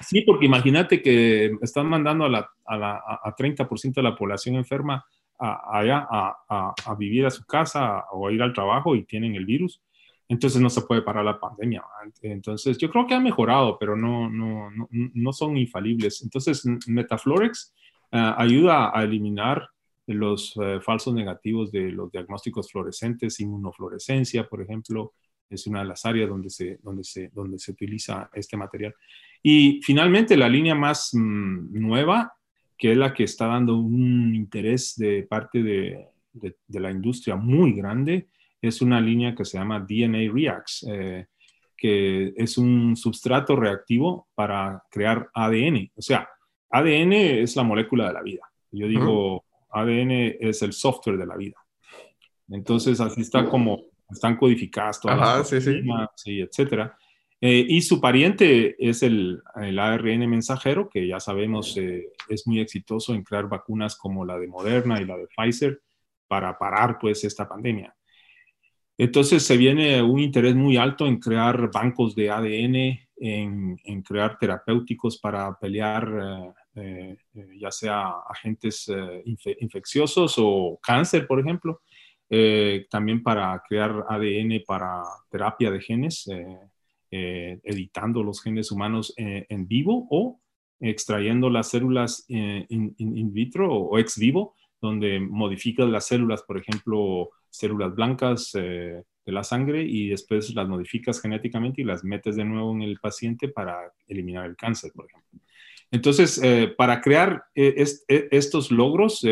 Sí, 0.00 0.20
porque 0.20 0.46
imagínate 0.46 1.02
que 1.02 1.56
están 1.60 1.88
mandando 1.88 2.24
a, 2.24 2.28
la, 2.28 2.48
a, 2.64 3.20
a 3.24 3.34
30% 3.34 3.94
de 3.94 4.02
la 4.02 4.14
población 4.14 4.54
enferma 4.54 5.04
allá 5.38 6.06
a, 6.10 6.74
a, 6.86 6.94
vivir 6.94 7.26
a 7.26 7.30
su 7.30 7.44
casa 7.44 8.04
o 8.12 8.28
a 8.28 8.32
ir 8.32 8.42
al 8.42 8.52
trabajo 8.52 8.94
y 8.94 9.04
tienen 9.04 9.34
el 9.34 9.44
virus. 9.44 9.82
Entonces 10.28 10.60
no 10.60 10.70
se 10.70 10.82
puede 10.82 11.02
parar 11.02 11.24
la 11.24 11.38
pandemia. 11.38 11.82
Entonces 12.22 12.78
yo 12.78 12.90
creo 12.90 13.06
que 13.06 13.14
ha 13.14 13.20
mejorado, 13.20 13.78
pero 13.78 13.96
no, 13.96 14.30
no, 14.30 14.70
no, 14.70 14.88
no 14.90 15.32
son 15.32 15.56
infalibles. 15.56 16.22
Entonces 16.22 16.64
Metaflorex 16.86 17.74
uh, 18.12 18.34
ayuda 18.36 18.96
a 18.96 19.02
eliminar 19.02 19.68
los 20.06 20.54
eh, 20.62 20.80
falsos 20.80 21.14
negativos 21.14 21.72
de 21.72 21.90
los 21.90 22.10
diagnósticos 22.10 22.70
fluorescentes, 22.70 23.40
inmunofluorescencia, 23.40 24.46
por 24.46 24.62
ejemplo, 24.62 25.14
es 25.48 25.66
una 25.66 25.80
de 25.80 25.86
las 25.86 26.04
áreas 26.04 26.28
donde 26.28 26.50
se, 26.50 26.78
donde 26.82 27.04
se, 27.04 27.30
donde 27.32 27.58
se 27.58 27.72
utiliza 27.72 28.30
este 28.34 28.56
material. 28.56 28.94
Y 29.42 29.80
finalmente, 29.82 30.36
la 30.36 30.48
línea 30.48 30.74
más 30.74 31.10
mm, 31.12 31.80
nueva, 31.80 32.34
que 32.76 32.92
es 32.92 32.98
la 32.98 33.14
que 33.14 33.24
está 33.24 33.46
dando 33.46 33.76
un 33.76 34.34
interés 34.34 34.94
de 34.96 35.22
parte 35.22 35.62
de, 35.62 36.08
de, 36.32 36.80
la 36.80 36.90
industria 36.90 37.36
muy 37.36 37.72
grande, 37.72 38.28
es 38.60 38.82
una 38.82 39.00
línea 39.00 39.34
que 39.34 39.44
se 39.44 39.58
llama 39.58 39.80
DNA 39.80 40.32
Reacts, 40.32 40.86
eh, 40.90 41.26
que 41.76 42.32
es 42.36 42.58
un 42.58 42.96
substrato 42.96 43.56
reactivo 43.56 44.28
para 44.34 44.82
crear 44.90 45.28
ADN. 45.34 45.90
O 45.94 46.02
sea, 46.02 46.28
ADN 46.70 47.12
es 47.12 47.56
la 47.56 47.62
molécula 47.62 48.08
de 48.08 48.12
la 48.14 48.22
vida. 48.22 48.42
Yo 48.70 48.88
digo, 48.88 49.44
ADN 49.74 50.36
es 50.40 50.62
el 50.62 50.72
software 50.72 51.18
de 51.18 51.26
la 51.26 51.36
vida. 51.36 51.56
Entonces, 52.48 53.00
así 53.00 53.22
está 53.22 53.48
como 53.48 53.84
están 54.10 54.36
codificadas 54.36 55.00
todas 55.00 55.18
las 55.18 55.48
sí, 55.48 55.60
sí. 56.16 56.40
etcétera. 56.40 56.96
Eh, 57.40 57.66
y 57.68 57.82
su 57.82 58.00
pariente 58.00 58.74
es 58.78 59.02
el, 59.02 59.42
el, 59.56 59.78
ARN 59.78 60.28
mensajero, 60.30 60.88
que 60.88 61.06
ya 61.06 61.20
sabemos 61.20 61.76
eh, 61.76 62.12
es 62.28 62.46
muy 62.46 62.60
exitoso 62.60 63.14
en 63.14 63.22
crear 63.22 63.48
vacunas 63.48 63.96
como 63.96 64.24
la 64.24 64.38
de 64.38 64.46
Moderna 64.46 65.00
y 65.00 65.04
la 65.04 65.16
de 65.16 65.26
Pfizer 65.26 65.80
para 66.26 66.56
parar 66.56 66.98
pues 66.98 67.24
esta 67.24 67.48
pandemia. 67.48 67.94
Entonces 68.96 69.42
se 69.42 69.56
viene 69.56 70.00
un 70.02 70.20
interés 70.20 70.54
muy 70.54 70.76
alto 70.76 71.06
en 71.06 71.18
crear 71.18 71.70
bancos 71.70 72.14
de 72.14 72.30
ADN, 72.30 72.76
en, 73.16 73.78
en 73.84 74.02
crear 74.02 74.38
terapéuticos 74.38 75.18
para 75.18 75.58
pelear 75.58 76.08
eh, 76.08 76.52
eh, 76.76 77.16
eh, 77.34 77.46
ya 77.60 77.70
sea 77.70 78.14
agentes 78.28 78.88
eh, 78.88 79.22
infecciosos 79.60 80.34
o 80.38 80.78
cáncer, 80.82 81.26
por 81.26 81.40
ejemplo, 81.40 81.82
también 82.90 83.22
para 83.22 83.62
crear 83.68 84.06
ADN 84.08 84.64
para 84.66 85.04
terapia 85.30 85.70
de 85.70 85.80
genes, 85.80 86.28
editando 87.10 88.24
los 88.24 88.42
genes 88.42 88.72
humanos 88.72 89.14
en 89.16 89.68
vivo 89.68 90.08
o 90.10 90.40
extrayendo 90.80 91.48
las 91.48 91.68
células 91.68 92.24
in, 92.26 93.32
vitro 93.32 93.72
o 93.72 93.98
ex 94.00 94.18
vivo, 94.18 94.56
donde 94.80 95.20
modificas 95.20 95.88
las 95.88 96.06
células, 96.06 96.42
por 96.42 96.58
ejemplo, 96.58 97.30
células 97.50 97.94
blancas, 97.94 98.50
de 98.52 99.32
la 99.32 99.44
sangre 99.44 99.82
y 99.82 100.08
después 100.08 100.52
las 100.54 100.68
modificas 100.68 101.20
genéticamente 101.20 101.82
y 101.82 101.84
las 101.84 102.02
metes 102.02 102.34
de 102.36 102.44
nuevo 102.44 102.72
en 102.72 102.82
el 102.82 102.98
paciente 102.98 103.48
para 103.48 103.92
eliminar 104.08 104.46
el 104.46 104.56
cáncer, 104.56 104.90
por 104.92 105.06
ejemplo. 105.06 105.40
Entonces, 105.94 106.40
eh, 106.42 106.74
para 106.76 107.00
crear 107.00 107.44
eh, 107.54 107.84
eh, 108.08 108.28
estos 108.32 108.72
logros, 108.72 109.24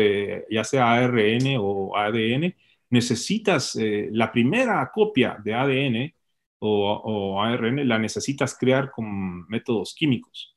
ya 0.49 0.63
sea 0.63 0.93
ARN 0.93 1.57
o 1.59 1.97
ADN, 1.97 2.55
necesitas 2.89 3.77
la 4.11 4.31
primera 4.31 4.89
copia 4.93 5.37
de 5.43 5.53
ADN 5.53 6.13
o, 6.59 7.41
ARN, 7.41 7.85
la 7.85 7.99
necesitas 7.99 8.57
crear 8.57 8.91
con 8.91 9.45
métodos 9.49 9.93
químicos, 9.93 10.55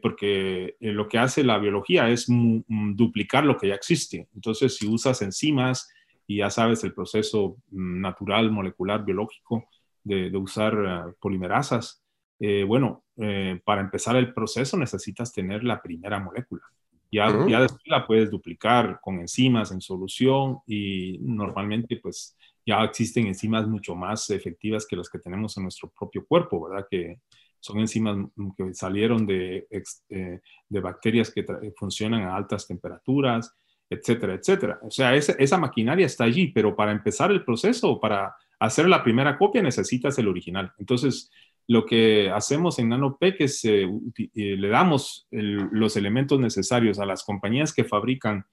porque 0.00 0.76
lo 0.78 1.08
que 1.08 1.18
hace 1.18 1.42
la 1.42 1.58
biología 1.58 2.08
es 2.08 2.26
duplicar 2.28 3.44
lo 3.44 3.56
que 3.56 3.68
ya 3.68 3.74
existe. 3.74 4.28
Entonces, 4.32 4.76
si 4.76 4.86
usas 4.86 5.22
enzimas 5.22 5.92
y 6.28 6.36
ya 6.36 6.50
sabes 6.50 6.84
el 6.84 6.94
proceso 6.94 7.56
mm, 7.72 8.00
natural, 8.00 8.52
molecular, 8.52 9.04
biológico 9.04 9.68
de 10.04 10.36
usar 10.36 11.16
polimerasas, 11.18 12.05
eh, 12.38 12.64
bueno, 12.64 13.04
eh, 13.16 13.60
para 13.64 13.80
empezar 13.80 14.16
el 14.16 14.32
proceso 14.32 14.76
necesitas 14.76 15.32
tener 15.32 15.64
la 15.64 15.80
primera 15.80 16.18
molécula. 16.20 16.62
Ya, 17.10 17.28
ya 17.48 17.60
después 17.60 17.86
la 17.86 18.06
puedes 18.06 18.30
duplicar 18.30 18.98
con 19.00 19.20
enzimas 19.20 19.70
en 19.70 19.80
solución 19.80 20.58
y 20.66 21.18
normalmente 21.22 21.96
pues 21.96 22.36
ya 22.66 22.82
existen 22.84 23.28
enzimas 23.28 23.66
mucho 23.66 23.94
más 23.94 24.28
efectivas 24.30 24.86
que 24.86 24.96
las 24.96 25.08
que 25.08 25.20
tenemos 25.20 25.56
en 25.56 25.62
nuestro 25.62 25.90
propio 25.96 26.26
cuerpo, 26.26 26.68
¿verdad? 26.68 26.86
Que 26.90 27.20
son 27.60 27.78
enzimas 27.78 28.18
que 28.56 28.74
salieron 28.74 29.24
de, 29.24 29.66
eh, 30.10 30.40
de 30.68 30.80
bacterias 30.80 31.30
que 31.30 31.44
funcionan 31.76 32.22
a 32.22 32.36
altas 32.36 32.66
temperaturas, 32.66 33.56
etcétera, 33.88 34.34
etcétera. 34.34 34.78
O 34.82 34.90
sea, 34.90 35.14
esa, 35.14 35.32
esa 35.38 35.58
maquinaria 35.58 36.06
está 36.06 36.24
allí, 36.24 36.48
pero 36.48 36.74
para 36.74 36.92
empezar 36.92 37.30
el 37.30 37.44
proceso, 37.44 38.00
para 38.00 38.34
hacer 38.58 38.88
la 38.88 39.02
primera 39.02 39.38
copia 39.38 39.62
necesitas 39.62 40.18
el 40.18 40.28
original. 40.28 40.72
Entonces, 40.78 41.30
lo 41.68 41.84
que 41.84 42.30
hacemos 42.30 42.78
en 42.78 42.88
NanoPEC 42.90 43.40
es 43.40 43.64
eh, 43.64 43.88
eh, 44.16 44.56
le 44.56 44.68
damos 44.68 45.26
los 45.30 45.96
elementos 45.96 46.38
necesarios 46.38 46.98
a 46.98 47.06
las 47.06 47.24
compañías 47.24 47.72
que 47.72 47.84
fabrican 47.84 48.44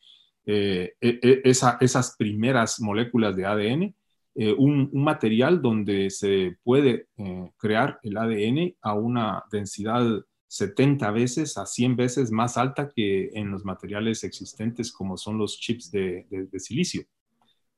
eh, 0.45 0.93
e, 0.99 1.19
e, 1.21 1.41
esas 1.45 2.15
primeras 2.17 2.81
moléculas 2.81 3.35
de 3.35 3.45
ADN, 3.45 3.95
un, 4.57 4.89
material 4.93 5.61
donde 5.61 6.09
se 6.09 6.57
puede 6.63 7.05
crear 7.57 7.99
el 8.01 8.17
ADN 8.17 8.75
a 8.81 8.95
una 8.95 9.43
densidad 9.51 10.03
70 10.47 11.11
veces 11.11 11.55
a 11.57 11.67
100 11.67 11.95
veces 11.95 12.31
más 12.31 12.57
alta 12.57 12.89
que 12.89 13.29
en 13.33 13.51
los 13.51 13.63
materiales 13.63 14.23
existentes 14.23 14.91
como 14.91 15.17
son 15.17 15.37
los 15.37 15.59
chips 15.59 15.91
de 15.91 16.25
silicio. 16.57 17.03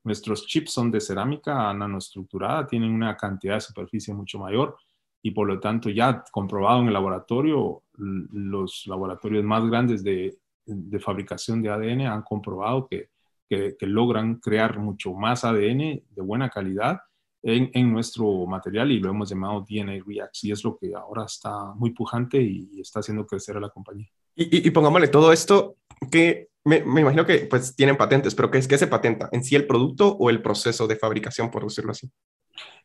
Nuestros 0.06 0.48
chips 0.48 0.72
son 0.72 0.92
de 0.92 1.02
cerámica 1.02 1.74
nanoestructurada, 1.74 2.66
tienen 2.68 2.92
una 2.92 3.18
cantidad 3.18 3.56
de 3.56 3.62
superficie 3.62 4.14
mucho 4.14 4.40
mayor 4.40 4.78
y 5.26 5.32
por 5.32 5.48
lo 5.48 5.60
tanto 5.60 5.90
ya 5.90 6.24
comprobado 6.32 6.82
en 6.82 6.88
el 6.88 6.94
laboratorio, 6.94 7.82
los 7.98 8.84
laboratorios 8.86 9.44
más 9.44 9.66
grandes 9.66 10.04
de, 10.04 10.38
de 10.68 11.00
fabricación 11.00 11.64
de 11.64 11.70
ADN 11.70 12.02
han 12.02 12.22
comprobado 12.22 12.88
que, 12.88 13.10
que, 13.50 13.76
logran 13.88 14.36
crear 14.36 14.78
mucho 14.78 15.14
más 15.14 15.44
ADN 15.44 15.80
de 16.12 16.22
buena 16.22 16.52
calidad 16.52 17.00
en, 17.42 17.72
en, 17.74 17.92
nuestro 17.92 18.46
material 18.46 18.92
y 18.92 19.00
lo 19.00 19.10
hemos 19.10 19.28
llamado 19.28 19.66
DNA 19.68 20.04
Reacts 20.06 20.44
y 20.44 20.52
es 20.52 20.64
lo 20.64 20.78
que 20.78 20.94
ahora 20.94 21.26
está 21.26 21.74
muy 21.74 21.90
pujante 21.90 22.40
y, 22.40 22.80
está 22.80 23.00
haciendo 23.00 23.26
crecer 23.26 23.58
a 23.58 23.62
la 23.62 23.70
compañía. 23.70 24.08
Y, 24.36 24.68
y, 24.68 24.70
pongámosle 24.70 25.08
todo 25.08 25.34
esto 25.34 25.78
que 26.12 26.50
me, 26.66 26.82
me, 26.86 27.02
imagino 27.02 27.26
que 27.26 27.48
pues 27.50 27.76
tienen 27.76 27.98
patentes, 27.98 28.36
pero 28.36 28.52
¿qué 28.52 28.60
es 28.60 28.68
que 28.68 28.78
se 28.78 28.86
patenta? 28.86 29.28
¿En 29.32 29.44
sí 29.44 29.56
el 29.56 29.66
producto 29.66 30.16
o 30.20 30.30
el 30.30 30.44
proceso 30.44 30.86
de 30.86 30.98
fabricación, 30.98 31.50
por 31.50 31.64
decirlo 31.64 31.94
así? 31.94 32.12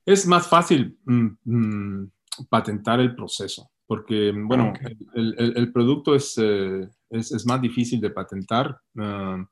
Es 0.07 0.26
más 0.26 0.49
fácil 0.49 0.99
mm, 1.05 1.28
mm, 1.45 2.11
patentar 2.49 3.01
el 3.01 3.14
proceso, 3.14 3.70
porque, 3.87 4.33
bueno, 4.35 4.72
el, 5.14 5.53
el, 5.57 5.72
producto 5.72 6.14
es, 6.14 6.39
eh, 6.39 6.89
es, 7.11 7.33
es, 7.33 7.47
más 7.47 7.61
difícil 7.61 8.01
de 8.01 8.11
patentar, 8.11 8.78
ah, 8.99 9.45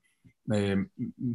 eh, 0.53 0.87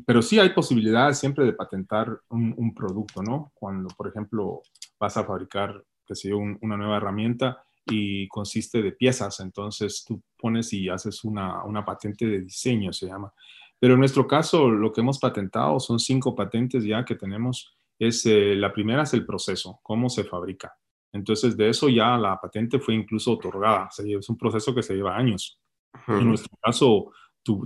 pero 0.05 0.21
sí 0.21 0.39
hay 0.39 0.49
posibilidades 0.49 1.19
siempre 1.19 1.45
de 1.45 1.53
patentar 1.53 2.19
un, 2.29 2.53
un, 2.57 2.73
producto, 2.73 3.21
¿no? 3.21 3.51
Cuando, 3.53 3.89
por 3.95 4.07
ejemplo, 4.07 4.61
vas 4.99 5.17
a 5.17 5.23
fabricar, 5.23 5.83
que 6.05 6.15
sé 6.15 6.33
una 6.33 6.77
nueva 6.77 6.97
herramienta 6.97 7.63
y 7.85 8.27
consiste 8.27 8.81
de 8.81 8.93
piezas, 8.93 9.39
entonces 9.39 10.03
tú 10.07 10.21
pones 10.37 10.73
y 10.73 10.89
haces 10.89 11.23
una, 11.23 11.63
una 11.63 11.85
patente 11.85 12.25
de 12.25 12.41
diseño, 12.41 12.91
se 12.91 13.07
llama. 13.07 13.31
Pero 13.79 13.93
en 13.93 13.99
nuestro 13.99 14.25
caso, 14.27 14.69
lo 14.69 14.91
que 14.91 15.01
hemos 15.01 15.19
patentado 15.19 15.79
son 15.79 15.99
cinco 15.99 16.33
patentes 16.35 16.83
ya 16.83 17.03
que 17.03 17.15
tenemos. 17.15 17.75
Es, 17.99 18.25
eh, 18.25 18.55
la 18.55 18.73
primera 18.73 19.03
es 19.03 19.13
el 19.13 19.25
proceso, 19.25 19.79
cómo 19.83 20.09
se 20.09 20.23
fabrica. 20.23 20.73
Entonces, 21.13 21.55
de 21.55 21.69
eso 21.69 21.89
ya 21.89 22.17
la 22.17 22.39
patente 22.41 22.79
fue 22.79 22.95
incluso 22.95 23.33
otorgada. 23.33 23.87
es 23.97 24.29
un 24.29 24.37
proceso 24.37 24.73
que 24.73 24.83
se 24.83 24.95
lleva 24.95 25.15
años. 25.15 25.59
En 26.07 26.27
nuestro 26.27 26.57
caso, 26.61 27.11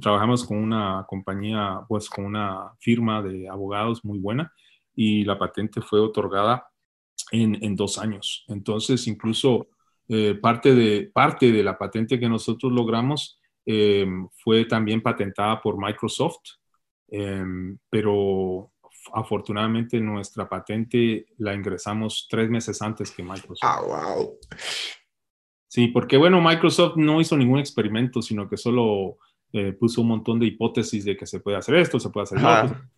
trabajamos 0.01 0.45
con 0.45 0.57
una 0.57 1.05
compañía, 1.07 1.81
pues 1.87 2.09
con 2.09 2.25
una 2.25 2.73
firma 2.79 3.21
de 3.21 3.47
abogados 3.47 4.03
muy 4.03 4.19
buena 4.19 4.51
y 4.93 5.23
la 5.23 5.37
patente 5.39 5.81
fue 5.81 5.99
otorgada 5.99 6.67
en, 7.31 7.75
dos 7.75 7.97
años. 7.97 8.43
Entonces, 8.47 9.07
incluso 9.07 9.67
eh, 10.09 10.35
parte, 10.35 10.75
de, 10.75 11.09
parte 11.13 11.51
de 11.51 11.63
la 11.63 11.77
patente 11.77 12.19
que 12.19 12.27
nosotros 12.27 12.71
logramos 12.71 13.39
eh, 13.65 14.07
fue 14.43 14.65
también 14.65 15.01
patentada 15.01 15.61
por 15.61 15.77
Microsoft, 15.77 16.39
eh, 17.09 17.43
pero 17.89 18.71
afortunadamente 19.13 19.99
nuestra 19.99 20.47
patente 20.47 21.27
la 21.37 21.53
ingresamos 21.53 22.27
tres 22.29 22.49
meses 22.49 22.81
antes 22.81 23.11
que 23.11 23.23
Microsoft. 23.23 23.59
Ah, 23.61 23.81
wow. 23.81 24.37
Sí, 25.67 25.87
porque 25.87 26.17
bueno, 26.17 26.41
Microsoft 26.41 26.95
no 26.95 27.21
hizo 27.21 27.37
ningún 27.37 27.59
experimento, 27.59 28.21
sino 28.21 28.49
que 28.49 28.57
solo 28.57 29.17
eh, 29.53 29.73
puso 29.73 30.01
un 30.01 30.09
montón 30.09 30.39
de 30.39 30.45
hipótesis 30.45 31.05
de 31.05 31.15
que 31.15 31.25
se 31.25 31.39
puede 31.39 31.57
hacer 31.57 31.75
esto, 31.75 31.99
se 31.99 32.09
puede 32.09 32.23
hacer 32.23 32.39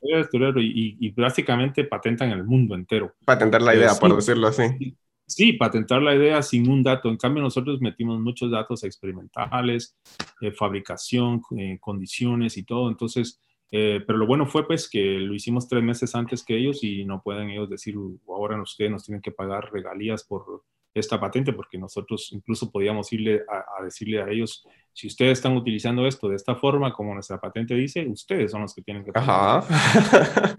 esto, 0.01 0.59
y, 0.59 0.97
y, 0.99 1.11
prácticamente 1.11 1.83
patentan 1.83 2.31
el 2.31 2.43
mundo 2.43 2.75
entero. 2.75 3.13
Patentar 3.25 3.61
la 3.61 3.75
idea, 3.75 3.93
por 3.95 4.15
decirlo 4.15 4.47
así. 4.47 4.95
Sí, 5.27 5.53
patentar 5.53 6.01
la 6.01 6.15
idea 6.15 6.41
sin 6.41 6.67
un 6.67 6.81
dato. 6.81 7.07
En 7.07 7.17
cambio, 7.17 7.43
nosotros 7.43 7.79
metimos 7.81 8.19
muchos 8.19 8.49
datos 8.49 8.83
experimentales, 8.83 9.95
eh, 10.41 10.51
fabricación, 10.51 11.41
eh, 11.55 11.77
condiciones 11.79 12.57
y 12.57 12.63
todo. 12.63 12.89
Entonces, 12.89 13.39
eh, 13.71 14.01
pero 14.05 14.17
lo 14.17 14.25
bueno 14.25 14.47
fue 14.47 14.65
pues 14.65 14.89
que 14.89 15.19
lo 15.19 15.33
hicimos 15.33 15.67
tres 15.67 15.83
meses 15.83 16.15
antes 16.15 16.43
que 16.43 16.57
ellos 16.57 16.83
y 16.83 17.05
no 17.05 17.21
pueden 17.21 17.49
ellos 17.49 17.69
decir, 17.69 17.95
ahora 18.27 18.59
ustedes 18.61 18.89
nos 18.89 19.05
tienen 19.05 19.21
que 19.21 19.31
pagar 19.31 19.71
regalías 19.71 20.23
por 20.23 20.63
esta 20.93 21.19
patente, 21.19 21.53
porque 21.53 21.77
nosotros 21.77 22.29
incluso 22.31 22.71
podíamos 22.71 23.11
irle 23.13 23.43
a, 23.47 23.83
decirle 23.83 24.21
a 24.21 24.29
ellos, 24.29 24.65
si 24.91 25.07
ustedes 25.07 25.33
están 25.33 25.55
utilizando 25.55 26.07
esto 26.07 26.27
de 26.27 26.35
esta 26.35 26.55
forma, 26.55 26.91
como 26.91 27.13
nuestra 27.13 27.39
patente 27.39 27.75
dice, 27.75 28.07
ustedes 28.07 28.51
son 28.51 28.61
los 28.61 28.73
que 28.73 28.81
tienen 28.81 29.05
que 29.05 29.11
pagar. 29.11 29.63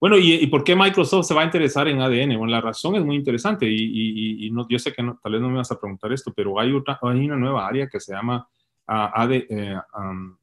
bueno, 0.00 0.18
¿y, 0.18 0.46
por 0.48 0.62
qué 0.62 0.76
Microsoft 0.76 1.26
se 1.26 1.34
va 1.34 1.40
a 1.40 1.46
interesar 1.46 1.88
en 1.88 2.00
ADN? 2.00 2.36
Bueno, 2.36 2.48
la 2.48 2.60
razón 2.60 2.96
es 2.96 3.04
muy 3.04 3.16
interesante 3.16 3.66
y, 3.66 4.50
no, 4.52 4.66
yo 4.68 4.78
sé 4.78 4.92
que 4.92 5.02
tal 5.22 5.32
vez 5.32 5.40
no 5.40 5.48
me 5.48 5.56
vas 5.56 5.72
a 5.72 5.80
preguntar 5.80 6.12
esto, 6.12 6.32
pero 6.34 6.60
hay, 6.60 6.72
otra, 6.72 6.98
hay 7.02 7.24
una 7.24 7.36
nueva 7.36 7.66
área 7.66 7.88
que 7.88 7.98
se 7.98 8.12
llama 8.12 8.46
ah, 8.86 9.26
eh, 9.30 9.74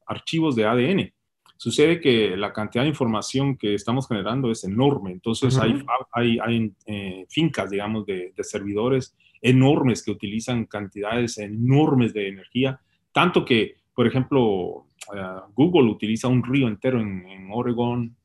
archivos 0.06 0.56
de 0.56 0.66
ADN. 0.66 1.12
Sucede 1.58 2.00
que 2.00 2.36
la 2.36 2.52
cantidad 2.52 2.84
de 2.84 2.90
información 2.90 3.56
que 3.56 3.74
estamos 3.74 4.06
generando 4.06 4.48
es 4.52 4.62
enorme, 4.62 5.10
entonces 5.10 5.58
hay, 5.58 5.82
hay, 6.12 6.38
hay 6.38 6.72
eh, 6.86 7.26
fincas, 7.28 7.68
digamos, 7.68 8.06
de, 8.06 8.32
servidores 8.42 9.16
enormes 9.42 10.04
que 10.04 10.12
utilizan 10.12 10.66
cantidades 10.66 11.36
enormes 11.38 12.14
de 12.14 12.28
energía, 12.28 12.80
tanto 13.10 13.44
que, 13.44 13.74
por 13.92 14.06
ejemplo, 14.06 14.86
eh, 15.12 15.40
Google 15.56 15.90
utiliza 15.90 16.28
un 16.28 16.44
río 16.44 16.68
entero 16.68 17.00
en, 17.00 17.28
en 17.28 17.48
Oregon 17.50 18.16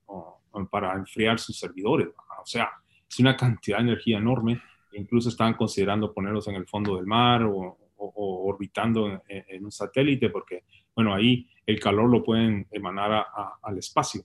para 0.69 0.93
enfriar 0.93 1.39
sus 1.39 1.57
servidores, 1.57 2.09
o 2.09 2.45
sea, 2.45 2.69
es 3.09 3.19
una 3.19 3.35
cantidad 3.35 3.77
de 3.77 3.85
energía 3.85 4.19
enorme, 4.19 4.61
incluso 4.91 5.29
están 5.29 5.55
considerando 5.55 6.13
ponerlos 6.13 6.47
en 6.49 6.55
el 6.55 6.67
fondo 6.67 6.97
del 6.97 7.07
mar 7.07 7.41
o, 7.43 7.79
orbitando 8.15 9.21
en, 9.27 9.65
un 9.65 9.71
satélite, 9.71 10.29
porque, 10.29 10.63
bueno, 10.95 11.13
ahí 11.13 11.47
el 11.65 11.79
calor 11.79 12.09
lo 12.09 12.23
pueden 12.23 12.67
emanar 12.71 13.25
al 13.61 13.77
espacio. 13.77 14.23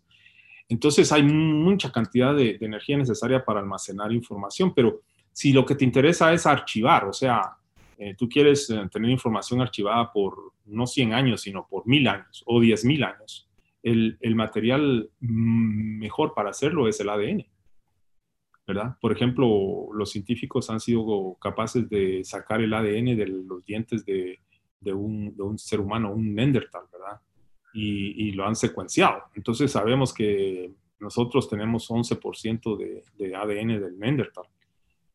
Entonces 0.69 1.11
hay 1.13 1.23
mucha 1.23 1.91
cantidad 1.91 2.35
de, 2.35 2.59
energía 2.61 2.99
necesaria 2.99 3.45
para 3.45 3.61
almacenar 3.61 4.13
información, 4.13 4.75
pero 4.75 5.01
si 5.33 5.53
lo 5.53 5.65
que 5.65 5.75
te 5.75 5.85
interesa 5.85 6.33
es 6.33 6.47
archivar, 6.47 7.07
o 7.07 7.13
sea, 7.13 7.57
eh, 7.97 8.15
tú 8.17 8.29
quieres 8.29 8.69
eh, 8.71 8.89
tener 8.93 9.11
información 9.11 9.61
archivada 9.61 10.13
por 10.13 10.53
no 10.67 10.87
100 10.87 11.15
años, 11.15 11.41
sino 11.41 11.67
por 11.67 11.87
mil 11.87 12.07
años 12.07 12.45
o 12.47 12.61
10 12.61 12.85
mil 12.85 13.03
años, 13.03 13.49
el, 13.83 14.19
el, 14.21 14.35
material 14.35 15.11
mm, 15.21 15.99
mejor 15.99 16.35
para 16.35 16.51
hacerlo 16.51 16.87
es 16.87 17.01
el 17.01 17.09
ADN. 17.09 17.47
¿Verdad? 18.69 18.97
Por 19.01 19.13
ejemplo, 19.13 19.89
los 19.95 20.11
científicos 20.11 20.69
han 20.69 20.79
sido 20.79 21.39
capaces 21.41 21.89
de 21.89 22.23
sacar 22.23 22.61
el 22.61 22.75
ADN 22.75 23.17
de 23.17 23.27
los 23.27 23.65
dientes 23.65 24.05
de, 24.05 24.41
de, 24.79 24.93
un, 24.93 25.35
de 25.35 25.43
un, 25.43 25.59
ser 25.59 25.81
humano, 25.81 26.13
un 26.13 26.35
Neandertal, 26.35 26.83
¿verdad? 26.93 27.19
Y, 27.73 28.29
y, 28.29 28.33
lo 28.33 28.47
han 28.47 28.55
secuenciado. 28.55 29.23
Entonces 29.35 29.73
sabemos 29.73 30.13
que 30.13 30.71
nosotros 31.01 31.49
tenemos 31.49 31.89
11% 31.89 32.77
de, 32.77 33.05
de, 33.17 33.35
ADN 33.35 33.81
del 33.81 33.99
Neandertal. 33.99 34.45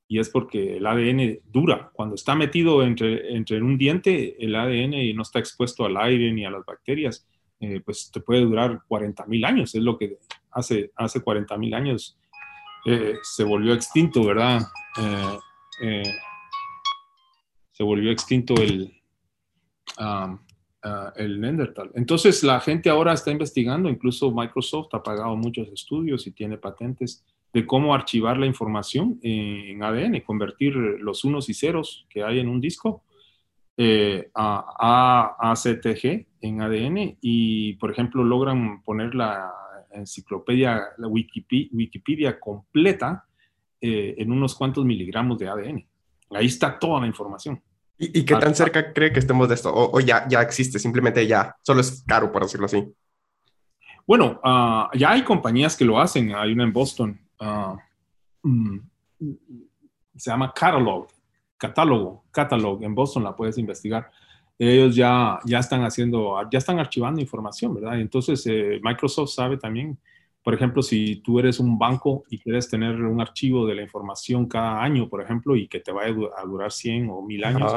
Y 0.08 0.18
es 0.18 0.30
porque 0.30 0.78
el 0.78 0.88
ADN 0.88 1.40
dura. 1.46 1.92
Cuando 1.94 2.16
está 2.16 2.34
metido 2.34 2.82
entre, 2.82 3.36
entre 3.36 3.62
un 3.62 3.78
diente, 3.78 4.36
el 4.44 4.56
ADN 4.56 5.16
no 5.16 5.22
está 5.22 5.38
expuesto 5.38 5.86
al 5.86 5.98
aire 5.98 6.34
ni 6.34 6.44
a 6.44 6.50
las 6.50 6.66
bacterias, 6.66 7.28
eh, 7.60 7.82
pues 7.86 8.10
te 8.12 8.20
puede 8.20 8.42
durar 8.42 8.82
40 8.88 9.28
mil 9.28 9.46
años. 9.46 9.76
Es 9.76 9.84
lo 9.84 9.96
que 9.96 10.18
hace, 10.50 10.92
hace 10.96 11.22
40 11.22 11.56
mil 11.60 11.76
años 11.76 12.18
eh, 12.86 13.18
se 13.22 13.44
volvió 13.44 13.74
extinto, 13.74 14.26
¿verdad? 14.26 14.62
se 17.72 17.84
volvió 17.84 18.12
extinto 18.12 18.54
el, 18.56 19.02
um, 20.00 20.38
el. 21.16 21.74
Entonces 21.96 22.44
la 22.44 22.60
gente 22.60 22.90
ahora 22.90 23.14
está 23.14 23.32
investigando, 23.32 23.90
incluso 23.90 24.32
Microsoft 24.32 24.94
ha 24.94 25.02
pagado 25.02 25.36
muchos 25.36 25.68
estudios 25.70 26.28
y 26.28 26.32
tiene 26.32 26.58
patentes 26.58 27.26
de 27.54 27.66
cómo 27.66 27.94
archivar 27.94 28.38
la 28.38 28.48
información 28.48 29.20
en 29.22 29.82
ADN, 29.84 30.22
convertir 30.22 30.76
los 30.76 31.24
unos 31.24 31.50
y 31.50 31.54
ceros 31.54 32.06
que 32.10 32.24
hay 32.24 32.40
en 32.40 32.50
un 32.50 32.60
disco 32.60 33.04
eh, 33.78 34.30
a, 34.34 35.36
a, 35.40 35.52
ACTG 35.52 36.28
en 36.42 36.62
ADN 36.62 37.18
y, 37.22 37.74
por 37.74 37.92
ejemplo, 37.92 38.24
logran 38.24 38.84
poner 38.84 39.14
la 39.16 39.52
enciclopedia, 39.94 40.82
la 40.98 41.08
Wikipedia, 41.08 41.70
Wikipedia 41.72 42.40
completa 42.40 43.26
eh, 43.82 44.16
en 44.18 44.32
unos 44.32 44.56
cuantos 44.56 44.86
miligramos 44.86 45.38
de 45.38 45.48
ADN. 45.48 45.88
Ahí 46.32 46.46
está 46.48 46.78
toda 46.80 47.02
la 47.02 47.08
información. 47.08 47.62
¿Y, 47.98 48.26
qué 48.26 48.36
tan 48.36 48.56
cerca 48.56 48.92
cree 48.92 49.14
que 49.14 49.20
estemos 49.20 49.48
de 49.48 49.56
esto? 49.56 49.72
¿O, 49.74 50.00
ya, 50.00 50.28
ya 50.28 50.42
existe, 50.42 50.80
simplemente 50.80 51.26
ya, 51.28 51.56
solo 51.62 51.82
es 51.82 52.04
caro, 52.08 52.32
por 52.32 52.42
decirlo 52.42 52.66
así? 52.66 52.84
Bueno, 54.06 54.42
ah, 54.44 54.90
ya 54.94 55.12
hay 55.12 55.24
compañías 55.24 55.78
que 55.78 55.86
lo 55.86 56.00
hacen. 56.00 56.34
Hay 56.36 56.52
una 56.52 56.64
en 56.64 56.74
Boston, 56.74 57.20
uh, 57.40 57.78
se 60.16 60.32
llama 60.32 60.52
Catalog, 60.54 61.08
catálogo, 61.58 62.26
catalog, 62.32 62.84
en 62.84 62.94
Boston 62.96 63.24
la 63.24 63.36
puedes 63.36 63.58
investigar. 63.58 64.12
Ellos 64.60 64.96
ya, 64.96 65.40
ya 65.46 65.60
están 65.60 65.84
haciendo, 65.84 66.38
ya 66.52 66.60
están 66.60 66.80
archivando 66.80 67.20
información, 67.20 67.74
¿verdad? 67.74 68.00
Entonces, 68.00 68.46
eh, 68.46 68.80
Microsoft 68.84 69.32
sabe 69.32 69.58
también 69.58 69.98
por 70.44 70.54
ejemplo, 70.54 70.84
si 70.84 71.16
tú 71.18 71.40
eres 71.40 71.60
un 71.60 71.80
banco 71.80 72.26
y 72.30 72.38
quieres 72.38 72.70
tener 72.70 73.02
un 73.02 73.22
archivo 73.22 73.66
de 73.66 73.76
la 73.76 73.82
información 73.82 74.46
cada 74.46 74.84
año, 74.84 75.08
por 75.08 75.22
ejemplo, 75.22 75.56
y 75.56 75.70
que 75.70 75.80
te 75.80 75.94
vaya 75.94 76.14
a 76.38 76.46
durar 76.46 76.72
100 76.72 77.10
o 77.10 77.22
1000 77.22 77.46
años, 77.46 77.74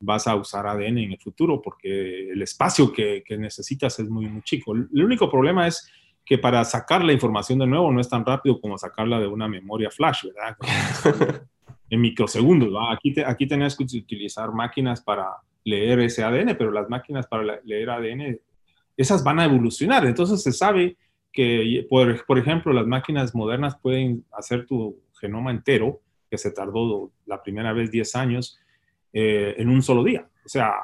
vas 0.00 0.26
a 0.26 0.36
usar 0.36 0.66
ADN 0.66 0.98
en 0.98 1.12
el 1.12 1.18
futuro 1.18 1.62
porque 1.62 2.30
el 2.30 2.42
espacio 2.42 2.92
que, 2.92 3.24
necesitas 3.38 3.98
es 3.98 4.10
muy, 4.10 4.26
muy 4.26 4.42
chico. 4.42 4.74
El 4.74 5.02
único 5.02 5.30
problema 5.30 5.66
es 5.66 5.90
que 6.26 6.36
para 6.36 6.62
sacar 6.64 7.02
la 7.02 7.14
información 7.14 7.58
de 7.58 7.66
nuevo 7.66 7.90
no 7.90 8.02
es 8.02 8.08
tan 8.08 8.24
rápido 8.24 8.60
como 8.60 8.76
sacarla 8.76 9.18
de 9.18 9.26
una 9.26 9.48
memoria 9.48 9.90
flash, 9.90 10.26
¿verdad? 10.26 10.58
en 11.88 12.00
microsegundos, 12.02 12.70
¿verdad? 12.70 12.92
Aquí, 12.92 13.14
te, 13.14 13.24
aquí 13.24 13.46
tenés 13.46 13.76
que 13.76 13.84
utilizar 13.84 14.52
máquinas 14.52 15.00
para 15.00 15.30
leer 15.64 16.00
ese 16.00 16.22
ADN, 16.22 16.56
pero 16.56 16.70
las 16.70 16.88
máquinas 16.88 17.26
para 17.26 17.60
leer 17.64 17.90
ADN, 17.90 18.38
esas 18.96 19.24
van 19.24 19.40
a 19.40 19.44
evolucionar. 19.44 20.06
Entonces 20.06 20.42
se 20.42 20.52
sabe 20.52 20.96
que, 21.32 21.86
por, 21.90 22.24
por, 22.26 22.38
ejemplo, 22.38 22.72
las 22.72 22.86
máquinas 22.86 23.34
modernas 23.34 23.76
pueden 23.80 24.24
hacer 24.32 24.66
tu 24.66 25.00
genoma 25.20 25.50
entero, 25.50 26.00
que 26.30 26.38
se 26.38 26.50
tardó 26.50 27.10
la 27.26 27.42
primera 27.42 27.72
vez 27.72 27.90
10 27.90 28.16
años, 28.16 28.58
eh, 29.12 29.54
en 29.58 29.68
un 29.68 29.82
solo 29.82 30.04
día. 30.04 30.28
O 30.44 30.48
sea, 30.48 30.74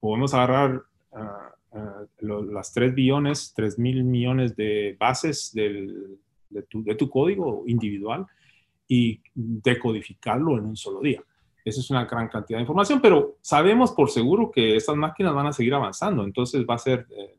podemos 0.00 0.34
agarrar 0.34 0.82
uh, 1.12 1.78
uh, 1.78 2.42
las 2.52 2.72
3 2.72 2.94
billones, 2.94 3.52
3 3.56 3.78
mil 3.78 4.04
millones 4.04 4.54
de 4.54 4.96
bases 4.98 5.52
de 5.54 6.94
tu 6.98 7.10
código 7.10 7.64
individual 7.66 8.26
y 8.86 9.22
decodificarlo 9.34 10.58
en 10.58 10.66
un 10.66 10.76
solo 10.76 11.00
día. 11.00 11.22
Esa 11.64 11.80
es 11.80 11.90
una 11.90 12.04
gran 12.04 12.28
cantidad 12.28 12.58
de 12.58 12.62
información, 12.62 13.00
pero 13.00 13.36
sabemos 13.40 13.92
por 13.92 14.10
seguro 14.10 14.50
que 14.50 14.76
estas 14.76 14.96
máquinas 14.96 15.34
van 15.34 15.46
a 15.46 15.52
seguir 15.52 15.74
avanzando, 15.74 16.24
entonces 16.24 16.64
va 16.68 16.74
a 16.74 16.78
ser 16.78 17.06
eh, 17.10 17.36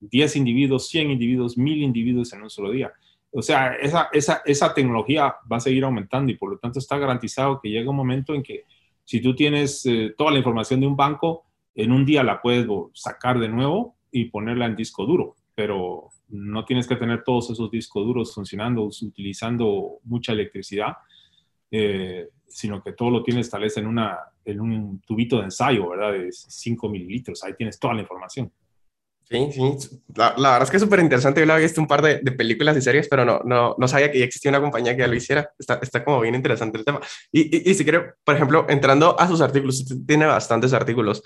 10 0.00 0.36
individuos, 0.36 0.88
100 0.88 1.10
individuos, 1.12 1.56
1000 1.56 1.82
individuos 1.82 2.32
en 2.32 2.42
un 2.42 2.50
solo 2.50 2.70
día. 2.70 2.92
O 3.30 3.40
sea, 3.40 3.74
esa, 3.76 4.08
esa, 4.12 4.42
esa 4.44 4.74
tecnología 4.74 5.36
va 5.50 5.56
a 5.56 5.60
seguir 5.60 5.84
aumentando 5.84 6.32
y 6.32 6.36
por 6.36 6.50
lo 6.50 6.58
tanto 6.58 6.78
está 6.78 6.98
garantizado 6.98 7.60
que 7.62 7.70
llega 7.70 7.90
un 7.90 7.96
momento 7.96 8.34
en 8.34 8.42
que 8.42 8.64
si 9.04 9.20
tú 9.20 9.34
tienes 9.34 9.86
eh, 9.86 10.14
toda 10.16 10.32
la 10.32 10.38
información 10.38 10.80
de 10.80 10.86
un 10.86 10.96
banco, 10.96 11.44
en 11.74 11.92
un 11.92 12.04
día 12.04 12.22
la 12.22 12.42
puedes 12.42 12.66
sacar 12.92 13.38
de 13.38 13.48
nuevo 13.48 13.96
y 14.10 14.26
ponerla 14.26 14.66
en 14.66 14.76
disco 14.76 15.06
duro, 15.06 15.36
pero 15.54 16.10
no 16.28 16.64
tienes 16.64 16.86
que 16.86 16.96
tener 16.96 17.24
todos 17.24 17.50
esos 17.50 17.70
discos 17.70 18.04
duros 18.04 18.34
funcionando 18.34 18.84
utilizando 18.84 19.98
mucha 20.04 20.32
electricidad, 20.32 20.96
eh, 21.72 22.28
sino 22.46 22.82
que 22.82 22.92
todo 22.92 23.10
lo 23.10 23.22
tienes 23.22 23.48
tal 23.50 23.62
vez 23.62 23.76
en, 23.78 23.86
una, 23.86 24.18
en 24.44 24.60
un 24.60 25.00
tubito 25.00 25.38
de 25.38 25.44
ensayo, 25.44 25.88
¿verdad? 25.88 26.12
De 26.12 26.28
5 26.30 26.88
mililitros, 26.88 27.42
ahí 27.42 27.54
tienes 27.54 27.78
toda 27.78 27.94
la 27.94 28.02
información. 28.02 28.52
Sí, 29.28 29.48
sí, 29.50 29.98
la, 30.14 30.34
la, 30.36 30.50
verdad 30.50 30.64
es 30.64 30.70
que 30.70 30.76
es 30.76 30.82
súper 30.82 31.00
interesante. 31.00 31.40
Yo 31.40 31.46
lo 31.46 31.54
había 31.54 31.64
visto 31.64 31.80
un 31.80 31.86
par 31.86 32.02
de, 32.02 32.18
de, 32.18 32.32
películas 32.32 32.76
y 32.76 32.82
series, 32.82 33.08
pero 33.08 33.24
no, 33.24 33.40
no, 33.44 33.74
no 33.78 33.88
sabía 33.88 34.12
que 34.12 34.18
ya 34.18 34.26
existía 34.26 34.50
una 34.50 34.60
compañía 34.60 34.94
que 34.94 35.00
ya 35.00 35.06
lo 35.06 35.14
hiciera. 35.14 35.50
Está, 35.58 35.78
está 35.80 36.04
como 36.04 36.20
bien 36.20 36.34
interesante 36.34 36.76
el 36.76 36.84
tema. 36.84 37.00
Y, 37.30 37.56
y, 37.56 37.70
y 37.70 37.74
si 37.74 37.82
quiere, 37.82 38.12
por 38.24 38.34
ejemplo, 38.34 38.66
entrando 38.68 39.18
a 39.18 39.26
sus 39.26 39.40
artículos, 39.40 39.86
tiene 40.06 40.26
bastantes 40.26 40.74
artículos. 40.74 41.22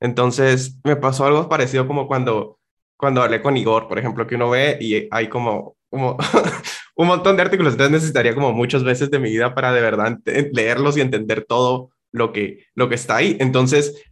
Entonces, 0.00 0.78
me 0.84 0.96
pasó 0.96 1.26
algo 1.26 1.48
parecido 1.50 1.86
como 1.86 2.08
cuando, 2.08 2.58
cuando 2.96 3.22
hablé 3.22 3.42
con 3.42 3.56
Igor, 3.58 3.88
por 3.88 3.98
ejemplo, 3.98 4.26
que 4.26 4.36
uno 4.36 4.48
ve 4.48 4.78
y 4.80 5.06
hay 5.10 5.28
como, 5.28 5.76
como 5.90 6.16
un 7.00 7.08
montón 7.08 7.36
de 7.36 7.42
artículos. 7.42 7.72
Entonces, 7.72 7.92
necesitaría 7.92 8.34
como 8.34 8.52
muchas 8.52 8.84
veces 8.84 9.10
de 9.10 9.18
mi 9.18 9.30
vida 9.30 9.54
para 9.54 9.72
de 9.72 9.80
verdad 9.80 10.18
leerlos 10.52 10.96
y 10.96 11.00
entender 11.00 11.46
todo 11.48 11.90
lo 12.12 12.32
que, 12.32 12.66
lo 12.74 12.88
que 12.88 12.94
está 12.94 13.16
ahí. 13.16 13.36
Entonces, 13.40 14.02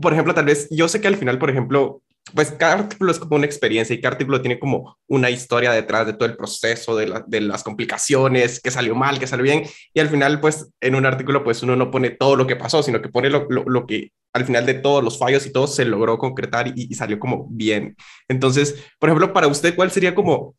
por 0.00 0.12
ejemplo, 0.12 0.34
tal 0.34 0.46
vez 0.46 0.68
yo 0.70 0.88
sé 0.88 1.00
que 1.00 1.06
al 1.08 1.16
final, 1.16 1.38
por 1.38 1.50
ejemplo, 1.50 2.02
pues 2.34 2.50
cada 2.50 2.74
artículo 2.74 3.12
es 3.12 3.20
como 3.20 3.36
una 3.36 3.46
experiencia 3.46 3.94
y 3.94 4.00
cada 4.00 4.14
artículo 4.14 4.40
tiene 4.40 4.58
como 4.58 4.96
una 5.06 5.30
historia 5.30 5.70
detrás 5.70 6.06
de 6.06 6.14
todo 6.14 6.28
el 6.28 6.36
proceso, 6.36 6.96
de, 6.96 7.40
las 7.40 7.62
complicaciones, 7.62 8.60
que 8.60 8.70
salió 8.72 8.96
mal, 8.96 9.20
que 9.20 9.26
salió 9.28 9.44
bien. 9.44 9.64
Y 9.92 10.00
al 10.00 10.08
final, 10.08 10.40
pues 10.40 10.70
en 10.80 10.96
un 10.96 11.06
artículo, 11.06 11.44
pues 11.44 11.62
uno 11.62 11.76
no 11.76 11.90
pone 11.92 12.10
todo 12.10 12.34
lo 12.34 12.46
que 12.46 12.56
pasó, 12.56 12.82
sino 12.82 13.00
que 13.00 13.10
pone 13.10 13.30
lo, 13.30 13.46
lo, 13.48 13.86
que 13.86 14.10
al 14.32 14.44
final 14.44 14.66
de 14.66 14.74
todos 14.74 15.04
los 15.04 15.18
fallos 15.18 15.46
y 15.46 15.52
todo 15.52 15.68
se 15.68 15.84
logró 15.84 16.18
concretar 16.18 16.72
y, 16.74 16.92
salió 16.94 17.20
como 17.20 17.46
bien. 17.50 17.94
Entonces, 18.26 18.82
por 18.98 19.10
ejemplo, 19.10 19.32
para 19.32 19.46
usted, 19.46 19.76
¿cuál 19.76 19.92
sería 19.92 20.14
como 20.16 20.56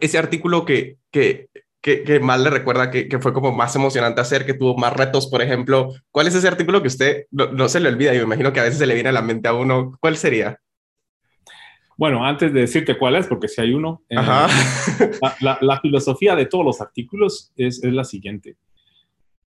ese 0.00 0.18
artículo 0.18 0.64
que, 0.64 0.98
que, 1.10 1.48
que, 1.80 2.20
más 2.20 2.40
le 2.40 2.50
recuerda 2.50 2.90
que, 2.90 3.08
que, 3.08 3.18
fue 3.18 3.32
como 3.32 3.52
más 3.52 3.74
emocionante 3.76 4.20
hacer, 4.20 4.46
que 4.46 4.54
tuvo 4.54 4.76
más 4.76 4.92
retos, 4.92 5.26
por 5.26 5.42
ejemplo? 5.42 5.92
¿Cuál 6.10 6.28
es 6.28 6.34
ese 6.34 6.48
artículo 6.48 6.80
que 6.80 6.88
usted 6.88 7.26
no, 7.30 7.52
no 7.52 7.68
se 7.68 7.80
le 7.80 7.88
olvida? 7.88 8.12
Yo 8.12 8.20
me 8.20 8.26
imagino 8.26 8.52
que 8.52 8.60
a 8.60 8.64
veces 8.64 8.78
se 8.78 8.86
le 8.86 8.94
viene 8.94 9.08
a 9.08 9.12
la 9.12 9.22
mente 9.22 9.48
a 9.48 9.54
uno. 9.54 9.96
¿Cuál 10.00 10.16
sería? 10.16 10.58
Bueno, 12.02 12.24
antes 12.24 12.52
de 12.52 12.60
decirte 12.62 12.98
cuál 12.98 13.16
es, 13.16 13.26
porque 13.26 13.48
si 13.48 13.60
hay 13.60 13.74
uno, 13.74 14.02
eh, 14.08 14.16
la, 15.40 15.80
filosofía 15.80 16.34
de 16.34 16.46
todos 16.46 16.64
los 16.64 16.80
artículos 16.80 17.52
es, 17.56 17.80
la 17.84 18.04
siguiente. 18.04 18.56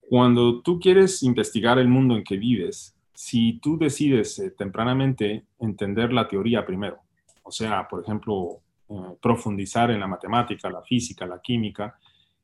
Cuando 0.01 0.61
tú 0.63 0.81
quieres 0.81 1.23
investigar 1.23 1.79
el 1.79 1.89
mundo 1.89 2.17
en 2.17 2.25
que 2.25 2.37
vives, 2.37 2.97
si 3.15 3.61
tú 3.61 3.79
decides 3.79 4.39
eh, 4.39 4.51
tempranamente 4.51 5.45
entender 5.61 6.13
la 6.13 6.27
teoría 6.27 6.67
primero, 6.67 6.99
o 7.43 7.53
sea, 7.53 7.87
por 7.87 8.03
ejemplo, 8.03 8.61
eh, 8.91 9.17
profundizar 9.23 9.91
en 9.91 10.01
la 10.01 10.07
matemática, 10.07 10.69
la 10.69 10.83
física, 10.83 11.27
la 11.27 11.41
química, 11.41 11.99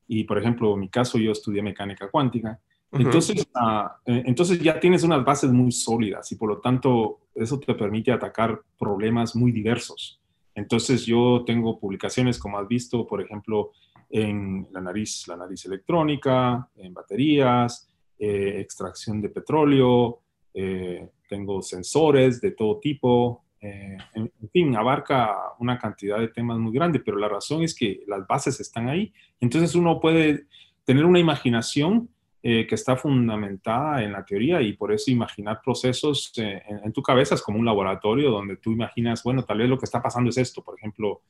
y 0.08 0.24
por 0.24 0.38
ejemplo, 0.38 0.74
en 0.74 0.80
mi 0.80 0.88
caso 0.88 1.18
yo 1.18 1.32
estudié 1.32 1.62
mecánica 1.62 2.08
cuántica, 2.10 2.60
entonces, 2.92 3.46
ah, 3.54 3.98
eh, 4.06 4.22
entonces 4.26 4.60
ya 4.60 4.78
tienes 4.78 5.02
unas 5.02 5.24
bases 5.24 5.50
muy 5.50 5.72
sólidas 5.72 6.30
y 6.32 6.36
por 6.36 6.48
lo 6.48 6.60
tanto 6.60 7.20
eso 7.34 7.58
te 7.58 7.74
permite 7.74 8.12
atacar 8.12 8.60
problemas 8.78 9.34
muy 9.34 9.52
diversos. 9.52 10.20
Entonces 10.54 11.04
yo 11.04 11.42
tengo 11.44 11.78
publicaciones, 11.78 12.38
como 12.38 12.58
has 12.58 12.66
visto, 12.66 13.06
por 13.06 13.20
ejemplo, 13.20 13.72
en 14.08 14.66
la 14.70 14.80
nariz, 14.80 15.26
la 15.28 15.36
nariz 15.36 15.66
electrónica, 15.66 16.68
en 16.76 16.94
baterías, 16.94 17.90
eh, 18.18 18.60
extracción 18.60 19.20
de 19.20 19.28
petróleo, 19.28 20.20
eh, 20.54 21.10
tengo 21.28 21.60
sensores 21.60 22.40
de 22.40 22.52
todo 22.52 22.78
tipo, 22.78 23.44
en, 23.60 23.98
en, 24.14 24.48
fin, 24.52 24.76
abarca 24.76 25.34
una 25.58 25.78
cantidad 25.78 26.18
de 26.18 26.28
temas 26.28 26.58
muy 26.58 26.72
grande, 26.72 27.00
pero 27.00 27.16
la 27.16 27.28
razón 27.28 27.62
es 27.62 27.74
que 27.74 28.02
las 28.06 28.26
bases 28.26 28.60
están 28.60 28.88
ahí. 28.88 29.12
Entonces 29.40 29.74
uno 29.74 30.00
puede 30.00 30.46
tener 30.84 31.04
una 31.04 31.18
imaginación 31.18 32.08
eh, 32.48 32.64
que 32.64 32.76
está 32.76 32.94
fundamentada 32.96 34.04
en 34.04 34.12
la 34.12 34.24
teoría 34.24 34.62
y 34.62 34.74
por 34.74 34.92
eso 34.92 35.10
imaginar 35.10 35.60
procesos 35.64 36.32
eh, 36.36 36.62
en, 36.84 36.92
tu 36.92 37.02
cabeza 37.02 37.34
es 37.34 37.42
como 37.42 37.58
un 37.58 37.64
laboratorio 37.64 38.30
donde 38.30 38.56
tú 38.58 38.70
imaginas, 38.70 39.24
bueno, 39.24 39.42
tal 39.42 39.58
vez 39.58 39.68
lo 39.68 39.76
que 39.76 39.84
está 39.84 40.00
pasando 40.00 40.30
es 40.30 40.38
esto. 40.38 40.62
Por 40.62 40.78
ejemplo, 40.78 41.22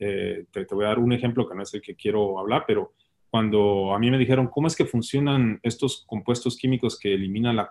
eh, 0.00 0.46
te, 0.50 0.66
voy 0.74 0.84
a 0.84 0.88
dar 0.88 0.98
un 0.98 1.12
ejemplo 1.12 1.48
que 1.48 1.54
no 1.54 1.62
es 1.62 1.72
el 1.74 1.80
que 1.80 1.94
quiero 1.94 2.40
hablar, 2.40 2.64
pero 2.66 2.94
cuando 3.34 3.92
a 3.92 3.98
mí 3.98 4.12
me 4.12 4.18
dijeron 4.18 4.46
cómo 4.46 4.68
es 4.68 4.76
que 4.76 4.84
funcionan 4.84 5.58
estos 5.64 6.04
compuestos 6.06 6.56
químicos 6.56 6.96
que 6.96 7.14
eliminan 7.14 7.56
la, 7.56 7.68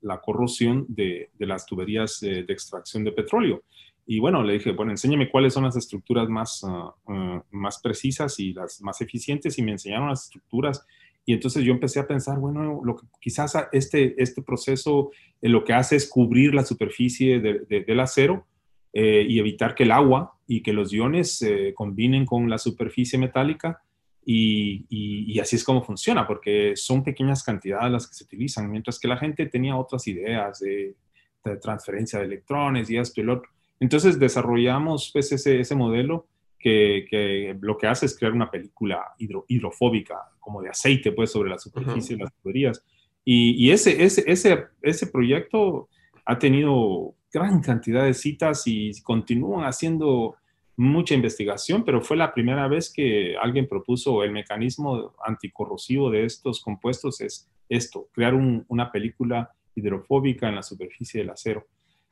la, 0.00 0.20
corrosión 0.22 0.86
de, 0.88 1.28
de, 1.34 1.46
las 1.46 1.66
tuberías 1.66 2.18
de, 2.20 2.46
extracción 2.48 3.04
de 3.04 3.12
petróleo. 3.12 3.62
Y 4.06 4.20
bueno, 4.20 4.42
le 4.42 4.54
dije, 4.54 4.72
bueno, 4.72 4.92
enséñame 4.92 5.28
cuáles 5.28 5.52
son 5.52 5.64
las 5.64 5.76
estructuras 5.76 6.30
más, 6.30 6.64
ah, 6.66 6.94
ah, 7.08 7.44
más 7.50 7.78
precisas 7.82 8.40
y 8.40 8.54
las 8.54 8.80
más 8.80 9.02
eficientes 9.02 9.58
y 9.58 9.62
me 9.62 9.72
enseñaron 9.72 10.08
las 10.08 10.24
estructuras. 10.24 10.82
Y 11.26 11.34
entonces 11.34 11.62
yo 11.62 11.74
empecé 11.74 12.00
a 12.00 12.06
pensar, 12.06 12.38
bueno, 12.38 12.80
lo 12.82 12.96
que, 12.96 13.06
quizás 13.20 13.54
este, 13.72 14.14
este 14.16 14.40
proceso 14.40 15.10
eh, 15.42 15.50
lo 15.50 15.62
que 15.62 15.74
hace 15.74 15.96
es 15.96 16.08
cubrir 16.08 16.54
la 16.54 16.64
superficie 16.64 17.38
del 17.38 18.00
acero 18.00 18.46
eh, 18.94 19.26
y 19.28 19.40
evitar 19.40 19.74
que 19.74 19.82
el 19.82 19.90
agua 19.90 20.38
y 20.46 20.62
que 20.62 20.72
los 20.72 20.90
iones 20.90 21.36
se 21.36 21.74
combinen 21.74 22.24
con 22.24 22.48
la 22.48 22.56
superficie 22.56 23.18
metálica 23.18 23.82
y, 24.28 24.84
y, 24.90 25.38
así 25.38 25.54
es 25.54 25.62
como 25.62 25.84
funciona, 25.84 26.26
porque 26.26 26.72
son 26.74 27.04
pequeñas 27.04 27.44
cantidades 27.44 27.92
las 27.92 28.08
que 28.08 28.14
se 28.14 28.24
utilizan, 28.24 28.68
mientras 28.68 28.98
que 28.98 29.06
la 29.06 29.16
gente 29.16 29.46
tenía 29.46 29.76
otras 29.76 30.08
ideas 30.08 30.58
de, 30.58 30.96
de 31.44 31.56
transferencia 31.58 32.18
de 32.18 32.24
electrones 32.24 32.90
y 32.90 32.96
esto 32.96 33.20
y 33.20 33.24
lo 33.24 33.34
otro. 33.34 33.50
Entonces 33.78 34.18
desarrollamos 34.18 35.10
pues, 35.12 35.30
ese, 35.30 35.60
ese 35.60 35.76
modelo 35.76 36.26
que, 36.58 37.06
que, 37.08 37.56
lo 37.60 37.78
que 37.78 37.86
hace 37.86 38.06
es 38.06 38.18
crear 38.18 38.32
una 38.32 38.50
película 38.50 39.14
hidrofóbica, 39.46 40.16
como 40.40 40.60
de 40.60 40.70
aceite, 40.70 41.12
pues, 41.12 41.30
sobre 41.30 41.50
la 41.50 41.58
superficie 41.60 42.16
de 42.16 42.24
las 42.24 42.34
tuberías. 42.34 42.84
Y, 43.24 43.64
y, 43.64 43.70
ese, 43.70 44.02
ese, 44.02 44.24
ese, 44.26 44.64
ese 44.82 45.06
proyecto 45.06 45.88
ha 46.24 46.36
tenido 46.36 47.14
gran 47.32 47.60
cantidad 47.60 48.04
de 48.04 48.14
citas 48.14 48.64
y 48.66 48.90
continúan 49.02 49.66
haciendo 49.66 50.34
mucha 50.76 51.14
investigación, 51.14 51.84
pero 51.84 52.02
fue 52.02 52.16
la 52.16 52.34
primera 52.34 52.68
vez 52.68 52.92
que 52.92 53.36
alguien 53.36 53.66
propuso 53.66 54.22
el 54.22 54.32
mecanismo 54.32 55.14
anticorrosivo 55.24 56.10
de 56.10 56.24
estos 56.24 56.60
compuestos, 56.60 57.20
es 57.20 57.50
esto, 57.68 58.08
crear 58.12 58.34
una 58.34 58.92
película 58.92 59.50
hidrofóbica 59.74 60.48
en 60.48 60.56
la 60.56 60.62
superficie 60.62 61.20
del 61.20 61.30
acero. 61.30 61.66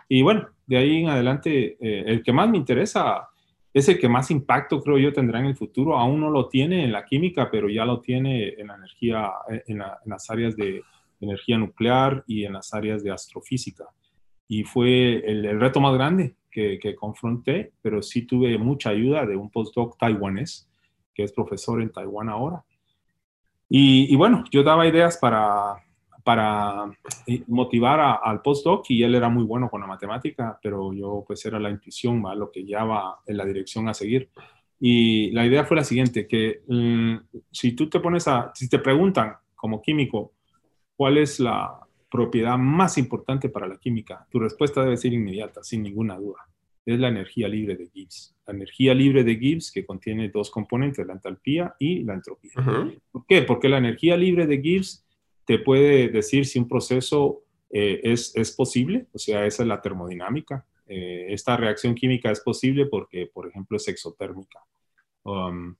Y 0.09 0.23
bueno, 0.23 0.49
de 0.67 0.77
ahí 0.77 1.03
en 1.03 1.09
adelante, 1.09 1.77
eh, 1.81 2.05
el 2.07 2.23
que 2.23 2.33
más 2.33 2.49
me 2.49 2.59
interesa 2.59 3.29
es 3.73 3.89
el 3.89 3.99
que 3.99 4.09
más 4.09 4.31
impacto 4.31 4.81
creo 4.81 4.99
yo 4.99 5.13
tendrá 5.13 5.41
en 5.41 5.47
el 5.47 5.57
futuro. 5.57 5.99
Aún 5.99 6.21
no 6.21 6.31
lo 6.31 6.49
tiene 6.49 6.85
en 6.85 6.93
la 6.93 7.05
química, 7.05 7.51
pero 7.51 7.69
ya 7.69 7.85
lo 7.85 8.01
tiene 8.01 8.51
en 8.51 8.69
la 8.69 8.77
energía, 8.77 9.33
en, 9.67 9.83
las 10.05 10.31
áreas 10.31 10.57
de 10.57 10.83
energía 11.21 11.59
nuclear 11.59 12.23
y 12.27 12.45
en 12.45 12.53
las 12.53 12.73
áreas 12.73 13.03
de 13.03 13.11
astrofísica. 13.11 13.85
Y 14.47 14.63
fue 14.63 15.25
el, 15.27 15.59
reto 15.59 15.81
más 15.81 15.95
grande 15.95 16.37
que, 16.55 16.95
confronté, 16.95 17.73
pero 17.83 18.01
sí 18.01 18.23
tuve 18.23 18.57
mucha 18.59 18.91
ayuda 18.91 19.27
de 19.27 19.37
un 19.37 19.51
postdoc 19.51 19.99
taiwanés, 19.99 20.69
que 21.13 21.25
es 21.25 21.33
profesor 21.33 21.83
en 21.83 21.91
Taiwán 21.91 22.29
ahora. 22.29 22.65
Y, 23.69 24.15
bueno, 24.15 24.45
yo 24.51 24.63
daba 24.63 24.87
ideas 24.87 25.19
para 25.19 25.81
para 26.23 26.91
eh, 27.27 27.45
motivar 27.49 28.01
al 28.25 28.41
postdoc 28.41 28.89
y 28.89 29.03
él 29.03 29.15
era 29.15 29.29
muy 29.29 29.45
bueno 29.45 29.69
con 29.69 29.83
la 29.83 29.87
matemática, 29.87 30.59
pero 30.63 30.95
yo 30.95 31.23
pues 31.27 31.45
era 31.45 31.61
la 31.61 31.69
intuición, 31.69 32.25
¿va? 32.25 32.35
lo 32.35 32.51
que 32.51 32.65
llevaba 32.65 33.19
en 33.27 33.37
la 33.37 33.45
dirección 33.45 33.91
a 33.91 33.95
seguir. 33.95 34.31
Y 34.81 35.31
la 35.33 35.45
idea 35.45 35.67
fue 35.67 35.77
la 35.77 35.85
siguiente, 35.85 36.27
que 36.27 36.63
mm, 36.67 37.17
si 37.51 37.73
tú 37.73 37.91
te 37.91 38.01
pones 38.01 38.27
a, 38.27 38.53
si 38.55 38.71
te 38.71 38.79
preguntan 38.79 39.35
como 39.55 39.83
químico, 39.83 40.33
¿cuál 40.97 41.19
es 41.19 41.41
la 41.41 41.84
propiedad 42.15 42.57
más 42.57 42.97
importante 42.97 43.49
para 43.49 43.67
la 43.67 43.77
química? 43.77 44.25
Tu 44.31 44.39
respuesta 44.39 44.85
debe 44.85 44.97
ser 44.97 45.13
inmediata, 45.13 45.65
sin 45.65 45.83
ninguna 45.83 46.17
duda. 46.17 46.49
Es 46.87 47.01
la 47.01 47.09
energía 47.09 47.49
libre 47.49 47.75
de 47.75 47.89
Gibbs. 47.89 48.37
La 48.47 48.55
energía 48.55 48.95
libre 48.95 49.25
de 49.25 49.35
Gibbs 49.35 49.73
que 49.73 49.85
contiene 49.85 50.29
dos 50.29 50.49
componentes, 50.49 51.05
la 51.05 51.15
entalpía 51.15 51.75
y 51.77 52.05
la 52.05 52.15
entropía. 52.15 52.53
¿Por 53.11 53.27
qué? 53.27 53.43
Porque 53.43 53.69
la 53.69 53.79
energía 53.79 54.17
libre 54.17 54.47
de 54.47 54.63
Gibbs 54.63 55.05
te 55.45 55.59
puede 55.59 56.09
decir 56.09 56.47
si 56.47 56.61
un 56.61 56.69
proceso 56.69 57.43
eh, 57.71 58.01
es, 58.05 58.31
es, 58.37 58.53
posible, 58.53 59.07
o 59.13 59.19
sea, 59.19 59.45
esa 59.45 59.65
es 59.65 59.69
la 59.69 59.83
termodinámica. 59.83 60.65
Eh, 60.87 61.27
esta 61.31 61.57
reacción 61.57 61.97
química 61.97 62.31
es 62.31 62.39
posible 62.39 62.87
porque, 62.87 63.27
por 63.27 63.49
ejemplo, 63.49 63.77
es 63.77 63.89
exotérmica. 63.89 64.61
Um, 65.25 65.75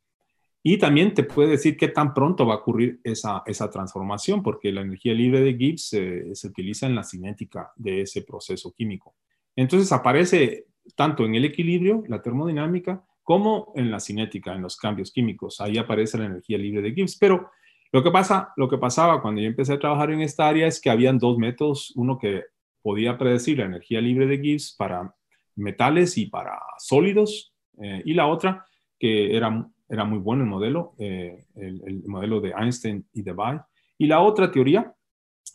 y 0.67 0.79
también 0.79 1.13
te 1.13 1.25
puede 1.25 1.51
decir 1.51 1.77
qué 1.77 1.89
tan 1.89 2.15
pronto 2.15 2.47
va 2.47 2.55
a 2.55 2.57
ocurrir 2.57 2.99
esa, 3.05 3.43
esa 3.45 3.69
transformación, 3.69 4.43
porque 4.43 4.73
la 4.73 4.81
energía 4.81 5.13
libre 5.13 5.43
de 5.43 5.55
Gibbs 5.55 5.93
eh, 5.93 6.35
se 6.35 6.49
utiliza 6.49 6.87
en 6.87 6.95
la 6.95 7.05
cinética 7.05 7.71
de 7.77 8.01
ese 8.01 8.23
proceso 8.23 8.73
químico. 8.73 9.15
Entonces 9.55 9.93
aparece 9.93 10.65
tanto 10.97 11.27
en 11.27 11.35
el 11.35 11.45
equilibrio, 11.45 12.03
la 12.09 12.23
termodinámica, 12.23 13.05
como 13.23 13.75
en 13.77 13.91
la 13.91 14.01
cinética, 14.01 14.55
en 14.55 14.63
los 14.63 14.79
cambios 14.79 15.13
químicos. 15.13 15.61
Ahí 15.61 15.77
aparece 15.77 16.17
la 16.17 16.25
energía 16.25 16.57
libre 16.57 16.81
de 16.81 16.95
Gibbs, 16.95 17.19
pero 17.19 17.51
lo 17.93 18.03
que, 18.03 18.11
pasa, 18.11 18.55
lo 18.57 18.67
que 18.67 18.79
pasaba 18.79 19.21
cuando 19.21 19.43
yo 19.43 19.49
empecé 19.49 19.75
a 19.75 19.79
trabajar 19.79 20.13
en 20.13 20.23
esta 20.23 20.49
área 20.49 20.67
es 20.67 20.81
que 20.81 20.89
habían 20.89 21.19
dos 21.19 21.37
métodos, 21.37 21.93
uno 21.95 22.19
que 22.19 22.45
podía 22.81 23.19
predecir 23.19 23.59
la 23.59 23.67
energía 23.67 24.01
libre 24.01 24.27
de 24.27 24.39
Gibbs 24.39 24.75
para 24.79 25.15
metales 25.57 26.17
y 26.17 26.25
para 26.25 26.59
sólidos, 26.79 27.53
eh, 27.83 28.03
y 28.07 28.15
la 28.15 28.29
otra 28.29 28.65
que 28.99 29.37
era, 29.37 29.71
era 29.89 30.05
muy 30.05 30.19
bueno 30.19 30.43
el 30.43 30.49
modelo, 30.49 30.95
eh, 30.99 31.45
el, 31.57 32.03
modelo 32.07 32.41
de 32.41 32.53
Einstein 32.57 33.07
y 33.13 33.23
de 33.23 33.33
Bay, 33.33 33.59
y 33.99 34.07
la 34.07 34.21
otra 34.21 34.51
teoría, 34.51 34.95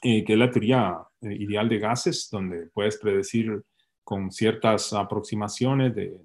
eh, 0.03 0.23
que 0.23 0.34
es 0.34 0.39
la 0.39 0.51
teoría 0.51 0.97
ideal 1.21 1.67
de 1.67 1.80
gases, 1.80 2.30
donde 2.32 2.67
puedes 2.73 2.97
predecir 2.97 3.63
con 4.03 4.32
ciertas 4.32 4.93
aproximaciones 4.93 5.93
de, 5.93 6.17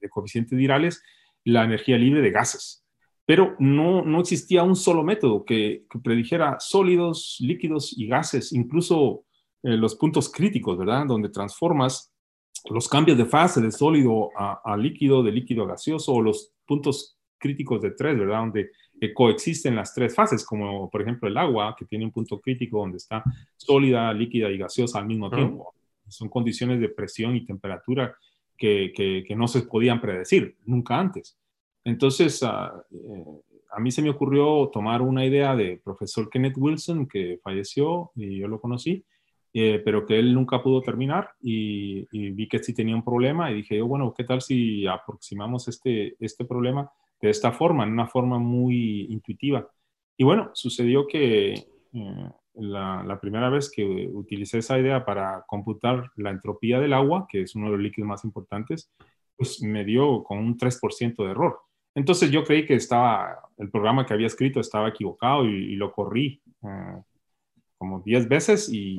de 0.00 0.08
coeficientes 0.08 0.58
virales 0.58 1.02
la 1.44 1.64
energía 1.64 1.98
libre 1.98 2.22
de 2.22 2.30
gases 2.30 2.80
pero 3.30 3.54
no, 3.60 4.02
no 4.04 4.18
existía 4.18 4.64
un 4.64 4.74
solo 4.74 5.04
método 5.04 5.44
que, 5.44 5.84
predijera 6.02 6.56
sólidos, 6.58 7.36
líquidos 7.38 7.96
y 7.96 8.08
gases, 8.08 8.52
incluso 8.52 9.22
eh, 9.62 9.76
los 9.76 9.94
puntos 9.94 10.28
críticos, 10.32 10.76
¿verdad? 10.76 11.06
Donde 11.06 11.28
transformas 11.28 12.12
los 12.68 12.88
cambios 12.88 13.16
de 13.16 13.26
fase 13.26 13.60
de 13.60 13.70
sólido 13.70 14.30
a, 14.36 14.76
líquido, 14.76 15.22
de 15.22 15.30
líquido 15.30 15.62
a 15.62 15.68
gaseoso, 15.68 16.12
o 16.12 16.20
los 16.20 16.52
puntos 16.66 17.19
críticos 17.40 17.82
de 17.82 17.90
tres, 17.92 18.16
¿verdad? 18.18 18.38
Donde 18.38 18.70
eh, 19.00 19.12
coexisten 19.12 19.74
las 19.74 19.92
tres 19.92 20.14
fases, 20.14 20.44
como 20.44 20.88
por 20.88 21.02
ejemplo 21.02 21.28
el 21.28 21.36
agua, 21.36 21.74
que 21.76 21.86
tiene 21.86 22.04
un 22.04 22.12
punto 22.12 22.40
crítico 22.40 22.78
donde 22.78 22.98
está 22.98 23.24
sólida, 23.56 24.12
líquida 24.12 24.48
y 24.50 24.58
gaseosa 24.58 25.00
al 25.00 25.06
mismo 25.06 25.28
tiempo. 25.30 25.74
Son 26.06 26.28
condiciones 26.28 26.80
de 26.80 26.88
presión 26.88 27.34
y 27.34 27.44
temperatura 27.44 28.14
que, 28.56 28.92
que 28.94 29.34
no 29.34 29.48
se 29.48 29.62
podían 29.62 30.00
predecir 30.00 30.56
nunca 30.66 30.98
antes. 30.98 31.36
Entonces, 31.84 32.42
ah, 32.42 32.72
eh, 32.92 33.24
a 33.72 33.80
mí 33.80 33.90
se 33.90 34.02
me 34.02 34.10
ocurrió 34.10 34.68
tomar 34.72 35.02
una 35.02 35.24
idea 35.24 35.54
de 35.56 35.80
profesor 35.82 36.28
Kenneth 36.28 36.56
Wilson, 36.56 37.06
que 37.06 37.38
falleció 37.42 38.10
y 38.14 38.38
yo 38.38 38.48
lo 38.48 38.60
conocí, 38.60 39.04
eh, 39.52 39.80
pero 39.84 40.06
que 40.06 40.18
él 40.18 40.34
nunca 40.34 40.62
pudo 40.62 40.80
terminar 40.82 41.30
y, 41.40 42.06
vi 42.32 42.48
que 42.48 42.58
sí 42.60 42.74
tenía 42.74 42.94
un 42.94 43.04
problema 43.04 43.50
y 43.50 43.56
dije, 43.56 43.80
bueno, 43.82 44.14
¿qué 44.16 44.24
tal 44.24 44.40
si 44.42 44.86
aproximamos 44.86 45.68
este, 45.68 46.16
este 46.20 46.44
problema 46.44 46.90
de 47.20 47.30
esta 47.30 47.52
forma, 47.52 47.84
en 47.84 47.92
una 47.92 48.06
forma 48.06 48.38
muy 48.38 49.06
intuitiva? 49.10 49.68
Y 50.16 50.24
bueno, 50.24 50.50
sucedió 50.54 51.06
que 51.06 51.54
eh, 51.92 52.30
la, 52.54 53.02
la, 53.04 53.20
primera 53.20 53.48
vez 53.50 53.70
que 53.70 54.08
utilicé 54.12 54.58
esa 54.58 54.78
idea 54.78 55.04
para 55.04 55.44
computar 55.46 56.10
la 56.16 56.30
entropía 56.30 56.80
del 56.80 56.92
agua, 56.92 57.26
que 57.28 57.42
es 57.42 57.54
uno 57.54 57.66
de 57.66 57.72
los 57.72 57.80
líquidos 57.80 58.08
más 58.08 58.24
importantes, 58.24 58.90
pues 59.36 59.62
me 59.62 59.84
dio 59.84 60.22
con 60.22 60.38
un 60.38 60.58
3% 60.58 61.24
de 61.24 61.30
error. 61.30 61.60
Entonces 61.94 62.30
yo 62.30 62.44
creí 62.44 62.66
que 62.66 62.74
estaba, 62.74 63.38
el 63.58 63.70
programa 63.70 64.06
que 64.06 64.14
había 64.14 64.26
escrito 64.26 64.60
estaba 64.60 64.88
equivocado 64.88 65.44
y, 65.44 65.74
lo 65.76 65.92
corrí 65.92 66.40
eh, 66.62 67.02
como 67.78 68.00
10 68.00 68.28
veces 68.28 68.68
y, 68.72 68.98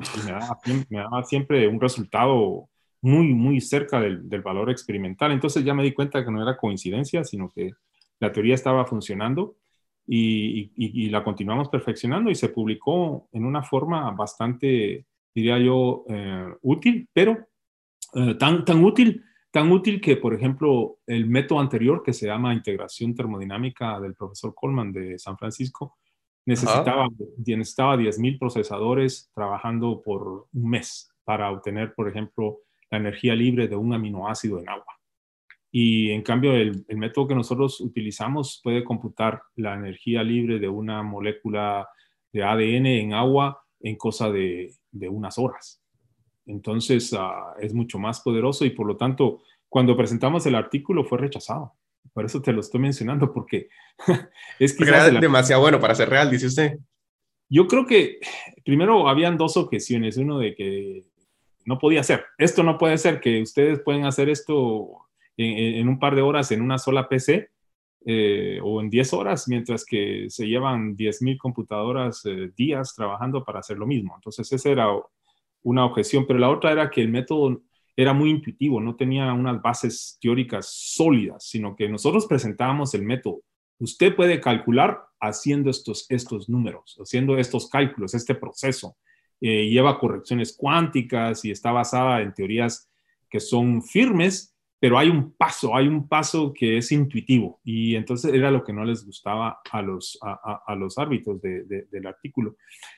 me, 0.90 0.98
daba, 0.98 1.24
siempre 1.24 1.66
un 1.68 1.80
resultado 1.80 2.68
muy, 3.00 3.32
muy 3.32 3.60
cerca 3.60 4.00
del, 4.00 4.42
valor 4.42 4.70
experimental. 4.70 5.32
Entonces 5.32 5.64
ya 5.64 5.74
me 5.74 5.84
di 5.84 5.92
cuenta 5.92 6.24
que 6.24 6.30
no 6.30 6.42
era 6.42 6.56
coincidencia, 6.56 7.24
sino 7.24 7.48
que 7.48 7.70
la 8.22 8.32
teoría 8.32 8.54
estaba 8.54 8.86
funcionando 8.86 9.56
y, 10.06 11.10
la 11.10 11.22
continuamos 11.22 11.68
perfeccionando 11.68 12.30
y 12.30 12.34
se 12.34 12.48
publicó 12.48 13.28
en 13.32 13.44
una 13.44 13.62
forma 13.62 14.10
bastante, 14.12 15.06
diría 15.34 15.58
yo, 15.58 16.04
eh, 16.08 16.54
útil, 16.62 17.08
pero 17.12 17.48
eh, 18.14 18.34
tan, 18.38 18.64
tan 18.64 18.84
útil 18.84 19.22
Tan 19.52 19.70
útil 19.70 20.00
que, 20.00 20.16
por 20.16 20.32
ejemplo, 20.32 20.96
el 21.06 21.26
método 21.26 21.60
anterior 21.60 22.02
que 22.02 22.14
se 22.14 22.26
llama 22.26 22.54
integración 22.54 23.14
termodinámica 23.14 24.00
del 24.00 24.14
profesor 24.14 24.54
Coleman 24.54 24.92
de 24.92 25.18
San 25.18 25.36
Francisco, 25.36 25.98
necesitaba, 26.46 27.06
necesitaba 27.36 27.96
10.000 27.96 28.38
procesadores 28.38 29.30
trabajando 29.34 30.00
por 30.00 30.46
un 30.50 30.70
mes 30.70 31.12
para 31.24 31.50
obtener, 31.50 31.92
por 31.94 32.08
ejemplo, 32.08 32.60
la 32.90 32.96
energía 32.96 33.34
libre 33.34 33.68
de 33.68 33.76
un 33.76 33.92
aminoácido 33.92 34.58
en 34.58 34.70
agua. 34.70 35.01
Y 35.72 36.10
en 36.10 36.22
cambio, 36.22 36.54
el, 36.54 36.84
método 36.90 37.28
que 37.28 37.34
nosotros 37.34 37.80
utilizamos 37.80 38.60
puede 38.62 38.84
computar 38.84 39.42
la 39.56 39.74
energía 39.74 40.22
libre 40.22 40.58
de 40.58 40.68
una 40.68 41.02
molécula 41.02 41.88
de 42.30 42.44
ADN 42.44 42.86
en 42.86 43.14
agua 43.14 43.64
en 43.80 43.96
cosa 43.96 44.30
de 44.30 44.70
unas 44.92 45.38
horas. 45.38 45.82
Entonces 46.46 47.14
ah, 47.18 47.54
es 47.60 47.72
mucho 47.72 47.98
más 47.98 48.20
poderoso 48.20 48.64
y 48.64 48.70
por 48.70 48.86
lo 48.86 48.96
tanto, 48.96 49.42
cuando 49.68 49.96
presentamos 49.96 50.44
el 50.46 50.54
artículo 50.54 51.04
fue 51.04 51.18
rechazado. 51.18 51.74
Por 52.12 52.24
eso 52.24 52.42
te 52.42 52.52
lo 52.52 52.60
estoy 52.60 52.80
mencionando, 52.80 53.32
porque 53.32 53.68
es 54.58 54.76
que... 54.76 54.84
Era 54.84 55.08
demasiado 55.08 55.62
bueno 55.62 55.80
para 55.80 55.94
ser 55.94 56.10
real, 56.10 56.30
dice 56.30 56.46
usted. 56.46 56.78
Yo 57.48 57.66
creo 57.66 57.86
que 57.86 58.18
primero 58.64 59.08
habían 59.08 59.36
dos 59.36 59.56
objeciones. 59.56 60.16
Uno 60.16 60.38
de 60.38 60.54
que 60.54 61.04
no 61.64 61.78
podía 61.78 62.02
ser. 62.02 62.24
Esto 62.38 62.62
no 62.62 62.76
puede 62.76 62.98
ser, 62.98 63.20
que 63.20 63.40
ustedes 63.40 63.80
pueden 63.80 64.04
hacer 64.04 64.28
esto 64.28 65.06
en, 65.36 65.88
un 65.88 65.98
par 65.98 66.14
de 66.14 66.22
horas 66.22 66.52
en 66.52 66.62
una 66.62 66.78
sola 66.78 67.08
PC 67.08 67.50
eh, 68.04 68.58
o 68.62 68.80
en 68.80 68.90
10 68.90 69.12
horas, 69.12 69.48
mientras 69.48 69.84
que 69.84 70.26
se 70.28 70.46
llevan 70.46 70.96
10.000 70.96 71.38
computadoras 71.38 72.22
eh, 72.24 72.50
días 72.56 72.94
trabajando 72.94 73.44
para 73.44 73.60
hacer 73.60 73.78
lo 73.78 73.86
mismo. 73.86 74.14
Entonces, 74.14 74.52
esa 74.52 74.70
era 74.70 74.88
una 75.62 75.84
objeción, 75.84 76.26
pero 76.26 76.38
la 76.38 76.50
otra 76.50 76.72
era 76.72 76.90
que 76.90 77.00
el 77.00 77.08
método 77.08 77.62
era 77.96 78.12
muy 78.12 78.30
intuitivo, 78.30 78.80
no 78.80 78.96
tenía 78.96 79.32
unas 79.32 79.60
bases 79.60 80.18
teóricas 80.20 80.66
sólidas, 80.70 81.44
sino 81.44 81.76
que 81.76 81.88
nosotros 81.88 82.26
presentábamos 82.26 82.94
el 82.94 83.02
método. 83.02 83.42
Usted 83.78 84.14
puede 84.14 84.40
calcular 84.40 85.02
haciendo 85.20 85.70
estos, 85.70 86.06
estos 86.08 86.48
números, 86.48 86.96
haciendo 87.00 87.36
estos 87.36 87.68
cálculos, 87.68 88.14
este 88.14 88.34
proceso. 88.34 88.96
Eh, 89.40 89.68
lleva 89.68 89.98
correcciones 89.98 90.56
cuánticas 90.56 91.44
y 91.44 91.50
está 91.50 91.72
basada 91.72 92.22
en 92.22 92.32
teorías 92.32 92.88
que 93.28 93.40
son 93.40 93.82
firmes, 93.82 94.51
pero 94.82 94.98
hay 94.98 95.08
un 95.08 95.30
paso, 95.34 95.76
hay 95.76 95.86
un 95.86 96.08
paso 96.08 96.52
que 96.52 96.78
es 96.78 96.90
intuitivo 96.90 97.60
y 97.62 97.94
entonces 97.94 98.34
era 98.34 98.50
lo 98.50 98.64
que 98.64 98.72
no 98.72 98.84
les 98.84 99.06
gustaba 99.06 99.60
a 99.70 99.80
los, 99.80 100.18
a, 100.20 100.74
los 100.74 100.98
árbitros 100.98 101.40
del 101.40 102.04
artículo. 102.04 102.56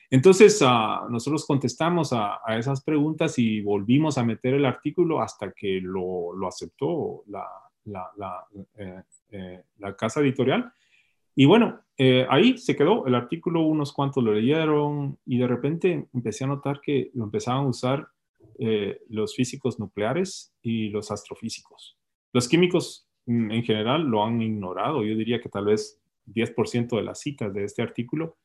Entonces 0.09 0.59
uh, 0.63 1.07
nosotros 1.11 1.45
contestamos 1.45 2.11
a, 2.11 2.39
esas 2.57 2.83
preguntas 2.83 3.37
y 3.37 3.61
volvimos 3.61 4.17
a 4.17 4.23
meter 4.23 4.55
el 4.55 4.65
artículo 4.65 5.21
hasta 5.21 5.51
que 5.51 5.79
lo, 5.79 6.33
lo 6.35 6.47
aceptó 6.47 7.21
la, 7.27 7.45
la, 7.83 8.09
la, 8.17 8.43
eh, 8.79 9.03
eh, 9.29 9.63
la 9.77 9.95
casa 9.95 10.21
editorial. 10.21 10.73
Y 11.35 11.45
bueno, 11.45 11.81
eh, 11.99 12.25
ahí 12.31 12.57
se 12.57 12.75
quedó 12.75 13.05
el 13.05 13.13
artículo, 13.13 13.61
unos 13.61 13.93
cuantos 13.93 14.23
lo 14.23 14.33
leyeron 14.33 15.19
y 15.23 15.37
de 15.37 15.47
repente 15.47 16.07
empecé 16.15 16.45
a 16.45 16.47
notar 16.47 16.81
que 16.81 17.11
lo 17.13 17.25
empezaban 17.25 17.65
a 17.65 17.67
usar 17.67 18.07
eh, 18.59 19.01
los 19.09 19.35
físicos 19.35 19.79
nucleares 19.79 20.53
y 20.61 20.89
los 20.89 21.11
astrofísicos. 21.11 21.97
Los 22.33 22.47
químicos 22.47 23.07
mm, 23.25 23.51
en 23.51 23.63
general 23.63 24.03
lo 24.03 24.23
han 24.23 24.41
ignorado. 24.41 25.03
Yo 25.03 25.15
diría 25.15 25.41
que 25.41 25.49
tal 25.49 25.65
vez 25.65 26.01
10% 26.25 26.95
de 26.95 27.03
las 27.03 27.19
citas 27.19 27.53
de 27.53 27.63
este 27.63 27.81
artículo 27.81 28.37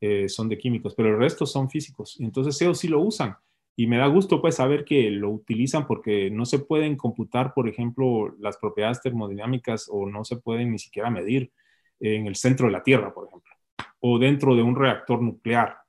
eh, 0.00 0.28
son 0.28 0.48
de 0.48 0.58
químicos, 0.58 0.94
pero 0.94 1.10
el 1.10 1.18
resto 1.18 1.46
son 1.46 1.70
físicos. 1.70 2.18
Entonces 2.20 2.60
ellos 2.62 2.78
sí 2.78 2.88
lo 2.88 3.00
usan. 3.00 3.36
Y 3.76 3.86
me 3.86 3.98
da 3.98 4.06
gusto 4.06 4.40
pues 4.40 4.56
saber 4.56 4.84
que 4.84 5.10
lo 5.10 5.30
utilizan 5.30 5.86
porque 5.86 6.30
no 6.30 6.44
se 6.44 6.58
pueden 6.58 6.96
computar, 6.96 7.54
por 7.54 7.68
ejemplo, 7.68 8.34
las 8.38 8.58
propiedades 8.58 9.00
termodinámicas 9.00 9.88
o 9.90 10.08
no 10.08 10.24
se 10.24 10.36
pueden 10.36 10.72
ni 10.72 10.78
siquiera 10.78 11.10
medir 11.10 11.52
en 12.00 12.26
el 12.26 12.36
centro 12.36 12.66
de 12.66 12.72
la 12.72 12.82
Tierra, 12.82 13.12
por 13.14 13.28
ejemplo, 13.28 13.52
o 14.00 14.18
dentro 14.18 14.56
de 14.56 14.62
un 14.62 14.76
reactor 14.76 15.22
nuclear, 15.22 15.79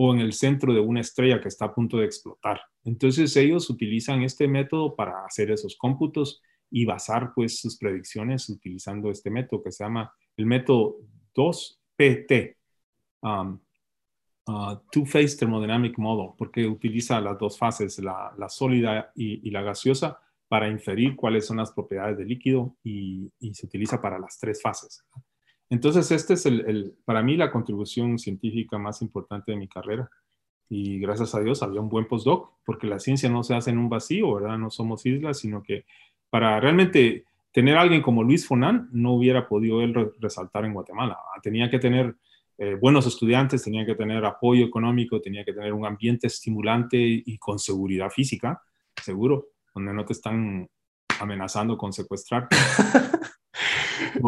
o 0.00 0.14
en 0.14 0.20
el 0.20 0.32
centro 0.32 0.72
de 0.72 0.78
una 0.78 1.00
estrella 1.00 1.40
que 1.40 1.48
está 1.48 1.64
a 1.64 1.74
punto 1.74 1.96
de 1.98 2.04
explotar. 2.04 2.60
Entonces 2.84 3.36
ellos 3.36 3.68
utilizan 3.68 4.22
este 4.22 4.46
método 4.46 4.94
para 4.94 5.24
hacer 5.24 5.50
esos 5.50 5.76
cómputos 5.76 6.40
y 6.70 6.84
basar 6.84 7.32
pues 7.34 7.58
sus 7.58 7.76
predicciones 7.76 8.48
utilizando 8.48 9.10
este 9.10 9.28
método 9.28 9.64
que 9.64 9.72
se 9.72 9.82
llama 9.82 10.12
el 10.36 10.46
método 10.46 10.98
2PT, 11.34 12.54
um, 13.22 13.58
uh, 14.46 14.76
Two-Phase 14.92 15.36
Thermodynamic 15.36 15.98
Model, 15.98 16.30
porque 16.38 16.64
utiliza 16.64 17.20
las 17.20 17.36
dos 17.36 17.58
fases, 17.58 17.98
la, 17.98 18.48
sólida 18.48 19.10
y, 19.16 19.50
la 19.50 19.62
gaseosa, 19.62 20.20
para 20.46 20.68
inferir 20.68 21.16
cuáles 21.16 21.44
son 21.44 21.56
las 21.56 21.72
propiedades 21.72 22.18
del 22.18 22.28
líquido 22.28 22.76
y, 22.84 23.32
y 23.40 23.52
se 23.52 23.66
utiliza 23.66 24.00
para 24.00 24.20
las 24.20 24.38
tres 24.38 24.62
fases. 24.62 25.04
Entonces, 25.70 26.10
este 26.10 26.34
es 26.34 26.46
el, 26.46 26.94
para 27.04 27.22
mí 27.22 27.36
la 27.36 27.50
contribución 27.50 28.18
científica 28.18 28.78
más 28.78 29.02
importante 29.02 29.52
de 29.52 29.58
mi 29.58 29.68
carrera. 29.68 30.10
Y 30.70 30.98
gracias 30.98 31.34
a 31.34 31.40
Dios 31.40 31.62
había 31.62 31.80
un 31.80 31.88
buen 31.88 32.06
postdoc, 32.06 32.52
porque 32.64 32.86
la 32.86 32.98
ciencia 32.98 33.28
no 33.28 33.42
se 33.42 33.54
hace 33.54 33.70
en 33.70 33.78
un 33.78 33.88
vacío, 33.88 34.34
¿verdad? 34.34 34.58
No 34.58 34.70
somos 34.70 35.04
islas, 35.06 35.38
sino 35.38 35.62
que 35.62 35.84
para 36.30 36.60
realmente 36.60 37.24
tener 37.52 37.76
a 37.76 37.80
alguien 37.80 38.02
como 38.02 38.22
Luis 38.22 38.46
Fonan, 38.46 38.88
no 38.92 39.12
hubiera 39.12 39.48
podido 39.48 39.82
él 39.82 40.12
resaltar 40.20 40.64
en 40.64 40.74
Guatemala. 40.74 41.18
Tenía 41.42 41.70
que 41.70 41.78
tener 41.78 42.14
eh, 42.58 42.76
buenos 42.80 43.06
estudiantes, 43.06 43.62
tenía 43.62 43.86
que 43.86 43.94
tener 43.94 44.24
apoyo 44.24 44.66
económico, 44.66 45.20
tenía 45.20 45.44
que 45.44 45.52
tener 45.52 45.72
un 45.72 45.86
ambiente 45.86 46.26
estimulante 46.26 46.98
y 46.98 47.38
con 47.38 47.58
seguridad 47.58 48.10
física, 48.10 48.60
seguro, 49.02 49.48
donde 49.74 49.94
no 49.94 50.04
te 50.04 50.12
están 50.12 50.68
amenazando 51.20 51.78
con 51.78 51.92
secuestrar. 51.92 52.48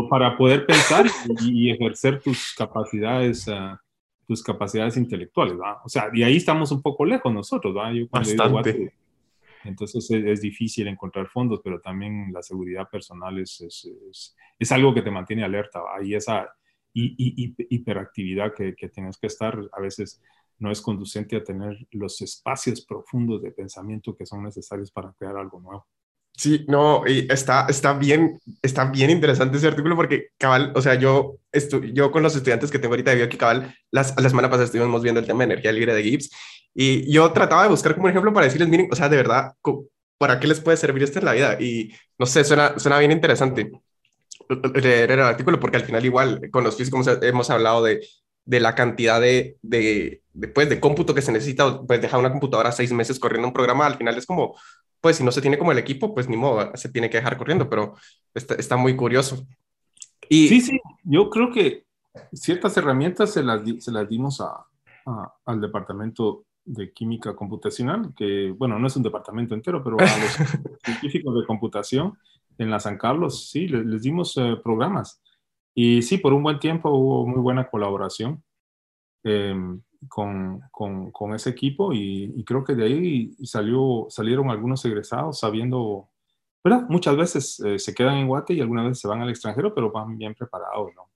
para 0.08 0.36
poder 0.36 0.66
pensar 0.66 1.06
y, 1.40 1.70
ejercer 1.70 2.20
tus 2.20 2.54
capacidades, 2.56 3.48
ah, 3.48 3.80
tus 4.26 4.42
capacidades 4.42 4.96
intelectuales, 4.96 5.56
O 5.84 5.88
sea, 5.88 6.10
y 6.12 6.22
ahí 6.22 6.36
estamos 6.36 6.70
un 6.72 6.82
poco 6.82 7.04
lejos 7.04 7.32
nosotros, 7.32 7.74
Bastante. 8.10 8.94
entonces 9.64 10.10
es, 10.10 10.40
difícil 10.40 10.88
encontrar 10.88 11.28
fondos, 11.28 11.60
pero 11.62 11.80
también 11.80 12.32
la 12.32 12.42
seguridad 12.42 12.88
personal 12.88 13.38
es, 13.38 13.60
es, 13.60 14.36
es, 14.58 14.72
algo 14.72 14.94
que 14.94 15.02
te 15.02 15.10
mantiene 15.10 15.44
alerta, 15.44 15.82
Hay 15.96 16.14
esa 16.14 16.48
hiperactividad 16.92 18.54
que, 18.54 18.74
que 18.74 18.88
tienes 18.88 19.16
que 19.16 19.28
estar, 19.28 19.58
a 19.72 19.80
veces 19.80 20.20
no 20.58 20.70
es 20.70 20.80
conducente 20.80 21.36
a 21.36 21.42
tener 21.42 21.86
los 21.90 22.20
espacios 22.20 22.84
profundos 22.84 23.42
de 23.42 23.50
pensamiento 23.50 24.14
que 24.14 24.26
son 24.26 24.44
necesarios 24.44 24.90
para 24.90 25.12
crear 25.12 25.36
algo 25.36 25.58
nuevo. 25.58 25.86
Sí, 26.40 26.64
no, 26.68 27.02
y 27.06 27.26
está, 27.30 27.66
está, 27.68 27.92
bien, 27.92 28.40
está 28.62 28.86
bien 28.86 29.10
interesante 29.10 29.58
ese 29.58 29.66
artículo 29.66 29.94
porque 29.94 30.28
cabal, 30.38 30.72
o 30.74 30.80
sea, 30.80 30.94
yo, 30.94 31.36
yo 31.92 32.10
con 32.10 32.22
los 32.22 32.34
estudiantes 32.34 32.70
que 32.70 32.78
tengo 32.78 32.94
ahorita, 32.94 33.12
veo 33.14 33.28
que 33.28 33.36
cabal, 33.36 33.74
las, 33.90 34.18
la 34.18 34.26
semana 34.26 34.48
pasada 34.48 34.64
estuvimos 34.64 35.02
viendo 35.02 35.20
el 35.20 35.26
tema 35.26 35.40
de 35.40 35.52
energía 35.52 35.70
libre 35.70 35.94
de 35.94 36.02
Gibbs 36.02 36.30
y 36.74 37.12
yo 37.12 37.30
trataba 37.32 37.64
de 37.64 37.68
buscar 37.68 37.92
como 37.92 38.04
un 38.06 38.12
ejemplo 38.12 38.32
para 38.32 38.46
decirles, 38.46 38.70
miren, 38.70 38.88
o 38.90 38.96
sea, 38.96 39.10
de 39.10 39.18
verdad, 39.18 39.52
¿para 40.16 40.40
qué 40.40 40.46
les 40.48 40.60
puede 40.62 40.78
servir 40.78 41.02
esto 41.02 41.18
en 41.18 41.26
la 41.26 41.34
vida? 41.34 41.58
Y 41.60 41.92
no 42.18 42.24
sé, 42.24 42.42
suena, 42.42 42.78
suena 42.78 42.98
bien 42.98 43.12
interesante 43.12 43.70
leer 44.82 45.10
el 45.10 45.20
artículo 45.20 45.60
porque 45.60 45.76
al 45.76 45.84
final 45.84 46.02
igual 46.06 46.40
con 46.50 46.64
los 46.64 46.74
físicos 46.74 47.06
hemos 47.20 47.50
hablado 47.50 47.84
de, 47.84 48.00
de 48.44 48.60
la 48.60 48.74
cantidad 48.74 49.20
de, 49.20 49.58
de, 49.62 50.22
de, 50.32 50.48
pues, 50.48 50.68
de 50.68 50.80
cómputo 50.80 51.14
que 51.14 51.22
se 51.22 51.32
necesita, 51.32 51.82
pues 51.82 52.00
dejar 52.00 52.20
una 52.20 52.32
computadora 52.32 52.72
seis 52.72 52.92
meses 52.92 53.18
corriendo 53.18 53.48
un 53.48 53.54
programa, 53.54 53.86
al 53.86 53.96
final 53.96 54.16
es 54.16 54.26
como 54.26 54.56
pues 55.00 55.16
si 55.16 55.24
no 55.24 55.32
se 55.32 55.40
tiene 55.40 55.58
como 55.58 55.72
el 55.72 55.78
equipo, 55.78 56.14
pues 56.14 56.28
ni 56.28 56.36
modo, 56.36 56.70
se 56.74 56.90
tiene 56.90 57.08
que 57.08 57.16
dejar 57.16 57.38
corriendo, 57.38 57.68
pero 57.68 57.94
está, 58.34 58.76
muy 58.76 58.94
curioso. 58.96 59.46
Y... 60.28 60.48
Sí, 60.48 60.60
sí, 60.60 60.78
yo 61.04 61.30
creo 61.30 61.50
que 61.50 61.86
ciertas 62.32 62.76
herramientas 62.76 63.32
se 63.32 63.42
las, 63.42 63.62
se 63.78 63.92
las 63.92 64.08
dimos 64.08 64.40
a, 64.40 64.66
al 65.46 65.60
departamento 65.60 66.44
de 66.64 66.92
química 66.92 67.34
computacional, 67.34 68.12
que 68.14 68.54
bueno, 68.56 68.78
no 68.78 68.86
es 68.86 68.96
un 68.96 69.02
departamento 69.02 69.54
entero, 69.54 69.82
pero 69.82 69.96
a 69.98 70.02
los 70.02 70.78
científicos 70.84 71.34
de 71.34 71.46
computación 71.46 72.16
en 72.58 72.70
la 72.70 72.78
San 72.78 72.98
Carlos, 72.98 73.48
sí, 73.50 73.68
les, 73.68 74.02
dimos 74.02 74.36
eh, 74.36 74.56
programas. 74.62 75.20
Y 75.74 76.02
sí, 76.02 76.18
por 76.18 76.32
un 76.32 76.42
buen 76.42 76.58
tiempo 76.58 76.90
hubo 76.90 77.26
muy 77.26 77.40
buena 77.40 77.68
colaboración. 77.68 78.42
Eh, 79.24 79.54
con, 80.08 80.60
con, 80.70 81.10
con 81.10 81.34
ese 81.34 81.50
equipo 81.50 81.92
y, 81.92 82.42
creo 82.44 82.64
que 82.64 82.74
de 82.74 82.84
ahí 82.84 83.36
salió, 83.44 84.06
salieron 84.08 84.50
algunos 84.50 84.84
egresados 84.84 85.40
sabiendo, 85.40 86.08
¿verdad? 86.64 86.86
Muchas 86.88 87.16
veces 87.16 87.60
eh, 87.60 87.78
se 87.78 87.94
quedan 87.94 88.16
en 88.16 88.28
Guate 88.28 88.54
y 88.54 88.60
algunas 88.60 88.86
veces 88.86 89.00
se 89.00 89.08
van 89.08 89.20
al 89.20 89.30
extranjero, 89.30 89.74
pero 89.74 89.90
van 89.90 90.16
bien 90.16 90.34
preparados, 90.34 90.90
¿no? 90.94 91.10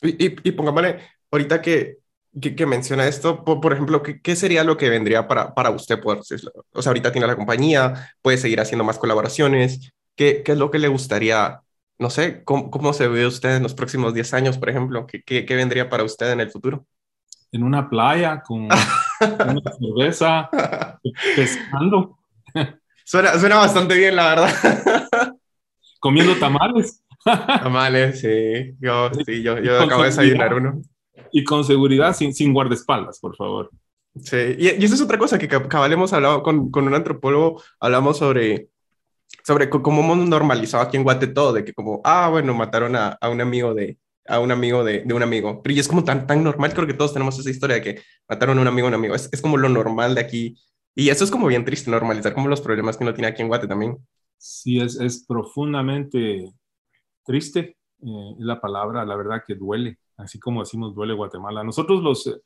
Y, 0.00 0.48
y, 0.48 0.52
pongámosle, 0.52 1.00
ahorita 1.30 1.60
que, 1.60 1.98
que, 2.40 2.66
menciona 2.66 3.08
esto, 3.08 3.44
por, 3.44 3.72
ejemplo, 3.72 4.00
¿qué, 4.00 4.22
¿qué, 4.22 4.36
sería 4.36 4.62
lo 4.62 4.76
que 4.76 4.88
vendría 4.88 5.26
para, 5.26 5.52
para 5.54 5.70
usted? 5.70 6.00
Poder, 6.00 6.20
o 6.20 6.82
sea, 6.82 6.90
ahorita 6.90 7.10
tiene 7.10 7.26
la 7.26 7.34
compañía, 7.34 8.14
puede 8.22 8.38
seguir 8.38 8.60
haciendo 8.60 8.84
más 8.84 8.98
colaboraciones. 8.98 9.92
¿Qué, 10.14 10.42
qué 10.44 10.52
es 10.52 10.58
lo 10.58 10.70
que 10.70 10.78
le 10.78 10.86
gustaría 10.86 11.62
no 11.98 12.10
sé, 12.10 12.42
¿cómo, 12.44 12.70
¿cómo, 12.70 12.92
se 12.92 13.08
ve 13.08 13.26
usted 13.26 13.56
en 13.56 13.62
los 13.62 13.74
próximos 13.74 14.14
10 14.14 14.34
años, 14.34 14.58
por 14.58 14.70
ejemplo? 14.70 15.06
¿Qué, 15.06 15.22
¿Qué, 15.22 15.44
qué, 15.44 15.56
vendría 15.56 15.88
para 15.88 16.04
usted 16.04 16.32
en 16.32 16.40
el 16.40 16.50
futuro? 16.50 16.86
en 17.52 17.62
una 17.62 17.88
playa 17.88 18.42
con 18.42 18.64
una 19.48 19.72
cerveza, 19.78 20.50
pescando. 21.34 22.18
Suena, 23.04 23.38
suena 23.38 23.56
bastante 23.56 23.94
bien, 23.96 24.16
la 24.16 24.28
verdad. 24.28 25.36
Comiendo 26.00 26.34
tamales. 26.36 27.02
Tamales, 27.24 28.20
sí. 28.20 28.76
Yo, 28.80 29.10
sí, 29.24 29.42
yo, 29.42 29.58
yo 29.58 29.82
acabo 29.82 30.02
de 30.02 30.08
desayunar 30.08 30.54
uno. 30.54 30.82
Y 31.32 31.44
con 31.44 31.64
seguridad, 31.64 32.14
sin, 32.14 32.34
sin 32.34 32.52
guardaespaldas, 32.52 33.18
por 33.18 33.36
favor. 33.36 33.70
Sí, 34.20 34.36
y, 34.58 34.68
y 34.80 34.84
esa 34.84 34.94
es 34.94 35.00
otra 35.00 35.18
cosa 35.18 35.38
que 35.38 35.48
cabal 35.48 35.92
hemos 35.92 36.12
hablado 36.12 36.42
con, 36.42 36.70
con 36.70 36.86
un 36.86 36.94
antropólogo, 36.94 37.62
hablamos 37.80 38.18
sobre, 38.18 38.68
sobre 39.48 39.70
cómo 39.70 40.02
hemos 40.02 40.28
normalizado 40.28 40.82
aquí 40.82 40.98
en 40.98 41.04
Guate 41.04 41.26
todo, 41.26 41.54
de 41.54 41.64
que 41.64 41.72
como, 41.72 42.02
ah, 42.04 42.28
bueno, 42.28 42.52
mataron 42.52 42.94
a, 42.94 43.16
a 43.18 43.30
un 43.30 43.40
amigo 43.40 43.72
de, 43.72 43.98
a 44.26 44.40
un 44.40 44.52
amigo 44.52 44.84
de, 44.84 45.04
de, 45.06 45.14
un 45.14 45.22
amigo. 45.22 45.62
Pero 45.62 45.80
es 45.80 45.88
como 45.88 46.04
tan, 46.04 46.26
tan 46.26 46.44
normal, 46.44 46.74
creo 46.74 46.86
que 46.86 46.92
todos 46.92 47.14
tenemos 47.14 47.38
esa 47.38 47.48
historia 47.48 47.76
de 47.76 47.82
que 47.82 48.02
mataron 48.28 48.58
a 48.58 48.60
un 48.60 48.68
amigo 48.68 48.88
un 48.88 48.92
amigo. 48.92 49.14
Es, 49.14 49.30
es 49.32 49.40
como 49.40 49.56
lo 49.56 49.70
normal 49.70 50.14
de 50.14 50.20
aquí. 50.20 50.58
Y 50.94 51.08
eso 51.08 51.24
es 51.24 51.30
como 51.30 51.46
bien 51.46 51.64
triste, 51.64 51.90
normalizar 51.90 52.34
como 52.34 52.46
los 52.48 52.60
problemas 52.60 52.98
que 52.98 53.04
uno 53.04 53.14
tiene 53.14 53.28
aquí 53.28 53.40
en 53.40 53.48
Guate 53.48 53.66
también. 53.66 53.96
Sí, 54.36 54.80
es, 54.80 55.00
es 55.00 55.24
profundamente 55.26 56.52
triste 57.24 57.78
eh, 58.02 58.34
la 58.40 58.60
palabra, 58.60 59.02
la 59.06 59.16
verdad 59.16 59.44
que 59.46 59.54
duele, 59.54 59.98
así 60.18 60.38
como 60.38 60.60
decimos 60.60 60.94
duele 60.94 61.14
Guatemala. 61.14 61.64
Nosotros 61.64 62.02
los, 62.02 62.38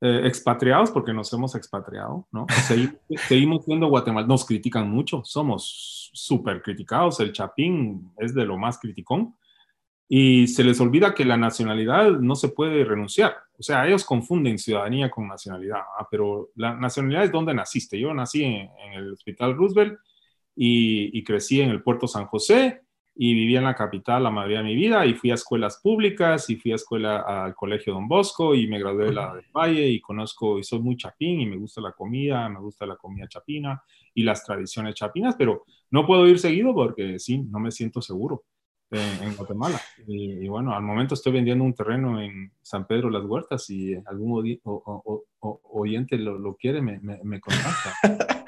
eh, 0.00 0.22
expatriados, 0.24 0.90
porque 0.90 1.14
nos 1.14 1.32
hemos 1.32 1.54
expatriado, 1.54 2.28
¿no? 2.30 2.46
Seguimos, 3.28 3.64
siendo 3.64 3.88
Guatemala, 3.88 4.26
nos 4.26 4.44
critican 4.44 4.90
mucho, 4.90 5.22
somos 5.24 6.10
súper 6.12 6.60
criticados, 6.60 7.18
el 7.20 7.32
Chapín 7.32 8.12
es 8.18 8.34
de 8.34 8.44
lo 8.44 8.58
más 8.58 8.78
criticón, 8.78 9.34
y 10.08 10.46
se 10.48 10.62
les 10.64 10.80
olvida 10.80 11.14
que 11.14 11.24
la 11.24 11.36
nacionalidad 11.36 12.10
no 12.10 12.36
se 12.36 12.50
puede 12.50 12.84
renunciar. 12.84 13.36
O 13.58 13.62
sea, 13.62 13.86
ellos 13.86 14.04
confunden 14.04 14.58
ciudadanía 14.58 15.10
con 15.10 15.26
nacionalidad, 15.26 15.80
¿ah? 15.98 16.06
pero 16.10 16.50
la 16.54 16.74
nacionalidad 16.76 17.24
es 17.24 17.32
donde 17.32 17.54
naciste. 17.54 17.98
Yo 17.98 18.12
nací 18.12 18.44
en, 18.44 18.70
el 18.94 19.14
Hospital 19.14 19.56
Roosevelt 19.56 19.98
y, 20.54 21.24
crecí 21.24 21.60
en 21.60 21.70
el 21.70 21.82
Puerto 21.82 22.06
San 22.06 22.26
José 22.26 22.82
y 23.18 23.32
viví 23.32 23.56
en 23.56 23.64
la 23.64 23.74
capital 23.74 24.22
la 24.22 24.30
mayoría 24.30 24.58
de 24.58 24.64
mi 24.64 24.74
vida 24.74 25.06
y 25.06 25.14
fui 25.14 25.30
a 25.30 25.34
escuelas 25.34 25.80
públicas 25.82 26.50
y 26.50 26.56
fui 26.56 26.72
a 26.72 26.74
escuela 26.74 27.20
al 27.20 27.54
colegio 27.54 27.94
Don 27.94 28.06
Bosco 28.06 28.54
y 28.54 28.68
me 28.68 28.78
gradué 28.78 29.06
de 29.06 29.12
la 29.14 29.34
del 29.34 29.46
Valle 29.54 29.88
y 29.88 30.00
conozco 30.00 30.58
y 30.58 30.64
soy 30.64 30.80
muy 30.80 30.96
chapín 30.96 31.40
y 31.40 31.46
me 31.46 31.56
gusta 31.56 31.80
la 31.80 31.92
comida, 31.92 32.48
me 32.48 32.60
gusta 32.60 32.84
la 32.84 32.96
comida 32.96 33.26
chapina 33.26 33.82
y 34.12 34.22
las 34.22 34.44
tradiciones 34.44 34.94
chapinas, 34.94 35.34
pero 35.36 35.64
no 35.90 36.06
puedo 36.06 36.26
ir 36.26 36.38
seguido 36.38 36.74
porque 36.74 37.18
sí, 37.18 37.38
no 37.38 37.58
me 37.58 37.70
siento 37.70 38.02
seguro 38.02 38.44
en, 38.90 39.34
Guatemala. 39.34 39.80
Y, 40.06 40.46
bueno, 40.48 40.74
al 40.74 40.82
momento 40.82 41.14
estoy 41.14 41.32
vendiendo 41.32 41.64
un 41.64 41.74
terreno 41.74 42.20
en 42.20 42.52
San 42.62 42.86
Pedro 42.86 43.10
Las 43.10 43.24
Huertas 43.24 43.68
y 43.70 43.94
algún 43.94 44.60
oyente 45.40 46.18
lo, 46.18 46.38
lo, 46.38 46.54
quiere, 46.54 46.82
me, 46.82 46.98
me, 47.00 47.18
me 47.24 47.40
contacta. 47.40 47.94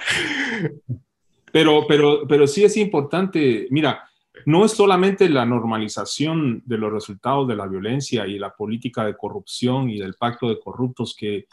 pero, 1.52 1.86
pero, 1.88 2.26
pero 2.28 2.46
sí 2.46 2.64
es 2.64 2.76
importante, 2.76 3.66
mira, 3.70 4.07
no 4.46 4.64
es 4.64 4.72
solamente 4.72 5.28
la 5.28 5.44
normalización 5.44 6.62
de 6.64 6.78
los 6.78 6.92
resultados 6.92 7.48
de 7.48 7.56
la 7.56 7.66
violencia 7.66 8.26
y 8.26 8.38
la 8.38 8.54
política 8.54 9.04
de 9.04 9.16
corrupción 9.16 9.90
y 9.90 9.98
del 9.98 10.14
pacto 10.14 10.48
de 10.48 10.60
corruptos 10.60 11.14
que 11.18 11.46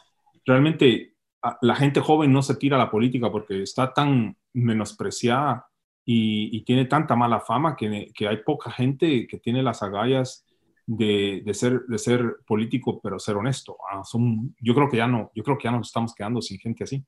realmente 0.45 1.15
la 1.61 1.75
gente 1.75 1.99
joven 1.99 2.33
no 2.33 2.41
se 2.41 2.55
tira 2.55 2.75
a 2.75 2.79
la 2.79 2.91
política 2.91 3.31
porque 3.31 3.61
está 3.61 3.93
tan 3.93 4.35
menospreciada 4.53 5.67
y, 6.05 6.63
tiene 6.63 6.85
tanta 6.85 7.15
mala 7.15 7.39
fama 7.39 7.75
que, 7.75 8.11
hay 8.27 8.37
poca 8.45 8.71
gente 8.71 9.27
que 9.27 9.39
tiene 9.39 9.63
las 9.63 9.81
agallas 9.81 10.45
de, 10.85 11.43
ser, 11.53 11.81
de 11.87 11.97
ser 11.97 12.37
político 12.45 12.99
pero 13.01 13.19
ser 13.19 13.35
honesto. 13.35 13.77
Ah, 13.91 14.03
son, 14.03 14.55
yo 14.59 14.75
creo 14.75 14.89
que 14.89 14.97
ya 14.97 15.07
no, 15.07 15.31
yo 15.33 15.43
creo 15.43 15.57
que 15.57 15.65
ya 15.65 15.71
nos 15.71 15.87
estamos 15.87 16.13
quedando 16.13 16.41
sin 16.41 16.59
gente 16.59 16.83
así. 16.83 17.03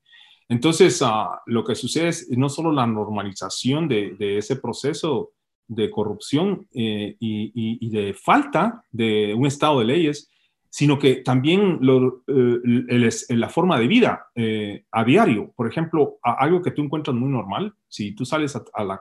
Entonces, 0.48 1.00
ah, 1.02 1.40
lo 1.46 1.64
que 1.64 1.74
sucede 1.74 2.08
es 2.08 2.28
no 2.30 2.48
solo 2.48 2.72
la 2.72 2.86
normalización 2.86 3.86
de, 3.86 4.16
de 4.18 4.38
ese 4.38 4.56
proceso, 4.56 5.32
de 5.68 5.90
corrupción 5.90 6.66
eh, 6.74 7.14
y, 7.20 7.88
de 7.90 8.14
falta 8.14 8.82
de 8.90 9.34
un 9.34 9.46
Estado 9.46 9.78
de 9.80 9.84
leyes, 9.84 10.30
sino 10.70 10.98
que 10.98 11.16
también 11.16 11.78
lo, 11.80 12.22
eh, 12.26 13.10
la 13.28 13.48
forma 13.48 13.78
de 13.78 13.86
vida 13.86 14.26
eh, 14.34 14.84
a 14.90 15.04
diario. 15.04 15.52
Por 15.54 15.68
ejemplo, 15.68 16.18
algo 16.22 16.62
que 16.62 16.70
tú 16.70 16.82
encuentras 16.82 17.14
muy 17.14 17.30
normal, 17.30 17.74
si 17.86 18.12
tú 18.12 18.24
sales 18.24 18.56
a, 18.56 18.84
la, 18.84 19.00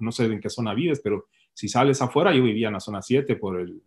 no 0.00 0.12
sé 0.12 0.26
en 0.26 0.40
qué 0.40 0.50
zona 0.50 0.74
vives, 0.74 1.00
pero 1.02 1.26
si 1.54 1.68
sales 1.68 2.00
afuera, 2.00 2.34
yo 2.34 2.42
vivía 2.42 2.68
en 2.68 2.74
la 2.74 2.80
zona 2.80 3.02
7 3.02 3.36
por 3.36 3.60
el, 3.60 3.82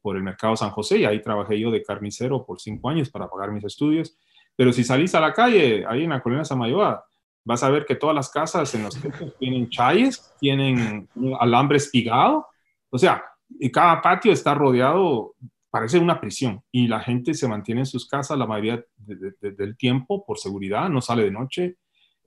por 0.00 0.16
el 0.16 0.22
mercado 0.22 0.56
San 0.56 0.70
José 0.70 0.98
y 0.98 1.04
ahí 1.04 1.20
trabajé 1.20 1.58
yo 1.58 1.70
de 1.70 1.82
carnicero 1.82 2.44
por 2.44 2.60
cinco 2.60 2.90
años 2.90 3.10
para 3.10 3.28
pagar 3.28 3.52
mis 3.52 3.64
estudios. 3.64 4.16
Pero 4.54 4.72
si 4.72 4.84
salís 4.84 5.14
a 5.14 5.20
la 5.20 5.32
calle, 5.32 5.84
ahí 5.86 6.04
en 6.04 6.10
la 6.10 6.22
colina 6.22 6.44
Samayoa, 6.44 7.04
vas 7.44 7.62
a 7.62 7.70
ver 7.70 7.84
que 7.84 7.96
todas 7.96 8.14
las 8.14 8.30
casas 8.30 8.74
en 8.74 8.84
los 8.84 9.00
techos 9.00 9.36
tienen 9.38 9.68
chayes, 9.68 10.32
tienen 10.38 11.08
alambre 11.40 11.78
espigado, 11.78 12.46
o 12.90 12.98
sea, 12.98 13.24
y 13.48 13.70
cada 13.70 14.00
patio 14.00 14.32
está 14.32 14.54
rodeado, 14.54 15.34
parece 15.70 15.98
una 15.98 16.20
prisión, 16.20 16.62
y 16.70 16.86
la 16.86 17.00
gente 17.00 17.34
se 17.34 17.48
mantiene 17.48 17.82
en 17.82 17.86
sus 17.86 18.06
casas 18.06 18.38
la 18.38 18.46
mayoría 18.46 18.84
del 18.96 19.76
tiempo 19.76 20.24
por 20.24 20.38
seguridad, 20.38 20.88
no 20.88 21.00
sale 21.00 21.24
de 21.24 21.30
noche. 21.30 21.76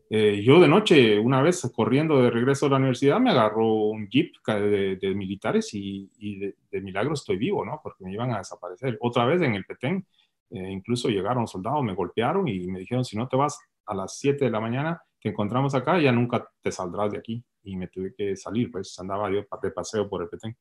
Eh, 0.07 0.43
yo 0.43 0.59
de 0.59 0.67
noche, 0.67 1.17
una 1.17 1.41
vez 1.41 1.67
corriendo 1.73 2.21
de 2.21 2.29
regreso 2.29 2.67
a 2.67 2.69
la 2.69 2.77
universidad, 2.77 3.19
me 3.19 3.31
agarró 3.31 3.67
un 3.67 4.07
jeep 4.07 4.35
de, 4.45 5.13
militares 5.15 5.69
y, 5.73 6.09
de, 6.19 6.81
milagro 6.81 7.13
estoy 7.13 7.37
vivo, 7.37 7.65
¿no? 7.65 7.79
Porque 7.81 8.03
me 8.03 8.13
iban 8.13 8.31
a 8.31 8.37
desaparecer. 8.37 8.97
Otra 9.01 9.25
vez 9.25 9.41
en 9.41 9.55
el 9.55 9.65
Petén, 9.65 10.05
eh, 10.51 10.71
incluso 10.71 11.09
llegaron 11.09 11.47
soldados, 11.47 11.83
me 11.83 11.95
golpearon 11.95 12.47
y 12.47 12.67
me 12.67 12.79
dijeron, 12.79 13.03
si 13.03 13.17
no 13.17 13.27
te 13.27 13.35
vas 13.35 13.59
a 13.85 13.93
las 13.93 14.17
7 14.19 14.45
de 14.45 14.51
la 14.51 14.59
mañana, 14.59 15.01
te 15.25 15.29
encontramos 15.29 15.73
acá, 15.73 15.99
ya 15.99 16.11
nunca 16.11 16.47
te 16.61 16.71
saldrás 16.71 17.11
de 17.11 17.17
aquí. 17.17 17.43
Y 17.63 17.75
me 17.75 17.87
tuve 17.87 18.13
que 18.15 18.35
salir, 18.35 18.69
pues 18.71 18.97
andaba 18.99 19.31
yo 19.31 19.43
de 19.61 19.71
paseo 19.71 20.07
por 20.07 20.21
el 20.21 20.29
Petén. 20.29 20.55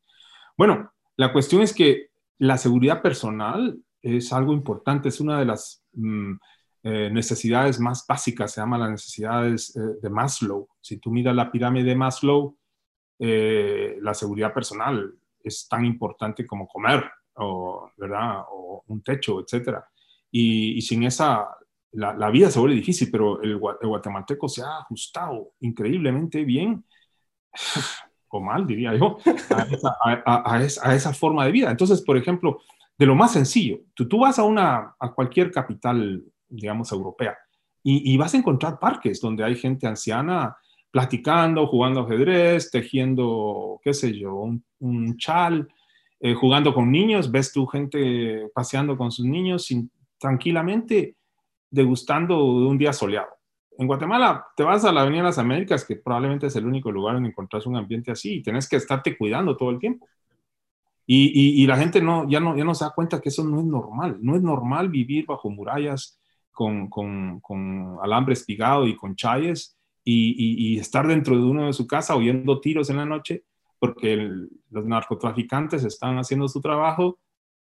Bueno, 0.57 0.91
la 1.17 1.33
cuestión 1.33 1.63
es 1.63 1.75
que 1.75 2.09
la 2.39 2.57
seguridad 2.57 3.03
personal 3.03 3.79
es 4.01 4.33
algo 4.33 4.53
importante, 4.53 5.09
es 5.09 5.21
una 5.21 5.39
de 5.39 5.45
las 5.45 5.85
mm, 5.93 6.33
eh, 6.83 7.11
necesidades 7.11 7.81
más 7.81 8.07
básicas, 8.07 8.53
se 8.53 8.61
llama 8.61 8.79
las 8.79 8.91
necesidades 8.91 9.77
eh, 9.77 9.81
de 10.03 10.11
Maslow. 10.11 10.69
Si 10.81 10.99
tú 10.99 11.11
miras 11.11 11.35
la 11.35 11.51
pirámide 11.51 11.91
de 11.91 11.97
Maslow, 11.97 12.57
eh, 13.19 13.97
la 14.01 14.15
seguridad 14.15 14.53
personal 14.53 15.15
es 15.43 15.69
tan 15.69 15.85
importante 15.85 16.47
como 16.47 16.67
comer, 16.67 17.05
o, 17.37 17.91
¿verdad? 17.97 18.45
o 18.51 18.83
un 18.89 19.03
techo, 19.03 19.41
etc. 19.41 19.79
Y, 20.31 20.79
y, 20.79 20.83
sin 20.83 21.05
esa, 21.05 21.49
la, 21.95 22.31
vida 22.31 22.51
se 22.51 22.59
vuelve 22.59 22.77
difícil, 22.77 23.11
pero 23.11 23.41
el, 23.43 23.59
guatemalteco 23.59 24.49
se 24.49 24.63
ha 24.63 24.79
ajustado 24.79 25.53
increíblemente 25.61 26.45
bien, 26.45 26.85
o 28.29 28.41
mal 28.41 28.67
diría 28.67 28.95
yo, 28.97 29.19
a 30.27 30.63
esa, 30.63 31.15
forma 31.15 31.45
de 31.47 31.53
vida. 31.53 31.71
Entonces, 31.71 32.03
por 32.03 32.17
ejemplo, 32.17 32.61
de 32.99 33.07
lo 33.07 33.15
más 33.15 33.33
sencillo, 33.33 33.81
tú, 33.95 34.09
tú 34.09 34.19
vas 34.19 34.39
a, 34.39 34.43
una, 34.43 34.95
a 34.99 35.13
cualquier 35.13 35.53
capital, 35.53 36.25
digamos, 36.49 36.91
europea, 36.91 37.37
y, 37.87 38.17
vas 38.17 38.33
a 38.33 38.39
encontrar 38.39 38.79
parques 38.79 39.21
donde 39.21 39.45
hay 39.45 39.57
gente 39.57 39.87
anciana 39.87 40.57
platicando, 40.91 41.67
jugando 41.67 42.01
ajedrez, 42.01 42.71
tejiendo, 42.71 43.79
qué 43.85 43.93
sé 43.93 44.19
yo, 44.19 44.49
un, 44.79 45.17
chal, 45.19 45.69
eh, 46.19 46.33
jugando 46.33 46.73
con 46.73 46.91
niños, 46.91 47.31
ves 47.31 47.53
tú 47.53 47.67
gente 47.67 48.49
paseando 48.55 48.97
con 48.97 49.13
sus 49.13 49.27
niños 49.27 49.67
sin, 49.67 49.91
tranquilamente 50.19 51.17
degustando 51.75 52.37
de 52.37 52.67
un 52.67 52.79
día 52.79 52.93
soleado. 52.93 53.29
En 53.77 53.87
Guatemala 53.87 54.47
te 54.57 54.63
vas 54.63 54.85
a 54.85 54.93
la 54.93 55.03
Avenida 55.03 55.23
de 55.23 55.29
las 55.29 55.39
Américas, 55.39 55.85
que 55.85 55.97
probablemente 55.97 56.47
es 56.47 56.57
el 56.57 56.67
único 56.67 56.93
lugar 56.93 57.15
donde 57.15 57.31
encontrás 57.31 57.67
un 57.67 57.77
ambiente 57.77 58.13
así, 58.13 58.37
y 58.37 58.43
tenés 58.43 58.69
que 58.69 58.77
estarte 58.77 59.17
cuidando 59.17 59.57
todo 59.57 59.71
el 59.71 59.79
tiempo. 59.79 60.07
Y, 61.07 61.67
la 61.67 61.77
gente 61.77 62.01
no, 62.01 62.27
ya, 62.27 62.41
no, 62.41 62.57
ya 62.57 62.65
no 62.65 62.75
se 62.75 62.85
da 62.85 62.93
cuenta 62.95 63.21
que 63.21 63.29
eso 63.29 63.45
no 63.45 63.61
es 63.61 63.67
normal. 63.67 64.19
No 64.23 64.37
es 64.37 64.43
normal 64.43 64.89
vivir 64.89 65.27
bajo 65.27 65.51
murallas 65.51 66.19
con, 66.51 66.89
con, 66.89 67.41
con 67.41 67.99
alambre 68.03 68.33
espigado 68.33 68.87
y 68.87 68.97
con 68.97 69.15
chayes 69.15 69.77
y, 70.05 70.79
estar 70.79 71.07
dentro 71.07 71.37
de 71.37 71.43
uno 71.43 71.67
de 71.67 71.73
su 71.73 71.87
casa 71.87 72.17
oyendo 72.17 72.61
tiros 72.61 72.91
en 72.91 72.97
la 72.99 73.07
noche 73.07 73.45
porque 73.79 74.17
los 74.71 74.85
narcotraficantes 74.87 75.85
están 75.85 76.19
haciendo 76.19 76.49
su 76.49 76.61
trabajo 76.61 77.19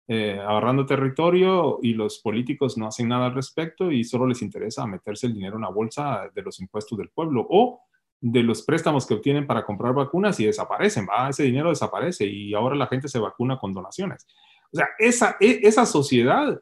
eh, 0.09 0.39
agarrando 0.41 0.85
territorio 0.85 1.79
y 1.81 1.95
los 1.95 2.19
políticos 2.19 2.77
no 2.77 2.89
hacen 2.89 3.09
nada 3.09 3.27
al 3.27 3.35
respecto 3.35 3.91
y 3.91 4.03
solo 4.05 4.27
les 4.27 4.43
interesa 4.43 4.87
meterse 4.87 5.27
el 5.27 5.35
dinero 5.35 5.57
en 5.57 5.63
la 5.63 5.71
bolsa 5.71 6.29
de 6.35 6.43
los 6.43 6.61
impuestos 6.61 6.99
del 6.99 7.11
pueblo 7.11 7.47
o 7.49 7.81
de 8.21 8.43
los 8.43 8.63
préstamos 8.63 9.07
que 9.07 9.15
obtienen 9.15 9.47
para 9.47 9.65
comprar 9.65 9.95
vacunas 9.95 10.39
y 10.41 10.47
desaparecen, 10.47 11.07
va, 11.07 11.29
ese 11.29 11.45
dinero 11.45 11.71
desaparece 11.71 12.27
y 12.27 12.55
ahora 12.55 12.77
la 12.77 12.87
gente 12.87 13.09
se 13.09 13.19
vacuna 13.19 13.59
con 13.59 13.73
donaciones. 13.73 14.27
O 14.73 14.77
sea, 14.77 14.89
esa, 14.99 15.37
e, 15.41 15.61
esa 15.63 15.87
sociedad 15.87 16.61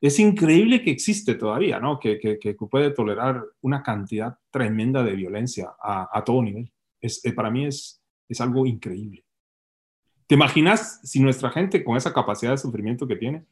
es 0.00 0.18
increíble 0.18 0.82
que 0.82 0.90
existe 0.90 1.34
todavía, 1.34 1.78
¿no? 1.78 2.00
Que, 2.00 2.18
que, 2.18 2.54
puede 2.54 2.90
tolerar 2.90 3.44
una 3.60 3.82
cantidad 3.82 4.36
tremenda 4.50 5.04
de 5.04 5.14
violencia 5.14 5.74
a, 5.80 6.08
a 6.12 6.24
todo 6.24 6.42
nivel. 6.42 6.72
Es, 7.00 7.24
eh, 7.24 7.32
para 7.32 7.50
mí 7.50 7.66
es, 7.66 8.02
es 8.28 8.40
algo 8.40 8.66
increíble. 8.66 9.21
¿Te 10.32 10.36
imaginas 10.36 10.98
si 11.04 11.20
nuestra 11.20 11.50
gente 11.50 11.84
con 11.84 11.98
esa 11.98 12.14
capacidad 12.14 12.52
de 12.52 12.56
sufrimiento 12.56 13.06
que 13.06 13.16
tiene 13.16 13.44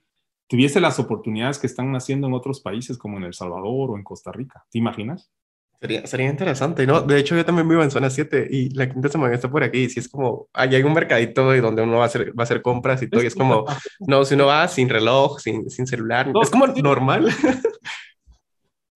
tuviese 0.47 0.81
las 0.81 0.99
oportunidades 0.99 1.59
que 1.59 1.67
están 1.67 1.93
naciendo 1.93 2.27
en 2.27 2.33
otros 2.33 2.63
países 2.63 2.97
como 2.97 3.19
en 3.19 3.25
El 3.25 3.35
Salvador 3.35 3.91
o 3.91 3.99
en 3.99 4.03
Costa 4.03 4.33
Rica? 4.33 4.65
¿Te 4.71 4.79
imaginas? 4.79 5.31
Sería, 5.79 6.07
sería 6.07 6.31
interesante, 6.31 6.87
¿no? 6.87 7.03
De 7.03 7.19
hecho, 7.19 7.37
yo 7.37 7.45
también 7.45 7.69
vivo 7.69 7.83
en 7.83 7.91
zona 7.91 8.09
7 8.09 8.49
y 8.51 8.71
la 8.71 8.89
quinta 8.89 9.11
semana 9.11 9.35
está 9.35 9.51
por 9.51 9.63
aquí. 9.63 9.81
Y 9.81 9.91
si 9.91 10.01
es 10.01 10.09
como, 10.09 10.49
ahí 10.55 10.75
hay 10.75 10.83
un 10.83 10.95
mercadito 10.95 11.55
y 11.55 11.61
donde 11.61 11.83
uno 11.83 11.99
va 11.99 12.05
a 12.05 12.07
hacer, 12.07 12.31
va 12.31 12.45
a 12.45 12.45
hacer 12.45 12.63
compras 12.63 13.03
y 13.03 13.11
todo. 13.11 13.23
Y 13.23 13.27
es 13.27 13.35
como, 13.35 13.67
no, 14.07 14.25
si 14.25 14.35
uno 14.35 14.47
va 14.47 14.67
sin 14.67 14.89
reloj, 14.89 15.39
sin, 15.39 15.69
sin 15.69 15.87
celular, 15.87 16.33
es 16.43 16.49
como 16.49 16.67
normal. 16.67 17.29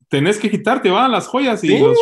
Tenés 0.09 0.39
que 0.39 0.51
quitarte, 0.51 0.91
van 0.91 1.13
las 1.13 1.27
joyas 1.27 1.63
y 1.65 1.79
los, 1.79 1.99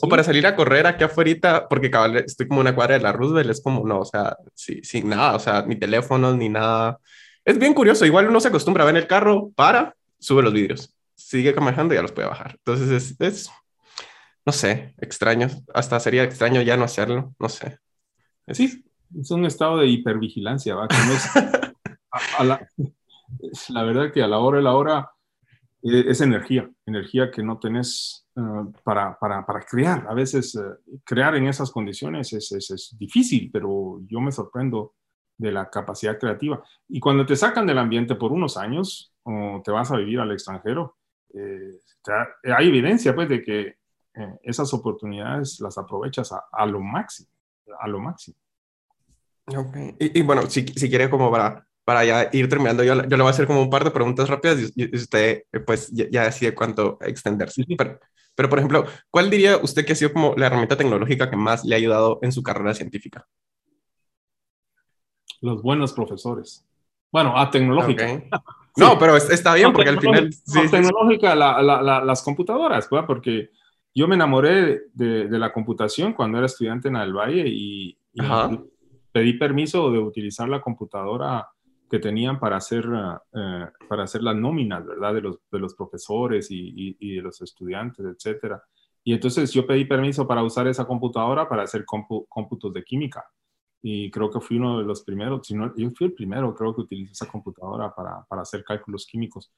o 0.00 0.08
para 0.08 0.22
salir 0.22 0.46
a 0.46 0.56
correr 0.56 0.86
aquí 0.86 1.04
afuera, 1.04 1.66
porque 1.68 1.90
cabal, 1.90 2.16
estoy 2.16 2.48
como 2.48 2.60
una 2.60 2.74
cuadra 2.74 2.94
de 2.96 3.02
la 3.02 3.12
Roosevelt, 3.12 3.50
es 3.50 3.62
como, 3.62 3.86
no, 3.86 4.00
o 4.00 4.04
sea, 4.04 4.36
sí, 4.54 4.80
sin 4.82 5.08
nada, 5.08 5.34
o 5.34 5.38
sea, 5.38 5.62
ni 5.62 5.76
teléfonos, 5.76 6.36
ni 6.36 6.48
nada. 6.48 6.98
Es 7.44 7.58
bien 7.58 7.74
curioso, 7.74 8.04
igual 8.04 8.28
uno 8.28 8.40
se 8.40 8.48
acostumbra 8.48 8.84
a 8.84 8.86
ver 8.86 8.96
el 8.96 9.06
carro, 9.06 9.50
para, 9.54 9.94
sube 10.18 10.42
los 10.42 10.52
vídeos, 10.52 10.94
sigue 11.14 11.54
manejando 11.54 11.94
y 11.94 11.96
ya 11.96 12.02
los 12.02 12.12
puede 12.12 12.28
bajar. 12.28 12.56
Entonces 12.58 12.90
es, 12.90 13.20
es, 13.20 13.50
no 14.44 14.52
sé, 14.52 14.94
extraño, 14.98 15.48
hasta 15.74 15.98
sería 16.00 16.24
extraño 16.24 16.62
ya 16.62 16.76
no 16.76 16.84
hacerlo, 16.84 17.34
no 17.38 17.48
sé. 17.48 17.78
Sí, 18.48 18.84
es 19.18 19.30
un 19.30 19.44
estado 19.44 19.78
de 19.78 19.86
hipervigilancia, 19.86 20.74
¿va? 20.74 20.88
la, 22.44 22.68
la 23.68 23.82
verdad 23.82 24.12
que 24.12 24.22
a 24.22 24.26
la 24.26 24.38
hora 24.38 24.58
de 24.58 24.64
la 24.64 24.74
hora 24.74 25.10
eh, 25.82 26.04
es 26.08 26.20
energía, 26.20 26.68
energía 26.86 27.30
que 27.30 27.42
no 27.42 27.58
tenés 27.58 28.26
eh, 28.36 28.40
para, 28.82 29.16
para, 29.18 29.46
para, 29.46 29.60
crear. 29.60 30.06
A 30.08 30.14
veces 30.14 30.56
eh, 30.56 30.98
crear 31.04 31.36
en 31.36 31.46
esas 31.46 31.70
condiciones 31.70 32.32
es, 32.32 32.50
es, 32.52 32.96
difícil, 32.98 33.50
pero 33.52 34.00
yo 34.06 34.20
me 34.20 34.32
sorprendo 34.32 34.94
de 35.36 35.52
la 35.52 35.70
capacidad 35.70 36.18
creativa. 36.18 36.62
Y 36.88 36.98
cuando 36.98 37.24
te 37.24 37.36
sacan 37.36 37.66
del 37.66 37.78
ambiente 37.78 38.16
por 38.16 38.32
unos 38.32 38.56
años 38.56 39.14
o 39.22 39.62
te 39.64 39.70
vas 39.70 39.90
a 39.92 39.96
vivir 39.96 40.18
al 40.18 40.32
extranjero, 40.32 40.96
hay 42.42 42.68
evidencia 42.68 43.14
pues 43.14 43.28
de 43.28 43.42
que 43.42 43.76
esas 44.42 44.72
oportunidades 44.74 45.60
las 45.60 45.78
aprovechas 45.78 46.32
a, 46.32 46.66
lo 46.66 46.80
máximo, 46.80 47.28
a 47.78 47.86
lo 47.86 48.00
máximo. 48.00 48.36
Y, 50.00 50.18
y, 50.18 50.22
bueno, 50.22 50.42
si, 50.42 50.66
si 50.66 50.88
quiere 50.88 51.08
como 51.08 51.30
para 51.30 51.67
para 51.88 52.04
ya 52.04 52.28
ir 52.34 52.50
terminando, 52.50 52.84
yo, 52.84 52.94
yo 52.94 53.16
le 53.16 53.22
voy 53.22 53.28
a 53.28 53.30
hacer 53.30 53.46
como 53.46 53.62
un 53.62 53.70
par 53.70 53.82
de 53.82 53.90
preguntas 53.90 54.28
rápidas 54.28 54.74
y, 54.76 54.94
usted 54.94 55.44
pues 55.64 55.90
ya, 55.90 56.24
decide 56.24 56.54
cuánto 56.54 56.98
extenderse. 57.00 57.64
Pero, 57.78 57.98
pero, 58.34 58.50
por 58.50 58.58
ejemplo, 58.58 58.84
¿cuál 59.10 59.30
diría 59.30 59.56
usted 59.56 59.86
que 59.86 59.94
ha 59.94 59.96
sido 59.96 60.12
como 60.12 60.34
la 60.36 60.48
herramienta 60.48 60.76
tecnológica 60.76 61.30
que 61.30 61.36
más 61.38 61.64
le 61.64 61.74
ha 61.74 61.78
ayudado 61.78 62.18
en 62.20 62.30
su 62.30 62.42
carrera 62.42 62.74
científica? 62.74 63.26
Los 65.40 65.62
buenos 65.62 65.94
profesores. 65.94 66.62
Bueno, 67.10 67.38
a 67.38 67.50
tecnológica. 67.50 68.04
No, 68.76 68.98
pero 68.98 69.16
está 69.16 69.54
bien 69.54 69.72
porque 69.72 69.88
al 69.88 69.98
final... 69.98 70.30
Sí, 70.30 70.60
tecnológica, 70.70 71.34
la, 71.34 71.62
la, 71.62 72.04
las 72.04 72.22
computadoras, 72.22 72.88
¿verdad? 72.90 73.06
porque 73.06 73.48
yo 73.94 74.06
me 74.06 74.14
enamoré 74.14 74.82
de, 74.92 75.26
de, 75.26 75.38
la 75.38 75.52
computación 75.54 76.12
cuando 76.12 76.36
era 76.36 76.46
estudiante 76.46 76.86
en 76.86 76.96
el 76.96 77.14
Valle 77.14 77.44
y, 77.48 77.98
y 78.12 78.20
pedí 79.10 79.32
permiso 79.32 79.90
de 79.90 79.98
utilizar 79.98 80.48
la 80.48 80.60
computadora 80.60 81.48
que 81.88 81.98
tenían 81.98 82.38
para 82.38 82.56
hacer, 82.56 82.84
eh, 82.84 83.66
para 83.88 84.04
hacer 84.04 84.22
las 84.22 84.36
nóminas, 84.36 84.86
¿verdad? 84.86 85.14
De 85.14 85.20
los, 85.20 85.38
de 85.50 85.58
los 85.58 85.74
profesores 85.74 86.50
y, 86.50 86.96
y, 86.98 87.16
de 87.16 87.22
los 87.22 87.40
estudiantes, 87.40 88.04
etcétera. 88.04 88.62
Y 89.04 89.14
entonces 89.14 89.52
yo 89.52 89.66
pedí 89.66 89.84
permiso 89.84 90.26
para 90.26 90.42
usar 90.42 90.66
esa 90.68 90.86
computadora 90.86 91.48
para 91.48 91.62
hacer 91.62 91.84
cómputos 91.86 92.72
de 92.72 92.84
química. 92.84 93.24
Y 93.80 94.10
creo 94.10 94.30
que 94.30 94.40
fui 94.40 94.58
uno 94.58 94.78
de 94.78 94.84
los 94.84 95.02
primeros, 95.02 95.46
si 95.46 95.54
no, 95.54 95.72
yo 95.76 95.90
fui 95.90 96.08
el 96.08 96.12
primero, 96.12 96.54
creo 96.54 96.74
que 96.74 96.82
utilicé 96.82 97.12
esa 97.12 97.26
computadora 97.26 97.94
para, 97.94 98.24
para 98.28 98.42
hacer 98.42 98.64
cálculos 98.64 99.06
químicos. 99.06 99.52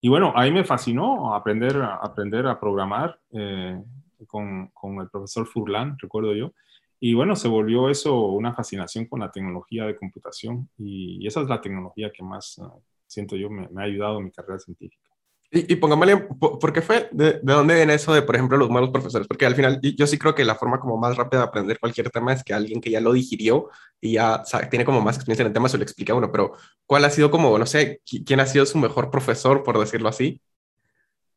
Y 0.00 0.08
bueno, 0.08 0.32
ahí 0.36 0.50
me 0.52 0.64
fascinó 0.64 1.34
aprender, 1.34 1.80
aprender 1.82 2.46
a 2.46 2.60
programar 2.60 3.18
eh, 3.30 3.82
con, 4.26 4.68
con, 4.68 5.00
el 5.00 5.08
profesor 5.08 5.46
Furlan, 5.46 5.98
recuerdo 5.98 6.34
yo. 6.34 6.52
Y 7.00 7.14
bueno, 7.14 7.36
se 7.36 7.48
volvió 7.48 7.90
eso 7.90 8.14
una 8.28 8.54
fascinación 8.54 9.06
con 9.06 9.20
la 9.20 9.30
tecnología 9.30 9.84
de 9.84 9.96
computación 9.96 10.68
y 10.78 11.26
esa 11.26 11.42
es 11.42 11.48
la 11.48 11.60
tecnología 11.60 12.10
que 12.10 12.22
más 12.22 12.58
uh, 12.58 12.80
siento 13.06 13.36
yo 13.36 13.50
me, 13.50 13.68
me, 13.68 13.82
ha 13.82 13.84
ayudado 13.84 14.18
en 14.18 14.24
mi 14.24 14.30
carrera 14.30 14.58
científica. 14.58 15.02
Y, 15.50 15.72
y 15.72 15.76
pongámosle, 15.76 16.16
¿por 16.16 16.72
qué 16.72 16.82
fue? 16.82 17.08
De, 17.12 17.34
¿De, 17.34 17.52
dónde 17.52 17.74
viene 17.76 17.94
eso 17.94 18.12
de, 18.12 18.22
por 18.22 18.34
ejemplo, 18.34 18.56
los 18.56 18.70
malos 18.70 18.90
profesores? 18.90 19.28
Porque 19.28 19.46
al 19.46 19.54
final 19.54 19.80
yo 19.80 20.06
sí 20.06 20.18
creo 20.18 20.34
que 20.34 20.44
la 20.44 20.56
forma 20.56 20.80
como 20.80 20.96
más 20.96 21.16
rápida 21.16 21.40
de 21.40 21.46
aprender 21.46 21.78
cualquier 21.78 22.10
tema 22.10 22.32
es 22.32 22.42
que 22.42 22.52
alguien 22.52 22.80
que 22.80 22.90
ya 22.90 23.00
lo 23.00 23.12
digirió 23.12 23.68
y 24.00 24.14
ya 24.14 24.44
sabe, 24.44 24.66
tiene 24.66 24.84
como 24.84 25.00
más 25.00 25.16
experiencia 25.16 25.42
en 25.42 25.48
el 25.48 25.52
tema 25.52 25.68
se 25.68 25.76
lo 25.76 25.84
explica 25.84 26.12
a 26.12 26.16
uno, 26.16 26.32
pero 26.32 26.54
¿cuál 26.86 27.04
ha 27.04 27.10
sido 27.10 27.30
como, 27.30 27.56
no 27.56 27.66
sé, 27.66 28.00
quién 28.26 28.40
ha 28.40 28.46
sido 28.46 28.66
su 28.66 28.78
mejor 28.78 29.10
profesor, 29.10 29.62
por 29.62 29.78
decirlo 29.78 30.08
así? 30.08 30.40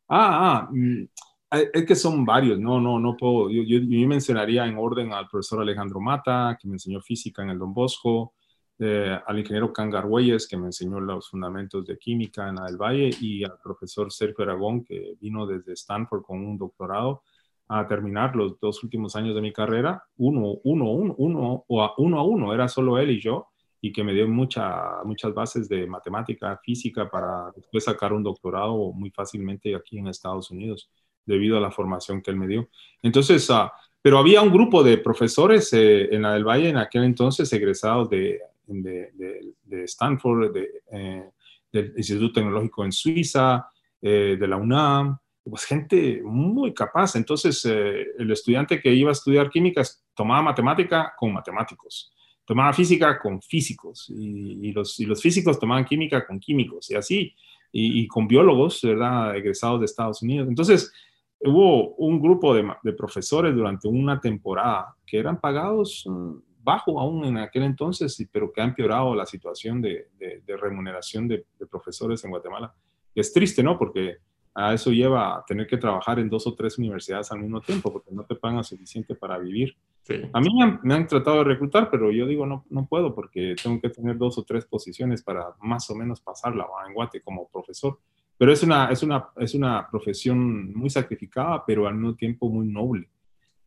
Ah, 0.10 0.66
ah, 0.66 0.70
mm, 0.72 1.06
es 1.52 1.86
que 1.86 1.96
son 1.96 2.26
varios, 2.26 2.60
no, 2.60 2.82
no, 2.82 3.00
no 3.00 3.16
puedo. 3.16 3.50
Yo, 3.50 3.64
yo, 3.64 4.08
mencionaría 4.08 4.66
en 4.66 4.78
orden 4.78 5.14
al 5.14 5.28
profesor 5.28 5.62
Alejandro 5.62 6.00
Mata, 6.00 6.58
que 6.60 6.68
me 6.68 6.76
enseñó 6.76 7.02
física 7.02 7.42
en 7.44 7.52
el 7.52 7.60
Don 7.60 7.74
Bosco, 7.74 8.34
eh, 8.80 9.18
al 9.26 9.40
ingeniero 9.40 9.72
Cangar 9.72 10.08
Güeyes, 10.08 10.48
que 10.48 10.58
me 10.58 10.68
enseñó 10.68 11.00
los 11.00 11.30
fundamentos 11.30 11.86
de 11.86 11.98
química 11.98 12.50
en 12.50 12.56
la 12.56 12.66
del 12.66 12.78
Valle, 12.78 13.12
y 13.22 13.44
al 13.44 13.58
profesor 13.64 14.12
Sergio 14.12 14.44
Aragón, 14.44 14.84
que 14.84 15.16
vino 15.22 15.48
desde 15.48 15.74
Stanford 15.74 16.24
con 16.24 16.46
un 16.46 16.58
doctorado 16.58 17.24
a 17.70 17.88
terminar 17.88 18.36
los 18.36 18.60
dos 18.60 18.84
últimos 18.84 19.16
años 19.16 19.36
de 19.36 19.42
mi 19.42 19.52
carrera, 19.54 20.04
uno, 20.18 20.56
uno, 20.64 20.92
uno, 20.92 21.16
uno, 21.18 21.66
o 21.68 21.82
a 21.82 21.94
uno 21.98 22.20
a 22.20 22.24
uno, 22.24 22.54
era 22.54 22.68
solo 22.68 22.98
él 22.98 23.12
y 23.12 23.22
yo, 23.22 23.48
y 23.82 23.92
que 23.92 24.04
me 24.04 24.14
dio 24.14 24.28
mucha, 24.28 25.04
muchas 25.06 25.34
bases 25.34 25.70
de 25.70 25.86
matemática, 25.88 26.60
física, 26.64 27.10
para 27.10 27.52
después 27.56 27.84
sacar 27.84 28.14
un 28.14 28.24
doctorado 28.24 28.92
muy 28.94 29.12
fácilmente 29.12 29.76
aquí 29.76 29.98
en 29.98 30.08
Estados 30.08 30.52
Unidos 30.52 30.90
debido 31.28 31.58
a 31.58 31.62
la 31.62 31.70
formación 31.70 32.22
que 32.22 32.32
él 32.32 32.38
me 32.38 32.48
dio. 32.48 32.70
Entonces, 33.04 33.48
uh, 33.52 33.70
pero 34.02 34.18
había 34.18 34.42
un 34.42 34.52
grupo 34.52 34.84
de 34.84 34.98
profesores 34.98 35.72
eh, 35.74 36.16
en 36.16 36.22
la 36.24 36.34
del 36.34 36.46
Valle 36.46 36.70
en 36.70 36.78
aquel 36.78 37.04
entonces 37.04 37.52
egresados 37.54 38.10
de, 38.10 38.40
de, 38.66 39.12
de, 39.14 39.54
de 39.64 39.84
Stanford, 39.84 40.56
eh, 40.92 41.30
del 41.74 41.94
Instituto 41.98 42.34
Tecnológico 42.34 42.86
en 42.86 42.92
Suiza, 42.92 43.68
eh, 44.02 44.38
de 44.40 44.48
la 44.48 44.56
UNAM, 44.56 45.18
pues 45.44 45.66
gente 45.66 46.22
muy 46.24 46.74
capaz. 46.74 47.16
Entonces, 47.16 47.66
eh, 47.66 48.06
el 48.18 48.32
estudiante 48.32 48.80
que 48.80 48.94
iba 48.94 49.10
a 49.10 49.14
estudiar 49.14 49.50
química 49.50 49.82
tomaba 50.14 50.42
matemática 50.42 51.14
con 51.18 51.34
matemáticos, 51.34 52.12
tomaba 52.46 52.72
física 52.72 53.20
con 53.20 53.42
físicos, 53.42 54.10
y, 54.10 54.70
y, 54.70 54.72
los, 54.72 55.00
y 55.00 55.06
los 55.06 55.22
físicos 55.22 55.60
tomaban 55.60 55.86
química 55.86 56.26
con 56.26 56.40
químicos, 56.40 56.90
y 56.92 56.96
así, 56.96 57.34
y, 57.72 58.02
y 58.02 58.08
con 58.08 58.28
biólogos, 58.28 58.82
¿verdad?, 58.82 59.36
egresados 59.36 59.80
de 59.80 59.86
Estados 59.86 60.22
Unidos. 60.22 60.48
Entonces, 60.48 60.94
hubo 61.42 61.96
un 61.96 62.20
grupo 62.20 62.54
de, 62.54 62.68
de, 62.84 62.94
profesores 62.94 63.54
durante 63.56 63.88
una 63.88 64.20
temporada 64.20 64.96
que 65.06 65.20
eran 65.20 65.40
pagados 65.40 66.04
mm, 66.08 66.36
bajo 66.68 67.00
aún 67.00 67.24
en 67.26 67.38
aquel 67.38 67.64
entonces, 67.64 68.18
pero 68.32 68.52
que 68.52 68.62
ha 68.62 68.66
empeorado 68.66 69.16
la 69.16 69.26
situación 69.26 69.82
de, 69.82 70.10
de, 70.20 70.42
de 70.46 70.58
remuneración 70.58 71.28
de, 71.28 71.46
profesores 71.70 72.24
en 72.26 72.32
Guatemala. 72.32 72.74
Es 73.16 73.32
triste, 73.32 73.64
¿no? 73.64 73.78
Porque 73.78 74.18
a 74.54 74.74
eso 74.74 74.92
lleva 74.92 75.38
a 75.38 75.46
tener 75.46 75.66
que 75.66 75.78
trabajar 75.78 76.20
en 76.20 76.30
dos 76.30 76.46
o 76.46 76.56
tres 76.56 76.78
universidades 76.78 77.32
al 77.32 77.40
mismo 77.40 77.62
tiempo, 77.62 77.94
porque 77.94 78.12
no 78.12 78.26
te 78.26 78.36
pagan 78.36 78.64
suficiente 78.64 79.16
para 79.16 79.38
vivir. 79.38 79.78
Sí. 80.02 80.16
A 80.34 80.42
mí 80.42 80.48
me 80.54 80.64
han, 80.64 80.80
me 80.84 80.94
han, 80.96 81.08
tratado 81.08 81.38
de 81.38 81.44
reclutar, 81.46 81.90
pero 81.90 82.12
yo 82.12 82.26
digo, 82.26 82.46
no, 82.46 82.66
no 82.70 82.86
puedo, 82.86 83.14
porque 83.14 83.56
tengo 83.62 83.80
que 83.80 83.90
tener 83.90 84.18
dos 84.18 84.38
o 84.38 84.44
tres 84.44 84.66
posiciones 84.66 85.24
para 85.24 85.54
más 85.62 85.90
o 85.90 85.96
menos 85.96 86.20
pasarla 86.20 86.66
en 86.88 86.94
Guate 86.94 87.22
como 87.22 87.48
profesor. 87.48 88.00
Pero 88.38 88.52
es 88.52 88.62
una, 88.64 88.90
es 88.92 89.02
una, 89.04 89.30
es 89.38 89.56
una 89.56 89.88
profesión 89.90 90.74
muy 90.74 90.90
sacrificada, 90.90 91.64
pero 91.66 91.88
al 91.88 91.96
mismo 91.96 92.16
tiempo 92.16 92.50
muy 92.50 92.68
noble. 92.68 93.10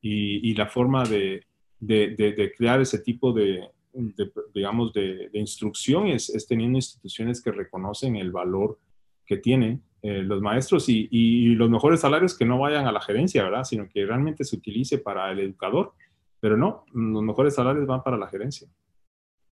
Y, 0.00 0.50
y 0.50 0.54
la 0.54 0.66
forma 0.66 1.04
de, 1.04 1.44
de, 1.80 2.52
crear 2.56 2.80
ese 2.80 3.00
tipo 3.00 3.32
de, 3.32 3.68
digamos, 4.54 4.92
de, 4.92 5.28
instrucción 5.34 6.06
es, 6.06 6.30
es, 6.30 6.46
teniendo 6.46 6.78
instituciones 6.78 7.42
que 7.42 7.50
reconocen 7.50 8.16
el 8.16 8.30
valor 8.30 8.78
que 9.26 9.36
tienen 9.36 9.82
eh, 10.02 10.22
los 10.22 10.40
maestros 10.40 10.88
y, 10.88 11.08
y, 11.10 11.54
los 11.54 11.68
mejores 11.68 12.00
salarios 12.00 12.36
que 12.36 12.44
no 12.44 12.58
vayan 12.58 12.86
a 12.86 12.92
la 12.92 13.00
gerencia, 13.00 13.42
¿verdad? 13.42 13.64
Sino 13.64 13.88
que 13.88 14.06
realmente 14.06 14.44
se 14.44 14.56
utilice 14.56 14.98
para 14.98 15.30
el 15.32 15.40
educador. 15.40 15.92
Pero 16.38 16.56
no, 16.56 16.86
los 16.94 17.22
mejores 17.22 17.54
salarios 17.54 17.86
van 17.86 18.02
para 18.02 18.16
la 18.16 18.28
gerencia 18.28 18.68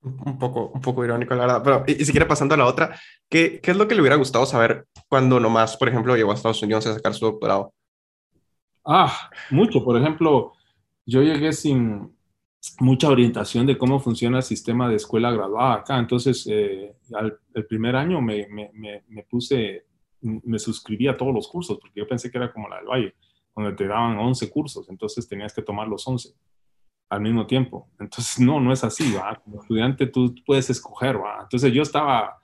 un 0.03 0.37
poco, 0.37 0.71
un 0.73 0.81
poco 0.81 1.03
irónico, 1.05 1.33
la 1.35 1.41
verdad. 1.41 1.63
Pero, 1.63 1.83
y, 1.87 2.01
y 2.01 2.05
si 2.05 2.11
quiere 2.11 2.25
pasando 2.25 2.55
a 2.55 2.57
la 2.57 2.65
otra, 2.65 2.99
¿qué, 3.29 3.59
¿qué, 3.61 3.71
es 3.71 3.77
lo 3.77 3.87
que 3.87 3.95
le 3.95 4.01
hubiera 4.01 4.17
gustado 4.17 4.45
saber 4.45 4.87
cuando 5.07 5.39
nomás, 5.39 5.77
por 5.77 5.87
ejemplo, 5.87 6.15
llegó 6.15 6.31
a 6.31 6.35
Estados 6.35 6.61
Unidos 6.61 6.85
a 6.87 6.93
sacar 6.93 7.13
su 7.13 7.25
doctorado? 7.25 7.73
Ah, 8.85 9.29
mucho. 9.49 9.83
Por 9.83 9.97
ejemplo, 9.97 10.53
yo 11.05 11.21
llegué 11.21 11.53
sin 11.53 12.13
mucha 12.79 13.09
orientación 13.09 13.65
de 13.65 13.77
cómo 13.77 13.99
funciona 13.99 14.37
el 14.37 14.43
sistema 14.43 14.89
de 14.89 14.95
escuela 14.95 15.31
graduada 15.31 15.75
acá. 15.75 15.97
Entonces, 15.97 16.45
eh, 16.49 16.95
al, 17.13 17.37
el 17.53 17.65
primer 17.65 17.95
año 17.95 18.21
me, 18.21 18.47
me, 18.49 18.71
me, 18.73 19.03
me, 19.07 19.23
puse, 19.23 19.85
me 20.21 20.59
suscribí 20.59 21.07
a 21.07 21.15
todos 21.15 21.33
los 21.33 21.47
cursos, 21.47 21.77
porque 21.79 22.01
yo 22.01 22.07
pensé 22.07 22.29
que 22.29 22.37
era 22.37 22.51
como 22.51 22.67
la 22.67 22.77
del 22.77 22.85
Valle, 22.85 23.15
donde 23.55 23.73
te 23.73 23.87
daban 23.87 24.17
11 24.17 24.49
cursos, 24.49 24.89
entonces 24.89 25.27
tenías 25.27 25.53
que 25.53 25.61
tomar 25.61 25.87
los 25.87 26.07
11 26.07 26.33
al 27.09 27.21
mismo 27.21 27.45
tiempo. 27.45 27.89
Entonces, 27.99 28.39
no, 28.39 28.59
no 28.59 28.73
es 28.73 28.83
así, 28.83 29.13
¿va? 29.13 29.39
Como 29.43 29.61
estudiante 29.61 30.07
tú 30.07 30.33
puedes 30.45 30.69
escoger, 30.69 31.17
¿va? 31.17 31.41
Entonces 31.43 31.71
yo 31.71 31.81
estaba 31.81 32.37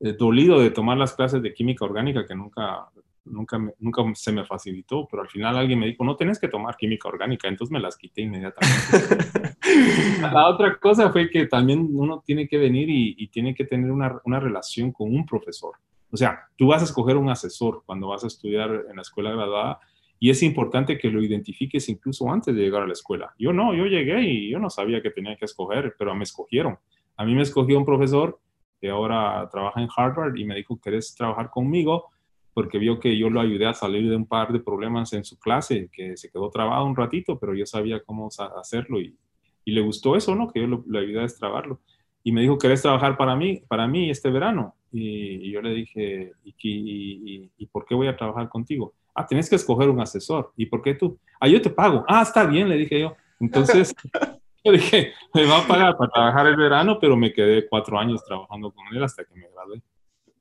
eh, 0.00 0.12
dolido 0.12 0.60
de 0.60 0.70
tomar 0.70 0.96
las 0.96 1.14
clases 1.14 1.42
de 1.42 1.52
química 1.52 1.84
orgánica 1.84 2.26
que 2.26 2.34
nunca, 2.34 2.88
nunca, 3.24 3.58
nunca 3.78 4.02
se 4.14 4.32
me 4.32 4.44
facilitó, 4.44 5.06
pero 5.10 5.22
al 5.22 5.28
final 5.28 5.56
alguien 5.56 5.78
me 5.78 5.86
dijo, 5.86 6.04
no 6.04 6.16
tienes 6.16 6.38
que 6.38 6.48
tomar 6.48 6.76
química 6.76 7.08
orgánica, 7.08 7.48
entonces 7.48 7.72
me 7.72 7.80
las 7.80 7.96
quité 7.96 8.22
inmediatamente. 8.22 9.50
La 10.20 10.48
otra 10.48 10.78
cosa 10.78 11.10
fue 11.10 11.30
que 11.30 11.46
también 11.46 11.88
uno 11.92 12.22
tiene 12.24 12.46
que 12.46 12.58
venir 12.58 12.90
y, 12.90 13.14
y 13.18 13.28
tiene 13.28 13.54
que 13.54 13.64
tener 13.64 13.90
una, 13.90 14.20
una 14.24 14.40
relación 14.40 14.92
con 14.92 15.14
un 15.14 15.26
profesor. 15.26 15.74
O 16.10 16.16
sea, 16.16 16.46
tú 16.56 16.68
vas 16.68 16.82
a 16.82 16.84
escoger 16.84 17.16
un 17.16 17.30
asesor 17.30 17.82
cuando 17.86 18.08
vas 18.08 18.22
a 18.22 18.26
estudiar 18.26 18.84
en 18.88 18.96
la 18.96 19.02
escuela 19.02 19.30
graduada 19.30 19.80
y 20.22 20.30
es 20.30 20.40
importante 20.44 20.98
que 20.98 21.10
lo 21.10 21.20
identifiques 21.20 21.88
incluso 21.88 22.30
antes 22.30 22.54
de 22.54 22.62
llegar 22.62 22.84
a 22.84 22.86
la 22.86 22.92
escuela. 22.92 23.34
Yo 23.40 23.52
no, 23.52 23.74
yo 23.74 23.86
llegué 23.86 24.22
y 24.22 24.50
yo 24.50 24.60
no 24.60 24.70
sabía 24.70 25.02
que 25.02 25.10
tenía 25.10 25.34
que 25.34 25.46
escoger, 25.46 25.96
pero 25.98 26.14
me 26.14 26.22
escogieron. 26.22 26.78
A 27.16 27.24
mí 27.24 27.34
me 27.34 27.42
escogió 27.42 27.76
un 27.76 27.84
profesor 27.84 28.38
que 28.80 28.88
ahora 28.88 29.48
trabaja 29.50 29.82
en 29.82 29.88
Harvard 29.96 30.36
y 30.36 30.44
me 30.44 30.54
dijo, 30.54 30.78
¿querés 30.80 31.12
trabajar 31.16 31.50
conmigo? 31.50 32.10
Porque 32.54 32.78
vio 32.78 33.00
que 33.00 33.18
yo 33.18 33.30
lo 33.30 33.40
ayudé 33.40 33.66
a 33.66 33.74
salir 33.74 34.08
de 34.08 34.14
un 34.14 34.24
par 34.24 34.52
de 34.52 34.60
problemas 34.60 35.12
en 35.12 35.24
su 35.24 35.40
clase, 35.40 35.90
que 35.92 36.16
se 36.16 36.30
quedó 36.30 36.50
trabado 36.50 36.86
un 36.86 36.94
ratito, 36.94 37.36
pero 37.40 37.52
yo 37.56 37.66
sabía 37.66 38.00
cómo 38.04 38.28
hacerlo 38.56 39.00
y, 39.00 39.16
y 39.64 39.72
le 39.72 39.80
gustó 39.80 40.14
eso, 40.14 40.36
¿no? 40.36 40.52
Que 40.52 40.60
yo 40.60 40.68
lo, 40.68 40.98
ayudé 41.00 41.18
a 41.18 41.22
destrabarlo. 41.22 41.80
Y 42.22 42.30
me 42.30 42.42
dijo, 42.42 42.58
¿querés 42.58 42.80
trabajar 42.80 43.16
para 43.16 43.34
mí, 43.34 43.64
para 43.66 43.88
mí 43.88 44.08
este 44.08 44.30
verano? 44.30 44.76
Y, 44.92 45.50
yo 45.50 45.60
le 45.62 45.70
dije, 45.74 46.30
¿Y, 46.44 47.50
y, 47.58 47.66
por 47.66 47.86
qué 47.86 47.96
voy 47.96 48.06
a 48.06 48.16
trabajar 48.16 48.48
contigo? 48.48 48.94
Ah, 49.14 49.26
tienes 49.26 49.48
que 49.48 49.56
escoger 49.56 49.88
un 49.88 50.00
asesor. 50.00 50.52
¿Y 50.56 50.66
por 50.66 50.82
qué 50.82 50.94
tú? 50.94 51.18
Ah, 51.40 51.48
yo 51.48 51.60
te 51.60 51.70
pago. 51.70 52.04
Ah, 52.08 52.22
está 52.22 52.44
bien, 52.44 52.68
le 52.68 52.76
dije 52.76 53.00
yo. 53.00 53.16
Entonces, 53.40 53.94
yo 54.64 54.72
dije, 54.72 55.12
me 55.34 55.46
va 55.46 55.58
a 55.58 55.66
pagar 55.66 55.96
para 55.96 56.10
trabajar 56.10 56.46
el 56.46 56.56
verano, 56.56 56.98
pero 57.00 57.16
me 57.16 57.32
quedé 57.32 57.68
cuatro 57.68 57.98
años 57.98 58.24
trabajando 58.24 58.70
con 58.70 58.86
él 58.94 59.02
hasta 59.02 59.24
que 59.24 59.34
me 59.34 59.48
gradué. 59.52 59.82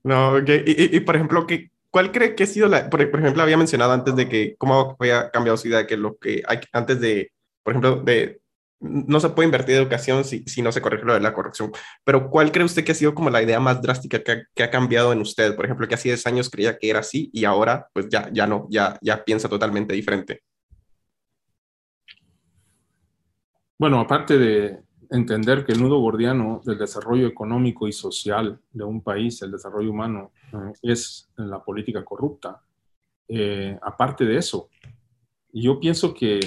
No, 0.03 0.35
ok. 0.35 0.49
Y, 0.65 0.95
y, 0.95 0.99
por 1.01 1.15
ejemplo, 1.15 1.45
¿qué, 1.45 1.71
¿cuál 1.91 2.11
cree 2.11 2.35
que 2.35 2.43
ha 2.43 2.47
sido 2.47 2.67
la, 2.67 2.89
por, 2.89 3.01
ejemplo, 3.01 3.43
había 3.43 3.57
mencionado 3.57 3.91
antes 3.91 4.15
de 4.15 4.27
que 4.27 4.55
cómo 4.57 4.95
había 4.99 5.29
cambiado 5.29 5.57
su 5.57 5.67
idea, 5.67 5.79
de 5.79 5.87
que 5.87 5.97
lo 5.97 6.17
que 6.17 6.41
hay 6.47 6.59
antes 6.71 6.99
de, 6.99 7.31
por 7.63 7.73
ejemplo, 7.73 7.97
de 7.97 8.40
no 8.81 9.19
se 9.19 9.29
puede 9.29 9.45
invertir 9.45 9.75
en 9.75 9.81
educación 9.81 10.23
si, 10.23 10.43
si, 10.47 10.61
no 10.61 10.71
se 10.71 10.81
corrige 10.81 11.05
lo 11.05 11.13
de 11.13 11.19
la 11.19 11.33
corrupción. 11.33 11.71
Pero 12.03 12.29
¿cuál 12.29 12.51
cree 12.51 12.65
usted 12.65 12.83
que 12.83 12.91
ha 12.91 12.95
sido 12.95 13.13
como 13.13 13.29
la 13.29 13.41
idea 13.41 13.59
más 13.59 13.81
drástica 13.81 14.23
que, 14.23 14.43
que, 14.53 14.63
ha 14.63 14.71
cambiado 14.71 15.13
en 15.13 15.21
usted? 15.21 15.55
Por 15.55 15.65
ejemplo, 15.65 15.87
que 15.87 15.95
hace 15.95 16.09
10 16.09 16.27
años 16.27 16.49
creía 16.49 16.77
que 16.77 16.89
era 16.89 16.99
así 16.99 17.29
y 17.31 17.45
ahora 17.45 17.87
pues 17.93 18.07
ya, 18.09 18.29
ya 18.33 18.47
no, 18.47 18.67
ya, 18.69 18.97
ya 19.01 19.23
piensa 19.23 19.47
totalmente 19.47 19.93
diferente. 19.93 20.41
Bueno, 23.77 23.99
aparte 23.99 24.37
de 24.37 24.79
entender 25.11 25.65
que 25.65 25.73
el 25.73 25.81
nudo 25.81 25.99
gordiano 25.99 26.61
del 26.63 26.77
desarrollo 26.77 27.27
económico 27.27 27.87
y 27.87 27.91
social 27.91 28.59
de 28.71 28.83
un 28.83 29.01
país, 29.01 29.41
el 29.41 29.51
desarrollo 29.51 29.91
humano, 29.91 30.31
eh, 30.53 30.73
es 30.81 31.29
la 31.35 31.63
política 31.63 32.03
corrupta. 32.03 32.61
Eh, 33.27 33.77
aparte 33.81 34.25
de 34.25 34.37
eso, 34.37 34.69
yo 35.51 35.79
pienso 35.79 36.13
que 36.13 36.37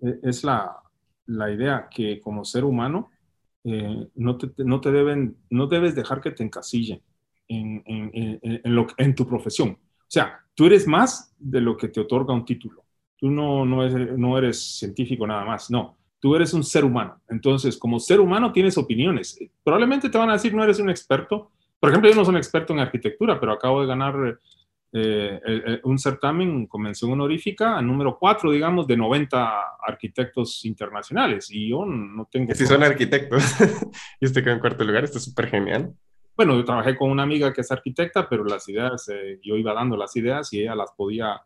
eh, 0.00 0.20
es 0.22 0.44
la, 0.44 0.82
la 1.30 1.50
idea 1.50 1.88
que 1.90 2.20
como 2.20 2.44
ser 2.44 2.64
humano 2.64 3.10
eh, 3.64 4.08
no, 4.14 4.36
te, 4.36 4.50
no, 4.58 4.80
te, 4.80 4.90
deben, 4.90 5.36
no 5.50 5.66
debes 5.66 5.94
dejar 5.94 6.20
que 6.20 6.30
te 6.30 6.42
encasillen 6.42 7.00
en, 7.48 7.82
en, 7.86 8.40
en, 8.42 8.82
en, 8.96 9.14
tu 9.14 9.26
profesión. 9.26 9.70
O 9.70 10.06
sea, 10.08 10.40
tú 10.54 10.66
eres 10.66 10.86
más 10.86 11.34
de 11.38 11.60
lo 11.60 11.76
que 11.76 11.88
te 11.88 12.00
otorga 12.00 12.32
un 12.32 12.44
título. 12.44 12.84
Tú 13.16 13.30
no, 13.30 13.64
no, 13.66 13.84
eres, 13.84 14.18
no 14.18 14.38
eres 14.38 14.78
científico 14.78 15.26
nada 15.26 15.44
más, 15.44 15.70
no. 15.70 15.96
Tú 16.18 16.34
eres 16.34 16.52
un 16.54 16.64
ser 16.64 16.84
humano. 16.84 17.20
Entonces, 17.28 17.76
como 17.76 17.98
ser 17.98 18.20
humano 18.20 18.52
tienes 18.52 18.76
opiniones. 18.78 19.38
Probablemente 19.62 20.08
te 20.08 20.18
van 20.18 20.30
a 20.30 20.34
decir 20.34 20.54
no 20.54 20.64
eres 20.64 20.78
un 20.78 20.90
experto. 20.90 21.50
Por 21.78 21.90
ejemplo, 21.90 22.10
yo 22.10 22.16
no 22.16 22.24
soy 22.24 22.32
un 22.32 22.38
experto 22.38 22.72
en 22.72 22.80
arquitectura, 22.80 23.38
pero 23.38 23.52
acabo 23.52 23.80
de 23.80 23.86
ganar 23.86 24.38
eh, 24.92 25.80
un 25.84 25.98
certamen, 25.98 26.66
convención 26.66 27.12
honorífica, 27.12 27.80
número 27.80 28.18
4, 28.18 28.50
digamos, 28.50 28.86
de 28.86 28.96
90 28.96 29.60
arquitectos 29.86 30.64
internacionales. 30.64 31.50
Y 31.50 31.68
yo 31.68 31.84
no 31.84 32.28
tengo... 32.30 32.54
Si 32.54 32.66
son 32.66 32.82
arquitectos. 32.82 33.42
y 34.20 34.26
usted 34.26 34.42
quedó 34.42 34.54
en 34.54 34.60
cuarto 34.60 34.84
lugar, 34.84 35.04
esto 35.04 35.18
es 35.18 35.24
súper 35.24 35.48
genial. 35.48 35.94
Bueno, 36.36 36.56
yo 36.56 36.64
trabajé 36.64 36.96
con 36.96 37.10
una 37.10 37.22
amiga 37.22 37.52
que 37.52 37.60
es 37.60 37.70
arquitecta, 37.70 38.28
pero 38.28 38.44
las 38.44 38.68
ideas, 38.68 39.08
eh, 39.08 39.38
yo 39.42 39.56
iba 39.56 39.74
dando 39.74 39.96
las 39.96 40.14
ideas 40.16 40.52
y 40.52 40.60
ella 40.60 40.74
las 40.74 40.90
podía 40.92 41.40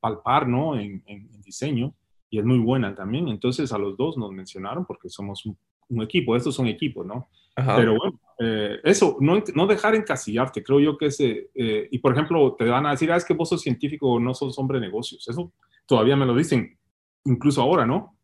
palpar, 0.00 0.46
¿no? 0.46 0.78
En, 0.78 1.02
diseño. 1.40 1.94
Y 2.30 2.38
es 2.38 2.44
muy 2.44 2.58
buena 2.58 2.94
también. 2.94 3.28
Entonces 3.28 3.72
a 3.72 3.78
los 3.78 3.96
dos 3.96 4.16
nos 4.16 4.30
mencionaron 4.32 4.84
porque 4.84 5.08
somos 5.08 5.46
un, 5.46 5.56
un 5.88 6.02
equipo. 6.02 6.36
Estos 6.36 6.54
son 6.54 6.66
equipos, 6.66 7.06
¿no? 7.06 7.28
Pero 7.54 7.96
bueno, 7.96 8.20
eh, 8.38 8.80
eso, 8.82 9.16
no, 9.20 9.42
no, 9.54 9.66
dejar 9.66 9.94
encasillarte, 9.94 10.62
creo 10.62 10.80
yo 10.80 10.98
que 10.98 11.06
ese, 11.06 11.50
eh, 11.54 11.88
y 11.90 11.98
por 11.98 12.12
ejemplo, 12.12 12.54
te 12.58 12.64
van 12.64 12.86
a 12.86 12.90
decir, 12.90 13.10
ah, 13.12 13.16
es 13.16 13.24
que 13.24 13.34
vos 13.34 13.48
sos 13.48 13.60
científico 13.60 14.18
no 14.18 14.34
sos 14.34 14.58
hombre 14.58 14.80
de 14.80 14.86
negocios. 14.86 15.26
Eso 15.28 15.52
todavía 15.86 16.16
me 16.16 16.26
lo 16.26 16.34
dicen, 16.34 16.76
incluso 17.24 17.62
ahora, 17.62 17.86
¿no? 17.86 18.16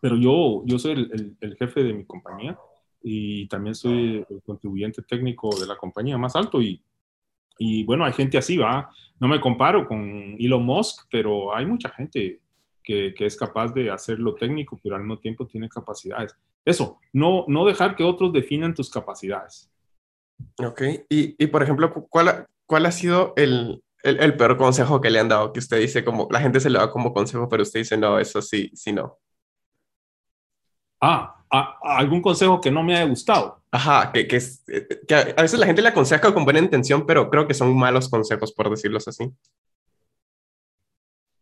Pero 0.00 0.16
yo, 0.16 0.62
yo 0.66 0.78
soy 0.78 0.92
el, 0.92 1.36
el, 1.40 1.56
jefe 1.56 1.84
de 1.84 1.94
mi 1.94 2.04
compañía 2.04 2.58
y 3.02 3.46
también 3.46 3.74
soy 3.74 4.24
el 4.28 4.42
contribuyente 4.42 5.02
técnico 5.02 5.48
de 5.58 5.66
la 5.66 5.76
compañía 5.76 6.18
más 6.18 6.34
alto 6.34 6.60
y, 6.60 6.82
y 7.58 7.84
bueno, 7.84 8.04
hay 8.04 8.12
gente 8.12 8.36
así, 8.36 8.56
va. 8.56 8.90
No 9.20 9.28
me 9.28 9.40
comparo 9.40 9.86
con 9.86 10.36
Elon 10.38 10.64
Musk, 10.64 11.06
pero 11.10 11.54
hay 11.54 11.64
mucha 11.66 11.88
gente 11.90 12.40
que, 12.86 13.12
que, 13.14 13.26
es 13.26 13.36
capaz 13.36 13.74
de 13.74 13.90
hacer 13.90 14.20
lo 14.20 14.36
técnico, 14.36 14.78
pero 14.82 14.94
al 14.94 15.02
mismo 15.02 15.18
tiempo 15.18 15.46
tiene 15.46 15.68
capacidades. 15.68 16.34
Eso, 16.64 17.00
no, 17.12 17.44
no 17.48 17.66
dejar 17.66 17.96
que 17.96 18.04
otros 18.04 18.32
definan 18.32 18.74
tus 18.74 18.88
capacidades. 18.88 19.68
Ok, 20.58 20.82
y, 21.08 21.42
y 21.42 21.46
por 21.48 21.62
ejemplo, 21.62 21.92
¿cuál, 22.08 22.46
cuál 22.64 22.86
ha 22.86 22.92
sido 22.92 23.32
el, 23.36 23.82
el, 24.04 24.20
el, 24.20 24.36
peor 24.36 24.56
consejo 24.56 25.00
que 25.00 25.10
le 25.10 25.18
han 25.18 25.28
dado? 25.28 25.52
Que 25.52 25.58
usted 25.58 25.80
dice 25.80 26.04
como, 26.04 26.28
la 26.30 26.40
gente 26.40 26.60
se 26.60 26.70
le 26.70 26.78
da 26.78 26.90
como 26.90 27.12
consejo, 27.12 27.48
pero 27.48 27.64
usted 27.64 27.80
dice, 27.80 27.96
no, 27.96 28.20
eso 28.20 28.40
sí, 28.40 28.70
sí, 28.74 28.92
no. 28.92 29.18
Ah, 31.00 31.36
algún 31.82 32.22
consejo 32.22 32.60
que 32.60 32.70
no 32.70 32.82
me 32.82 32.96
haya 32.96 33.06
gustado. 33.06 33.62
Ajá, 33.70 34.12
que, 34.12 34.26
que, 34.26 34.40
que, 35.06 35.14
a 35.14 35.42
veces 35.42 35.58
la 35.58 35.66
gente 35.66 35.82
le 35.82 35.88
aconseja 35.88 36.32
con 36.32 36.44
buena 36.44 36.60
intención, 36.60 37.04
pero 37.06 37.30
creo 37.30 37.46
que 37.46 37.54
son 37.54 37.76
malos 37.76 38.08
consejos, 38.08 38.52
por 38.52 38.70
decirlos 38.70 39.08
así. 39.08 39.32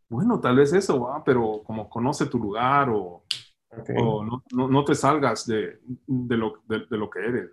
Bueno, 0.09 0.41
tal 0.41 0.57
vez 0.57 0.73
eso, 0.73 1.01
¿va? 1.01 1.23
pero 1.25 1.63
como 1.65 1.89
conoce 1.89 2.27
tu 2.27 2.39
lugar 2.39 2.91
o 2.91 3.25
o 3.97 4.25
no, 4.25 4.43
no, 4.53 4.69
no, 4.69 4.85
te 4.85 4.95
salgas 4.95 5.47
de, 5.47 5.79
de, 6.07 6.37
lo, 6.37 6.63
de, 6.67 6.87
lo, 6.91 7.11
que 7.11 7.21
eres. 7.21 7.51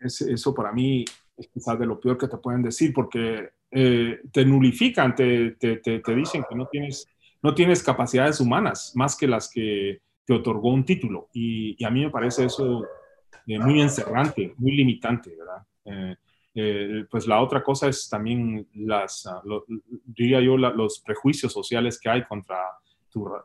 Es, 0.00 0.20
eso 0.22 0.54
para 0.54 0.72
mí 0.72 1.04
es 1.36 1.48
quizás 1.48 1.78
de 1.78 1.86
lo 1.86 2.00
peor 2.00 2.18
que 2.18 2.28
te 2.28 2.36
pueden 2.38 2.62
decir 2.62 2.92
porque 2.94 3.50
eh, 3.70 4.20
te 4.32 4.44
nulifican, 4.44 5.14
te, 5.14 5.52
te, 5.52 5.76
te, 5.76 6.14
dicen 6.14 6.44
que 6.48 6.54
no 6.54 6.66
tienes, 6.66 7.06
no 7.42 7.54
tienes 7.54 7.82
capacidades 7.82 8.40
humanas 8.40 8.92
más 8.94 9.16
que 9.16 9.26
las 9.26 9.50
que 9.50 10.00
te 10.24 10.34
otorgó 10.34 10.72
un 10.72 10.84
título. 10.84 11.28
Y, 11.32 11.76
y 11.78 11.84
a 11.84 11.90
mí 11.90 12.04
me 12.04 12.10
parece 12.10 12.44
eso 12.46 12.84
eh, 13.46 13.58
muy 13.58 13.80
encerrante, 13.80 14.54
muy 14.58 14.72
limitante, 14.72 15.34
¿verdad? 15.36 15.66
Eh, 15.84 16.16
pues 17.10 17.26
la 17.26 17.42
otra 17.42 17.62
cosa 17.62 17.88
es 17.88 18.08
también 18.08 18.66
las, 18.74 19.26
ah, 19.26 19.42
diría 20.04 20.40
yo, 20.40 20.56
los 20.56 21.00
prejuicios 21.00 21.52
sociales 21.52 22.00
que 22.00 22.08
hay 22.08 22.24
contra 22.24 22.56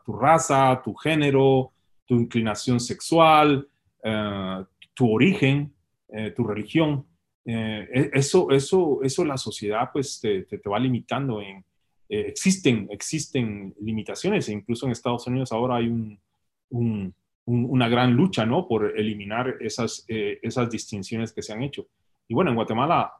tu, 0.04 0.12
raza, 0.12 0.80
tu 0.84 0.94
género, 0.94 1.72
tu 2.06 2.14
inclinación 2.14 2.80
sexual, 2.80 3.66
eh, 4.02 4.64
tu 4.94 5.10
origen, 5.10 5.72
eh, 6.08 6.32
tu 6.32 6.44
religión. 6.44 7.06
Eh, 7.44 7.88
e-, 7.92 8.10
eso, 8.12 8.50
eso, 8.50 9.00
eso 9.02 9.24
la 9.24 9.36
sociedad 9.36 9.90
pues 9.92 10.20
te, 10.20 10.42
te, 10.42 10.68
va 10.68 10.78
limitando 10.78 11.40
en, 11.40 11.64
existen, 12.08 12.88
existen 12.90 13.74
limitaciones 13.80 14.48
e 14.48 14.52
incluso 14.52 14.84
en 14.86 14.92
Estados 14.92 15.26
Unidos 15.26 15.50
ahora 15.50 15.76
hay 15.76 15.88
un, 15.88 16.20
un, 16.68 17.14
una 17.46 17.88
gran 17.88 18.12
lucha, 18.12 18.44
¿no? 18.44 18.68
Por 18.68 18.98
eliminar 18.98 19.56
esas, 19.60 20.04
esas 20.08 20.70
distinciones 20.70 21.32
que 21.32 21.42
se 21.42 21.52
han 21.54 21.62
hecho. 21.62 21.86
Y 22.28 22.34
bueno, 22.34 22.50
en 22.50 22.56
Guatemala 22.56 23.12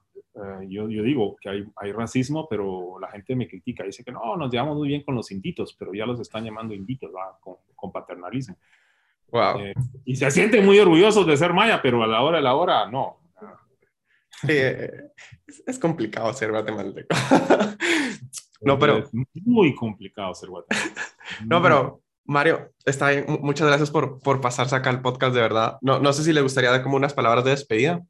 yo, 0.66 0.88
yo, 0.88 1.02
digo 1.02 1.36
que 1.40 1.48
hay, 1.48 1.64
hay, 1.76 1.92
racismo, 1.92 2.48
pero 2.48 2.98
la 2.98 3.10
gente 3.10 3.36
me 3.36 3.46
critica, 3.46 3.84
dice 3.84 4.02
que 4.02 4.12
no, 4.12 4.36
nos 4.36 4.50
llevamos 4.50 4.76
muy 4.76 4.88
bien 4.88 5.02
con 5.02 5.14
los 5.14 5.30
inditos, 5.30 5.76
pero 5.78 5.92
ya 5.92 6.06
los 6.06 6.20
están 6.20 6.44
llamando 6.44 6.74
inditos, 6.74 7.10
Con, 7.40 7.56
con 7.74 7.92
paternalismo. 7.92 8.56
Eh, 9.58 9.74
y 10.04 10.16
se 10.16 10.30
sienten 10.30 10.64
muy 10.64 10.78
orgullosos 10.78 11.26
de 11.26 11.36
ser 11.36 11.52
maya, 11.52 11.80
pero 11.82 12.02
a 12.02 12.06
la 12.06 12.22
hora 12.22 12.38
de 12.38 12.42
la 12.42 12.54
hora, 12.54 12.90
no. 12.90 13.18
Eh, 14.48 14.90
es, 15.66 15.78
complicado 15.78 16.32
ser 16.32 16.50
guatemalteco. 16.50 17.14
no, 18.62 18.78
pero... 18.78 19.04
muy 19.44 19.74
complicado 19.74 20.34
ser 20.34 20.48
guatemalteco. 20.48 21.00
no, 21.46 21.62
pero 21.62 22.00
Mario, 22.24 22.72
está 22.84 23.10
bien. 23.10 23.26
Muchas 23.40 23.68
gracias 23.68 23.90
por, 23.90 24.18
por 24.20 24.40
pasarse 24.40 24.74
acá 24.74 24.90
al 24.90 25.02
podcast, 25.02 25.34
de 25.34 25.40
verdad. 25.40 25.78
No, 25.80 25.98
no 26.00 26.12
sé 26.12 26.24
si 26.24 26.32
le 26.32 26.40
gustaría 26.40 26.70
dar 26.70 26.82
como 26.82 26.96
unas 26.96 27.14
palabras 27.14 27.44
de 27.44 27.50
despedida. 27.50 28.02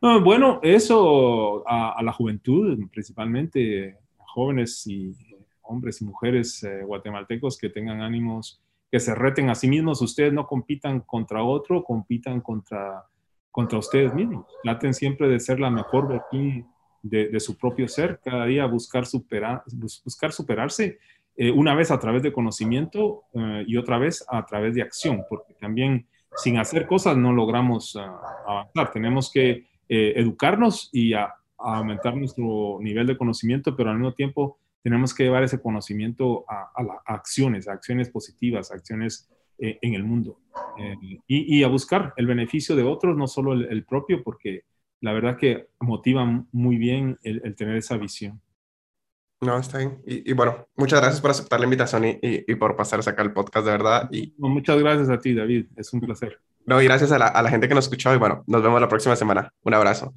Bueno, 0.00 0.60
eso 0.62 1.62
a, 1.66 2.02
la 2.02 2.12
juventud, 2.12 2.78
principalmente 2.90 3.98
a 4.18 4.24
jóvenes 4.26 4.86
y 4.86 5.14
hombres 5.62 6.00
y 6.00 6.04
mujeres 6.04 6.62
eh, 6.64 6.82
guatemaltecos 6.84 7.56
que 7.56 7.68
tengan 7.68 8.00
ánimos 8.00 8.60
que 8.90 8.98
se 8.98 9.14
reten 9.14 9.50
a 9.50 9.54
sí 9.54 9.68
mismos, 9.68 10.02
ustedes 10.02 10.32
no 10.32 10.46
compitan 10.46 11.00
contra 11.00 11.44
otro, 11.44 11.84
compitan 11.84 12.40
contra, 12.40 13.04
contra 13.52 13.78
ustedes 13.78 14.12
mismos. 14.12 14.46
Traten 14.64 14.94
siempre 14.94 15.28
de 15.28 15.38
ser 15.38 15.60
la 15.60 15.70
mejor 15.70 16.08
versión 16.08 16.66
de, 17.02 17.28
de, 17.28 17.40
su 17.40 17.56
propio 17.56 17.86
ser, 17.86 18.20
cada 18.22 18.46
día 18.46 18.66
buscar, 18.66 19.06
superar, 19.06 19.62
buscar 20.04 20.32
superarse, 20.32 20.98
eh, 21.36 21.50
una 21.50 21.74
vez 21.74 21.90
a 21.90 21.98
través 21.98 22.22
de 22.22 22.32
conocimiento 22.32 23.22
eh, 23.32 23.64
y 23.66 23.76
otra 23.76 23.96
vez 23.96 24.24
a 24.28 24.44
través 24.44 24.74
de 24.74 24.82
acción, 24.82 25.24
porque 25.28 25.54
también 25.54 26.06
sin 26.36 26.58
hacer 26.58 26.86
cosas 26.86 27.16
no 27.16 27.32
logramos 27.32 27.96
ah, 27.96 28.20
avanzar. 28.46 28.92
Tenemos 28.92 29.30
que 29.32 29.69
eh, 29.90 30.14
educarnos 30.16 30.88
y 30.92 31.12
a, 31.12 31.24
a 31.24 31.76
aumentar 31.76 32.16
nuestro 32.16 32.78
nivel 32.80 33.06
de 33.06 33.18
conocimiento, 33.18 33.76
pero 33.76 33.90
al 33.90 33.98
mismo 33.98 34.14
tiempo 34.14 34.58
tenemos 34.82 35.14
que 35.14 35.24
llevar 35.24 35.42
ese 35.42 35.60
conocimiento 35.60 36.44
a, 36.48 36.70
acciones, 37.06 37.68
a 37.68 37.72
acciones 37.72 38.08
positivas, 38.08 38.70
a 38.70 38.76
acciones 38.76 39.28
eh, 39.58 39.78
en 39.82 39.94
el 39.94 40.04
mundo 40.04 40.40
eh, 40.78 40.96
y, 41.26 41.62
a 41.62 41.68
buscar 41.68 42.14
el 42.16 42.26
beneficio 42.26 42.74
de 42.76 42.82
otros, 42.82 43.16
no 43.16 43.26
solo 43.26 43.52
el, 43.52 43.84
propio, 43.84 44.22
porque 44.22 44.62
la 45.00 45.12
verdad 45.12 45.36
que 45.36 45.68
motiva 45.80 46.24
muy 46.52 46.76
bien 46.76 47.18
el, 47.22 47.54
tener 47.56 47.76
esa 47.76 47.96
visión. 47.96 48.40
No, 49.42 49.58
está 49.58 49.78
bien. 49.78 50.02
Y, 50.06 50.32
bueno, 50.34 50.66
muchas 50.76 51.00
gracias 51.00 51.20
por 51.20 51.30
aceptar 51.30 51.60
la 51.60 51.64
invitación 51.64 52.04
y, 52.04 52.18
y, 52.22 52.54
por 52.56 52.76
pasarse 52.76 53.08
acá 53.08 53.22
al 53.22 53.32
podcast, 53.32 53.66
de 53.66 53.72
verdad. 53.72 54.08
Y... 54.12 54.34
muchas 54.36 54.78
gracias 54.78 55.08
a 55.08 55.18
ti, 55.18 55.34
David. 55.34 55.66
Es 55.76 55.92
un 55.94 56.00
placer. 56.00 56.38
No, 56.66 56.80
y 56.80 56.84
gracias 56.84 57.12
a 57.12 57.18
la, 57.18 57.26
a 57.26 57.42
la 57.42 57.50
gente 57.50 57.68
que 57.68 57.74
nos 57.74 57.84
escuchó 57.86 58.14
y 58.14 58.18
bueno, 58.18 58.44
nos 58.46 58.62
vemos 58.62 58.80
la 58.80 58.88
próxima 58.88 59.16
semana. 59.16 59.52
Un 59.62 59.74
abrazo. 59.74 60.12